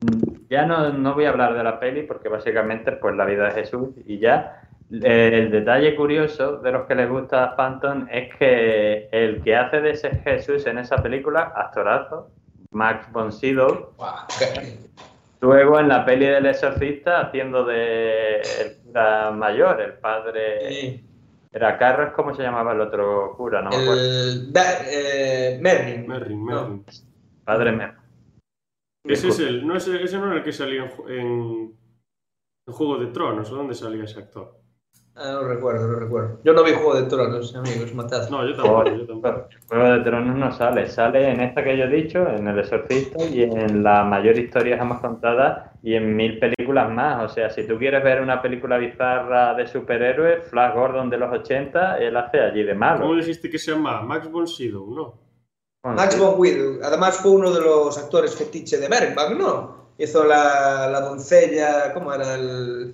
mm, 0.00 0.46
ya 0.48 0.64
no, 0.66 0.92
no 0.92 1.14
voy 1.14 1.24
a 1.24 1.30
hablar 1.30 1.54
de 1.54 1.64
la 1.64 1.78
peli 1.80 2.02
porque 2.04 2.28
básicamente 2.28 2.92
pues 2.92 3.14
la 3.16 3.24
vida 3.24 3.44
de 3.46 3.50
Jesús 3.52 3.90
y 4.06 4.18
ya. 4.18 4.62
El 4.90 5.50
detalle 5.50 5.94
curioso 5.96 6.56
de 6.58 6.72
los 6.72 6.86
que 6.86 6.94
les 6.94 7.08
gusta 7.10 7.54
Phantom 7.56 8.06
es 8.10 8.34
que 8.36 9.08
el 9.12 9.42
que 9.42 9.54
hace 9.54 9.80
de 9.82 9.90
ese 9.90 10.10
Jesús 10.24 10.66
en 10.66 10.78
esa 10.78 10.96
película, 11.02 11.52
actorazo, 11.54 12.30
Max 12.70 13.10
von 13.12 13.30
Sydow, 13.30 13.92
luego 15.40 15.78
en 15.78 15.88
la 15.88 16.04
peli 16.04 16.26
del 16.26 16.46
exorcista 16.46 17.20
haciendo 17.20 17.64
de 17.64 18.36
el 18.40 18.82
cura 18.84 19.30
mayor, 19.30 19.80
el 19.80 19.92
padre... 19.94 20.70
Sí. 20.72 21.04
Era 21.50 21.78
Carlos, 21.78 22.12
¿cómo 22.14 22.34
se 22.34 22.42
llamaba 22.42 22.72
el 22.72 22.80
otro 22.82 23.34
cura? 23.36 23.62
No 23.62 23.70
me 23.70 23.76
acuerdo. 23.76 24.02
El 24.02 24.52
da- 24.52 24.82
eh, 24.86 25.58
Merrin. 25.62 26.06
Merrin, 26.06 26.44
No. 26.44 26.60
Merrin. 26.62 26.84
Padre 27.42 27.72
Mer. 27.72 27.94
Ese 29.02 29.28
es 29.28 29.38
el, 29.40 29.66
no, 29.66 29.74
ese, 29.76 30.02
ese 30.02 30.18
no 30.18 30.26
era 30.26 30.36
el 30.36 30.42
que 30.44 30.52
salía 30.52 30.84
en, 31.08 31.74
en 32.66 32.72
Juego 32.74 32.98
de 32.98 33.06
Tronos, 33.06 33.50
¿o 33.50 33.56
dónde 33.56 33.74
salía 33.74 34.04
ese 34.04 34.20
actor? 34.20 34.57
Ah, 35.20 35.32
no 35.32 35.42
recuerdo, 35.42 35.88
no 35.88 35.98
recuerdo. 35.98 36.38
Yo 36.44 36.52
no 36.52 36.62
vi 36.62 36.72
Juego 36.72 36.94
de 36.94 37.08
Tronos, 37.08 37.54
amigos, 37.56 37.92
matad. 37.92 38.28
No, 38.30 38.46
yo 38.48 38.54
tampoco, 38.54 38.84
yo 38.84 39.04
tampoco. 39.04 39.48
Juego 39.68 39.84
de 39.84 40.00
Tronos 40.00 40.36
no 40.36 40.52
sale, 40.52 40.88
sale 40.88 41.30
en 41.30 41.40
esta 41.40 41.64
que 41.64 41.76
yo 41.76 41.84
he 41.84 41.88
dicho, 41.88 42.24
en 42.28 42.46
El 42.46 42.58
Exorcista 42.60 43.24
y 43.24 43.42
en 43.42 43.82
la 43.82 44.04
mayor 44.04 44.38
historia 44.38 44.78
jamás 44.78 45.00
contada 45.00 45.72
y 45.82 45.94
en 45.94 46.14
mil 46.14 46.38
películas 46.38 46.88
más. 46.92 47.24
O 47.30 47.34
sea, 47.34 47.50
si 47.50 47.66
tú 47.66 47.78
quieres 47.78 48.04
ver 48.04 48.20
una 48.22 48.40
película 48.40 48.78
bizarra 48.78 49.54
de 49.54 49.66
superhéroes, 49.66 50.44
Flash 50.44 50.74
Gordon 50.74 51.10
de 51.10 51.18
los 51.18 51.32
80, 51.32 51.98
él 51.98 52.16
hace 52.16 52.38
allí 52.40 52.62
de 52.62 52.74
¿Cómo 52.74 52.80
malo. 52.80 53.14
dijiste 53.16 53.50
que 53.50 53.58
se 53.58 53.72
llama? 53.72 54.02
Max 54.02 54.30
von 54.30 54.46
Sydow, 54.46 54.94
¿no? 54.94 55.14
Max 55.94 56.16
von 56.16 56.40
Sydow. 56.40 56.78
Además 56.84 57.16
fue 57.16 57.32
uno 57.32 57.50
de 57.52 57.60
los 57.60 57.98
actores 57.98 58.36
fetiche 58.36 58.78
de 58.78 58.86
Bergman, 58.86 59.36
¿no? 59.36 59.88
Hizo 59.98 60.24
la, 60.24 60.88
la 60.88 61.00
doncella, 61.00 61.92
¿cómo 61.92 62.14
era 62.14 62.36
el...? 62.36 62.92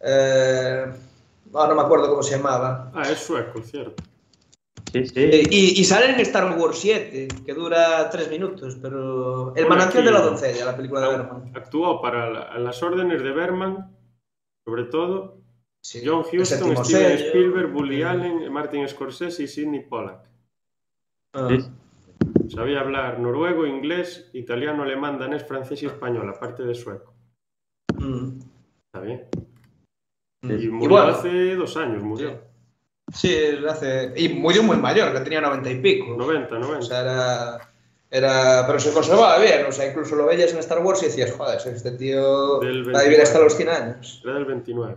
Eh, 0.00 0.86
ah, 1.54 1.66
no 1.68 1.74
me 1.74 1.82
acuerdo 1.82 2.08
cómo 2.08 2.22
se 2.22 2.36
llamaba. 2.36 2.90
Ah, 2.94 3.02
es 3.10 3.18
sueco, 3.18 3.60
cierto. 3.62 4.02
Sí, 4.92 5.04
sí. 5.06 5.12
Eh, 5.16 5.42
Y, 5.50 5.80
y 5.80 5.84
sale 5.84 6.10
en 6.10 6.20
Star 6.20 6.56
Wars 6.58 6.78
7, 6.78 7.28
que 7.44 7.54
dura 7.54 8.08
tres 8.10 8.30
minutos, 8.30 8.78
pero... 8.80 9.48
El 9.54 9.64
Bueno, 9.64 9.68
manantial 9.76 10.04
de 10.04 10.12
la 10.12 10.20
doncella, 10.20 10.64
la 10.64 10.76
película 10.76 11.00
de 11.02 11.08
Bergman. 11.16 11.52
Actuó 11.54 12.00
para 12.00 12.30
la- 12.30 12.58
las 12.58 12.82
órdenes 12.82 13.22
de 13.22 13.30
Berman, 13.32 13.94
sobre 14.64 14.84
todo, 14.84 15.40
Sí. 15.80 16.02
John 16.04 16.20
Huston, 16.20 16.44
Steven 16.44 16.84
sello. 16.84 17.26
Spielberg, 17.26 17.74
Woody 17.74 18.02
Allen, 18.02 18.52
Martin 18.52 18.88
Scorsese 18.88 19.44
y 19.44 19.46
Sidney 19.46 19.84
Pollack. 19.84 20.28
Ah. 21.32 21.48
Sí. 21.50 21.64
Sabía 22.48 22.80
hablar 22.80 23.18
noruego, 23.20 23.66
inglés, 23.66 24.30
italiano, 24.32 24.82
alemán, 24.82 25.18
danés, 25.18 25.44
francés 25.46 25.82
y 25.82 25.86
español, 25.86 26.28
aparte 26.28 26.62
de 26.64 26.74
sueco. 26.74 27.12
Mm. 27.98 28.38
Está 28.86 29.00
bien. 29.00 29.28
Mm. 30.46 30.60
Y 30.60 30.64
Y 30.64 30.68
murió 30.68 30.90
bueno, 30.90 31.12
hace 31.12 31.54
dos 31.54 31.76
años, 31.76 32.02
murió. 32.02 32.40
Sí, 33.12 33.36
hace... 33.68 34.12
Y 34.16 34.30
murió 34.30 34.62
muy 34.62 34.76
mayor, 34.76 35.12
que 35.12 35.20
tenía 35.20 35.40
90 35.40 35.70
y 35.70 35.80
pico. 35.80 36.16
90, 36.16 36.56
O 36.56 36.58
90. 36.58 36.86
sea, 36.86 37.00
era, 37.00 37.70
era... 38.10 38.66
Pero 38.66 38.80
se 38.80 38.92
conservaba 38.92 39.38
bien, 39.38 39.64
o 39.66 39.72
sea, 39.72 39.88
incluso 39.88 40.16
lo 40.16 40.26
veías 40.26 40.52
en 40.52 40.58
Star 40.58 40.80
Wars 40.80 41.02
y 41.02 41.06
decías, 41.06 41.32
joder, 41.32 41.60
este 41.64 41.90
tío 41.92 42.60
va 42.60 42.66
a 42.66 42.68
vivir 42.68 42.86
29. 42.86 43.22
hasta 43.22 43.38
los 43.38 43.56
100 43.56 43.68
años. 43.68 44.20
Era 44.24 44.34
del 44.34 44.44
29. 44.44 44.96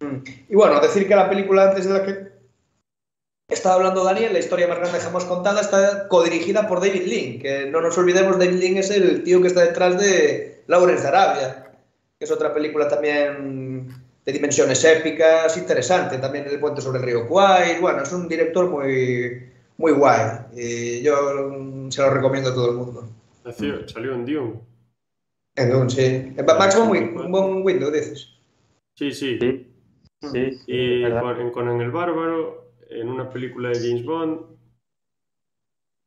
Mm. 0.00 0.16
Y 0.48 0.54
bueno, 0.54 0.80
decir 0.80 1.06
que 1.06 1.16
la 1.16 1.28
película 1.28 1.68
antes 1.68 1.86
de 1.86 1.92
la 1.92 2.04
que 2.04 2.28
estaba 3.48 3.76
hablando 3.76 4.04
Daniel, 4.04 4.32
la 4.32 4.38
historia 4.38 4.68
más 4.68 4.78
grande 4.78 5.00
jamás 5.00 5.24
contada, 5.24 5.60
está 5.60 6.08
codirigida 6.08 6.68
por 6.68 6.80
David 6.80 7.06
Lean, 7.06 7.38
que 7.40 7.66
no 7.70 7.80
nos 7.80 7.96
olvidemos, 7.96 8.38
David 8.38 8.60
Lean 8.60 8.76
es 8.76 8.90
el 8.90 9.22
tío 9.22 9.40
que 9.40 9.48
está 9.48 9.62
detrás 9.62 9.98
de 9.98 10.62
Lawrence 10.66 11.02
de 11.02 11.08
Arabia, 11.08 11.72
que 12.18 12.24
es 12.24 12.30
otra 12.30 12.52
película 12.52 12.88
también 12.88 14.07
de 14.28 14.34
dimensiones 14.34 14.84
épicas, 14.84 15.56
interesante, 15.56 16.18
también 16.18 16.44
El 16.46 16.60
puente 16.60 16.82
sobre 16.82 16.98
el 16.98 17.04
río 17.06 17.26
Kwai, 17.26 17.80
bueno, 17.80 18.02
es 18.02 18.12
un 18.12 18.28
director 18.28 18.68
muy, 18.68 19.48
muy 19.78 19.92
guay, 19.92 20.40
y 20.54 21.02
yo 21.02 21.48
mm, 21.48 21.90
se 21.90 22.02
lo 22.02 22.10
recomiendo 22.10 22.50
a 22.50 22.54
todo 22.54 22.70
el 22.72 22.76
mundo. 22.76 23.08
Nació, 23.42 23.88
salió 23.88 24.12
en 24.12 24.26
Dune. 24.26 24.60
En 25.56 25.70
Dune, 25.70 25.88
sí. 25.88 26.34
En 26.36 26.44
Max 26.44 26.76
von 26.76 26.90
Win- 26.90 27.64
Window, 27.64 27.90
dices. 27.90 28.28
Sí, 28.96 29.12
sí. 29.12 29.38
Sí, 29.40 29.66
sí, 30.20 30.52
sí, 30.52 30.62
Y 30.66 31.04
en 31.04 31.50
Conan 31.50 31.80
el 31.80 31.90
Bárbaro, 31.90 32.72
en 32.90 33.08
una 33.08 33.30
película 33.30 33.70
de 33.70 33.76
James 33.76 34.04
Bond. 34.04 34.40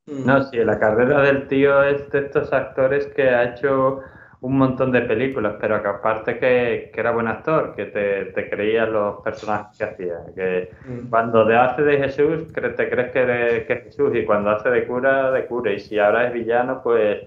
Mm. 0.06 0.26
No, 0.28 0.44
sí, 0.48 0.58
la 0.58 0.78
carrera 0.78 1.24
del 1.24 1.48
tío 1.48 1.84
es 1.86 2.08
de 2.12 2.20
estos 2.20 2.54
actores 2.54 3.08
que 3.16 3.24
ha 3.24 3.56
hecho 3.56 4.02
un 4.44 4.58
montón 4.58 4.92
de 4.92 5.02
películas, 5.02 5.56
pero 5.62 5.82
que 5.82 5.88
aparte 5.88 6.40
que, 6.40 6.90
que 6.92 7.00
era 7.00 7.12
buen 7.12 7.28
actor, 7.28 7.76
que 7.76 7.86
te, 7.86 8.26
te 8.26 8.50
creías 8.50 8.90
los 8.90 9.22
personajes 9.22 9.78
que 9.78 9.84
hacía. 9.84 10.16
Que 10.36 10.72
Mm. 10.86 11.10
cuando 11.10 11.46
te 11.48 11.56
hace 11.56 11.84
de 11.84 11.98
Jesús, 11.98 12.52
cre- 12.52 12.76
te 12.76 12.90
crees 12.90 13.12
que, 13.12 13.20
eres- 13.20 13.68
que 13.68 13.74
es 13.74 13.84
Jesús, 13.84 14.16
y 14.16 14.26
cuando 14.26 14.50
hace 14.50 14.70
de 14.70 14.88
cura, 14.88 15.32
de 15.32 15.46
cura. 15.46 15.72
Y 15.72 15.80
si 15.80 16.00
ahora 16.00 16.26
es 16.28 16.34
villano, 16.34 16.82
pues 16.84 17.20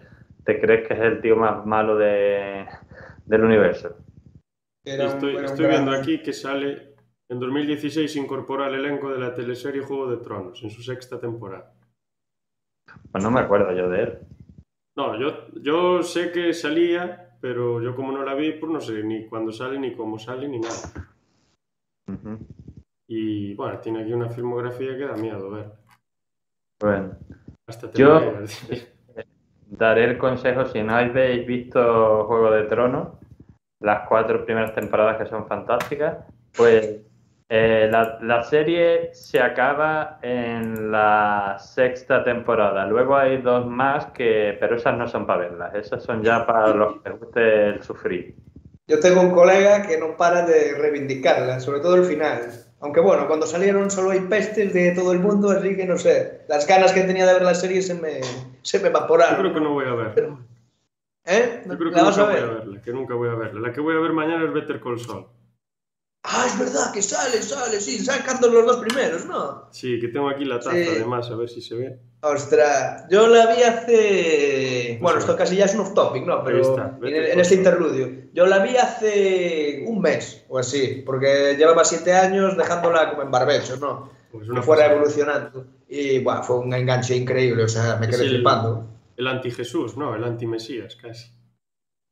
te 0.44 0.60
crees 0.60 0.88
que 0.88 0.94
es 0.94 1.00
el 1.00 1.20
tío 1.20 1.36
más 1.36 1.64
malo 1.64 1.96
de, 1.96 2.66
del 3.26 3.44
universo. 3.44 3.96
Era 4.84 5.04
un- 5.04 5.10
estoy 5.10 5.36
un 5.36 5.44
estoy 5.44 5.66
viendo 5.68 5.90
gran- 5.92 6.02
aquí 6.02 6.20
que 6.20 6.32
sale. 6.32 6.94
En 7.30 7.38
2016 7.38 8.12
se 8.12 8.18
incorpora 8.18 8.66
al 8.66 8.74
elenco 8.74 9.10
de 9.10 9.18
la 9.20 9.32
teleserie 9.32 9.82
Juego 9.82 10.10
de 10.10 10.16
Tronos, 10.16 10.62
en 10.64 10.70
su 10.70 10.82
sexta 10.82 11.18
temporada. 11.20 11.72
Pues 13.12 13.22
no 13.22 13.30
me 13.30 13.40
acuerdo 13.40 13.72
yo 13.72 13.88
de 13.88 14.02
él. 14.02 14.18
No, 14.96 15.18
yo, 15.18 15.48
yo 15.60 16.02
sé 16.02 16.30
que 16.30 16.52
salía, 16.52 17.36
pero 17.40 17.82
yo 17.82 17.96
como 17.96 18.12
no 18.12 18.22
la 18.22 18.34
vi, 18.34 18.52
pues 18.52 18.70
no 18.70 18.80
sé 18.80 19.02
ni 19.02 19.26
cuándo 19.26 19.50
sale, 19.50 19.78
ni 19.78 19.94
cómo 19.94 20.18
sale, 20.18 20.48
ni 20.48 20.60
nada. 20.60 21.08
Y 23.08 23.54
bueno, 23.54 23.78
tiene 23.80 24.02
aquí 24.02 24.12
una 24.12 24.28
filmografía 24.28 24.96
que 24.96 25.06
da 25.06 25.14
miedo 25.14 25.50
ver. 25.50 25.72
Bueno. 26.80 27.16
Hasta 27.66 27.90
te 27.90 27.98
Yo-. 27.98 28.20
Daré 29.66 30.04
el 30.04 30.18
consejo, 30.18 30.66
si 30.66 30.82
no 30.82 30.94
habéis 30.94 31.46
visto 31.46 32.24
Juego 32.26 32.50
de 32.52 32.64
Tronos, 32.64 33.08
las 33.80 34.06
cuatro 34.08 34.44
primeras 34.44 34.74
temporadas 34.74 35.16
que 35.16 35.26
son 35.26 35.46
fantásticas, 35.48 36.18
pues 36.56 37.00
eh, 37.48 37.88
la, 37.90 38.18
la 38.22 38.42
serie 38.42 39.10
se 39.14 39.40
acaba 39.40 40.18
en 40.22 40.90
la 40.90 41.56
sexta 41.58 42.24
temporada. 42.24 42.86
Luego 42.86 43.16
hay 43.16 43.38
dos 43.42 43.66
más, 43.66 44.06
que, 44.06 44.56
pero 44.60 44.76
esas 44.76 44.96
no 44.96 45.06
son 45.06 45.26
para 45.26 45.40
verlas, 45.40 45.74
esas 45.74 46.02
son 46.02 46.22
ya 46.22 46.46
para 46.46 46.68
los 46.68 47.00
que 47.02 47.10
les 47.10 47.18
guste 47.20 47.66
el 47.68 47.82
sufrir. 47.82 48.34
Yo 48.86 49.00
tengo 49.00 49.20
un 49.22 49.30
colega 49.30 49.86
que 49.86 49.98
no 49.98 50.16
para 50.16 50.44
de 50.44 50.74
reivindicarla, 50.78 51.60
sobre 51.60 51.80
todo 51.80 51.96
el 51.96 52.04
final. 52.04 52.40
Aunque 52.80 53.00
bueno, 53.00 53.26
cuando 53.26 53.46
salieron 53.46 53.90
solo 53.90 54.10
hay 54.10 54.20
pestes 54.20 54.74
de 54.74 54.90
todo 54.92 55.12
el 55.12 55.20
mundo, 55.20 55.50
así 55.50 55.74
que 55.74 55.86
no 55.86 55.96
sé. 55.96 56.42
Las 56.48 56.66
ganas 56.66 56.92
que 56.92 57.02
tenía 57.02 57.26
de 57.26 57.32
ver 57.34 57.42
la 57.42 57.54
serie 57.54 57.80
se 57.80 57.94
me, 57.94 58.20
se 58.62 58.78
me 58.80 58.90
Yo 58.90 58.90
evaporaron. 58.90 59.36
creo 59.40 59.54
que 59.54 59.60
no 59.60 59.70
voy 59.72 59.86
a 59.86 59.94
verla. 59.94 60.36
¿Eh? 61.24 61.62
Yo 61.66 61.78
creo 61.78 61.90
que 61.90 61.96
¿La 61.96 62.02
vas 62.04 62.18
voy 62.18 62.18
a 62.18 62.28
ver? 62.28 62.46
verla, 62.46 62.82
que 62.82 62.92
nunca 62.92 63.14
voy 63.14 63.28
a 63.30 63.34
verla. 63.34 63.60
La 63.60 63.72
que 63.72 63.80
voy 63.80 63.96
a 63.96 64.00
ver 64.00 64.12
mañana 64.12 64.44
es 64.44 64.52
Better 64.52 64.80
Call 64.80 64.98
Saul. 65.00 65.26
Ah, 66.26 66.46
es 66.48 66.58
verdad 66.58 66.90
que 66.92 67.02
sale, 67.02 67.42
sale, 67.42 67.80
sí, 67.80 67.98
sacando 68.02 68.48
los 68.48 68.64
dos 68.64 68.76
primeros, 68.78 69.26
¿no? 69.26 69.68
Sí, 69.70 70.00
que 70.00 70.08
tengo 70.08 70.30
aquí 70.30 70.46
la 70.46 70.58
taza, 70.58 70.72
Sí. 70.72 70.86
además, 70.88 71.30
a 71.30 71.36
ver 71.36 71.50
si 71.50 71.60
se 71.60 71.74
ve. 71.74 71.98
Ostras, 72.22 73.04
yo 73.10 73.26
la 73.28 73.54
vi 73.54 73.62
hace. 73.62 74.98
Bueno, 75.02 75.18
esto 75.18 75.36
casi 75.36 75.56
ya 75.56 75.66
es 75.66 75.74
un 75.74 75.80
off 75.80 75.92
topic, 75.92 76.24
¿no? 76.24 76.42
Pero 76.42 76.62
está, 76.62 76.98
en, 77.02 77.38
este 77.40 77.56
interludio. 77.56 78.10
Yo 78.32 78.46
la 78.46 78.60
vi 78.60 78.74
hace 78.76 79.84
un 79.86 80.00
mes 80.00 80.44
o 80.48 80.58
así, 80.58 81.02
porque 81.04 81.56
llevaba 81.58 81.84
siete 81.84 82.14
años 82.14 82.56
dejándola 82.56 83.10
como 83.10 83.22
en 83.22 83.30
barbecho, 83.30 83.76
¿no? 83.76 84.08
Pues 84.32 84.48
una 84.48 84.62
fuera 84.62 84.84
pasada. 84.84 84.96
evolucionando. 84.96 85.66
Y 85.88 86.20
bueno, 86.20 86.42
fue 86.42 86.56
un 86.58 86.72
enganche 86.72 87.14
increíble, 87.14 87.64
o 87.64 87.68
sea, 87.68 87.96
me 87.96 88.06
Es 88.06 88.12
quedé 88.16 88.24
el- 88.24 88.30
flipando. 88.36 88.86
El 89.16 89.26
anti-Jesús, 89.28 89.96
no, 89.98 90.14
el 90.16 90.24
anti-Mesías, 90.24 90.96
casi. 90.96 91.28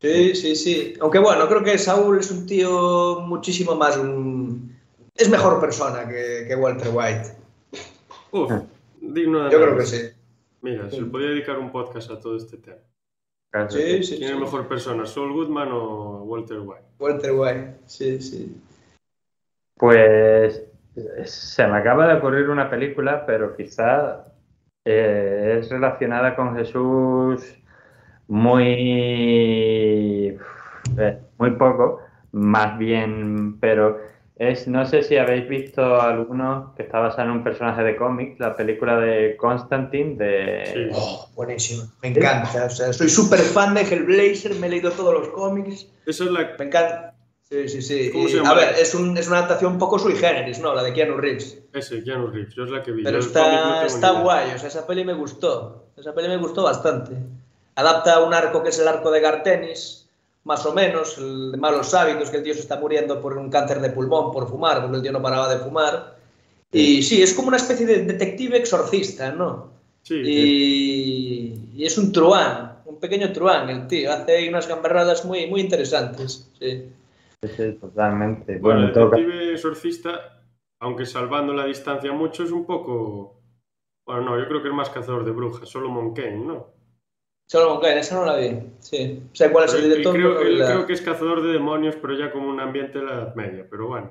Sí, 0.02 0.34
sí, 0.34 0.56
sí. 0.56 0.94
Aunque 1.00 1.20
bueno, 1.20 1.48
creo 1.48 1.62
que 1.62 1.78
Saúl 1.78 2.18
es 2.18 2.30
un 2.30 2.44
tío 2.46 3.20
muchísimo 3.20 3.74
más. 3.76 3.96
un- 3.96 4.76
Es 5.14 5.28
mejor 5.30 5.60
persona 5.60 6.08
que, 6.08 6.44
que 6.48 6.56
Walter 6.56 6.88
White. 6.92 7.28
Uf, 8.32 8.50
digno 9.00 9.44
de 9.44 9.52
Yo 9.52 9.60
creo 9.62 9.76
que 9.76 9.86
sí. 9.86 10.00
Mira, 10.60 10.90
se 10.90 11.00
le 11.00 11.06
podría 11.06 11.30
dedicar 11.30 11.58
un 11.58 11.70
podcast 11.70 12.10
a 12.10 12.18
todo 12.20 12.36
este 12.36 12.56
tema. 12.56 12.78
Sí, 13.68 14.02
sí, 14.02 14.16
¿Quién 14.16 14.30
es 14.30 14.36
sí. 14.36 14.40
mejor 14.42 14.66
persona, 14.66 15.06
Saul 15.06 15.32
Goodman 15.32 15.68
o 15.72 16.22
Walter 16.24 16.58
White? 16.60 16.84
Walter 16.98 17.32
White, 17.32 17.74
sí, 17.86 18.20
sí. 18.20 18.56
Pues 19.76 20.62
se 21.26 21.66
me 21.66 21.76
acaba 21.78 22.08
de 22.08 22.14
ocurrir 22.18 22.48
una 22.48 22.70
película, 22.70 23.24
pero 23.26 23.54
quizá 23.56 24.26
eh, 24.84 25.58
es 25.60 25.68
relacionada 25.70 26.34
con 26.34 26.56
Jesús 26.56 27.42
muy, 28.32 30.28
eh, 30.98 31.18
muy 31.38 31.50
poco, 31.52 32.00
más 32.32 32.78
bien, 32.78 33.60
pero 33.60 34.10
Es, 34.34 34.66
no 34.66 34.84
sé 34.86 35.02
si 35.02 35.18
habéis 35.18 35.46
visto 35.46 36.00
alguno 36.00 36.72
que 36.74 36.82
está 36.84 36.98
basado 36.98 37.28
en 37.28 37.36
un 37.36 37.44
personaje 37.44 37.82
de 37.82 37.94
cómic, 37.94 38.40
la 38.40 38.56
película 38.56 38.98
de 38.98 39.36
Constantine, 39.36 40.16
de... 40.16 40.64
Sí. 40.64 40.80
Oh, 40.94 41.28
buenísimo. 41.36 41.84
Me 42.02 42.09
encanta. 42.09 42.64
O 42.64 42.70
sea, 42.70 42.92
soy 42.92 43.10
súper 43.10 43.38
fan 43.40 43.74
de 43.74 43.82
Hellblazer, 43.82 44.54
me 44.56 44.66
he 44.66 44.70
leído 44.70 44.90
todos 44.90 45.12
los 45.12 45.28
cómics. 45.28 45.86
Esa 46.06 46.24
es 46.24 46.30
la. 46.30 46.56
Me 46.59 46.64
encanta. 46.64 47.14
Sí, 47.42 47.68
sí, 47.68 47.82
sí. 47.82 48.10
¿Cómo 48.10 48.26
se 48.26 48.32
Y, 48.32 48.36
llama? 48.38 48.50
a 48.50 48.54
ver, 48.54 48.74
es, 48.80 48.94
un, 48.94 49.16
es 49.18 49.28
una 49.28 49.36
adaptación 49.38 49.74
un 49.74 49.78
poco 49.78 49.98
sui 49.98 50.16
generis, 50.16 50.59
¿no? 50.59 50.74
La 50.74 50.82
de 50.82 50.94
Keanu 50.94 51.18
Reeves. 51.18 51.62
Ese, 51.74 52.02
Keanu 52.02 52.28
Reeves, 52.28 52.54
yo 52.54 52.64
es 52.64 52.70
la 52.70 52.82
que 52.82 52.92
vi. 52.92 53.04
Pero 53.04 53.18
no 53.18 53.24
está, 53.24 53.84
está 53.84 54.22
guay, 54.22 54.52
o 54.54 54.59
sea, 54.59 54.68
esa 54.68 54.86
peli 54.86 55.04
me 55.04 55.12
gustó. 55.12 55.90
Esa 55.96 56.14
peli 56.14 56.28
me 56.28 56.38
gustó 56.38 56.64
bastante. 56.64 57.12
Adapta 57.74 58.23
un 58.23 58.35
arco 58.35 58.62
que 58.62 58.69
es 58.70 58.78
el 58.78 58.89
arco 58.89 59.11
de 59.11 59.20
Gartenis, 59.20 60.09
más 60.44 60.65
o 60.66 60.73
menos, 60.74 61.16
el 61.19 61.53
de 61.53 61.57
malos 61.59 61.94
hábitos, 61.94 62.31
que 62.31 62.39
el 62.39 62.43
tío 62.43 62.55
se 62.55 62.61
está 62.61 62.78
muriendo 62.78 63.20
por 63.20 63.36
un 63.36 63.49
cáncer 63.51 63.81
de 63.81 63.90
pulmón, 63.90 64.32
por 64.32 64.49
fumar, 64.49 64.81
porque 64.82 64.97
el 64.97 65.03
tío 65.03 65.12
no 65.12 65.23
paraba 65.23 65.49
de 65.53 65.61
fumar. 65.61 66.16
Y 66.70 67.03
sí, 67.03 67.23
es 67.23 67.35
como 67.35 67.49
una 67.49 67.59
especie 67.59 67.86
de 67.86 68.05
detective 68.05 68.57
exorcista, 68.59 69.31
¿no? 69.32 69.70
Sí, 70.03 70.20
Y, 70.24 71.55
y 71.77 71.85
es 71.86 71.97
un 71.99 72.12
truán, 72.12 72.78
un 72.86 72.99
pequeño 72.99 73.32
truán 73.32 73.69
el 73.70 73.86
tío. 73.86 74.12
Hace 74.12 74.36
ahí 74.36 74.49
unas 74.49 74.66
gamberradas 74.66 75.24
muy, 75.24 75.47
muy 75.47 75.61
interesantes. 75.61 76.51
Sí. 76.59 76.89
Sí, 77.57 77.73
totalmente. 77.81 78.59
Bueno, 78.59 78.81
Bueno, 78.81 78.86
el 78.89 78.93
toca. 78.93 79.16
detective 79.16 79.53
exorcista, 79.53 80.40
aunque 80.81 81.07
salvando 81.07 81.53
la 81.53 81.66
distancia 81.66 82.12
mucho, 82.12 82.43
es 82.44 82.51
un 82.53 82.65
poco. 82.65 83.36
Bueno, 84.07 84.23
no, 84.23 84.39
yo 84.40 84.49
creo 84.49 84.62
que 84.62 84.69
es 84.69 84.74
más 84.74 84.90
cazador 84.90 85.24
de 85.24 85.31
brujas, 85.32 85.69
Solomon 85.69 86.15
Kane, 86.15 86.39
¿no? 86.44 86.66
Solomon 87.52 87.80
Kane, 87.82 87.98
esa 88.00 88.14
no 88.14 88.24
la 88.24 88.36
vi. 88.36 88.58
Sí. 88.78 89.22
O 89.30 89.34
sea, 89.34 89.52
¿cuál 89.52 89.66
es 89.66 89.74
el 89.74 89.84
él, 89.84 89.88
director? 89.90 90.14
creo, 90.14 90.40
él 90.40 90.58
la- 90.58 90.66
creo 90.68 90.86
que 90.86 90.94
es 90.94 91.02
cazador 91.02 91.42
de 91.42 91.52
demonios, 91.52 91.96
pero 91.96 92.14
ya 92.14 92.32
como 92.32 92.48
un 92.48 92.58
ambiente 92.60 92.98
de 92.98 93.04
la 93.04 93.12
Edad 93.12 93.34
Media, 93.34 93.66
pero 93.70 93.88
bueno. 93.88 94.10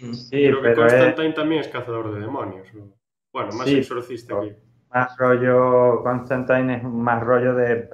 Mm. 0.00 0.12
Sí, 0.14 0.30
creo 0.46 0.56
que 0.62 0.68
pero 0.68 0.86
es 0.86 0.92
Constantine 0.92 1.32
también 1.34 1.60
es 1.62 1.68
cazador 1.68 2.14
de 2.14 2.20
demonios. 2.20 2.72
¿no? 2.74 2.92
Bueno, 3.32 3.50
más 3.54 3.66
Sí, 3.66 3.78
exorcista 3.78 4.38
pero- 4.38 4.48
que. 4.54 4.56
más 4.94 5.16
rollo, 5.18 6.02
Constantine 6.04 6.76
es 6.76 6.82
más 6.84 7.20
rollo 7.22 7.54
de, 7.56 7.90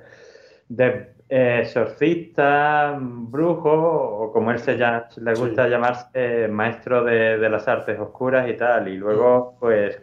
de 0.69 1.15
eh, 1.31 1.61
exorcista, 1.63 2.97
brujo, 3.01 3.71
o 3.73 4.31
como 4.33 4.51
él 4.51 4.59
se 4.59 4.77
llama, 4.77 5.07
le 5.17 5.35
gusta 5.35 5.65
Sí. 5.65 5.71
llamarse, 5.71 6.07
eh, 6.13 6.49
maestro 6.49 7.03
de, 7.03 7.39
de 7.39 7.49
las 7.49 7.67
artes 7.69 7.99
oscuras 7.99 8.47
y 8.51 8.55
tal. 8.59 8.87
Y 8.89 8.99
luego, 8.99 9.57
pues, 9.59 9.99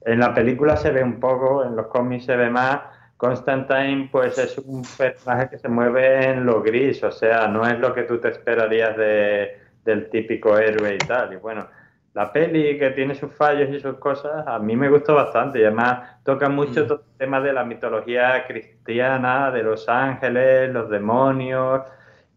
en 0.00 0.18
la 0.18 0.32
película 0.34 0.76
se 0.78 0.90
ve 0.90 1.04
un 1.04 1.20
poco, 1.20 1.62
en 1.62 1.76
los 1.76 1.88
cómics 1.88 2.24
se 2.24 2.36
ve 2.36 2.48
más. 2.48 2.80
Constantine, 3.22 4.08
pues, 4.10 4.36
es 4.36 4.58
un 4.58 4.82
personaje 4.98 5.48
que 5.50 5.58
se 5.58 5.68
mueve 5.68 6.24
en 6.30 6.44
lo 6.44 6.60
gris, 6.60 7.04
o 7.04 7.12
sea, 7.12 7.46
no 7.46 7.64
es 7.64 7.78
lo 7.78 7.94
que 7.94 8.02
tú 8.02 8.18
te 8.18 8.30
esperarías 8.30 8.96
de, 8.96 9.58
del 9.84 10.10
típico 10.10 10.58
héroe 10.58 10.96
y 10.96 10.98
tal. 10.98 11.32
Y 11.32 11.36
bueno, 11.36 11.68
la 12.14 12.32
peli 12.32 12.76
que 12.80 12.90
tiene 12.90 13.14
sus 13.14 13.32
fallos 13.32 13.70
y 13.70 13.78
sus 13.78 13.98
cosas, 13.98 14.44
a 14.44 14.58
mí 14.58 14.74
me 14.74 14.88
gustó 14.88 15.14
bastante 15.14 15.60
y 15.60 15.62
además 15.62 16.16
toca 16.24 16.48
mucho 16.48 16.80
Mm. 16.82 16.88
todo 16.88 17.04
el 17.12 17.16
tema 17.18 17.40
de 17.40 17.52
la 17.52 17.64
mitología 17.64 18.44
cristiana, 18.48 19.52
de 19.52 19.62
los 19.62 19.88
ángeles, 19.88 20.72
los 20.72 20.90
demonios 20.90 21.80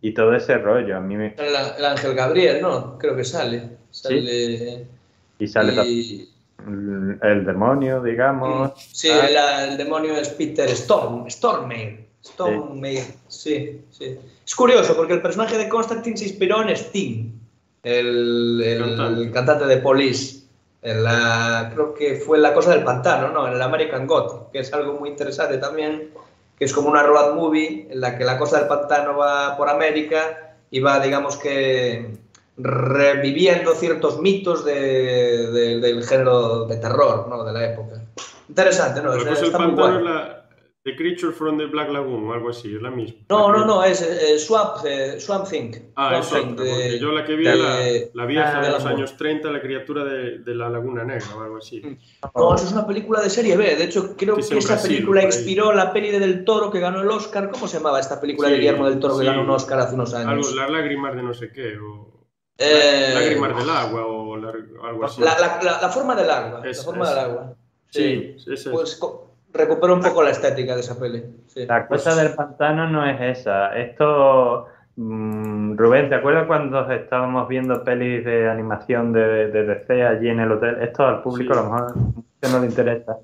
y 0.01 0.13
todo 0.13 0.35
ese 0.35 0.59
rollo. 0.59 0.97
A 0.97 0.99
mí 0.99 1.17
me... 1.17 1.33
El, 1.35 1.55
el 1.79 1.85
Ángel 1.85 2.13
Gabriel, 2.13 2.61
¿no? 2.61 2.99
Creo 2.99 3.15
que 3.15 3.23
sale. 3.23 3.69
Sale. 3.89 4.85
Y 5.39 5.47
sale 5.47 5.73
y- 5.73 5.75
también 5.75 6.34
el, 6.67 7.45
demonio, 7.45 8.01
digamos. 8.01 8.71
Sí, 8.91 9.09
Ah, 9.09 9.27
el, 9.63 9.71
el 9.71 9.77
demonio 9.77 10.15
es 10.15 10.29
Peter 10.29 10.69
Storm, 10.69 11.29
Stormare. 11.29 12.05
Stormare, 12.23 13.03
sí, 13.27 13.81
sí. 13.91 14.17
Es 14.45 14.55
curioso 14.55 14.95
porque 14.95 15.13
el 15.13 15.21
personaje 15.21 15.57
de 15.57 15.69
Constantine 15.69 16.17
se 16.17 16.25
inspiró 16.25 16.61
en 16.61 16.69
Sting, 16.69 17.31
el, 17.83 18.61
el- 18.63 18.79
Cantante. 18.79 19.21
el 19.21 19.31
cantante 19.31 19.65
de 19.65 19.77
Police. 19.77 20.43
En 20.81 21.03
la, 21.03 21.71
creo 21.73 21.95
que 21.95 22.15
fue 22.15 22.37
en 22.37 22.43
La 22.43 22.53
Cosa 22.53 22.69
del 22.71 22.83
Pantano, 22.83 23.29
¿no? 23.29 23.47
En 23.47 23.53
el 23.55 23.61
American 23.61 24.05
Gothic, 24.05 24.51
que 24.51 24.59
es 24.59 24.71
algo 24.71 24.93
muy 24.99 25.09
interesante 25.09 25.57
también, 25.57 26.11
que 26.59 26.65
es 26.65 26.73
como 26.73 26.89
una 26.89 27.01
road 27.01 27.33
movie 27.33 27.87
en 27.89 27.99
la 28.01 28.15
que 28.15 28.23
la 28.23 28.37
Cosa 28.37 28.59
del 28.59 28.67
Pantano 28.67 29.17
va 29.17 29.57
por 29.57 29.67
América 29.67 30.55
y 30.69 30.79
va, 30.81 30.99
digamos 30.99 31.37
que, 31.37 32.17
reviviendo 32.57 33.73
ciertos 33.75 34.19
mitos 34.21 34.63
de- 34.65 35.51
de- 35.51 35.79
del 35.79 36.03
género 36.03 36.65
de 36.65 36.77
terror, 36.77 37.27
¿no? 37.27 37.43
De 37.43 37.53
la 37.53 37.65
época. 37.73 38.01
Interesante, 38.49 39.01
¿no? 39.01 39.15
La 39.15 39.31
Es- 39.33 39.41
está 39.41 39.57
muy 39.59 39.67
pantano 39.75 39.99
guay. 40.01 40.03
la. 40.03 40.41
The 40.83 40.95
Creature 40.95 41.33
from 41.33 41.57
the 41.57 41.65
Black 41.65 41.89
Lagoon 41.89 42.27
o 42.29 42.33
algo 42.33 42.51
así, 42.51 42.75
es 42.75 42.79
la 42.79 42.91
misma. 42.91 43.17
No, 43.27 43.51
La 43.51 43.57
no, 43.57 43.63
que- 43.63 43.67
no, 43.67 43.83
es 43.85 44.01
eh, 44.03 44.37
Swamp, 44.37 44.85
eh, 44.85 45.19
Swamp 45.19 45.47
Thing. 45.49 45.71
Ah, 45.95 46.21
Swamp 46.21 46.51
es 46.59 46.63
de- 46.63 46.69
porque 46.69 46.99
yo 46.99 47.11
la 47.11 47.25
que 47.25 47.35
vi 47.35 47.43
de- 47.43 47.55
la, 47.55 48.21
la 48.21 48.25
vieja 48.27 48.53
Ah, 48.57 48.61
de 48.61 48.67
de 48.67 48.73
los 48.73 48.85
años 48.85 49.17
30, 49.17 49.49
la 49.49 49.61
criatura 49.61 50.03
de, 50.03 50.37
de 50.43 50.53
la 50.53 50.69
Laguna 50.69 51.03
Negra 51.03 51.25
o 51.35 51.41
algo 51.41 51.57
así. 51.57 51.81
No, 52.35 52.53
eso 52.53 52.65
es 52.67 52.71
una 52.71 52.85
película 52.85 53.19
de 53.19 53.31
serie 53.31 53.57
B. 53.57 53.75
De 53.75 53.83
hecho, 53.85 54.15
creo 54.15 54.35
Que 54.35 54.43
que, 54.47 54.57
esa 54.59 54.73
Brasil, 54.75 54.91
película 54.97 55.23
inspiró 55.23 55.73
la 55.73 55.91
peli 55.91 56.11
de 56.11 56.19
Del 56.19 56.45
Toro 56.45 56.69
que 56.69 56.79
ganó 56.79 57.01
el 57.01 57.09
Oscar. 57.09 57.49
¿Cómo 57.49 57.67
se 57.67 57.77
llamaba 57.77 57.99
esta 57.99 58.21
película 58.21 58.49
de 58.49 58.53
Sí, 58.53 58.59
Guillermo 58.61 58.87
del 58.87 58.99
Toro 58.99 59.15
que 59.15 59.21
sí. 59.21 59.25
ganó 59.25 59.41
un 59.41 59.49
Oscar 59.49 59.79
hace 59.79 59.95
unos 59.95 60.13
Algo, 60.13 60.29
años? 60.33 60.53
las 60.55 60.69
lágrimas 60.69 61.15
de 61.15 61.23
no 61.23 61.33
sé 61.33 61.51
qué, 61.51 61.79
o 61.79 62.13
Eh, 62.57 63.11
lágrimas 63.13 63.57
del 63.57 63.69
agua 63.69 64.05
o 64.05 64.37
la- 64.37 64.53
algo 64.87 65.05
así. 65.05 65.21
la, 65.21 65.37
la- 65.39 65.59
la- 65.61 65.81
la 65.81 65.89
forma 65.89 66.15
del 66.15 66.29
agua. 66.29 66.61
Es- 66.65 66.77
la 66.79 66.83
forma 66.83 67.03
es- 67.03 67.09
del 67.09 67.19
agua. 67.19 67.53
sí, 67.89 68.35
ese 68.37 68.53
es. 68.53 68.69
Pues 68.71 68.99
recuperó 69.53 69.93
un 69.93 70.01
poco 70.01 70.23
la 70.23 70.31
estética 70.31 70.73
de 70.75 70.81
esa 70.81 70.97
peli. 70.99 71.23
Sí. 71.47 71.65
La 71.65 71.87
cosa 71.87 72.15
del 72.15 72.33
pantano 72.33 72.89
no 72.89 73.05
es 73.05 73.39
esa. 73.39 73.75
Esto, 73.77 74.67
mm, 74.95 75.75
Rubén, 75.77 76.09
¿te 76.09 76.15
acuerdas 76.15 76.45
cuando 76.47 76.89
estábamos 76.91 77.47
viendo 77.47 77.83
pelis 77.83 78.23
de 78.25 78.49
animación 78.49 79.11
de, 79.13 79.47
de 79.51 79.63
DC 79.63 80.03
allí 80.05 80.29
en 80.29 80.39
el 80.41 80.51
hotel? 80.53 80.77
Esto 80.81 81.05
al 81.05 81.21
público 81.21 81.53
Sí. 81.53 81.59
a 81.59 81.63
lo 81.63 81.69
mejor 81.69 81.93
no 82.51 82.59
le 82.59 82.65
interesa. 82.67 83.17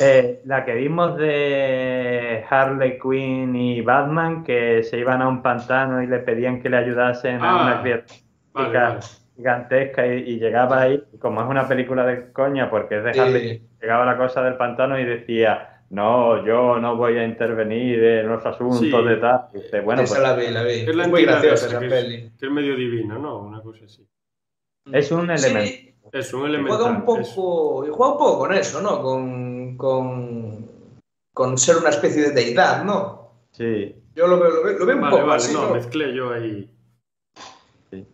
Eh, 0.00 0.42
la 0.44 0.64
que 0.64 0.74
vimos 0.74 1.16
de 1.16 2.44
Harley 2.50 2.98
Quinn 2.98 3.56
y 3.56 3.80
Batman, 3.80 4.44
que 4.44 4.82
se 4.82 4.98
iban 4.98 5.22
a 5.22 5.28
un 5.28 5.40
pantano 5.42 6.02
y 6.02 6.06
le 6.06 6.18
pedían 6.18 6.60
que 6.60 6.68
le 6.68 6.76
ayudasen 6.76 7.40
a 7.42 7.50
Ah, 7.50 7.62
una 7.62 7.82
criatura 7.82 8.14
Vale, 8.62 8.78
vale. 8.78 9.00
gigantesca 9.36 10.06
y, 10.06 10.18
y 10.30 10.38
llegaba 10.38 10.80
ahí, 10.82 11.02
y 11.12 11.18
como 11.18 11.42
es 11.42 11.48
una 11.48 11.68
película 11.68 12.04
de 12.06 12.32
coña, 12.32 12.70
porque 12.70 12.98
es 12.98 13.04
de 13.04 13.14
Sí. 13.14 13.20
Harley 13.20 13.62
llegaba 13.80 14.04
la 14.06 14.16
cosa 14.16 14.42
del 14.42 14.56
pantano 14.56 14.98
y 14.98 15.04
decía, 15.04 15.82
no, 15.90 16.44
yo 16.44 16.78
no 16.80 16.96
voy 16.96 17.16
a 17.18 17.24
intervenir 17.24 18.02
en 18.02 18.28
los 18.28 18.44
asuntos 18.46 18.78
Sí. 18.80 18.90
de 18.90 19.16
tal. 19.18 19.42
Y 19.54 19.58
dice, 19.58 19.80
bueno, 19.80 20.02
esa 20.02 20.14
pues 20.16 20.28
la 20.28 20.34
vi, 20.36 20.50
la 20.50 20.62
vi. 20.62 20.72
Es 20.88 20.96
la 20.96 21.02
Es 21.04 21.08
muy 21.10 21.22
graciosa 21.24 21.66
esa 21.66 21.78
que 21.78 21.88
peli. 21.88 22.14
es, 22.16 22.32
que 22.38 22.46
es 22.46 22.52
medio 22.52 22.74
divina, 22.76 23.18
¿no? 23.18 23.38
Una 23.40 23.60
cosa 23.62 23.84
así. 23.84 24.06
es 24.92 25.12
un 25.12 25.30
elemento. 25.30 25.60
Sí, 25.70 25.94
Es 26.12 26.32
un 26.34 26.42
y 26.42 26.46
elemento. 26.46 26.74
juega 26.76 26.90
un 26.90 27.04
poco, 27.04 27.84
y 27.86 27.90
juega 27.90 28.12
un 28.12 28.18
poco 28.18 28.38
con 28.38 28.52
eso, 28.54 28.80
¿no? 28.80 29.02
Con, 29.02 29.76
con, 29.76 30.66
con 31.34 31.58
ser 31.58 31.76
una 31.76 31.90
especie 31.90 32.22
de 32.22 32.30
deidad, 32.30 32.84
¿no? 32.84 33.32
Sí, 33.52 33.94
Yo 34.14 34.26
lo 34.26 34.38
veo, 34.40 34.50
lo 34.50 34.62
veo, 34.64 34.78
lo 34.78 34.86
veo 34.86 34.96
un 34.96 35.02
Vale, 35.02 35.16
poco 35.16 35.26
vale, 35.28 35.36
así, 35.42 35.52
no, 35.54 35.66
¿no? 35.68 35.74
mezclé 35.74 36.14
yo 36.14 36.32
ahí. 36.32 36.70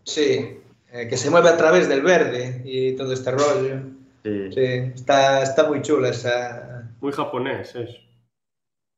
Sí, 0.05 0.59
eh, 0.93 1.09
que 1.09 1.17
se 1.17 1.31
mueve 1.31 1.49
a 1.49 1.57
través 1.57 1.89
del 1.89 2.03
verde 2.03 2.63
y 2.65 2.95
todo 2.97 3.13
este 3.13 3.31
rollo. 3.31 3.81
sí. 4.23 4.53
Sí, 4.53 4.61
está, 4.95 5.43
está 5.43 5.67
muy 5.69 5.83
chula 5.83 6.11
esa. 6.11 6.91
Muy 7.01 7.13
japonés, 7.13 7.75
eso. 7.75 7.99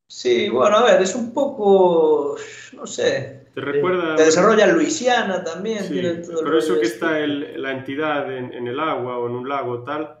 Sí, 0.07 0.49
bueno, 0.49 0.77
a 0.77 0.83
ver, 0.83 1.01
es 1.01 1.15
un 1.15 1.33
poco, 1.33 2.37
no 2.73 2.85
sé, 2.85 3.47
¿Te 3.55 3.61
recuerda? 3.61 4.15
te 4.15 4.25
desarrolla 4.25 4.65
en 4.65 4.73
Luisiana 4.75 5.43
también. 5.43 5.83
Sí, 5.83 5.99
pero 6.43 6.57
eso 6.59 6.75
que 6.75 6.81
este. 6.81 6.95
está 6.95 7.19
el- 7.19 7.59
la 7.61 7.71
entidad 7.71 8.31
en, 8.31 8.53
en 8.53 8.67
el 8.67 8.79
agua 8.79 9.17
o 9.17 9.27
en 9.27 9.33
un 9.33 9.49
lago 9.49 9.83
tal, 9.83 10.19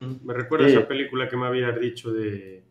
me 0.00 0.32
recuerda 0.32 0.66
a 0.66 0.68
Sí. 0.70 0.76
esa 0.76 0.88
película 0.88 1.28
que 1.28 1.36
me 1.36 1.46
habías 1.46 1.78
dicho 1.78 2.10
de 2.12 2.64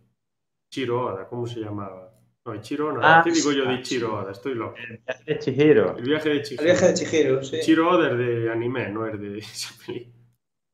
Chiro 0.74 1.06
Oda, 1.06 1.28
¿cómo 1.28 1.46
se 1.46 1.60
llamaba? 1.60 2.12
No, 2.46 2.62
Chiro 2.62 2.92
no, 2.94 3.00
Ah, 3.02 3.22
¿qué 3.24 3.32
digo 3.32 3.52
yo 3.52 3.66
de 3.66 3.78
sí. 3.78 3.84
Chiro 3.84 4.20
Oda? 4.20 4.32
Estoy 4.32 4.54
loco. 4.54 4.76
El 4.78 5.00
viaje 5.06 5.24
de 5.34 5.40
Chihiro 5.40 5.98
El 5.98 6.04
viaje 6.06 6.30
de 6.30 6.36
El 6.36 6.42
Chihiro. 6.44 6.64
viaje 6.64 6.88
de 6.88 6.94
Chihiro, 6.94 7.44
sí. 7.44 7.58
Chiro 7.62 7.90
Oda 7.90 8.12
es 8.12 8.18
de 8.20 8.52
anime, 8.52 8.90
no 8.90 9.08
es 9.08 9.20
de 9.20 9.38
esa 9.40 9.74
película. 9.86 10.16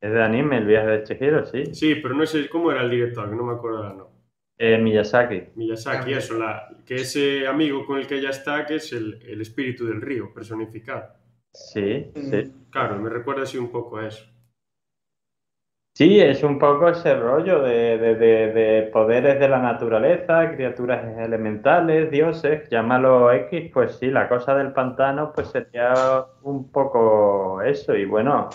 es 0.01 0.11
de 0.11 0.21
anime, 0.23 0.57
el 0.57 0.65
viaje 0.65 0.87
de 0.87 1.03
Chihiro, 1.03 1.45
sí. 1.45 1.73
Sí, 1.73 1.95
pero 1.95 2.13
no 2.13 2.25
sé 2.25 2.49
cómo 2.49 2.71
era 2.73 2.81
el 2.83 2.89
director, 2.89 3.29
que 3.29 3.35
no 3.37 3.43
me 3.45 3.53
acuerdo 3.53 3.77
ahora, 3.83 3.93
no. 3.93 4.11
Eh, 4.57 4.77
Miyazaki. 4.77 5.43
Miyazaki, 5.55 6.13
Ah, 6.13 6.17
eso, 6.17 6.37
la, 6.37 6.67
que 6.85 6.95
ese 6.95 7.47
amigo 7.47 7.85
con 7.85 7.97
el 7.99 8.05
que 8.05 8.15
ella 8.15 8.29
está, 8.31 8.65
que 8.65 8.75
es 8.75 8.91
el, 8.91 9.19
el 9.25 9.39
espíritu 9.41 9.85
del 9.87 10.01
río 10.01 10.33
personificado. 10.33 11.05
Sí, 11.53 12.11
Mm. 12.15 12.29
sí. 12.31 12.53
Claro, 12.69 12.99
me 12.99 13.09
recuerda 13.09 13.43
así 13.43 13.57
un 13.57 13.71
poco 13.71 13.97
a 13.97 14.07
eso. 14.07 14.25
Sí, 15.93 16.19
es 16.21 16.41
un 16.43 16.57
poco 16.57 16.89
ese 16.89 17.15
rollo 17.15 17.61
de, 17.61 17.97
de- 17.97 18.15
de- 18.15 18.51
de 18.53 18.81
poderes 18.93 19.39
de 19.39 19.47
la 19.49 19.59
naturaleza, 19.59 20.49
criaturas 20.55 21.03
elementales, 21.19 22.09
dioses, 22.09 22.67
llámalo 22.69 23.31
X, 23.31 23.69
pues 23.73 23.97
sí, 23.97 24.07
la 24.09 24.27
cosa 24.29 24.55
del 24.55 24.71
pantano 24.73 25.31
pues 25.33 25.49
sería 25.49 26.25
un 26.43 26.71
poco 26.71 27.61
eso 27.61 27.95
y 27.95 28.05
bueno, 28.05 28.49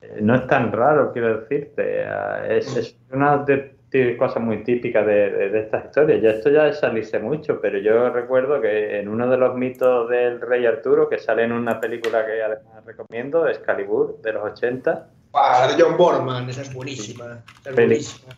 eh, 0.00 0.18
no 0.22 0.34
es 0.36 0.46
tan 0.48 0.72
raro, 0.72 1.12
quiero 1.12 1.40
decirte, 1.40 2.04
es, 2.48 2.76
una 3.12 3.38
de 3.38 3.76
cosas 4.18 4.42
muy 4.42 4.58
de, 5.04 5.30
de, 5.50 5.60
estas 5.60 5.86
historias. 5.86 6.22
Ya 6.22 6.30
esto 6.30 6.50
ya 6.50 6.72
salirse 6.72 7.18
mucho, 7.20 7.60
pero 7.60 7.78
yo 7.78 8.10
recuerdo 8.10 8.60
que 8.60 9.00
en 9.00 9.08
uno 9.08 9.28
de 9.30 9.36
los 9.38 9.56
mitos 9.56 10.08
del 10.10 10.40
rey 10.40 10.66
Arturo, 10.66 11.08
que 11.08 11.18
sale 11.18 11.44
en 11.44 11.52
una 11.52 11.80
película 11.80 12.26
que 12.26 12.42
además 12.42 12.84
recomiendo, 12.86 13.48
Excalibur, 13.48 14.20
de 14.22 14.32
los 14.32 14.44
80. 14.44 15.10
Ah, 15.32 15.68
de 15.68 15.82
John 15.82 15.96
Borman, 15.96 16.48
esa 16.48 16.62
es 16.62 16.74
buenísima. 16.74 17.42
Esa 17.60 17.70
es 17.70 17.76
buenísima. 17.76 18.34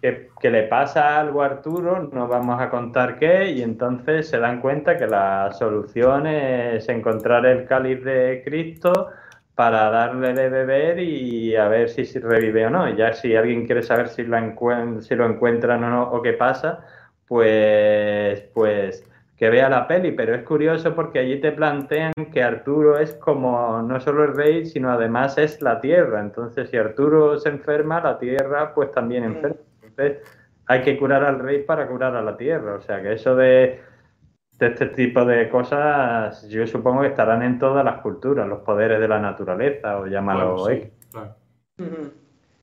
Que, 0.00 0.30
que, 0.40 0.50
le 0.50 0.64
pasa 0.64 1.20
algo 1.20 1.42
a 1.42 1.46
Arturo, 1.46 2.10
no 2.12 2.26
vamos 2.26 2.60
a 2.60 2.68
contar 2.70 3.20
qué, 3.20 3.52
y 3.52 3.62
entonces 3.62 4.28
se 4.28 4.38
dan 4.38 4.60
cuenta 4.60 4.98
que 4.98 5.06
la 5.06 5.52
solución 5.52 6.26
es 6.26 6.88
encontrar 6.88 7.46
el 7.46 7.66
cáliz 7.66 8.02
de 8.02 8.42
Cristo 8.44 9.10
para 9.54 9.90
darle 9.90 10.32
de 10.32 10.48
beber 10.48 10.98
y 10.98 11.54
a 11.56 11.68
ver 11.68 11.88
si, 11.88 12.04
si 12.04 12.18
revive 12.18 12.66
o 12.66 12.70
no. 12.70 12.88
Y 12.88 12.96
ya 12.96 13.12
si 13.12 13.36
alguien 13.36 13.66
quiere 13.66 13.82
saber 13.82 14.08
si 14.08 14.24
lo, 14.24 14.36
si 15.00 15.14
lo 15.14 15.26
encuentran 15.26 15.84
o 15.84 15.90
no 15.90 16.02
o 16.02 16.22
qué 16.22 16.32
pasa, 16.32 16.84
pues, 17.28 18.40
pues 18.54 19.04
que 19.36 19.50
vea 19.50 19.68
la 19.68 19.86
peli. 19.86 20.12
Pero 20.12 20.34
es 20.34 20.42
curioso 20.42 20.94
porque 20.94 21.20
allí 21.20 21.40
te 21.40 21.52
plantean 21.52 22.12
que 22.32 22.42
Arturo 22.42 22.98
es 22.98 23.14
como 23.14 23.82
no 23.82 24.00
solo 24.00 24.24
el 24.24 24.34
rey, 24.34 24.66
sino 24.66 24.90
además 24.90 25.38
es 25.38 25.60
la 25.62 25.80
tierra. 25.80 26.20
Entonces, 26.20 26.70
si 26.70 26.76
Arturo 26.76 27.38
se 27.38 27.48
enferma, 27.48 28.00
la 28.00 28.18
tierra 28.18 28.74
pues 28.74 28.92
también 28.92 29.24
enferma. 29.24 29.56
Entonces, 29.82 30.18
hay 30.66 30.82
que 30.82 30.98
curar 30.98 31.24
al 31.24 31.38
rey 31.38 31.62
para 31.62 31.88
curar 31.88 32.16
a 32.16 32.22
la 32.22 32.36
tierra. 32.36 32.74
O 32.74 32.80
sea, 32.80 33.02
que 33.02 33.12
eso 33.12 33.36
de 33.36 33.80
de 34.62 34.68
este 34.68 34.86
tipo 34.86 35.24
de 35.24 35.48
cosas 35.50 36.46
yo 36.48 36.64
supongo 36.68 37.00
que 37.00 37.08
estarán 37.08 37.42
en 37.42 37.58
todas 37.58 37.84
las 37.84 38.00
culturas, 38.00 38.46
los 38.46 38.60
poderes 38.60 39.00
de 39.00 39.08
la 39.08 39.18
naturaleza 39.18 39.98
o 39.98 40.06
llámalo 40.06 40.66
sí, 40.66 40.88
claro. 41.10 41.34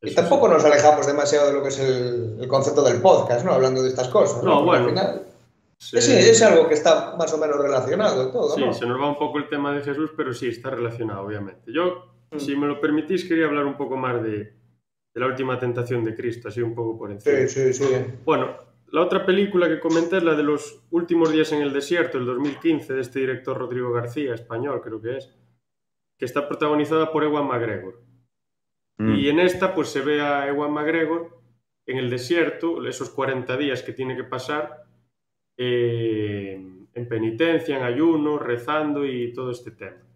Y 0.01 0.15
tampoco 0.15 0.47
nos 0.47 0.63
alejamos 0.63 1.05
demasiado 1.05 1.47
de 1.47 1.53
lo 1.53 1.61
que 1.61 1.67
es 1.67 1.79
el, 1.79 2.37
el 2.39 2.47
concepto 2.47 2.83
del 2.83 3.01
podcast, 3.01 3.45
¿no? 3.45 3.51
Hablando 3.51 3.83
de 3.83 3.89
estas 3.89 4.07
cosas. 4.07 4.41
No, 4.43 4.63
bueno. 4.63 4.85
Al 4.85 4.89
final, 4.91 5.21
Sí, 5.79 5.97
es 5.97 6.41
algo 6.41 6.67
que 6.67 6.73
está 6.73 7.15
más 7.17 7.33
o 7.33 7.37
menos 7.37 7.57
relacionado 7.57 8.31
todo, 8.31 8.53
Sí, 8.55 8.61
¿no? 8.65 8.73
se 8.73 8.85
nos 8.85 8.99
va 8.99 9.07
un 9.09 9.17
poco 9.17 9.37
el 9.37 9.47
tema 9.47 9.73
de 9.73 9.81
Jesús, 9.81 10.11
pero 10.15 10.33
sí, 10.33 10.49
está 10.49 10.69
relacionado, 10.71 11.21
obviamente. 11.25 11.71
Yo, 11.71 12.05
Mm. 12.31 12.37
si 12.37 12.55
me 12.55 12.67
lo 12.67 12.79
permitís, 12.79 13.25
quería 13.27 13.45
hablar 13.47 13.65
un 13.65 13.75
poco 13.77 13.95
más 13.97 14.21
de, 14.21 14.29
de 14.37 14.53
la 15.19 15.25
última 15.25 15.57
tentación 15.57 16.03
de 16.03 16.13
Cristo, 16.15 16.49
así 16.49 16.61
un 16.61 16.75
poco 16.75 16.97
por 16.97 17.11
encima. 17.11 17.47
Sí, 17.47 17.73
sí, 17.73 17.73
sí. 17.73 17.85
Bueno, 18.25 18.55
la 18.91 19.01
otra 19.01 19.25
película 19.25 19.67
que 19.67 19.79
comenté 19.79 20.17
es 20.17 20.23
la 20.23 20.35
de 20.35 20.43
los 20.43 20.83
últimos 20.91 21.31
días 21.31 21.51
en 21.53 21.61
el 21.61 21.71
desierto, 21.73 22.17
el 22.19 22.25
2015, 22.25 22.93
de 22.93 23.01
este 23.01 23.19
director 23.19 23.57
Rodrigo 23.57 23.91
García, 23.93 24.33
español 24.35 24.81
creo 24.83 25.01
que 25.01 25.17
es, 25.17 25.33
que 26.17 26.25
está 26.25 26.47
protagonizada 26.47 27.11
por 27.11 27.23
Ewan 27.23 27.47
McGregor. 27.47 28.01
Mm. 28.97 29.15
Y 29.15 29.29
en 29.29 29.39
esta, 29.39 29.73
pues 29.73 29.87
se 29.89 30.01
ve 30.01 30.21
a 30.21 30.47
Ewan 30.49 30.71
McGregor 30.73 31.39
en 31.87 31.97
el 31.97 32.09
desierto, 32.09 32.85
esos 32.85 33.09
40 33.09 33.55
días 33.57 33.81
que 33.81 33.93
tiene 33.93 34.15
que 34.15 34.25
pasar, 34.25 34.83
eh, 35.59 36.53
en 36.93 37.09
penitencia, 37.09 37.77
en 37.77 37.83
ayuno, 37.83 38.39
rezando 38.39 39.05
y 39.05 39.33
todo 39.33 39.51
este 39.51 39.71
tema. 39.71 40.07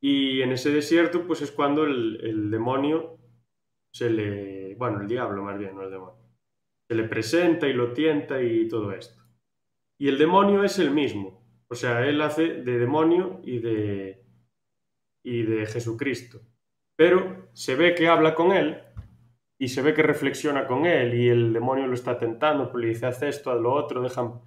Y 0.00 0.42
en 0.42 0.52
ese 0.52 0.70
desierto, 0.70 1.26
pues 1.26 1.42
es 1.42 1.52
cuando 1.52 1.84
el, 1.84 2.18
el 2.22 2.50
demonio 2.50 3.18
se 3.92 4.10
le. 4.10 4.74
Bueno, 4.76 5.02
el 5.02 5.08
diablo 5.08 5.42
más 5.42 5.58
bien, 5.58 5.76
no 5.76 5.82
el 5.82 5.90
demonio. 5.90 6.16
Se 6.88 6.94
le 6.94 7.04
presenta 7.04 7.68
y 7.68 7.74
lo 7.74 7.92
tienta 7.92 8.42
y 8.42 8.66
todo 8.68 8.92
esto. 8.92 9.22
Y 10.00 10.08
el 10.08 10.18
demonio 10.18 10.64
es 10.64 10.78
el 10.78 10.90
mismo. 10.92 11.44
O 11.68 11.74
sea, 11.74 12.06
él 12.06 12.20
hace 12.22 12.62
de 12.62 12.78
demonio 12.78 13.40
y 13.44 13.58
de. 13.58 14.24
y 15.22 15.42
de 15.42 15.66
Jesucristo 15.66 16.40
pero 16.98 17.48
se 17.52 17.76
ve 17.76 17.94
que 17.94 18.08
habla 18.08 18.34
con 18.34 18.50
él 18.50 18.82
y 19.58 19.68
se 19.68 19.82
ve 19.82 19.92
que 19.92 20.02
reflexiona 20.02 20.66
con 20.66 20.86
él 20.86 21.14
y 21.14 21.28
el 21.28 21.52
demonio 21.52 21.86
lo 21.86 21.94
está 21.94 22.16
tentando, 22.16 22.70
pues 22.70 22.82
le 22.82 22.88
dice, 22.90 23.06
haz 23.06 23.22
esto, 23.22 23.50
haz 23.50 23.60
lo 23.60 23.72
otro, 23.72 24.00
deja 24.02 24.40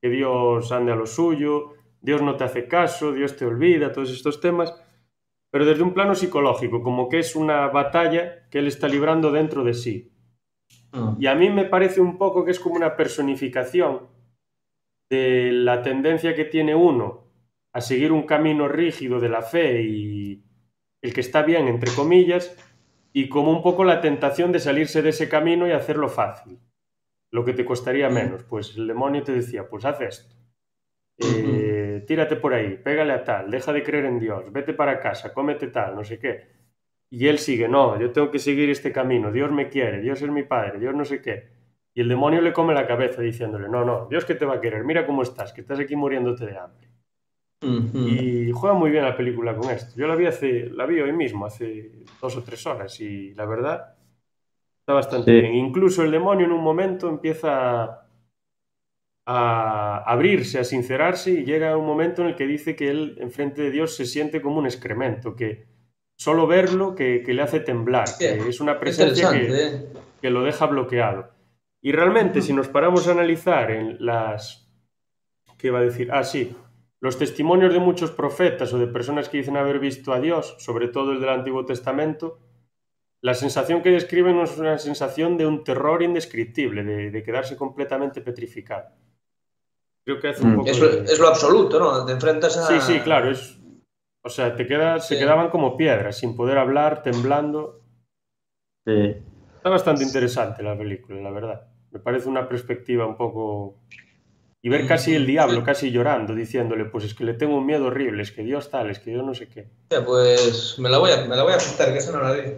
que 0.00 0.08
Dios 0.08 0.72
ande 0.72 0.92
a 0.92 0.96
lo 0.96 1.06
suyo, 1.06 1.74
Dios 2.00 2.20
no 2.20 2.36
te 2.36 2.44
hace 2.44 2.66
caso, 2.66 3.12
Dios 3.12 3.36
te 3.36 3.46
olvida, 3.46 3.92
todos 3.92 4.10
estos 4.10 4.40
temas, 4.40 4.74
pero 5.50 5.64
desde 5.64 5.82
un 5.82 5.94
plano 5.94 6.14
psicológico, 6.14 6.82
como 6.82 7.08
que 7.08 7.20
es 7.20 7.36
una 7.36 7.68
batalla 7.68 8.48
que 8.50 8.58
él 8.58 8.66
está 8.66 8.88
librando 8.88 9.30
dentro 9.30 9.62
de 9.62 9.74
sí. 9.74 10.12
Mm. 10.92 11.14
Y 11.20 11.26
a 11.26 11.34
mí 11.34 11.48
me 11.48 11.64
parece 11.64 12.00
un 12.00 12.18
poco 12.18 12.44
que 12.44 12.50
es 12.50 12.60
como 12.60 12.74
una 12.74 12.96
personificación 12.96 14.08
de 15.08 15.52
la 15.52 15.82
tendencia 15.82 16.34
que 16.34 16.44
tiene 16.44 16.74
uno 16.74 17.24
a 17.72 17.80
seguir 17.80 18.10
un 18.10 18.24
camino 18.24 18.66
rígido 18.66 19.20
de 19.20 19.28
la 19.28 19.42
fe 19.42 19.82
y 19.82 20.42
el 21.02 21.12
que 21.12 21.20
está 21.20 21.42
bien, 21.42 21.68
entre 21.68 21.92
comillas, 21.92 22.56
y 23.18 23.22
como 23.34 23.50
un 23.56 23.62
poco 23.62 23.82
la 23.84 24.00
tentación 24.06 24.52
de 24.52 24.60
salirse 24.60 25.00
de 25.02 25.10
ese 25.14 25.28
camino 25.34 25.66
y 25.66 25.72
hacerlo 25.72 26.08
fácil, 26.08 26.60
lo 27.36 27.44
que 27.46 27.54
te 27.54 27.64
costaría 27.64 28.10
menos. 28.10 28.44
Pues 28.44 28.76
el 28.76 28.86
demonio 28.92 29.22
te 29.22 29.32
decía, 29.40 29.68
pues 29.70 29.84
haz 29.86 30.00
esto, 30.02 30.34
Eh, 31.18 32.04
tírate 32.06 32.36
por 32.36 32.52
ahí, 32.54 32.76
pégale 32.86 33.12
a 33.14 33.24
tal, 33.24 33.50
deja 33.50 33.72
de 33.72 33.82
creer 33.82 34.06
en 34.06 34.18
Dios, 34.18 34.52
vete 34.52 34.72
para 34.74 35.00
casa, 35.00 35.32
cómete 35.34 35.68
tal, 35.68 35.94
no 35.96 36.04
sé 36.04 36.18
qué. 36.18 36.34
Y 37.10 37.28
él 37.28 37.38
sigue, 37.38 37.68
no, 37.68 37.98
yo 38.00 38.12
tengo 38.12 38.30
que 38.32 38.38
seguir 38.38 38.68
este 38.70 38.92
camino, 38.92 39.32
Dios 39.32 39.50
me 39.52 39.68
quiere, 39.68 40.00
Dios 40.00 40.22
es 40.22 40.30
mi 40.30 40.44
padre, 40.44 40.78
Dios 40.80 40.94
no 40.94 41.04
sé 41.04 41.22
qué. 41.22 41.36
Y 41.94 42.02
el 42.02 42.08
demonio 42.08 42.40
le 42.42 42.52
come 42.52 42.74
la 42.74 42.86
cabeza 42.86 43.22
diciéndole, 43.22 43.68
no, 43.68 43.84
no, 43.84 44.06
Dios 44.10 44.24
que 44.26 44.34
te 44.34 44.46
va 44.46 44.56
a 44.56 44.60
querer, 44.60 44.84
mira 44.84 45.06
cómo 45.06 45.22
estás, 45.22 45.52
que 45.54 45.62
estás 45.62 45.80
aquí 45.80 45.96
muriéndote 45.96 46.46
de 46.46 46.58
hambre. 46.58 46.88
Y 47.60 48.52
juega 48.52 48.74
muy 48.76 48.90
bien 48.90 49.04
la 49.04 49.16
película 49.16 49.56
con 49.56 49.70
esto. 49.70 49.94
Yo 49.96 50.06
la 50.06 50.14
vi 50.14 50.26
hace, 50.26 50.68
la 50.70 50.86
vi 50.86 51.00
hoy 51.00 51.12
mismo, 51.12 51.46
hace 51.46 51.90
dos 52.20 52.36
o 52.36 52.42
tres 52.42 52.66
horas, 52.66 53.00
y 53.00 53.34
la 53.34 53.46
verdad 53.46 53.96
está 54.80 54.94
bastante 54.94 55.32
Sí. 55.32 55.40
bien. 55.40 55.54
Incluso 55.54 56.02
el 56.04 56.10
demonio 56.10 56.46
en 56.46 56.52
un 56.52 56.62
momento 56.62 57.08
empieza 57.08 58.06
a 59.28 60.04
abrirse, 60.06 60.58
a 60.60 60.64
sincerarse, 60.64 61.32
y 61.32 61.44
llega 61.44 61.76
un 61.76 61.86
momento 61.86 62.22
en 62.22 62.28
el 62.28 62.36
que 62.36 62.46
dice 62.46 62.76
que 62.76 62.90
él, 62.90 63.16
enfrente 63.20 63.62
de 63.62 63.70
Dios, 63.70 63.96
se 63.96 64.06
siente 64.06 64.40
como 64.40 64.58
un 64.58 64.66
excremento, 64.66 65.34
que 65.34 65.66
solo 66.16 66.46
verlo 66.46 66.94
que, 66.94 67.22
que 67.24 67.34
le 67.34 67.42
hace 67.42 67.60
temblar, 67.60 68.04
que 68.18 68.48
es 68.48 68.60
una 68.60 68.78
presencia 68.78 69.30
que, 69.30 69.48
¿eh? 69.50 69.86
que 70.20 70.30
lo 70.30 70.44
deja 70.44 70.66
bloqueado. 70.66 71.30
Y 71.82 71.92
realmente, 71.92 72.40
si 72.42 72.52
nos 72.52 72.68
paramos 72.68 73.08
a 73.08 73.12
analizar 73.12 73.70
en 73.70 73.96
las... 74.04 74.68
¿Qué 75.58 75.68
iba 75.68 75.78
a 75.78 75.82
decir? 75.82 76.10
Ah, 76.12 76.22
sí. 76.24 76.54
Los 77.06 77.18
testimonios 77.18 77.72
de 77.72 77.78
muchos 77.78 78.10
profetas 78.10 78.72
o 78.72 78.78
de 78.78 78.88
personas 78.88 79.28
que 79.28 79.36
dicen 79.36 79.56
haber 79.56 79.78
visto 79.78 80.12
a 80.12 80.18
Dios, 80.18 80.56
sobre 80.58 80.88
todo 80.88 81.12
el 81.12 81.20
del 81.20 81.28
Antiguo 81.28 81.64
Testamento, 81.64 82.40
la 83.20 83.34
sensación 83.34 83.80
que 83.80 83.90
describen 83.90 84.40
es 84.40 84.58
una 84.58 84.76
sensación 84.76 85.36
de 85.36 85.46
un 85.46 85.62
terror 85.62 86.02
indescriptible, 86.02 86.82
de, 86.82 87.12
de 87.12 87.22
quedarse 87.22 87.56
completamente 87.56 88.20
petrificado. 88.22 88.88
Creo 90.04 90.18
que 90.18 90.30
hace 90.30 90.42
un 90.42 90.54
Mm. 90.54 90.56
poco 90.56 90.68
Es, 90.68 90.80
lo, 90.80 90.88
de- 90.88 91.04
es 91.04 91.18
lo 91.20 91.28
absoluto, 91.28 91.78
¿no? 91.78 92.04
Te 92.04 92.10
enfrentas 92.10 92.56
a... 92.56 92.66
Sí, 92.66 92.80
sí, 92.80 92.98
claro. 92.98 93.30
Es... 93.30 93.56
O 94.24 94.28
sea, 94.28 94.56
te 94.56 94.66
quedas, 94.66 95.06
se 95.06 95.16
quedaban 95.16 95.50
como 95.50 95.76
piedras, 95.76 96.18
sin 96.18 96.34
poder 96.34 96.58
hablar, 96.58 97.04
temblando. 97.04 97.82
Sí. 98.84 99.14
Está 99.58 99.70
bastante 99.70 100.02
interesante 100.02 100.60
la 100.64 100.76
película, 100.76 101.20
la 101.20 101.30
verdad. 101.30 101.68
Me 101.92 102.00
parece 102.00 102.28
una 102.28 102.48
perspectiva 102.48 103.06
un 103.06 103.16
poco... 103.16 103.78
Y 104.66 104.68
ver 104.68 104.88
casi 104.88 105.14
el 105.14 105.26
diablo, 105.26 105.62
casi 105.62 105.92
llorando, 105.92 106.34
diciéndole, 106.34 106.86
pues 106.86 107.04
es 107.04 107.14
que 107.14 107.22
le 107.22 107.34
tengo 107.34 107.56
un 107.56 107.66
miedo 107.66 107.86
horrible, 107.86 108.24
es 108.24 108.32
que 108.32 108.42
Dios 108.42 108.68
tal, 108.68 108.90
es 108.90 108.98
que 108.98 109.12
Dios 109.12 109.24
no 109.24 109.32
sé 109.32 109.46
qué. 109.46 109.68
Pues 110.04 110.74
me 110.80 110.90
la 110.90 110.98
voy 110.98 111.12
a, 111.12 111.24
me 111.24 111.36
la 111.36 111.44
voy 111.44 111.52
a 111.52 111.54
apuntar, 111.54 111.92
que 111.92 111.98
esa 111.98 112.10
no 112.10 112.20
la 112.20 112.32
vi. 112.32 112.50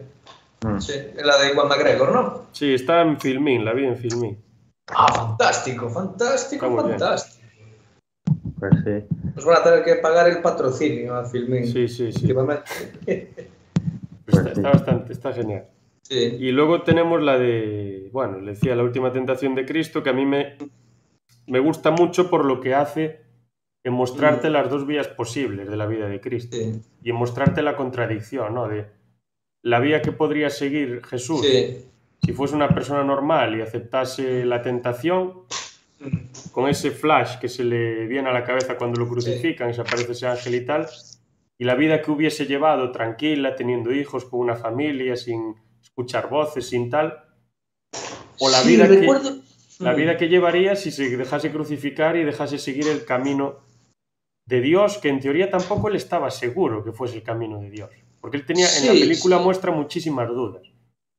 Mm. 0.66 0.80
Sí, 0.80 0.94
es 0.94 1.26
la 1.26 1.36
de 1.36 1.50
Juan 1.50 1.68
McGregor, 1.68 2.10
¿no? 2.10 2.46
Sí, 2.52 2.72
está 2.72 3.02
en 3.02 3.20
Filmin, 3.20 3.62
la 3.62 3.74
vi 3.74 3.84
en 3.84 3.98
Filmin. 3.98 4.42
Ah, 4.86 5.12
fantástico, 5.12 5.90
fantástico, 5.90 6.70
muy 6.70 6.84
bien. 6.84 6.98
fantástico. 6.98 7.46
Pues 8.58 8.72
sí. 8.86 9.16
Nos 9.36 9.44
van 9.44 9.58
a 9.58 9.62
tener 9.64 9.84
que 9.84 9.96
pagar 9.96 10.30
el 10.30 10.40
patrocinio 10.40 11.14
a 11.14 11.26
Filmin. 11.26 11.66
Sí, 11.66 11.88
sí, 11.88 12.10
sí. 12.10 12.22
últimamente. 12.22 12.64
Está, 14.26 14.48
está 14.48 14.70
bastante, 14.70 15.12
está 15.12 15.32
genial. 15.34 15.66
Sí. 16.02 16.36
Y 16.38 16.52
luego 16.52 16.82
tenemos 16.82 17.22
la 17.22 17.38
de, 17.38 18.08
bueno, 18.12 18.40
le 18.40 18.52
decía, 18.52 18.74
la 18.74 18.82
última 18.82 19.12
tentación 19.12 19.54
de 19.54 19.66
Cristo, 19.66 20.02
que 20.02 20.10
a 20.10 20.12
mí 20.14 20.24
me, 20.24 20.56
me 21.48 21.58
gusta 21.60 21.90
mucho 21.90 22.30
por 22.30 22.44
lo 22.44 22.60
que 22.60 22.74
hace 22.74 23.20
en 23.84 23.92
mostrarte 23.92 24.50
las 24.50 24.68
dos 24.70 24.86
vías 24.86 25.08
posibles 25.08 25.68
de 25.68 25.76
la 25.76 25.86
vida 25.86 26.08
de 26.08 26.20
Cristo. 26.20 26.56
Sí. 26.56 26.80
y 27.02 27.10
en 27.10 27.16
mostrarte 27.16 27.62
la 27.62 27.76
contradicción, 27.76 28.54
¿no? 28.54 28.68
De 28.68 28.86
la 29.62 29.80
vía 29.80 30.02
que 30.02 30.12
podría 30.12 30.50
seguir 30.50 31.02
Jesús 31.06 31.40
Sí. 31.46 31.84
si 32.22 32.32
fuese 32.32 32.54
una 32.54 32.68
persona 32.68 33.02
normal 33.04 33.56
y 33.56 33.62
aceptase 33.62 34.44
la 34.44 34.62
tentación, 34.62 35.42
con 36.52 36.68
ese 36.68 36.90
flash 36.92 37.38
que 37.38 37.48
se 37.48 37.64
le 37.64 38.06
viene 38.06 38.28
a 38.28 38.32
la 38.32 38.44
cabeza 38.44 38.76
cuando 38.76 39.00
lo 39.00 39.08
crucifican 39.08 39.70
y 39.70 39.74
se 39.74 39.80
aparece 39.80 40.12
ese 40.12 40.26
ángel 40.26 40.54
y 40.54 40.64
tal, 40.64 40.86
y 41.58 41.64
la 41.64 41.74
vida 41.74 42.02
que 42.02 42.10
hubiese 42.12 42.46
llevado 42.46 42.92
tranquila, 42.92 43.56
teniendo 43.56 43.92
hijos, 43.92 44.24
con 44.24 44.40
una 44.40 44.54
familia, 44.54 45.16
sin 45.16 45.54
escuchar 45.82 46.28
voces, 46.28 46.68
sin 46.68 46.88
tal, 46.90 47.14
o 48.38 48.48
la 48.50 48.58
Sí, 48.58 48.68
vida 48.68 48.86
que 48.88 48.96
recuerdo... 49.00 49.38
la 49.78 49.92
Mm. 49.92 49.96
vida 49.96 50.16
que 50.16 50.28
llevaría 50.28 50.76
si 50.76 50.90
se 50.90 51.16
dejase 51.16 51.50
crucificar 51.50 52.16
y 52.16 52.24
dejase 52.24 52.58
seguir 52.58 52.88
el 52.88 53.04
camino 53.04 53.56
de 54.46 54.60
Dios, 54.60 54.98
que 54.98 55.08
en 55.08 55.20
teoría 55.20 55.50
tampoco 55.50 55.88
él 55.88 55.96
estaba 55.96 56.30
seguro 56.30 56.82
que 56.82 56.92
fuese 56.92 57.16
el 57.16 57.22
camino 57.22 57.60
de 57.60 57.70
Dios. 57.70 57.90
Porque 58.20 58.38
él 58.38 58.46
tenía, 58.46 58.66
en 58.78 58.86
la 58.86 58.92
película 58.92 59.38
sí. 59.38 59.44
muestra 59.44 59.70
muchísimas 59.70 60.28
dudas. 60.28 60.62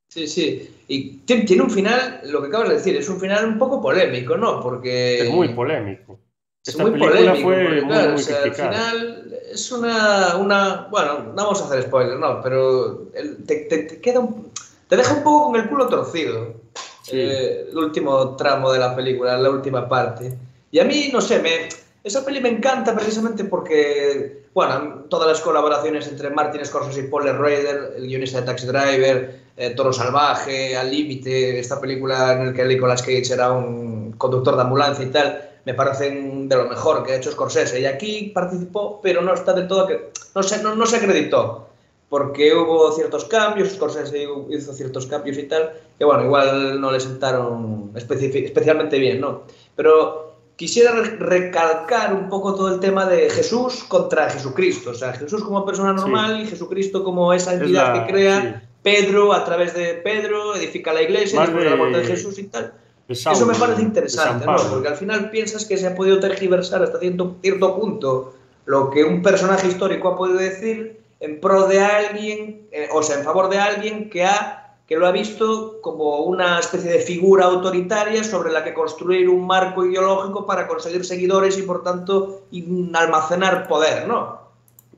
Sí, 0.08 0.26
sí. 0.26 0.68
Y 0.88 1.18
tiene 1.18 1.62
un 1.62 1.70
final, 1.70 2.20
lo 2.24 2.42
que 2.42 2.48
acabas 2.48 2.68
de 2.68 2.74
decir, 2.74 2.96
es 2.96 3.08
un 3.08 3.20
final 3.20 3.46
un 3.46 3.58
poco 3.58 3.80
polémico, 3.80 4.36
¿no? 4.36 4.60
Porque... 4.60 5.20
Es 5.20 5.30
muy 5.30 5.48
polémico. 5.50 6.18
Es 6.66 6.76
muy 6.76 6.90
polémico, 6.98 7.36
fue 7.36 7.62
porque, 7.62 7.86
claro, 7.86 8.14
o 8.14 8.18
sea, 8.18 8.42
al 8.42 8.52
final 8.52 9.38
es 9.50 9.72
una, 9.72 10.36
una... 10.36 10.88
Bueno, 10.90 11.20
no 11.20 11.34
vamos 11.34 11.62
a 11.62 11.66
hacer 11.66 11.84
spoilers, 11.84 12.18
¿no? 12.18 12.42
Pero 12.42 13.08
te, 13.46 13.56
te, 13.60 13.78
te, 13.84 14.00
queda 14.00 14.20
un, 14.20 14.50
te 14.88 14.96
deja 14.96 15.14
un 15.14 15.22
poco 15.22 15.52
con 15.52 15.60
el 15.60 15.68
culo 15.68 15.86
torcido 15.86 16.59
sí. 17.02 17.12
eh, 17.14 17.66
el 17.70 17.78
último 17.78 18.36
tramo 18.36 18.72
de 18.72 18.78
la 18.78 18.94
película, 18.94 19.36
la 19.38 19.50
última 19.50 19.88
parte. 19.88 20.36
Y 20.70 20.78
a 20.78 20.84
mí, 20.84 21.10
no 21.12 21.20
sé, 21.20 21.40
me, 21.40 21.68
esa 22.02 22.24
peli 22.24 22.40
me 22.40 22.48
encanta 22.48 22.94
precisamente 22.94 23.44
porque, 23.44 24.44
bueno, 24.54 25.04
todas 25.08 25.28
las 25.28 25.40
colaboraciones 25.40 26.08
entre 26.08 26.30
Martin 26.30 26.64
Scorsese 26.64 27.00
y 27.00 27.08
Paul 27.08 27.24
Schrader, 27.24 27.94
el 27.96 28.06
guionista 28.06 28.40
de 28.40 28.46
Taxi 28.46 28.66
Driver, 28.66 29.40
eh, 29.56 29.70
Toro 29.70 29.92
Salvaje, 29.92 30.76
Al 30.76 30.90
Límite, 30.90 31.58
esta 31.58 31.80
película 31.80 32.32
en 32.32 32.46
la 32.46 32.52
que 32.54 32.64
Nicolas 32.64 33.02
Cage 33.02 33.32
era 33.32 33.52
un 33.52 34.12
conductor 34.12 34.56
de 34.56 34.62
ambulancia 34.62 35.04
y 35.04 35.10
tal, 35.10 35.50
me 35.66 35.74
parecen 35.74 36.48
de 36.48 36.56
lo 36.56 36.64
mejor 36.64 37.04
que 37.04 37.12
ha 37.12 37.16
hecho 37.16 37.32
Scorsese. 37.32 37.80
Y 37.80 37.84
aquí 37.84 38.30
participó, 38.34 39.00
pero 39.02 39.20
no 39.20 39.34
está 39.34 39.52
del 39.52 39.68
todo 39.68 39.86
que 39.86 40.10
no 40.34 40.42
se, 40.42 40.62
no, 40.62 40.74
no 40.74 40.86
se 40.86 40.96
acreditó, 40.96 41.69
porque 42.10 42.52
hubo 42.56 42.90
ciertos 42.90 43.24
cambios, 43.24 43.70
Scorsese 43.70 44.26
hizo 44.50 44.72
ciertos 44.74 45.06
cambios 45.06 45.38
y 45.38 45.44
tal, 45.44 45.72
que 45.96 46.04
bueno, 46.04 46.24
igual 46.24 46.80
no 46.80 46.90
le 46.90 46.98
sentaron 46.98 47.92
especialmente 47.94 48.98
bien, 48.98 49.20
¿no? 49.20 49.44
Pero 49.76 50.34
quisiera 50.56 50.90
recalcar 50.90 52.12
un 52.12 52.28
poco 52.28 52.56
todo 52.56 52.74
el 52.74 52.80
tema 52.80 53.06
de 53.06 53.30
Jesús 53.30 53.84
contra 53.84 54.28
Jesucristo, 54.28 54.90
o 54.90 54.94
sea, 54.94 55.12
Jesús 55.12 55.44
como 55.44 55.64
persona 55.64 55.92
normal 55.92 56.38
sí. 56.38 56.42
y 56.42 56.46
Jesucristo 56.46 57.04
como 57.04 57.32
esa 57.32 57.54
entidad 57.54 57.94
la, 57.94 58.04
que 58.04 58.12
crea 58.12 58.40
sí. 58.42 58.66
Pedro 58.82 59.32
a 59.32 59.44
través 59.44 59.72
de 59.74 59.94
Pedro, 59.94 60.56
edifica 60.56 60.92
la 60.92 61.02
iglesia, 61.02 61.40
después 61.40 61.62
de 61.62 61.70
la 61.70 61.76
muerte 61.76 61.98
de 61.98 62.04
Jesús 62.04 62.36
y 62.40 62.44
tal. 62.48 62.74
Eso 63.08 63.46
me 63.46 63.54
parece 63.54 63.82
interesante, 63.82 64.46
¿no? 64.46 64.56
Porque 64.68 64.88
al 64.88 64.96
final 64.96 65.30
piensas 65.30 65.64
que 65.64 65.76
se 65.76 65.86
ha 65.86 65.94
podido 65.94 66.18
tergiversar 66.18 66.82
hasta 66.82 66.98
cierto, 66.98 67.36
cierto 67.40 67.78
punto 67.78 68.34
lo 68.66 68.90
que 68.90 69.04
un 69.04 69.22
personaje 69.22 69.68
histórico 69.68 70.08
ha 70.08 70.16
podido 70.16 70.38
decir 70.38 70.99
en 71.20 71.40
pro 71.40 71.66
de 71.66 71.80
alguien, 71.80 72.68
eh, 72.72 72.88
o 72.92 73.02
sea, 73.02 73.18
en 73.18 73.24
favor 73.24 73.48
de 73.48 73.58
alguien 73.58 74.10
que 74.10 74.24
ha 74.24 74.60
que 74.90 74.96
lo 74.96 75.06
ha 75.06 75.12
visto 75.12 75.80
como 75.82 76.24
una 76.24 76.58
especie 76.58 76.90
de 76.90 76.98
figura 76.98 77.44
autoritaria 77.44 78.24
sobre 78.24 78.50
la 78.50 78.64
que 78.64 78.74
construir 78.74 79.28
un 79.28 79.46
marco 79.46 79.86
ideológico 79.86 80.44
para 80.44 80.66
conseguir 80.66 81.04
seguidores 81.04 81.56
y, 81.58 81.62
por 81.62 81.84
tanto, 81.84 82.46
almacenar 82.94 83.68
poder, 83.68 84.08
¿no? 84.08 84.40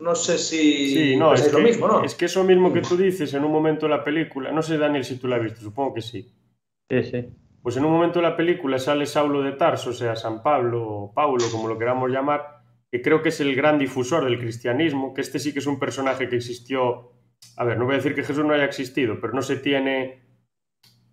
No 0.01 0.15
sé 0.15 0.39
si 0.39 0.95
sí, 0.95 1.17
no, 1.19 1.35
es, 1.35 1.43
es 1.43 1.49
que, 1.49 1.53
lo 1.53 1.59
mismo, 1.59 1.89
¿no? 1.89 2.03
Es 2.03 2.15
que 2.15 2.25
eso 2.25 2.43
mismo 2.43 2.73
que 2.73 2.81
tú 2.81 2.97
dices 2.97 3.35
en 3.35 3.45
un 3.45 3.53
momento 3.53 3.85
de 3.85 3.91
la 3.91 4.03
película, 4.03 4.51
no 4.51 4.63
sé, 4.63 4.79
Daniel, 4.79 5.05
si 5.05 5.17
tú 5.17 5.29
la 5.29 5.37
has 5.37 5.43
visto, 5.43 5.61
supongo 5.61 5.93
que 5.93 6.01
sí. 6.01 6.27
Sí, 6.89 7.03
sí. 7.03 7.27
Pues 7.63 7.77
en 7.77 7.85
un 7.85 7.93
momento 7.93 8.19
de 8.19 8.29
la 8.29 8.35
película 8.35 8.79
sale 8.79 9.05
Saulo 9.05 9.43
de 9.43 9.53
Tarso, 9.53 9.91
o 9.91 9.93
sea, 9.93 10.17
San 10.17 10.43
Pablo 10.43 10.89
o 10.89 11.13
Paulo, 11.13 11.45
como 11.53 11.69
lo 11.69 11.79
queramos 11.79 12.11
llamar, 12.11 12.62
que 12.93 13.03
creo 13.03 13.23
que 13.23 13.31
es 13.31 13.41
el 13.41 13.57
gran 13.57 13.79
difusor 13.79 14.25
del 14.25 14.39
cristianismo, 14.39 15.15
que 15.15 15.23
este 15.23 15.41
sí 15.41 15.53
que 15.53 15.59
es 15.59 15.67
un 15.67 15.81
personaje 15.81 16.29
que 16.29 16.37
existió 16.37 17.13
a 17.57 17.65
ver, 17.65 17.79
no 17.79 17.85
voy 17.85 17.95
a 17.95 17.97
decir 17.99 18.15
que 18.15 18.23
Jesús 18.23 18.45
no 18.45 18.55
haya 18.55 18.65
existido, 18.65 19.21
pero 19.21 19.33
no 19.33 19.43
se 19.43 19.57
tiene 19.57 20.23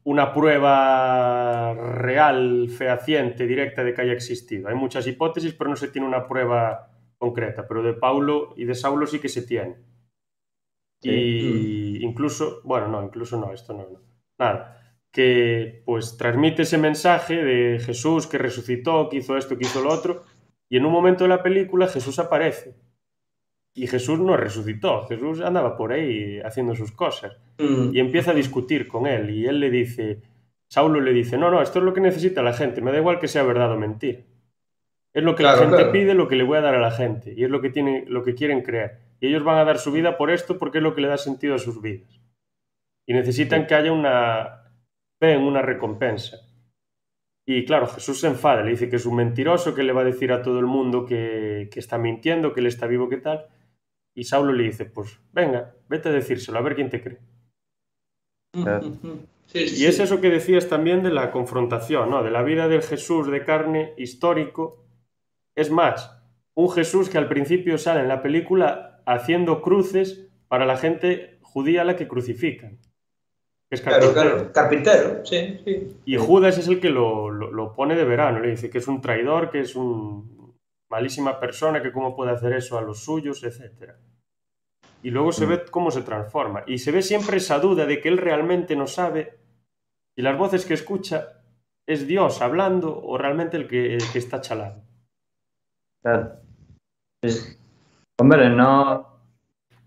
una 0.04 0.34
prueba 0.34 1.74
real, 1.74 2.70
fehaciente, 2.70 3.46
directa 3.46 3.84
de 3.84 3.94
que 3.94 4.02
haya 4.02 4.14
existido. 4.14 4.70
Hay 4.70 4.76
muchas 4.76 5.06
hipótesis, 5.08 5.54
pero 5.54 5.70
no 5.70 5.76
se 5.76 5.90
tiene 5.90 6.08
una 6.08 6.28
prueba 6.28 6.92
concreta. 7.18 7.68
Pero 7.68 7.84
de 7.84 7.94
Paulo 7.94 8.54
y 8.56 8.66
de 8.66 8.76
Saulo 8.76 9.06
sí 9.06 9.20
que 9.20 9.30
se 9.30 9.42
tiene. 9.42 9.78
Sí. 11.02 11.10
Y 11.12 12.04
incluso, 12.04 12.62
bueno, 12.64 12.88
no, 12.88 13.04
incluso 13.04 13.38
no, 13.38 13.54
esto 13.54 13.74
no, 13.74 13.90
no. 13.90 14.02
Nada. 14.38 14.76
Que 15.12 15.84
pues 15.86 16.18
transmite 16.18 16.62
ese 16.62 16.78
mensaje 16.78 17.36
de 17.36 17.80
Jesús 17.80 18.26
que 18.28 18.38
resucitó, 18.38 19.10
que 19.10 19.18
hizo 19.18 19.38
esto, 19.38 19.58
que 19.58 19.66
hizo 19.66 19.82
lo 19.82 19.90
otro. 19.90 20.24
Y 20.70 20.78
en 20.78 20.86
un 20.86 20.92
momento 20.92 21.24
de 21.24 21.30
la 21.30 21.44
película 21.44 21.88
Jesús 21.88 22.20
aparece 22.20 22.76
y 23.74 23.88
Jesús 23.88 24.20
no 24.20 24.36
resucitó, 24.36 25.06
Jesús 25.08 25.42
andaba 25.42 25.78
por 25.78 25.92
ahí 25.92 26.40
haciendo 26.42 26.76
sus 26.76 26.92
cosas. 26.92 27.38
Mm. 27.58 27.94
Y 27.94 28.00
empieza 28.00 28.32
a 28.32 28.36
discutir 28.36 28.88
con 28.88 29.08
él 29.08 29.30
y 29.30 29.46
él 29.46 29.60
le 29.60 29.70
dice, 29.70 30.22
Saulo 30.68 31.00
le 31.02 31.14
dice, 31.14 31.38
no, 31.38 31.50
no, 31.50 31.62
esto 31.62 31.80
es 31.80 31.86
lo 31.86 31.94
que 31.94 32.02
necesita 32.02 32.44
la 32.44 32.54
gente, 32.54 32.82
me 32.82 32.92
da 32.92 32.98
igual 32.98 33.20
que 33.20 33.28
sea 33.28 33.44
verdad 33.44 33.72
o 33.72 33.78
mentira. 33.78 34.20
Es 35.14 35.24
lo 35.24 35.36
que 35.36 35.44
claro, 35.44 35.58
la 35.58 35.62
gente 35.64 35.78
claro. 35.78 35.92
pide, 35.92 36.14
lo 36.14 36.28
que 36.28 36.36
le 36.36 36.44
voy 36.44 36.58
a 36.58 36.62
dar 36.62 36.76
a 36.76 36.82
la 36.82 36.92
gente 36.92 37.34
y 37.36 37.44
es 37.44 37.50
lo 37.50 37.62
que, 37.62 37.70
tiene, 37.70 38.06
lo 38.08 38.24
que 38.24 38.36
quieren 38.36 38.62
creer. 38.62 39.00
Y 39.20 39.28
ellos 39.28 39.44
van 39.44 39.58
a 39.58 39.66
dar 39.66 39.80
su 39.80 39.92
vida 39.92 40.18
por 40.18 40.30
esto 40.30 40.58
porque 40.58 40.78
es 40.78 40.84
lo 40.84 40.94
que 40.94 41.02
le 41.02 41.08
da 41.08 41.18
sentido 41.18 41.56
a 41.56 41.60
sus 41.60 41.82
vidas. 41.82 42.22
Y 43.08 43.14
necesitan 43.14 43.66
que 43.66 43.74
haya 43.74 43.92
una 43.92 44.74
fe 45.20 45.34
en 45.34 45.42
una 45.42 45.62
recompensa. 45.62 46.38
Y 47.52 47.66
claro, 47.66 47.88
Jesús 47.88 48.20
se 48.20 48.28
enfada, 48.28 48.62
le 48.62 48.70
dice 48.70 48.90
que 48.90 48.98
es 48.98 49.08
un 49.08 49.16
mentiroso, 49.16 49.74
que 49.74 49.82
le 49.82 49.92
va 49.92 50.02
a 50.02 50.04
decir 50.04 50.32
a 50.32 50.44
todo 50.44 50.60
el 50.60 50.68
mundo 50.68 51.04
que, 51.04 51.68
que 51.72 51.80
está 51.80 51.98
mintiendo, 51.98 52.54
que 52.54 52.60
él 52.60 52.68
está 52.68 52.86
vivo, 52.86 53.10
que 53.10 53.18
tal. 53.18 53.48
Y 54.14 54.26
Saulo 54.26 54.54
le 54.54 54.66
dice, 54.66 54.86
pues 54.86 55.20
venga, 55.34 55.74
vete 55.88 56.10
a 56.10 56.12
decírselo, 56.12 56.60
a 56.60 56.62
ver 56.62 56.76
quién 56.76 56.92
te 56.92 57.02
cree. 57.02 57.20
Sí, 59.48 59.68
sí. 59.68 59.84
Y 59.84 59.88
es 59.88 60.00
eso 60.00 60.22
que 60.22 60.30
decías 60.30 60.70
también 60.70 61.02
de 61.02 61.10
la 61.10 61.32
confrontación, 61.32 62.12
¿no? 62.12 62.22
De 62.22 62.30
la 62.30 62.44
vida 62.44 62.68
del 62.68 62.84
Jesús 62.84 63.32
de 63.32 63.44
carne 63.44 63.96
histórico. 63.98 64.86
Es 65.56 65.72
más, 65.72 66.22
un 66.54 66.70
Jesús 66.70 67.10
que 67.10 67.18
al 67.18 67.28
principio 67.28 67.80
sale 67.80 68.02
en 68.02 68.10
la 68.10 68.22
película 68.22 69.02
haciendo 69.08 69.64
cruces 69.64 70.30
para 70.48 70.68
la 70.68 70.78
gente 70.78 71.40
judía 71.42 71.82
a 71.82 71.86
la 71.86 71.96
que 71.96 72.08
crucifican. 72.08 72.78
Es 73.70 73.82
carpintero. 73.82 74.14
Claro, 74.14 74.32
claro. 74.36 74.52
carpintero, 74.52 75.26
sí, 75.26 75.62
sí. 75.64 75.98
Y 76.06 76.18
Judas 76.18 76.58
es 76.58 76.68
el 76.68 76.80
que 76.80 76.90
lo, 76.90 77.30
lo, 77.30 77.52
lo, 77.52 77.76
pone 77.76 77.96
de 77.96 78.04
verano, 78.04 78.40
le 78.40 78.50
dice 78.50 78.70
que 78.70 78.80
es 78.80 78.88
un 78.88 79.00
traidor, 79.00 79.52
que 79.52 79.60
es 79.60 79.76
un 79.76 80.58
malísima 80.90 81.40
persona, 81.40 81.82
que 81.82 81.92
cómo 81.92 82.16
puede 82.16 82.32
hacer 82.32 82.54
eso 82.54 82.78
a 82.78 82.82
los 82.82 83.04
suyos, 83.04 83.44
etcétera 83.44 83.98
y 85.02 85.12
luego 85.12 85.32
se 85.32 85.46
mm. 85.46 85.50
ve 85.50 85.66
cómo 85.70 85.92
se 85.92 86.02
transforma. 86.02 86.64
Y 86.68 86.80
se 86.80 86.92
ve 86.92 87.02
siempre 87.02 87.38
esa 87.38 87.60
duda 87.60 87.86
de 87.86 88.02
que 88.02 88.10
él 88.10 88.18
realmente 88.18 88.76
no 88.76 88.88
sabe 88.88 89.40
y 90.16 90.22
las 90.22 90.38
voces 90.38 90.66
que 90.66 90.74
escucha 90.74 91.42
es 91.86 92.06
Dios 92.08 92.42
hablando 92.42 93.02
o 93.02 93.18
realmente 93.18 93.58
el 93.58 93.68
que, 93.68 93.96
el 93.96 94.12
que 94.12 94.20
está 94.20 94.42
chalado. 94.42 94.84
Claro. 96.02 96.42
Sí. 97.24 97.58
Hombre, 98.20 98.50
no, 98.50 99.09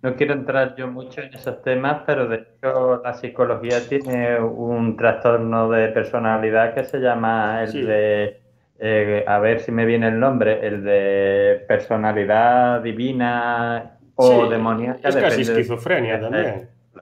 no 0.03 0.17
quiero 0.17 0.35
entrar 0.35 0.75
yo 0.75 0.89
mucho 0.89 1.21
en 1.23 1.33
esos 1.33 1.63
temas, 1.63 2.03
pero 2.05 2.27
de 2.27 2.39
hecho 2.39 3.01
la 3.03 3.15
psicología 3.15 3.87
tiene 3.89 4.41
un 4.41 4.97
trastorno 4.97 5.71
de 5.71 5.89
personalidad 5.89 6.75
que 6.75 6.85
se 6.85 6.99
llama 6.99 7.63
el 7.63 7.69
sí. 7.69 7.83
de, 7.83 8.41
eh, 8.81 9.25
a 9.29 9.39
ver 9.39 9.61
si 9.61 9.71
me 9.71 9.87
viene 9.87 10.09
el 10.09 10.19
nombre, 10.19 10.67
el 10.67 10.83
de 10.83 11.65
personalidad 11.69 12.83
divina 12.83 13.99
o 14.17 14.45
sí, 14.45 14.51
demoníaca. 14.51 15.09
Es 15.09 15.17
casi 15.17 15.43
esquizofrenia 15.43 16.17
de, 16.17 16.21
también. 16.21 16.69
O 16.95 17.01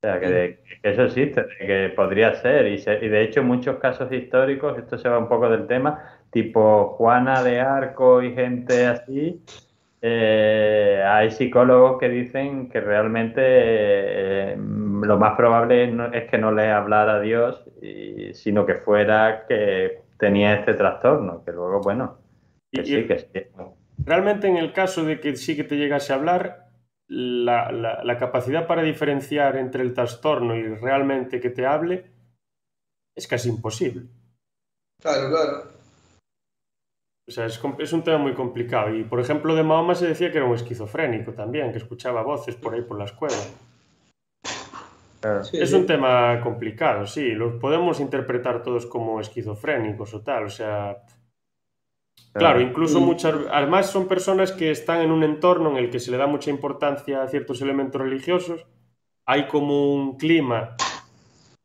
sea, 0.00 0.18
que, 0.18 0.60
que, 0.82 0.90
eso 0.90 1.04
existe, 1.04 1.44
que 1.58 1.92
podría 1.94 2.34
ser. 2.36 2.68
Y, 2.68 2.78
se, 2.78 3.04
y, 3.04 3.08
de 3.08 3.22
hecho, 3.22 3.42
muchos 3.42 3.76
casos 3.76 4.10
históricos, 4.10 4.78
esto 4.78 4.96
se 4.96 5.10
va 5.10 5.18
un 5.18 5.28
poco 5.28 5.50
del 5.50 5.66
tema, 5.66 6.02
tipo 6.30 6.94
Juana 6.96 7.42
de 7.42 7.60
Arco 7.60 8.22
y 8.22 8.32
gente 8.32 8.86
así, 8.86 9.42
eh, 10.08 11.02
hay 11.04 11.32
psicólogos 11.32 11.98
que 11.98 12.08
dicen 12.08 12.68
que 12.68 12.80
realmente 12.80 13.42
eh, 13.42 14.56
lo 14.56 15.18
más 15.18 15.36
probable 15.36 15.90
no, 15.90 16.12
es 16.12 16.30
que 16.30 16.38
no 16.38 16.52
le 16.52 16.70
hablara 16.70 17.16
a 17.16 17.20
Dios, 17.20 17.64
y, 17.82 18.32
sino 18.32 18.64
que 18.64 18.76
fuera 18.76 19.46
que 19.48 20.02
tenía 20.16 20.54
este 20.54 20.74
trastorno, 20.74 21.42
que 21.44 21.50
luego, 21.50 21.80
bueno, 21.80 22.18
que 22.70 22.82
y, 22.82 22.86
sí, 22.86 23.06
que 23.08 23.18
sí. 23.18 23.26
Realmente 24.04 24.46
en 24.46 24.58
el 24.58 24.72
caso 24.72 25.04
de 25.04 25.18
que 25.18 25.34
sí 25.34 25.56
que 25.56 25.64
te 25.64 25.76
llegase 25.76 26.12
a 26.12 26.16
hablar, 26.16 26.68
la, 27.08 27.72
la, 27.72 28.04
la, 28.04 28.18
capacidad 28.18 28.68
para 28.68 28.82
diferenciar 28.82 29.56
entre 29.56 29.82
el 29.82 29.92
trastorno 29.92 30.54
y 30.54 30.62
realmente 30.68 31.40
que 31.40 31.50
te 31.50 31.66
hable 31.66 32.12
es 33.16 33.26
casi 33.26 33.48
imposible. 33.48 34.06
Claro, 35.00 35.30
claro. 35.30 35.75
O 37.28 37.30
sea, 37.30 37.46
es, 37.46 37.60
es, 37.78 37.92
un 37.92 38.02
tema 38.02 38.18
muy 38.18 38.34
complicado. 38.34 38.94
Y, 38.94 39.02
por 39.04 39.18
ejemplo, 39.20 39.54
de 39.54 39.62
Mahoma 39.62 39.94
se 39.94 40.06
decía 40.06 40.30
que 40.30 40.38
era 40.38 40.46
un 40.46 40.54
esquizofrénico 40.54 41.32
también, 41.32 41.72
que 41.72 41.78
escuchaba 41.78 42.22
voces 42.22 42.54
por 42.54 42.74
ahí 42.74 42.82
por 42.82 42.98
la 42.98 43.04
escuela. 43.06 43.36
Sí, 45.42 45.58
es 45.58 45.70
sí. 45.70 45.76
un 45.76 45.86
tema 45.86 46.40
complicado, 46.40 47.04
sí. 47.06 47.32
Los 47.32 47.54
podemos 47.54 47.98
interpretar 47.98 48.62
todos 48.62 48.86
como 48.86 49.20
esquizofrénicos 49.20 50.14
o 50.14 50.20
tal. 50.20 50.44
O 50.44 50.50
sea, 50.50 51.02
Claro, 52.38 52.60
incluso 52.60 53.00
muchas. 53.00 53.34
Además, 53.50 53.90
son 53.90 54.08
personas 54.08 54.52
que 54.52 54.70
están 54.70 55.00
en 55.00 55.10
un 55.10 55.24
entorno 55.24 55.70
en 55.70 55.76
el 55.78 55.90
que 55.90 56.00
se 56.00 56.10
le 56.10 56.18
da 56.18 56.26
mucha 56.26 56.50
importancia 56.50 57.22
a 57.22 57.28
ciertos 57.28 57.62
elementos 57.62 58.00
religiosos. 58.00 58.66
Hay 59.24 59.48
como 59.48 59.94
un 59.94 60.18
clima 60.18 60.76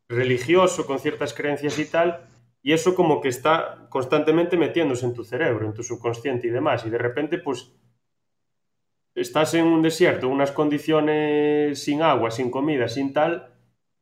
religioso 0.07 0.85
con 0.85 0.99
ciertas 0.99 1.33
creencias 1.33 1.77
y 1.77 1.85
tal, 1.85 2.21
y 2.63 2.73
eso 2.73 2.93
como 2.95 3.21
que 3.21 3.29
está 3.29 3.88
constantemente 3.89 4.57
metiéndose 4.57 5.05
en 5.05 5.13
tu 5.13 5.23
cerebro, 5.23 5.65
en 5.65 5.73
tu 5.73 5.83
subconsciente 5.83 6.47
y 6.47 6.51
demás. 6.51 6.85
Y 6.85 6.89
de 6.89 6.97
repente, 6.97 7.38
pues, 7.39 7.71
estás 9.15 9.53
en 9.55 9.65
un 9.65 9.81
desierto, 9.81 10.27
unas 10.29 10.51
condiciones 10.51 11.83
sin 11.83 12.01
agua, 12.01 12.31
sin 12.31 12.49
comida, 12.51 12.88
sin 12.88 13.13
tal, 13.13 13.47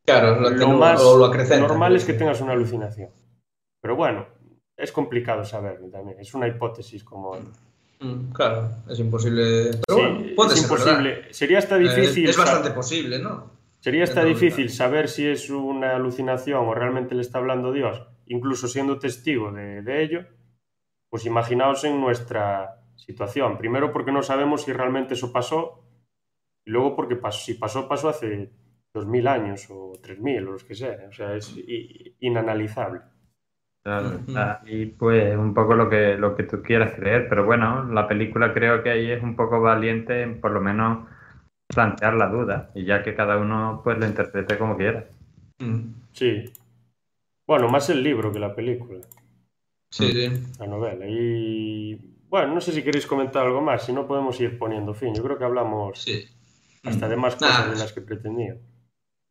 Claro, 0.06 0.40
lo, 0.50 0.70
más 0.70 1.04
lo 1.04 1.28
normal 1.60 1.96
es 1.96 2.04
que 2.04 2.14
tengas 2.14 2.42
una 2.42 2.54
alucinación. 2.54 3.10
Pero 3.80 3.96
bueno, 3.96 4.26
es 4.76 4.92
complicado 4.92 5.46
saberlo 5.46 5.88
también. 5.90 6.20
Es 6.20 6.34
una 6.34 6.48
hipótesis 6.48 7.04
como... 7.04 7.36
Mm, 8.00 8.32
claro, 8.32 8.70
es 8.90 8.98
imposible. 9.00 9.72
Pero 9.86 10.00
Sí, 10.00 10.02
bueno, 10.02 10.36
puede 10.36 10.54
es 10.54 10.62
ser 10.62 10.72
imposible. 10.72 11.10
verdad. 11.14 11.28
Sería 11.32 11.58
hasta 11.60 11.76
Eh, 11.76 11.80
difícil... 11.82 12.30
es 12.30 12.38
bastante 12.38 12.72
posible, 12.72 13.20
¿no? 13.20 13.52
Sería 13.82 14.04
hasta 14.04 14.24
difícil 14.24 14.72
saber 14.72 15.10
si 15.10 15.28
es 15.28 15.50
una 15.52 15.96
alucinación 15.96 16.66
o 16.68 16.74
realmente 16.74 17.14
le 17.14 17.22
está 17.22 17.38
hablando 17.38 17.72
Dios, 17.72 18.02
incluso 18.30 18.68
siendo 18.68 18.98
testigo 18.98 19.52
de, 19.52 19.82
de 19.82 20.04
ello. 20.04 20.26
Pues 21.10 21.26
imaginaos 21.26 21.84
en 21.84 22.00
nuestra 22.00 22.82
situación. 22.96 23.58
Primero 23.58 23.92
porque 23.92 24.12
no 24.12 24.24
sabemos 24.24 24.64
si 24.64 24.74
realmente 24.74 25.14
eso 25.16 25.34
pasó 25.34 25.84
y 26.66 26.72
luego 26.72 26.96
porque 26.96 27.16
pasó, 27.16 27.40
si 27.46 27.56
pasó, 27.56 27.88
pasó 27.88 28.10
hace 28.10 28.52
2000 28.94 29.28
años 29.28 29.68
o 29.70 29.94
3000 30.02 30.48
o 30.48 30.52
los 30.54 30.64
que 30.64 30.76
sea. 30.76 31.08
O 31.10 31.12
sea, 31.12 31.36
es 31.36 31.56
inanalizable. 32.20 33.02
Claro, 33.84 34.20
ahí 34.36 34.88
pues 34.88 35.36
un 35.38 35.54
poco 35.54 35.74
lo 35.74 35.90
que, 35.90 36.18
lo 36.18 36.36
que 36.36 36.44
tú 36.44 36.62
quieras 36.62 36.94
creer, 36.96 37.28
pero 37.30 37.46
bueno, 37.46 37.86
la 37.86 38.08
película 38.08 38.54
creo 38.54 38.84
que 38.84 38.90
ahí 38.90 39.10
es 39.10 39.24
un 39.24 39.36
poco 39.38 39.62
valiente 39.62 40.22
en 40.22 40.42
por 40.42 40.52
lo 40.52 40.60
menos 40.60 41.08
plantear 41.68 42.16
la 42.16 42.28
duda 42.28 42.72
y 42.76 42.84
ya 42.84 43.02
que 43.04 43.16
cada 43.16 43.38
uno 43.38 43.82
pues 43.84 43.98
lo 43.98 44.06
interprete 44.06 44.58
como 44.58 44.76
quiera. 44.76 45.06
Mm, 45.60 45.94
Sí. 46.12 46.46
Bueno, 47.50 47.68
más 47.68 47.90
el 47.90 48.04
libro 48.04 48.32
que 48.32 48.38
la 48.38 48.54
película, 48.54 49.00
Sí, 49.90 50.12
sí. 50.12 50.30
la 50.60 50.68
novela. 50.68 51.04
Y 51.10 51.96
bueno, 52.30 52.54
no 52.54 52.62
sé 52.62 52.72
si 52.72 52.84
queréis 52.84 53.08
comentar 53.08 53.44
algo 53.44 53.60
más, 53.60 53.88
si 53.88 53.92
no 53.92 54.06
podemos 54.08 54.40
ir 54.40 54.60
poniendo 54.60 54.94
fin. 54.94 55.16
Yo 55.16 55.24
creo 55.24 55.40
que 55.40 55.46
hablamos 55.46 56.00
sí. 56.00 56.28
hasta 56.84 57.08
Mm. 57.08 57.10
de 57.10 57.16
más 57.16 57.34
cosas 57.38 57.60
Nada, 57.62 57.74
de 57.74 57.80
las 57.80 57.92
que 57.92 58.02
pretendía. 58.02 58.56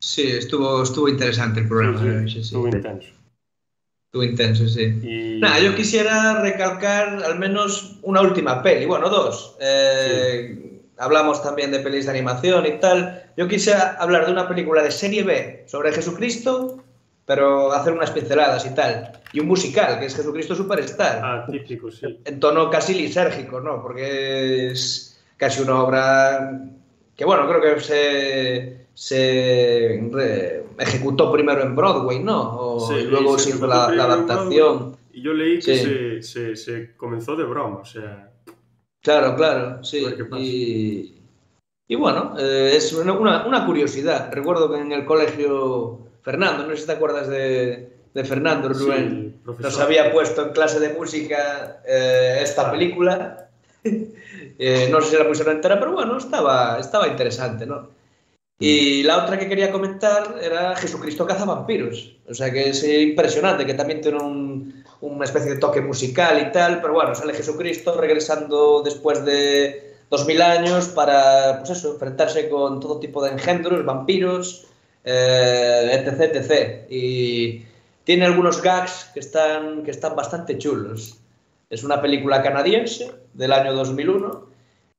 Sí, 0.00 0.32
estuvo, 0.32 0.82
estuvo 0.82 1.08
interesante 1.08 1.60
el 1.60 1.68
programa. 1.68 2.00
Sí, 2.00 2.08
sí, 2.08 2.18
sí, 2.22 2.30
sí. 2.32 2.40
estuvo 2.40 2.66
intenso. 2.66 3.08
Estuvo 4.06 4.24
intenso, 4.24 4.66
sí. 4.66 4.82
Y... 5.04 5.38
Nada, 5.40 5.60
yo 5.60 5.76
quisiera 5.76 6.42
recalcar 6.42 7.22
al 7.22 7.38
menos 7.38 8.00
una 8.02 8.20
última 8.20 8.64
peli, 8.64 8.84
bueno, 8.86 9.08
dos. 9.10 9.56
Eh, 9.60 10.64
Hablamos 11.00 11.40
también 11.40 11.70
de 11.70 11.78
pelis 11.78 12.06
de 12.06 12.10
animación 12.10 12.66
y 12.66 12.80
tal. 12.80 13.30
Yo 13.36 13.46
quisiera 13.46 13.94
hablar 14.00 14.26
de 14.26 14.32
una 14.32 14.48
película 14.48 14.82
de 14.82 14.90
serie 14.90 15.22
B 15.22 15.62
sobre 15.68 15.92
Jesucristo, 15.92 16.82
pero 17.28 17.70
hacer 17.72 17.92
unas 17.92 18.10
pinceladas 18.10 18.64
y 18.64 18.74
tal. 18.74 19.12
Y 19.34 19.40
un 19.40 19.46
musical, 19.48 20.00
que 20.00 20.06
es 20.06 20.16
Jesucristo 20.16 20.54
Superstar. 20.54 21.20
Ah, 21.22 21.44
típico, 21.46 21.90
sí. 21.90 22.18
En 22.24 22.40
tono 22.40 22.70
casi 22.70 22.94
lisérgico, 22.94 23.60
¿no? 23.60 23.82
Porque 23.82 24.68
es 24.70 25.20
casi 25.36 25.60
una 25.60 25.82
obra 25.82 26.58
que, 27.14 27.26
bueno, 27.26 27.46
creo 27.46 27.60
que 27.60 27.80
se, 27.82 28.86
se 28.94 30.08
re- 30.10 30.64
ejecutó 30.78 31.30
primero 31.30 31.60
en 31.62 31.76
Broadway, 31.76 32.18
¿no? 32.20 32.58
O, 32.58 32.88
Sí, 32.88 32.94
y 32.94 33.04
luego 33.04 33.38
se 33.38 33.50
hizo 33.50 33.66
la, 33.66 33.84
adaptación. 33.84 34.96
Y 35.12 35.20
yo 35.20 35.34
leí 35.34 35.56
que 35.60 35.74
Sí. 35.76 35.84
se, 35.84 36.22
se, 36.22 36.56
se 36.56 36.96
comenzó 36.96 37.36
de 37.36 37.44
broma, 37.44 37.80
o 37.80 37.84
sea... 37.84 38.30
Claro, 39.02 39.36
claro, 39.36 39.84
sí. 39.84 40.06
Y, 40.38 41.14
y 41.86 41.94
bueno, 41.94 42.34
eh, 42.38 42.72
es 42.74 42.90
una- 42.94 43.12
una 43.46 43.66
curiosidad. 43.66 44.30
Recuerdo 44.32 44.72
que 44.72 44.78
en 44.80 44.92
el 44.92 45.04
colegio 45.04 46.07
Fernando, 46.28 46.64
no 46.66 46.70
sé 46.74 46.82
si 46.82 46.86
te 46.86 46.92
acuerdas 46.92 47.26
de, 47.28 47.88
de 48.12 48.24
Fernando 48.24 48.68
Rubén, 48.68 49.40
nos 49.46 49.80
había 49.80 50.12
puesto 50.12 50.42
en 50.42 50.50
clase 50.52 50.78
de 50.78 50.90
música 50.90 51.80
eh, 51.86 52.40
esta 52.42 52.70
película. 52.70 53.48
Eh, 54.60 54.88
no 54.90 55.00
sé 55.00 55.10
si 55.12 55.16
la 55.16 55.26
pusieron 55.28 55.54
entera, 55.56 55.78
pero 55.78 55.92
bueno, 55.92 56.18
estaba, 56.18 56.78
estaba 56.80 57.06
interesante, 57.06 57.64
¿no? 57.64 57.88
Y 58.58 59.04
la 59.04 59.22
otra 59.22 59.38
que 59.38 59.48
quería 59.48 59.70
comentar 59.70 60.34
era 60.42 60.74
Jesucristo 60.74 61.24
cazavampiros. 61.26 62.16
O 62.28 62.34
sea 62.34 62.50
que 62.52 62.70
es 62.70 62.82
impresionante, 62.82 63.64
que 63.64 63.74
también 63.74 64.00
tiene 64.00 64.18
un- 64.18 64.84
una 65.00 65.24
especie 65.24 65.52
de 65.54 65.58
toque 65.60 65.80
musical 65.80 66.40
y 66.42 66.50
tal, 66.52 66.80
pero 66.80 66.92
bueno, 66.92 67.14
sale 67.14 67.34
Jesucristo 67.34 67.96
regresando 68.00 68.82
después 68.84 69.24
de 69.24 69.94
2000 70.10 70.42
años 70.42 70.88
para, 70.88 71.58
pues 71.60 71.70
eso, 71.70 71.92
enfrentarse 71.92 72.48
con 72.48 72.80
todo 72.80 72.98
tipo 72.98 73.22
de 73.24 73.30
engendros, 73.30 73.84
vampiros, 73.84 74.66
eh, 75.10 75.90
etc, 75.90 76.34
etc. 76.34 76.90
Y 76.90 77.64
tiene 78.04 78.26
algunos 78.26 78.60
gags 78.62 79.10
que 79.14 79.20
están, 79.20 79.82
que 79.82 79.90
están 79.90 80.14
bastante 80.14 80.58
chulos. 80.58 81.18
Es 81.70 81.82
una 81.82 82.02
película 82.02 82.42
canadiense 82.42 83.10
del 83.32 83.52
año 83.52 83.72
2001 83.72 84.48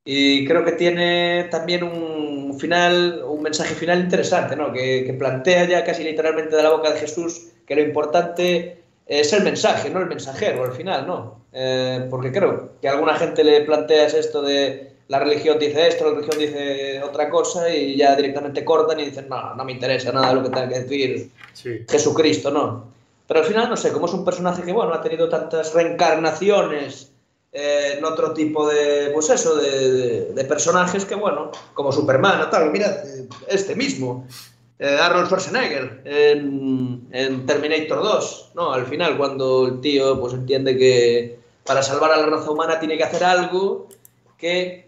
y 0.03 0.45
creo 0.47 0.65
que 0.65 0.71
tiene 0.71 1.47
también 1.51 1.83
un 1.83 2.57
final, 2.59 3.23
un 3.27 3.43
mensaje 3.43 3.75
final 3.75 3.99
interesante, 3.99 4.55
¿no? 4.55 4.73
Que, 4.73 5.15
plantea 5.17 5.65
ya 5.65 5.83
casi 5.83 6.03
literalmente 6.03 6.55
de 6.55 6.63
la 6.63 6.71
boca 6.71 6.91
de 6.91 6.99
Jesús 6.99 7.49
que 7.67 7.75
lo 7.75 7.81
importante 7.81 8.81
es 9.05 9.31
el 9.33 9.43
mensaje, 9.43 9.91
no 9.91 9.99
el 9.99 10.07
mensajero 10.07 10.63
al 10.63 10.71
final, 10.71 11.05
¿no? 11.05 11.45
Eh, 11.53 12.07
porque 12.09 12.31
creo 12.31 12.79
que 12.81 12.89
alguna 12.89 13.15
gente 13.15 13.43
le 13.43 13.61
planteas 13.61 14.15
esto 14.15 14.41
de 14.41 14.91
la 15.09 15.19
religión 15.19 15.59
dice 15.59 15.87
esto, 15.87 16.05
la 16.05 16.11
religión 16.19 16.39
dice 16.39 17.01
otra 17.03 17.29
cosa 17.29 17.67
y 17.69 17.97
ya 17.97 18.15
directamente 18.15 18.63
cortan 18.63 18.99
y 19.01 19.05
dicen, 19.05 19.27
no, 19.29 19.53
no 19.55 19.65
me 19.65 19.73
interesa 19.73 20.11
nada 20.11 20.33
lo 20.33 20.43
que 20.43 20.49
tenga 20.49 20.69
que 20.69 20.79
decir 20.79 21.29
Sí. 21.53 21.79
Jesucristo, 21.89 22.49
¿no? 22.51 22.85
Pero 23.27 23.41
al 23.41 23.45
final, 23.45 23.69
no 23.69 23.75
sé, 23.77 23.91
como 23.91 24.05
es 24.07 24.13
un 24.13 24.23
personaje 24.25 24.61
que, 24.63 24.71
bueno, 24.71 24.93
ha 24.93 25.01
tenido 25.01 25.27
tantas 25.29 25.73
reencarnaciones 25.73 27.11
eh, 27.51 27.95
en 27.97 28.05
otro 28.05 28.33
tipo 28.33 28.67
de, 28.67 29.09
pues 29.13 29.29
eso, 29.29 29.55
de, 29.55 29.91
de- 29.91 30.33
de 30.33 30.43
personajes 30.45 31.05
que, 31.05 31.15
bueno, 31.15 31.51
como 31.73 31.91
Superman 31.91 32.41
o 32.41 32.47
tal, 32.49 32.71
mira, 32.71 33.03
eh, 33.05 33.27
este 33.47 33.75
mismo, 33.75 34.27
eh, 34.77 34.97
Arnold 35.01 35.25
Schwarzenegger 35.27 36.01
en, 36.05 37.07
en 37.11 37.45
Terminator 37.45 38.03
2, 38.03 38.51
¿no? 38.55 38.71
Al 38.73 38.85
final, 38.85 39.17
cuando 39.17 39.67
el 39.67 39.81
tío, 39.81 40.19
pues 40.21 40.33
entiende 40.33 40.77
que 40.77 41.39
para 41.65 41.81
salvar 41.83 42.11
a 42.11 42.17
la 42.17 42.27
raza 42.27 42.51
humana 42.51 42.79
tiene 42.79 42.97
que 42.97 43.03
hacer 43.03 43.23
algo 43.23 43.89
que, 44.37 44.87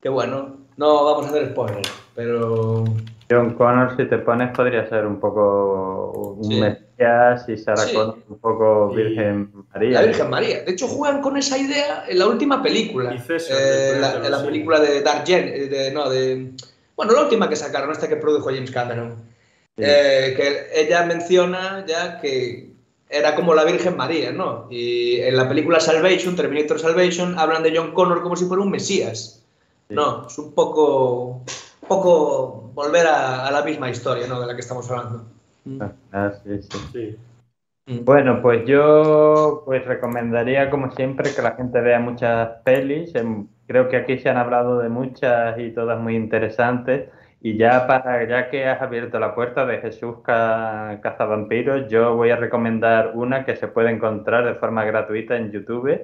que 0.00 0.08
bueno, 0.08 0.56
no 0.76 1.04
vamos 1.04 1.26
a 1.26 1.28
hacer 1.30 1.50
spoiler, 1.50 1.82
pero 2.14 2.84
John 3.30 3.54
Connor, 3.54 3.96
si 3.96 4.06
te 4.06 4.18
pones, 4.18 4.50
podría 4.56 4.88
ser 4.88 5.06
un 5.06 5.20
poco 5.20 6.34
un 6.38 6.44
Sí. 6.44 6.60
Mesías 6.60 7.48
y 7.48 7.56
Sarah 7.56 7.82
Sí. 7.82 7.94
Connor 7.94 8.18
un 8.28 8.38
poco 8.38 8.90
Y- 8.92 8.96
Virgen 8.96 9.50
María. 9.72 10.00
La 10.00 10.06
Virgen 10.06 10.30
María. 10.30 10.62
De 10.62 10.72
hecho, 10.72 10.88
juegan 10.88 11.20
con 11.20 11.36
esa 11.36 11.56
idea 11.58 12.04
en 12.08 12.18
la 12.18 12.26
última 12.26 12.62
película. 12.62 13.14
Y 13.14 13.18
César, 13.18 13.56
Eh, 13.60 13.98
la, 14.00 14.14
en 14.24 14.30
la 14.30 14.42
película 14.44 14.80
de 14.80 15.02
Dark 15.02 15.24
Jen, 15.26 15.48
eh, 15.48 15.66
de, 15.68 15.90
no, 15.92 16.08
de... 16.10 16.50
Bueno, 16.96 17.12
la 17.12 17.22
última 17.22 17.48
que 17.48 17.56
sacaron, 17.56 17.90
esta 17.92 18.08
que 18.08 18.16
produjo 18.16 18.46
James 18.50 18.70
Cameron. 18.70 19.14
Sí. 19.76 19.84
Eh, 19.86 20.34
que 20.36 20.80
ella 20.82 21.04
menciona 21.06 21.84
ya 21.86 22.20
que 22.20 22.70
era 23.08 23.34
como 23.34 23.54
la 23.54 23.64
Virgen 23.64 23.96
María, 23.96 24.32
¿no? 24.32 24.66
Y 24.70 25.20
en 25.20 25.36
la 25.36 25.48
película 25.48 25.80
Salvation, 25.80 26.36
Terminator 26.36 26.78
Salvation, 26.78 27.38
hablan 27.38 27.62
de 27.62 27.76
John 27.76 27.92
Connor 27.92 28.22
como 28.22 28.36
si 28.36 28.44
fuera 28.46 28.62
un 28.62 28.70
mesías. 28.70 29.39
No, 29.90 30.26
es 30.26 30.38
un 30.38 30.54
poco, 30.54 31.24
un 31.82 31.88
poco 31.88 32.70
volver 32.74 33.06
a, 33.06 33.46
a 33.46 33.50
la 33.50 33.62
misma 33.62 33.90
historia, 33.90 34.26
¿no? 34.26 34.40
De 34.40 34.46
la 34.46 34.54
que 34.54 34.60
estamos 34.60 34.90
hablando. 34.90 35.24
Ah, 36.12 36.32
sí, 36.42 36.62
sí. 36.62 36.78
Sí. 36.92 37.16
Mm. 37.86 38.04
Bueno, 38.04 38.40
pues 38.42 38.64
yo 38.66 39.62
pues 39.64 39.84
recomendaría 39.84 40.70
como 40.70 40.90
siempre 40.92 41.34
que 41.34 41.42
la 41.42 41.52
gente 41.52 41.80
vea 41.80 41.98
muchas 42.00 42.48
pelis. 42.64 43.14
Em, 43.14 43.46
Creo 43.66 43.88
que 43.88 43.96
aquí 43.98 44.18
se 44.18 44.28
han 44.28 44.36
hablado 44.36 44.80
de 44.80 44.88
muchas 44.88 45.56
y 45.58 45.70
todas 45.70 46.00
muy 46.00 46.16
interesantes. 46.16 47.08
Y 47.40 47.56
ya 47.56 47.86
para 47.86 48.28
ya 48.28 48.50
que 48.50 48.66
has 48.66 48.82
abierto 48.82 49.20
la 49.20 49.32
puerta 49.34 49.64
de 49.64 49.78
Jesús 49.78 50.16
Ca- 50.24 50.98
Cazavampiros, 51.02 51.88
yo 51.88 52.16
voy 52.16 52.30
a 52.30 52.36
recomendar 52.36 53.12
una 53.14 53.44
que 53.44 53.54
se 53.56 53.68
puede 53.68 53.90
encontrar 53.92 54.44
de 54.44 54.54
forma 54.56 54.84
gratuita 54.84 55.36
en 55.36 55.52
YouTube, 55.52 56.00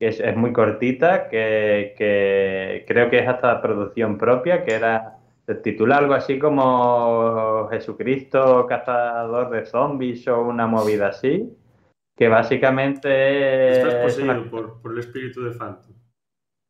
que 0.00 0.08
es, 0.08 0.18
es 0.18 0.34
muy 0.34 0.52
cortita, 0.52 1.28
que, 1.28 1.94
que 1.96 2.84
creo 2.88 3.10
que 3.10 3.18
es 3.18 3.28
hasta 3.28 3.60
producción 3.60 4.16
propia, 4.18 4.64
que 4.64 4.74
era 4.74 5.18
se 5.46 5.54
titula 5.56 5.98
algo 5.98 6.14
así 6.14 6.38
como 6.38 7.68
Jesucristo 7.70 8.66
cazador 8.66 9.50
de 9.50 9.66
zombies 9.66 10.26
o 10.28 10.40
una 10.42 10.66
movida 10.66 11.08
así, 11.08 11.52
que 12.16 12.28
básicamente 12.28 13.72
Estás 13.72 14.16
es 14.16 14.18
una- 14.18 14.42
por, 14.50 14.80
por 14.80 14.92
el 14.92 14.98
espíritu 15.00 15.42
de 15.44 15.50
Phantom. 15.50 15.89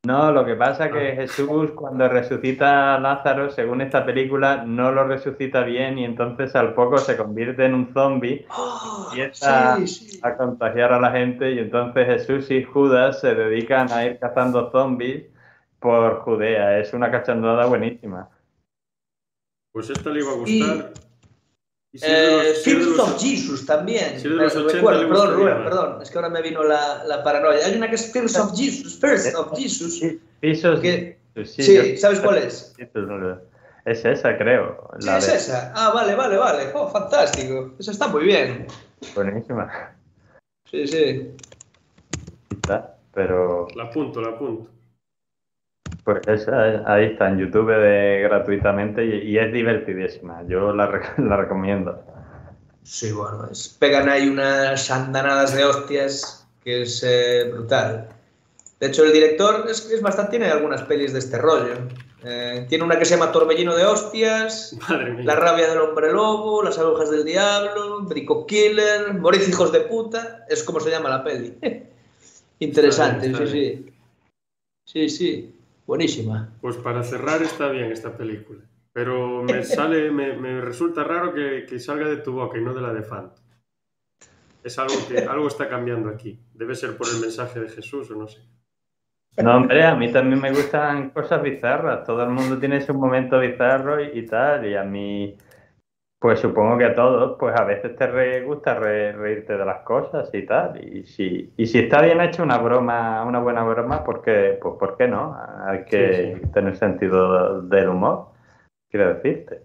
No, 0.03 0.31
lo 0.31 0.43
que 0.43 0.55
pasa 0.55 0.87
es 0.87 0.91
que 0.93 1.11
Ah. 1.11 1.15
Jesús 1.15 1.71
cuando 1.75 2.07
resucita 2.09 2.95
a 2.95 2.99
Lázaro, 2.99 3.51
según 3.51 3.81
esta 3.81 4.03
película, 4.03 4.63
no 4.65 4.91
lo 4.91 5.03
resucita 5.03 5.61
bien 5.61 5.99
y 5.99 6.05
entonces 6.05 6.55
al 6.55 6.73
poco 6.73 6.97
se 6.97 7.15
convierte 7.15 7.65
en 7.65 7.75
un 7.75 7.93
zombie 7.93 8.47
Oh, 8.49 9.11
Y 9.15 9.21
esta- 9.21 9.75
sí, 9.77 9.87
sí. 9.87 10.19
a 10.23 10.35
contagiar 10.35 10.91
a 10.93 10.99
la 10.99 11.11
gente 11.11 11.51
y 11.51 11.59
entonces 11.59 12.07
Jesús 12.07 12.49
y 12.49 12.63
Judas 12.63 13.19
se 13.21 13.35
dedican 13.35 13.91
a 13.91 14.03
ir 14.05 14.17
cazando 14.17 14.71
zombies 14.71 15.25
por 15.79 16.21
Judea. 16.21 16.79
Es 16.79 16.93
una 16.93 17.11
cachondada 17.11 17.67
buenísima. 17.67 18.27
Pues 19.71 19.87
esta 19.91 20.09
le 20.09 20.21
iba 20.21 20.31
a 20.31 20.35
gustar. 20.35 20.49
Y 20.49 20.59
si 20.59 20.63
es 20.63 20.67
de 20.67 20.77
los- 20.77 20.91
Eh, 21.93 22.53
of 22.99 23.19
Jesus 23.19 23.65
también. 23.65 24.19
si 24.19 24.27
los 24.29 24.37
Me 24.55 24.61
80 24.61 24.73
recuerdo, 24.77 25.09
perdón, 25.09 25.33
Rubén, 25.35 25.63
perdón. 25.63 26.01
Es 26.01 26.09
que 26.09 26.17
ahora 26.17 26.29
me 26.29 26.41
vino 26.41 26.63
la, 26.63 27.03
la 27.03 27.21
paranoia. 27.23 27.65
Hay 27.65 27.75
una 27.75 27.89
que 27.89 27.95
es 27.95 28.11
Fears 28.13 28.37
of 28.37 28.55
Jesus. 28.55 28.97
Fears 28.99 29.35
of 29.35 29.57
Jesus. 29.57 30.01
Pisos. 30.39 30.79
Que- 30.79 31.19
Sí, 31.45 31.63
Sí, 31.63 31.75
yo- 31.75 31.97
¿sabes 31.97 32.19
cuál 32.19 32.39
es? 32.39 32.73
Es 33.85 34.05
esa, 34.05 34.37
creo. 34.37 34.89
Sí, 34.99 35.09
es 35.09 35.27
de... 35.27 35.35
esa. 35.35 35.71
Ah, 35.75 35.91
vale, 35.93 36.13
vale, 36.15 36.35
vale. 36.37 36.71
Oh, 36.73 36.89
fantástico. 36.89 37.73
Esa 37.79 37.91
está 37.91 38.07
muy 38.07 38.25
bien. 38.25 38.67
Buenísima. 39.15 39.93
Sí, 40.69 40.85
sí. 40.87 41.31
Pero 43.13 43.67
La 43.75 43.83
apunto, 43.85 44.21
la 44.21 44.29
apunto. 44.29 44.69
Pues 46.03 46.27
esa, 46.27 46.83
ahí 46.91 47.05
está 47.05 47.29
en 47.29 47.39
YouTube 47.39 47.71
de, 47.71 48.21
gratuitamente 48.23 49.05
y, 49.05 49.29
y 49.31 49.37
es 49.37 49.51
divertidísima. 49.53 50.43
Yo 50.47 50.73
la, 50.73 50.89
la 51.17 51.37
recomiendo. 51.37 52.03
Sí, 52.83 53.11
bueno, 53.11 53.47
es- 53.51 53.69
pegan 53.79 54.09
ahí 54.09 54.27
unas 54.27 54.89
andanadas 54.91 55.55
de 55.55 55.65
hostias 55.65 56.47
que 56.63 56.83
es 56.83 57.03
eh, 57.07 57.49
brutal. 57.51 58.07
De 58.79 58.87
hecho, 58.87 59.03
el 59.03 59.13
director 59.13 59.65
es, 59.69 59.91
es 59.91 60.01
bastante, 60.01 60.31
tiene 60.31 60.47
algunas 60.47 60.81
pelis 60.83 61.13
de 61.13 61.19
este 61.19 61.37
rollo. 61.37 61.73
Eh, 62.23 62.65
tiene 62.69 62.83
una 62.83 62.97
que 62.99 63.05
se 63.05 63.15
llama 63.15 63.31
Torbellino 63.31 63.75
de 63.75 63.85
Hostias, 63.85 64.75
Madre 64.89 65.11
mía. 65.13 65.23
La 65.25 65.35
rabia 65.35 65.67
del 65.69 65.79
hombre 65.79 66.11
lobo, 66.11 66.63
Las 66.63 66.79
agujas 66.79 67.11
del 67.11 67.23
diablo, 67.23 68.01
Brico 68.01 68.45
Killer, 68.47 69.13
Morid 69.13 69.47
hijos 69.47 69.71
de 69.71 69.81
puta, 69.81 70.45
es 70.49 70.63
como 70.63 70.79
se 70.79 70.89
llama 70.89 71.09
la 71.09 71.23
peli. 71.23 71.55
Interesante, 72.59 73.27
Está 73.27 73.45
sí, 73.45 73.53
bien, 73.53 73.85
sí. 73.85 73.93
Sí, 74.85 75.09
sí, 75.09 75.55
buenísima. 75.91 76.47
Pues 76.61 76.77
para 76.77 77.03
cerrar 77.03 77.41
está 77.41 77.67
bien 77.67 77.91
esta 77.91 78.15
película. 78.15 78.61
Pero 78.93 79.43
me 79.43 79.61
sale, 79.75 80.09
me, 80.09 80.37
me 80.37 80.61
resulta 80.61 81.03
raro 81.03 81.33
que, 81.33 81.65
que 81.67 81.79
salga 81.79 82.07
de 82.07 82.15
tu 82.17 82.31
boca 82.31 82.57
y 82.57 82.61
no 82.61 82.73
de 82.73 82.81
la 82.81 82.93
de 82.93 83.01
Phantom. 83.01 83.43
Es 84.63 84.79
algo 84.79 84.95
que 85.09 85.17
algo 85.33 85.49
está 85.49 85.67
cambiando 85.67 86.07
aquí. 86.07 86.39
Debe 86.53 86.75
ser 86.75 86.95
por 86.95 87.07
el 87.13 87.19
mensaje 87.19 87.59
de 87.59 87.67
Jesús 87.67 88.09
o 88.09 88.15
no 88.15 88.29
sé. 88.29 88.39
No, 89.43 89.57
hombre, 89.57 89.83
a 89.83 89.95
mí 89.95 90.09
también 90.13 90.41
me 90.41 90.51
gustan 90.51 91.09
cosas 91.09 91.41
bizarras. 91.41 92.05
Todo 92.05 92.23
el 92.23 92.29
mundo 92.29 92.57
tiene 92.57 92.79
su 92.79 92.93
momento 92.93 93.37
bizarro 93.37 94.01
y, 94.01 94.17
y 94.17 94.25
tal. 94.25 94.65
Y 94.65 94.75
a 94.75 94.83
mí, 94.83 95.35
pues 96.21 96.39
supongo 96.39 96.77
que 96.79 96.85
a 96.85 96.95
todos, 96.95 97.37
pues 97.39 97.55
a 97.59 97.65
veces 97.65 97.97
te 97.97 98.07
re- 98.07 98.43
gusta 98.43 98.75
re- 98.75 99.13
reírte 99.13 99.57
de 99.57 99.65
las 99.65 99.81
cosas 99.83 100.29
y 100.33 100.45
tal. 100.45 100.79
Y 100.83 101.03
si, 101.05 101.53
y 101.57 101.67
si 101.67 101.79
está 101.79 102.01
bien 102.03 102.21
hecha 102.21 102.43
una 102.43 102.59
broma, 102.59 103.25
una 103.25 103.39
buena 103.41 103.63
broma, 103.65 104.03
¿por 104.05 104.21
qué, 104.23 104.59
pues, 104.61 104.75
¿por 104.79 104.97
qué 104.97 105.07
no? 105.09 105.35
Hay 105.65 105.85
que 105.85 106.37
Sí, 106.37 106.51
tener 106.53 106.77
sentido 106.77 107.63
del 107.63 107.89
humor, 107.89 108.33
quiero 108.89 109.15
decirte. 109.15 109.63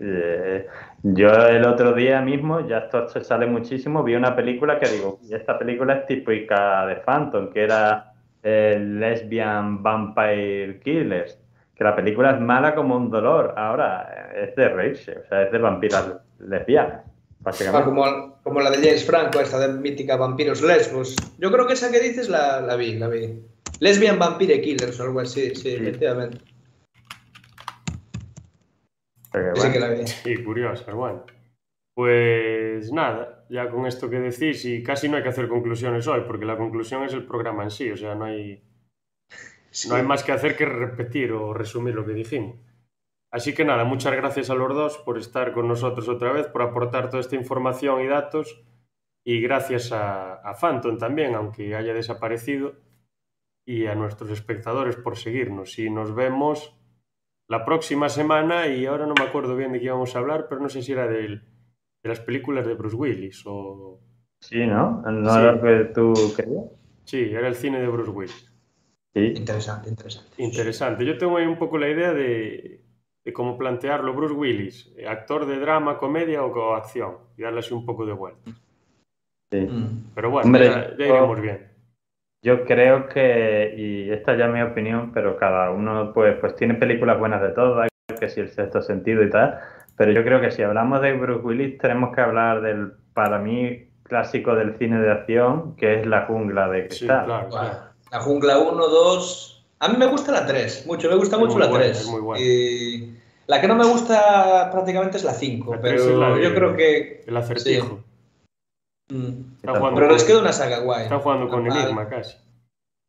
Eh, 0.00 0.66
yo 1.02 1.28
el 1.48 1.64
otro 1.66 1.92
día 1.94 2.20
mismo, 2.22 2.60
ya 2.68 2.78
esto 2.80 3.08
se 3.08 3.24
sale 3.24 3.46
muchísimo, 3.46 4.02
vi 4.04 4.14
una 4.16 4.36
película 4.36 4.78
que 4.80 4.88
digo, 4.88 5.18
"Uy, 5.22 5.34
esta 5.34 5.58
película 5.58 5.94
es 5.96 6.06
típica 6.06 6.86
de 6.86 6.96
Phantom, 6.96 7.50
que 7.50 7.64
era 7.64 8.12
eh, 8.42 8.78
Lesbian 8.80 9.82
Vampire 9.82 10.80
Killers, 10.80 11.40
que 11.78 11.84
la 11.84 11.94
película 11.94 12.32
es 12.32 12.40
mala 12.40 12.74
como 12.74 12.96
un 12.96 13.08
dolor, 13.08 13.54
ahora 13.56 14.32
es 14.36 14.54
de 14.56 14.68
reírse, 14.68 15.18
o 15.18 15.28
sea, 15.28 15.44
es 15.44 15.52
de 15.52 15.58
vampiras 15.58 16.12
lesbianas, 16.40 17.04
Ah, 17.04 17.10
básicamente. 17.38 17.84
como, 17.84 18.40
como 18.42 18.60
la 18.60 18.70
de 18.70 18.78
James 18.78 19.06
Franco, 19.06 19.38
esta 19.40 19.60
de 19.60 19.80
mítica 19.80 20.16
Vampiros 20.16 20.60
Lesbos. 20.60 21.14
Yo 21.38 21.52
creo 21.52 21.68
que 21.68 21.74
esa 21.74 21.92
que 21.92 22.00
dices 22.00 22.28
la, 22.28 22.60
la 22.60 22.74
vi, 22.74 22.98
la 22.98 23.06
vi. 23.08 23.40
Lesbian 23.78 24.18
Vampire 24.18 24.60
Killers 24.60 24.98
o 24.98 25.04
algo 25.04 25.20
así, 25.20 25.54
sí, 25.54 25.74
efectivamente. 25.76 26.38
Porque, 29.30 29.60
Sí 29.60 29.72
que 29.72 29.78
la 29.80 29.88
vi. 29.90 30.06
Sí, 30.06 30.42
curiosa, 30.42 30.92
bueno. 30.92 31.24
Pues 31.94 32.92
nada, 32.92 33.44
ya 33.50 33.70
con 33.70 33.86
esto 33.86 34.10
que 34.10 34.18
decís, 34.18 34.64
y 34.64 34.82
casi 34.82 35.08
no 35.08 35.16
hay 35.16 35.22
que 35.22 35.28
hacer 35.28 35.48
conclusiones 35.48 36.06
hoy, 36.08 36.22
porque 36.26 36.44
la 36.44 36.56
conclusión 36.56 37.04
es 37.04 37.12
el 37.12 37.24
programa 37.24 37.62
en 37.64 37.70
sí, 37.70 37.90
o 37.90 37.96
sea, 37.96 38.14
no 38.16 38.24
hay, 38.24 38.62
no 39.88 39.94
hay 39.96 40.02
más 40.02 40.24
que 40.24 40.32
hacer 40.32 40.56
que 40.56 40.64
repetir 40.66 41.32
o 41.32 41.52
resumir 41.54 41.94
lo 41.94 42.04
que 42.06 42.12
dijimos. 42.12 42.56
Así 43.30 43.54
que 43.54 43.64
nada, 43.64 43.84
muchas 43.84 44.14
gracias 44.16 44.48
a 44.50 44.54
los 44.54 44.74
dos 44.74 44.98
por 44.98 45.18
estar 45.18 45.52
con 45.52 45.68
nosotros 45.68 46.08
otra 46.08 46.32
vez, 46.32 46.46
por 46.46 46.62
aportar 46.62 47.10
toda 47.10 47.20
esta 47.20 47.36
información 47.36 48.00
y 48.02 48.06
datos, 48.06 48.62
y 49.24 49.40
gracias 49.42 49.92
a, 49.92 50.34
a 50.36 50.54
Phantom 50.54 50.96
también, 50.96 51.34
aunque 51.34 51.74
haya 51.76 51.92
desaparecido, 51.92 52.76
y 53.66 53.84
a 53.86 53.94
nuestros 53.94 54.30
espectadores 54.30 54.96
por 54.96 55.18
seguirnos. 55.18 55.78
Y 55.78 55.90
nos 55.90 56.14
vemos 56.14 56.74
la 57.50 57.66
próxima 57.66 58.08
semana, 58.08 58.66
y 58.68 58.86
ahora 58.86 59.06
no 59.06 59.12
me 59.18 59.24
acuerdo 59.26 59.54
bien 59.56 59.72
de 59.72 59.78
qué 59.80 59.86
íbamos 59.86 60.16
a 60.16 60.20
hablar, 60.20 60.46
pero 60.48 60.62
no 60.62 60.70
sé 60.70 60.80
si 60.80 60.92
era 60.92 61.06
del- 61.06 61.42
de 62.02 62.08
las 62.08 62.20
películas 62.20 62.66
de 62.66 62.74
Bruce 62.74 62.96
Willis 62.96 63.42
o... 63.44 64.00
sí, 64.40 64.64
¿no? 64.66 65.02
¿No 65.02 65.30
Sí. 65.34 65.38
era 65.38 65.52
lo 65.52 65.60
que 65.62 65.84
tú 65.92 66.14
creías? 66.34 66.64
Sí, 67.04 67.20
era 67.30 67.48
el 67.48 67.54
cine 67.56 67.80
de 67.80 67.88
Bruce 67.88 68.10
Willis. 68.10 68.47
Sí. 69.14 69.32
Interesante, 69.36 69.88
interesante. 69.88 70.30
Interesante. 70.42 71.04
Yo 71.04 71.18
tengo 71.18 71.36
ahí 71.38 71.46
un 71.46 71.58
poco 71.58 71.78
la 71.78 71.88
idea 71.88 72.12
de, 72.12 72.80
de 73.24 73.32
cómo 73.32 73.56
plantearlo 73.58 74.12
Bruce 74.14 74.34
Willis, 74.34 74.94
actor 75.08 75.46
de 75.46 75.58
drama, 75.58 75.98
comedia 75.98 76.44
o, 76.44 76.74
acción, 76.74 77.16
y 77.36 77.42
darle 77.42 77.60
así 77.60 77.74
un 77.74 77.84
poco 77.86 78.06
de 78.06 78.12
vuelta. 78.12 78.50
sí. 79.50 79.60
Mm. 79.60 80.10
Pero 80.14 80.30
bueno, 80.30 80.46
Hombre, 80.46 80.66
ya, 80.66 80.90
ya 80.90 80.96
yo- 80.96 81.04
iremos 81.16 81.40
bien. 81.40 81.68
Yo 82.40 82.64
creo 82.64 83.08
que, 83.08 83.74
y 83.76 84.10
esta 84.10 84.36
ya 84.36 84.46
es 84.46 84.52
mi 84.52 84.62
opinión, 84.62 85.10
pero 85.12 85.36
cada 85.36 85.72
uno 85.72 86.12
pues, 86.14 86.36
pues 86.38 86.54
tiene 86.54 86.74
películas 86.74 87.18
buenas 87.18 87.42
de 87.42 87.48
todas, 87.48 87.88
que 88.20 88.28
si 88.28 88.40
el 88.40 88.48
sexto 88.50 88.80
sentido 88.80 89.24
y 89.24 89.30
tal, 89.30 89.58
pero 89.96 90.12
yo 90.12 90.22
creo 90.22 90.40
que 90.40 90.52
si 90.52 90.62
hablamos 90.62 91.00
de 91.02 91.14
Bruce 91.14 91.40
Willis 91.44 91.78
tenemos 91.78 92.14
que 92.14 92.20
hablar 92.20 92.60
del, 92.62 92.92
para 93.12 93.40
mí, 93.40 93.88
clásico 94.04 94.54
del 94.54 94.76
cine 94.76 95.00
de 95.00 95.10
acción, 95.10 95.74
que 95.74 95.94
es 96.00 96.06
La 96.06 96.26
jungla 96.26 96.68
de 96.68 96.82
Sí, 96.82 96.88
cristal. 97.06 97.24
claro, 97.24 97.48
Bueno, 97.48 97.68
claro. 97.70 97.87
La 98.10 98.20
jungla 98.20 98.58
1, 98.58 98.88
2. 98.88 99.64
A 99.80 99.88
mí 99.88 99.96
me 99.96 100.06
gusta 100.06 100.32
la 100.32 100.46
3, 100.46 100.86
mucho, 100.86 101.08
me 101.08 101.16
gusta 101.16 101.36
Es 101.36 101.42
mucho 101.42 101.58
la 101.58 101.66
buena, 101.68 101.84
3. 101.86 102.00
es 102.00 102.06
muy 102.08 102.20
buena. 102.20 102.44
Y 102.44 103.14
la 103.46 103.60
que 103.60 103.68
no 103.68 103.74
me 103.76 103.86
gusta 103.86 104.68
prácticamente 104.72 105.16
es 105.18 105.24
la 105.24 105.34
5, 105.34 105.74
La 105.74 105.80
tres 105.80 106.02
pero 106.02 106.18
la 106.18 106.34
de- 106.34 106.42
yo 106.42 106.54
creo 106.54 106.76
que. 106.76 107.24
El 107.26 107.36
acertijo. 107.36 108.00
Mm. 109.10 109.54
Está 109.56 109.78
jugando, 109.78 110.00
Pero 110.00 110.12
les 110.12 110.24
queda 110.24 110.40
una 110.40 110.52
saga 110.52 110.80
guay. 110.80 111.04
está 111.04 111.18
jugando 111.18 111.48
con 111.48 111.70
Ah, 111.70 111.80
Enigma 111.80 112.08
casi. 112.08 112.36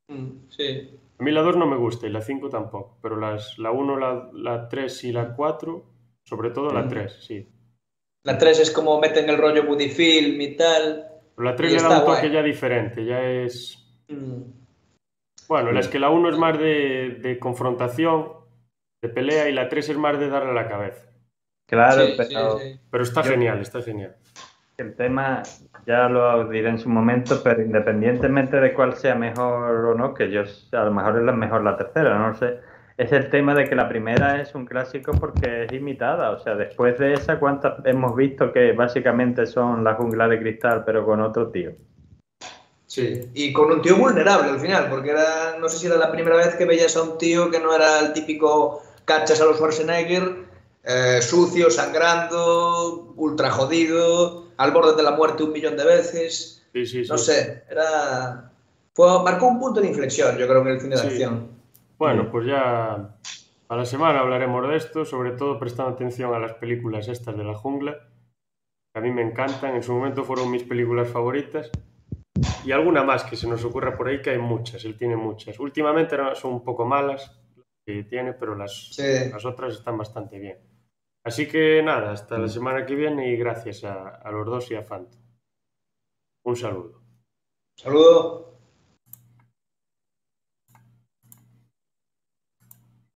mm, 0.09 0.27
Sí. 0.49 0.95
A 1.19 1.23
mí 1.23 1.31
la 1.31 1.41
2 1.41 1.57
no 1.57 1.67
me 1.67 1.75
gusta 1.75 2.07
y 2.07 2.11
la 2.11 2.21
5 2.21 2.47
tampoco, 2.49 2.97
pero 3.01 3.17
las, 3.17 3.59
la 3.59 3.71
1, 3.71 3.97
la, 3.97 4.29
la 4.33 4.69
3 4.69 5.03
y 5.03 5.11
la 5.11 5.35
4, 5.35 5.83
sobre 6.23 6.51
todo 6.51 6.71
la 6.71 6.83
Mm. 6.83 6.89
3, 6.89 7.17
sí. 7.19 7.45
La 8.23 8.37
3 8.37 8.59
es 8.59 8.71
como 8.71 8.99
meten 9.01 9.29
el 9.29 9.37
rollo 9.37 9.65
Buddy 9.65 9.89
Film 9.89 10.39
y 10.39 10.55
tal. 10.55 11.07
Pero 11.35 11.49
la 11.49 11.55
3 11.57 11.71
Y 11.71 11.75
le 11.75 11.81
da 11.81 11.89
un 11.89 12.05
toque 12.05 12.19
guay. 12.21 12.31
ya 12.31 12.43
diferente, 12.43 13.05
ya 13.05 13.21
es... 13.21 13.77
Mm. 14.07 14.58
Bueno, 15.49 15.71
la 15.71 15.79
es 15.81 15.87
que 15.89 15.99
la 15.99 16.09
1 16.11 16.29
es 16.29 16.37
más 16.37 16.57
de, 16.57 17.17
de 17.21 17.39
confrontación, 17.39 18.29
de 19.01 19.09
pelea, 19.09 19.49
y 19.49 19.53
la 19.53 19.67
3 19.67 19.89
es 19.89 19.97
más 19.97 20.17
de 20.19 20.29
darle 20.29 20.51
a 20.51 20.53
la 20.53 20.67
cabeza. 20.69 21.09
Claro, 21.67 22.05
Sí, 22.05 22.13
pero 22.17 22.57
sí, 22.59 22.63
sí. 22.73 22.79
Pero 22.89 23.03
está 23.03 23.21
Yo- 23.23 23.31
genial, 23.31 23.59
está 23.59 23.81
genial. 23.81 24.15
el 24.77 24.95
tema 24.95 25.43
ya 25.85 26.07
lo 26.07 26.47
diré 26.47 26.69
en 26.69 26.77
su 26.79 26.87
momento, 26.89 27.41
pero 27.43 27.61
independientemente 27.61 28.61
de 28.61 28.73
cuál 28.73 28.93
sea 28.93 29.15
mejor 29.15 29.85
o 29.85 29.95
no, 29.95 30.13
que 30.13 30.31
yo 30.31 30.43
a 30.71 30.83
lo 30.85 30.91
mejor 30.93 31.17
es 31.17 31.23
la 31.23 31.31
mejor 31.33 31.63
la 31.63 31.75
tercera, 31.75 32.17
no 32.17 32.29
lo 32.29 32.35
sé, 32.35 32.59
es 32.97 33.11
el 33.11 33.29
tema 33.29 33.53
de 33.55 33.65
que 33.65 33.75
la 33.75 33.89
primera 33.89 34.39
es 34.39 34.53
un 34.55 34.65
clásico 34.65 35.11
porque 35.19 35.65
es 35.65 35.73
imitada, 35.73 36.29
o 36.31 36.39
sea, 36.39 36.55
después 36.55 36.97
de 36.99 37.13
esa, 37.13 37.39
¿cuántas 37.39 37.83
hemos 37.85 38.15
visto 38.15 38.51
que 38.53 38.71
básicamente 38.73 39.45
son 39.47 39.83
la 39.83 39.95
jungla 39.95 40.27
de 40.27 40.39
cristal, 40.39 40.83
pero 40.85 41.03
con 41.05 41.19
otro 41.21 41.49
tío? 41.49 41.71
Sí, 42.99 43.29
y 43.33 43.53
con 43.53 43.71
un 43.71 43.81
tío 43.81 43.95
vulnerable 43.97 44.49
al 44.49 44.59
final, 44.59 44.89
porque 44.89 45.11
era, 45.11 45.57
no 45.59 45.69
sé 45.69 45.77
si 45.77 45.87
era 45.87 45.97
la 45.97 46.11
primera 46.11 46.35
vez 46.35 46.55
que 46.55 46.65
veías 46.65 46.95
a 46.97 47.03
un 47.03 47.17
tío 47.17 47.49
que 47.49 47.59
no 47.59 47.73
era 47.73 47.99
el 47.99 48.13
típico 48.13 48.81
cachas 49.05 49.41
a 49.41 49.45
los 49.45 49.57
Schwarzenegger, 49.57 50.45
eh, 50.83 51.21
sucio, 51.21 51.69
sangrando, 51.69 53.13
ultra 53.15 53.51
jodido, 53.51 54.47
al 54.57 54.71
borde 54.71 54.95
de 54.95 55.03
la 55.03 55.11
muerte 55.11 55.43
un 55.43 55.51
millón 55.51 55.77
de 55.77 55.85
veces. 55.85 56.67
Sí, 56.73 56.85
sí, 56.85 57.03
sí. 57.03 57.09
No 57.09 57.17
sé, 57.17 57.63
era. 57.69 58.51
Fue, 58.93 59.23
marcó 59.23 59.47
un 59.47 59.59
punto 59.59 59.81
de 59.81 59.87
inflexión, 59.87 60.37
yo 60.37 60.47
creo, 60.47 60.61
en 60.61 60.67
el 60.67 60.81
cine 60.81 60.95
de 60.95 61.01
acción. 61.01 61.59
Bueno, 61.97 62.29
pues 62.31 62.45
ya 62.45 63.15
a 63.69 63.75
la 63.75 63.85
semana 63.85 64.21
hablaremos 64.21 64.67
de 64.67 64.77
esto, 64.77 65.05
sobre 65.05 65.31
todo 65.31 65.59
prestando 65.59 65.91
atención 65.91 66.33
a 66.33 66.39
las 66.39 66.53
películas 66.53 67.07
estas 67.07 67.37
de 67.37 67.43
la 67.43 67.55
jungla, 67.55 67.97
que 68.93 68.99
a 68.99 69.01
mí 69.01 69.11
me 69.11 69.21
encantan, 69.21 69.75
en 69.75 69.83
su 69.83 69.93
momento 69.93 70.23
fueron 70.23 70.49
mis 70.49 70.63
películas 70.63 71.09
favoritas, 71.09 71.69
y 72.65 72.71
alguna 72.71 73.03
más 73.03 73.23
que 73.23 73.35
se 73.35 73.47
nos 73.47 73.63
ocurra 73.65 73.95
por 73.95 74.07
ahí, 74.07 74.21
que 74.21 74.31
hay 74.31 74.37
muchas, 74.37 74.83
él 74.85 74.97
tiene 74.97 75.15
muchas. 75.15 75.59
Últimamente 75.59 76.15
son 76.35 76.53
un 76.53 76.63
poco 76.63 76.85
malas 76.85 77.31
las 77.55 77.65
que 77.85 78.03
tiene, 78.03 78.33
pero 78.33 78.55
las, 78.55 78.89
Sí. 78.93 79.29
las 79.31 79.45
otras 79.45 79.73
están 79.73 79.97
bastante 79.97 80.37
bien. 80.39 80.57
Así 81.23 81.47
que 81.47 81.81
nada, 81.83 82.11
hasta 82.11 82.37
la 82.37 82.47
semana 82.47 82.85
que 82.85 82.95
viene 82.95 83.29
y 83.31 83.37
gracias 83.37 83.83
a, 83.83 84.07
a 84.09 84.31
los 84.31 84.45
dos 84.45 84.71
y 84.71 84.75
a 84.75 84.83
Fanta. 84.83 85.17
Un 86.45 86.55
saludo. 86.55 87.01
Saludo. 87.75 88.48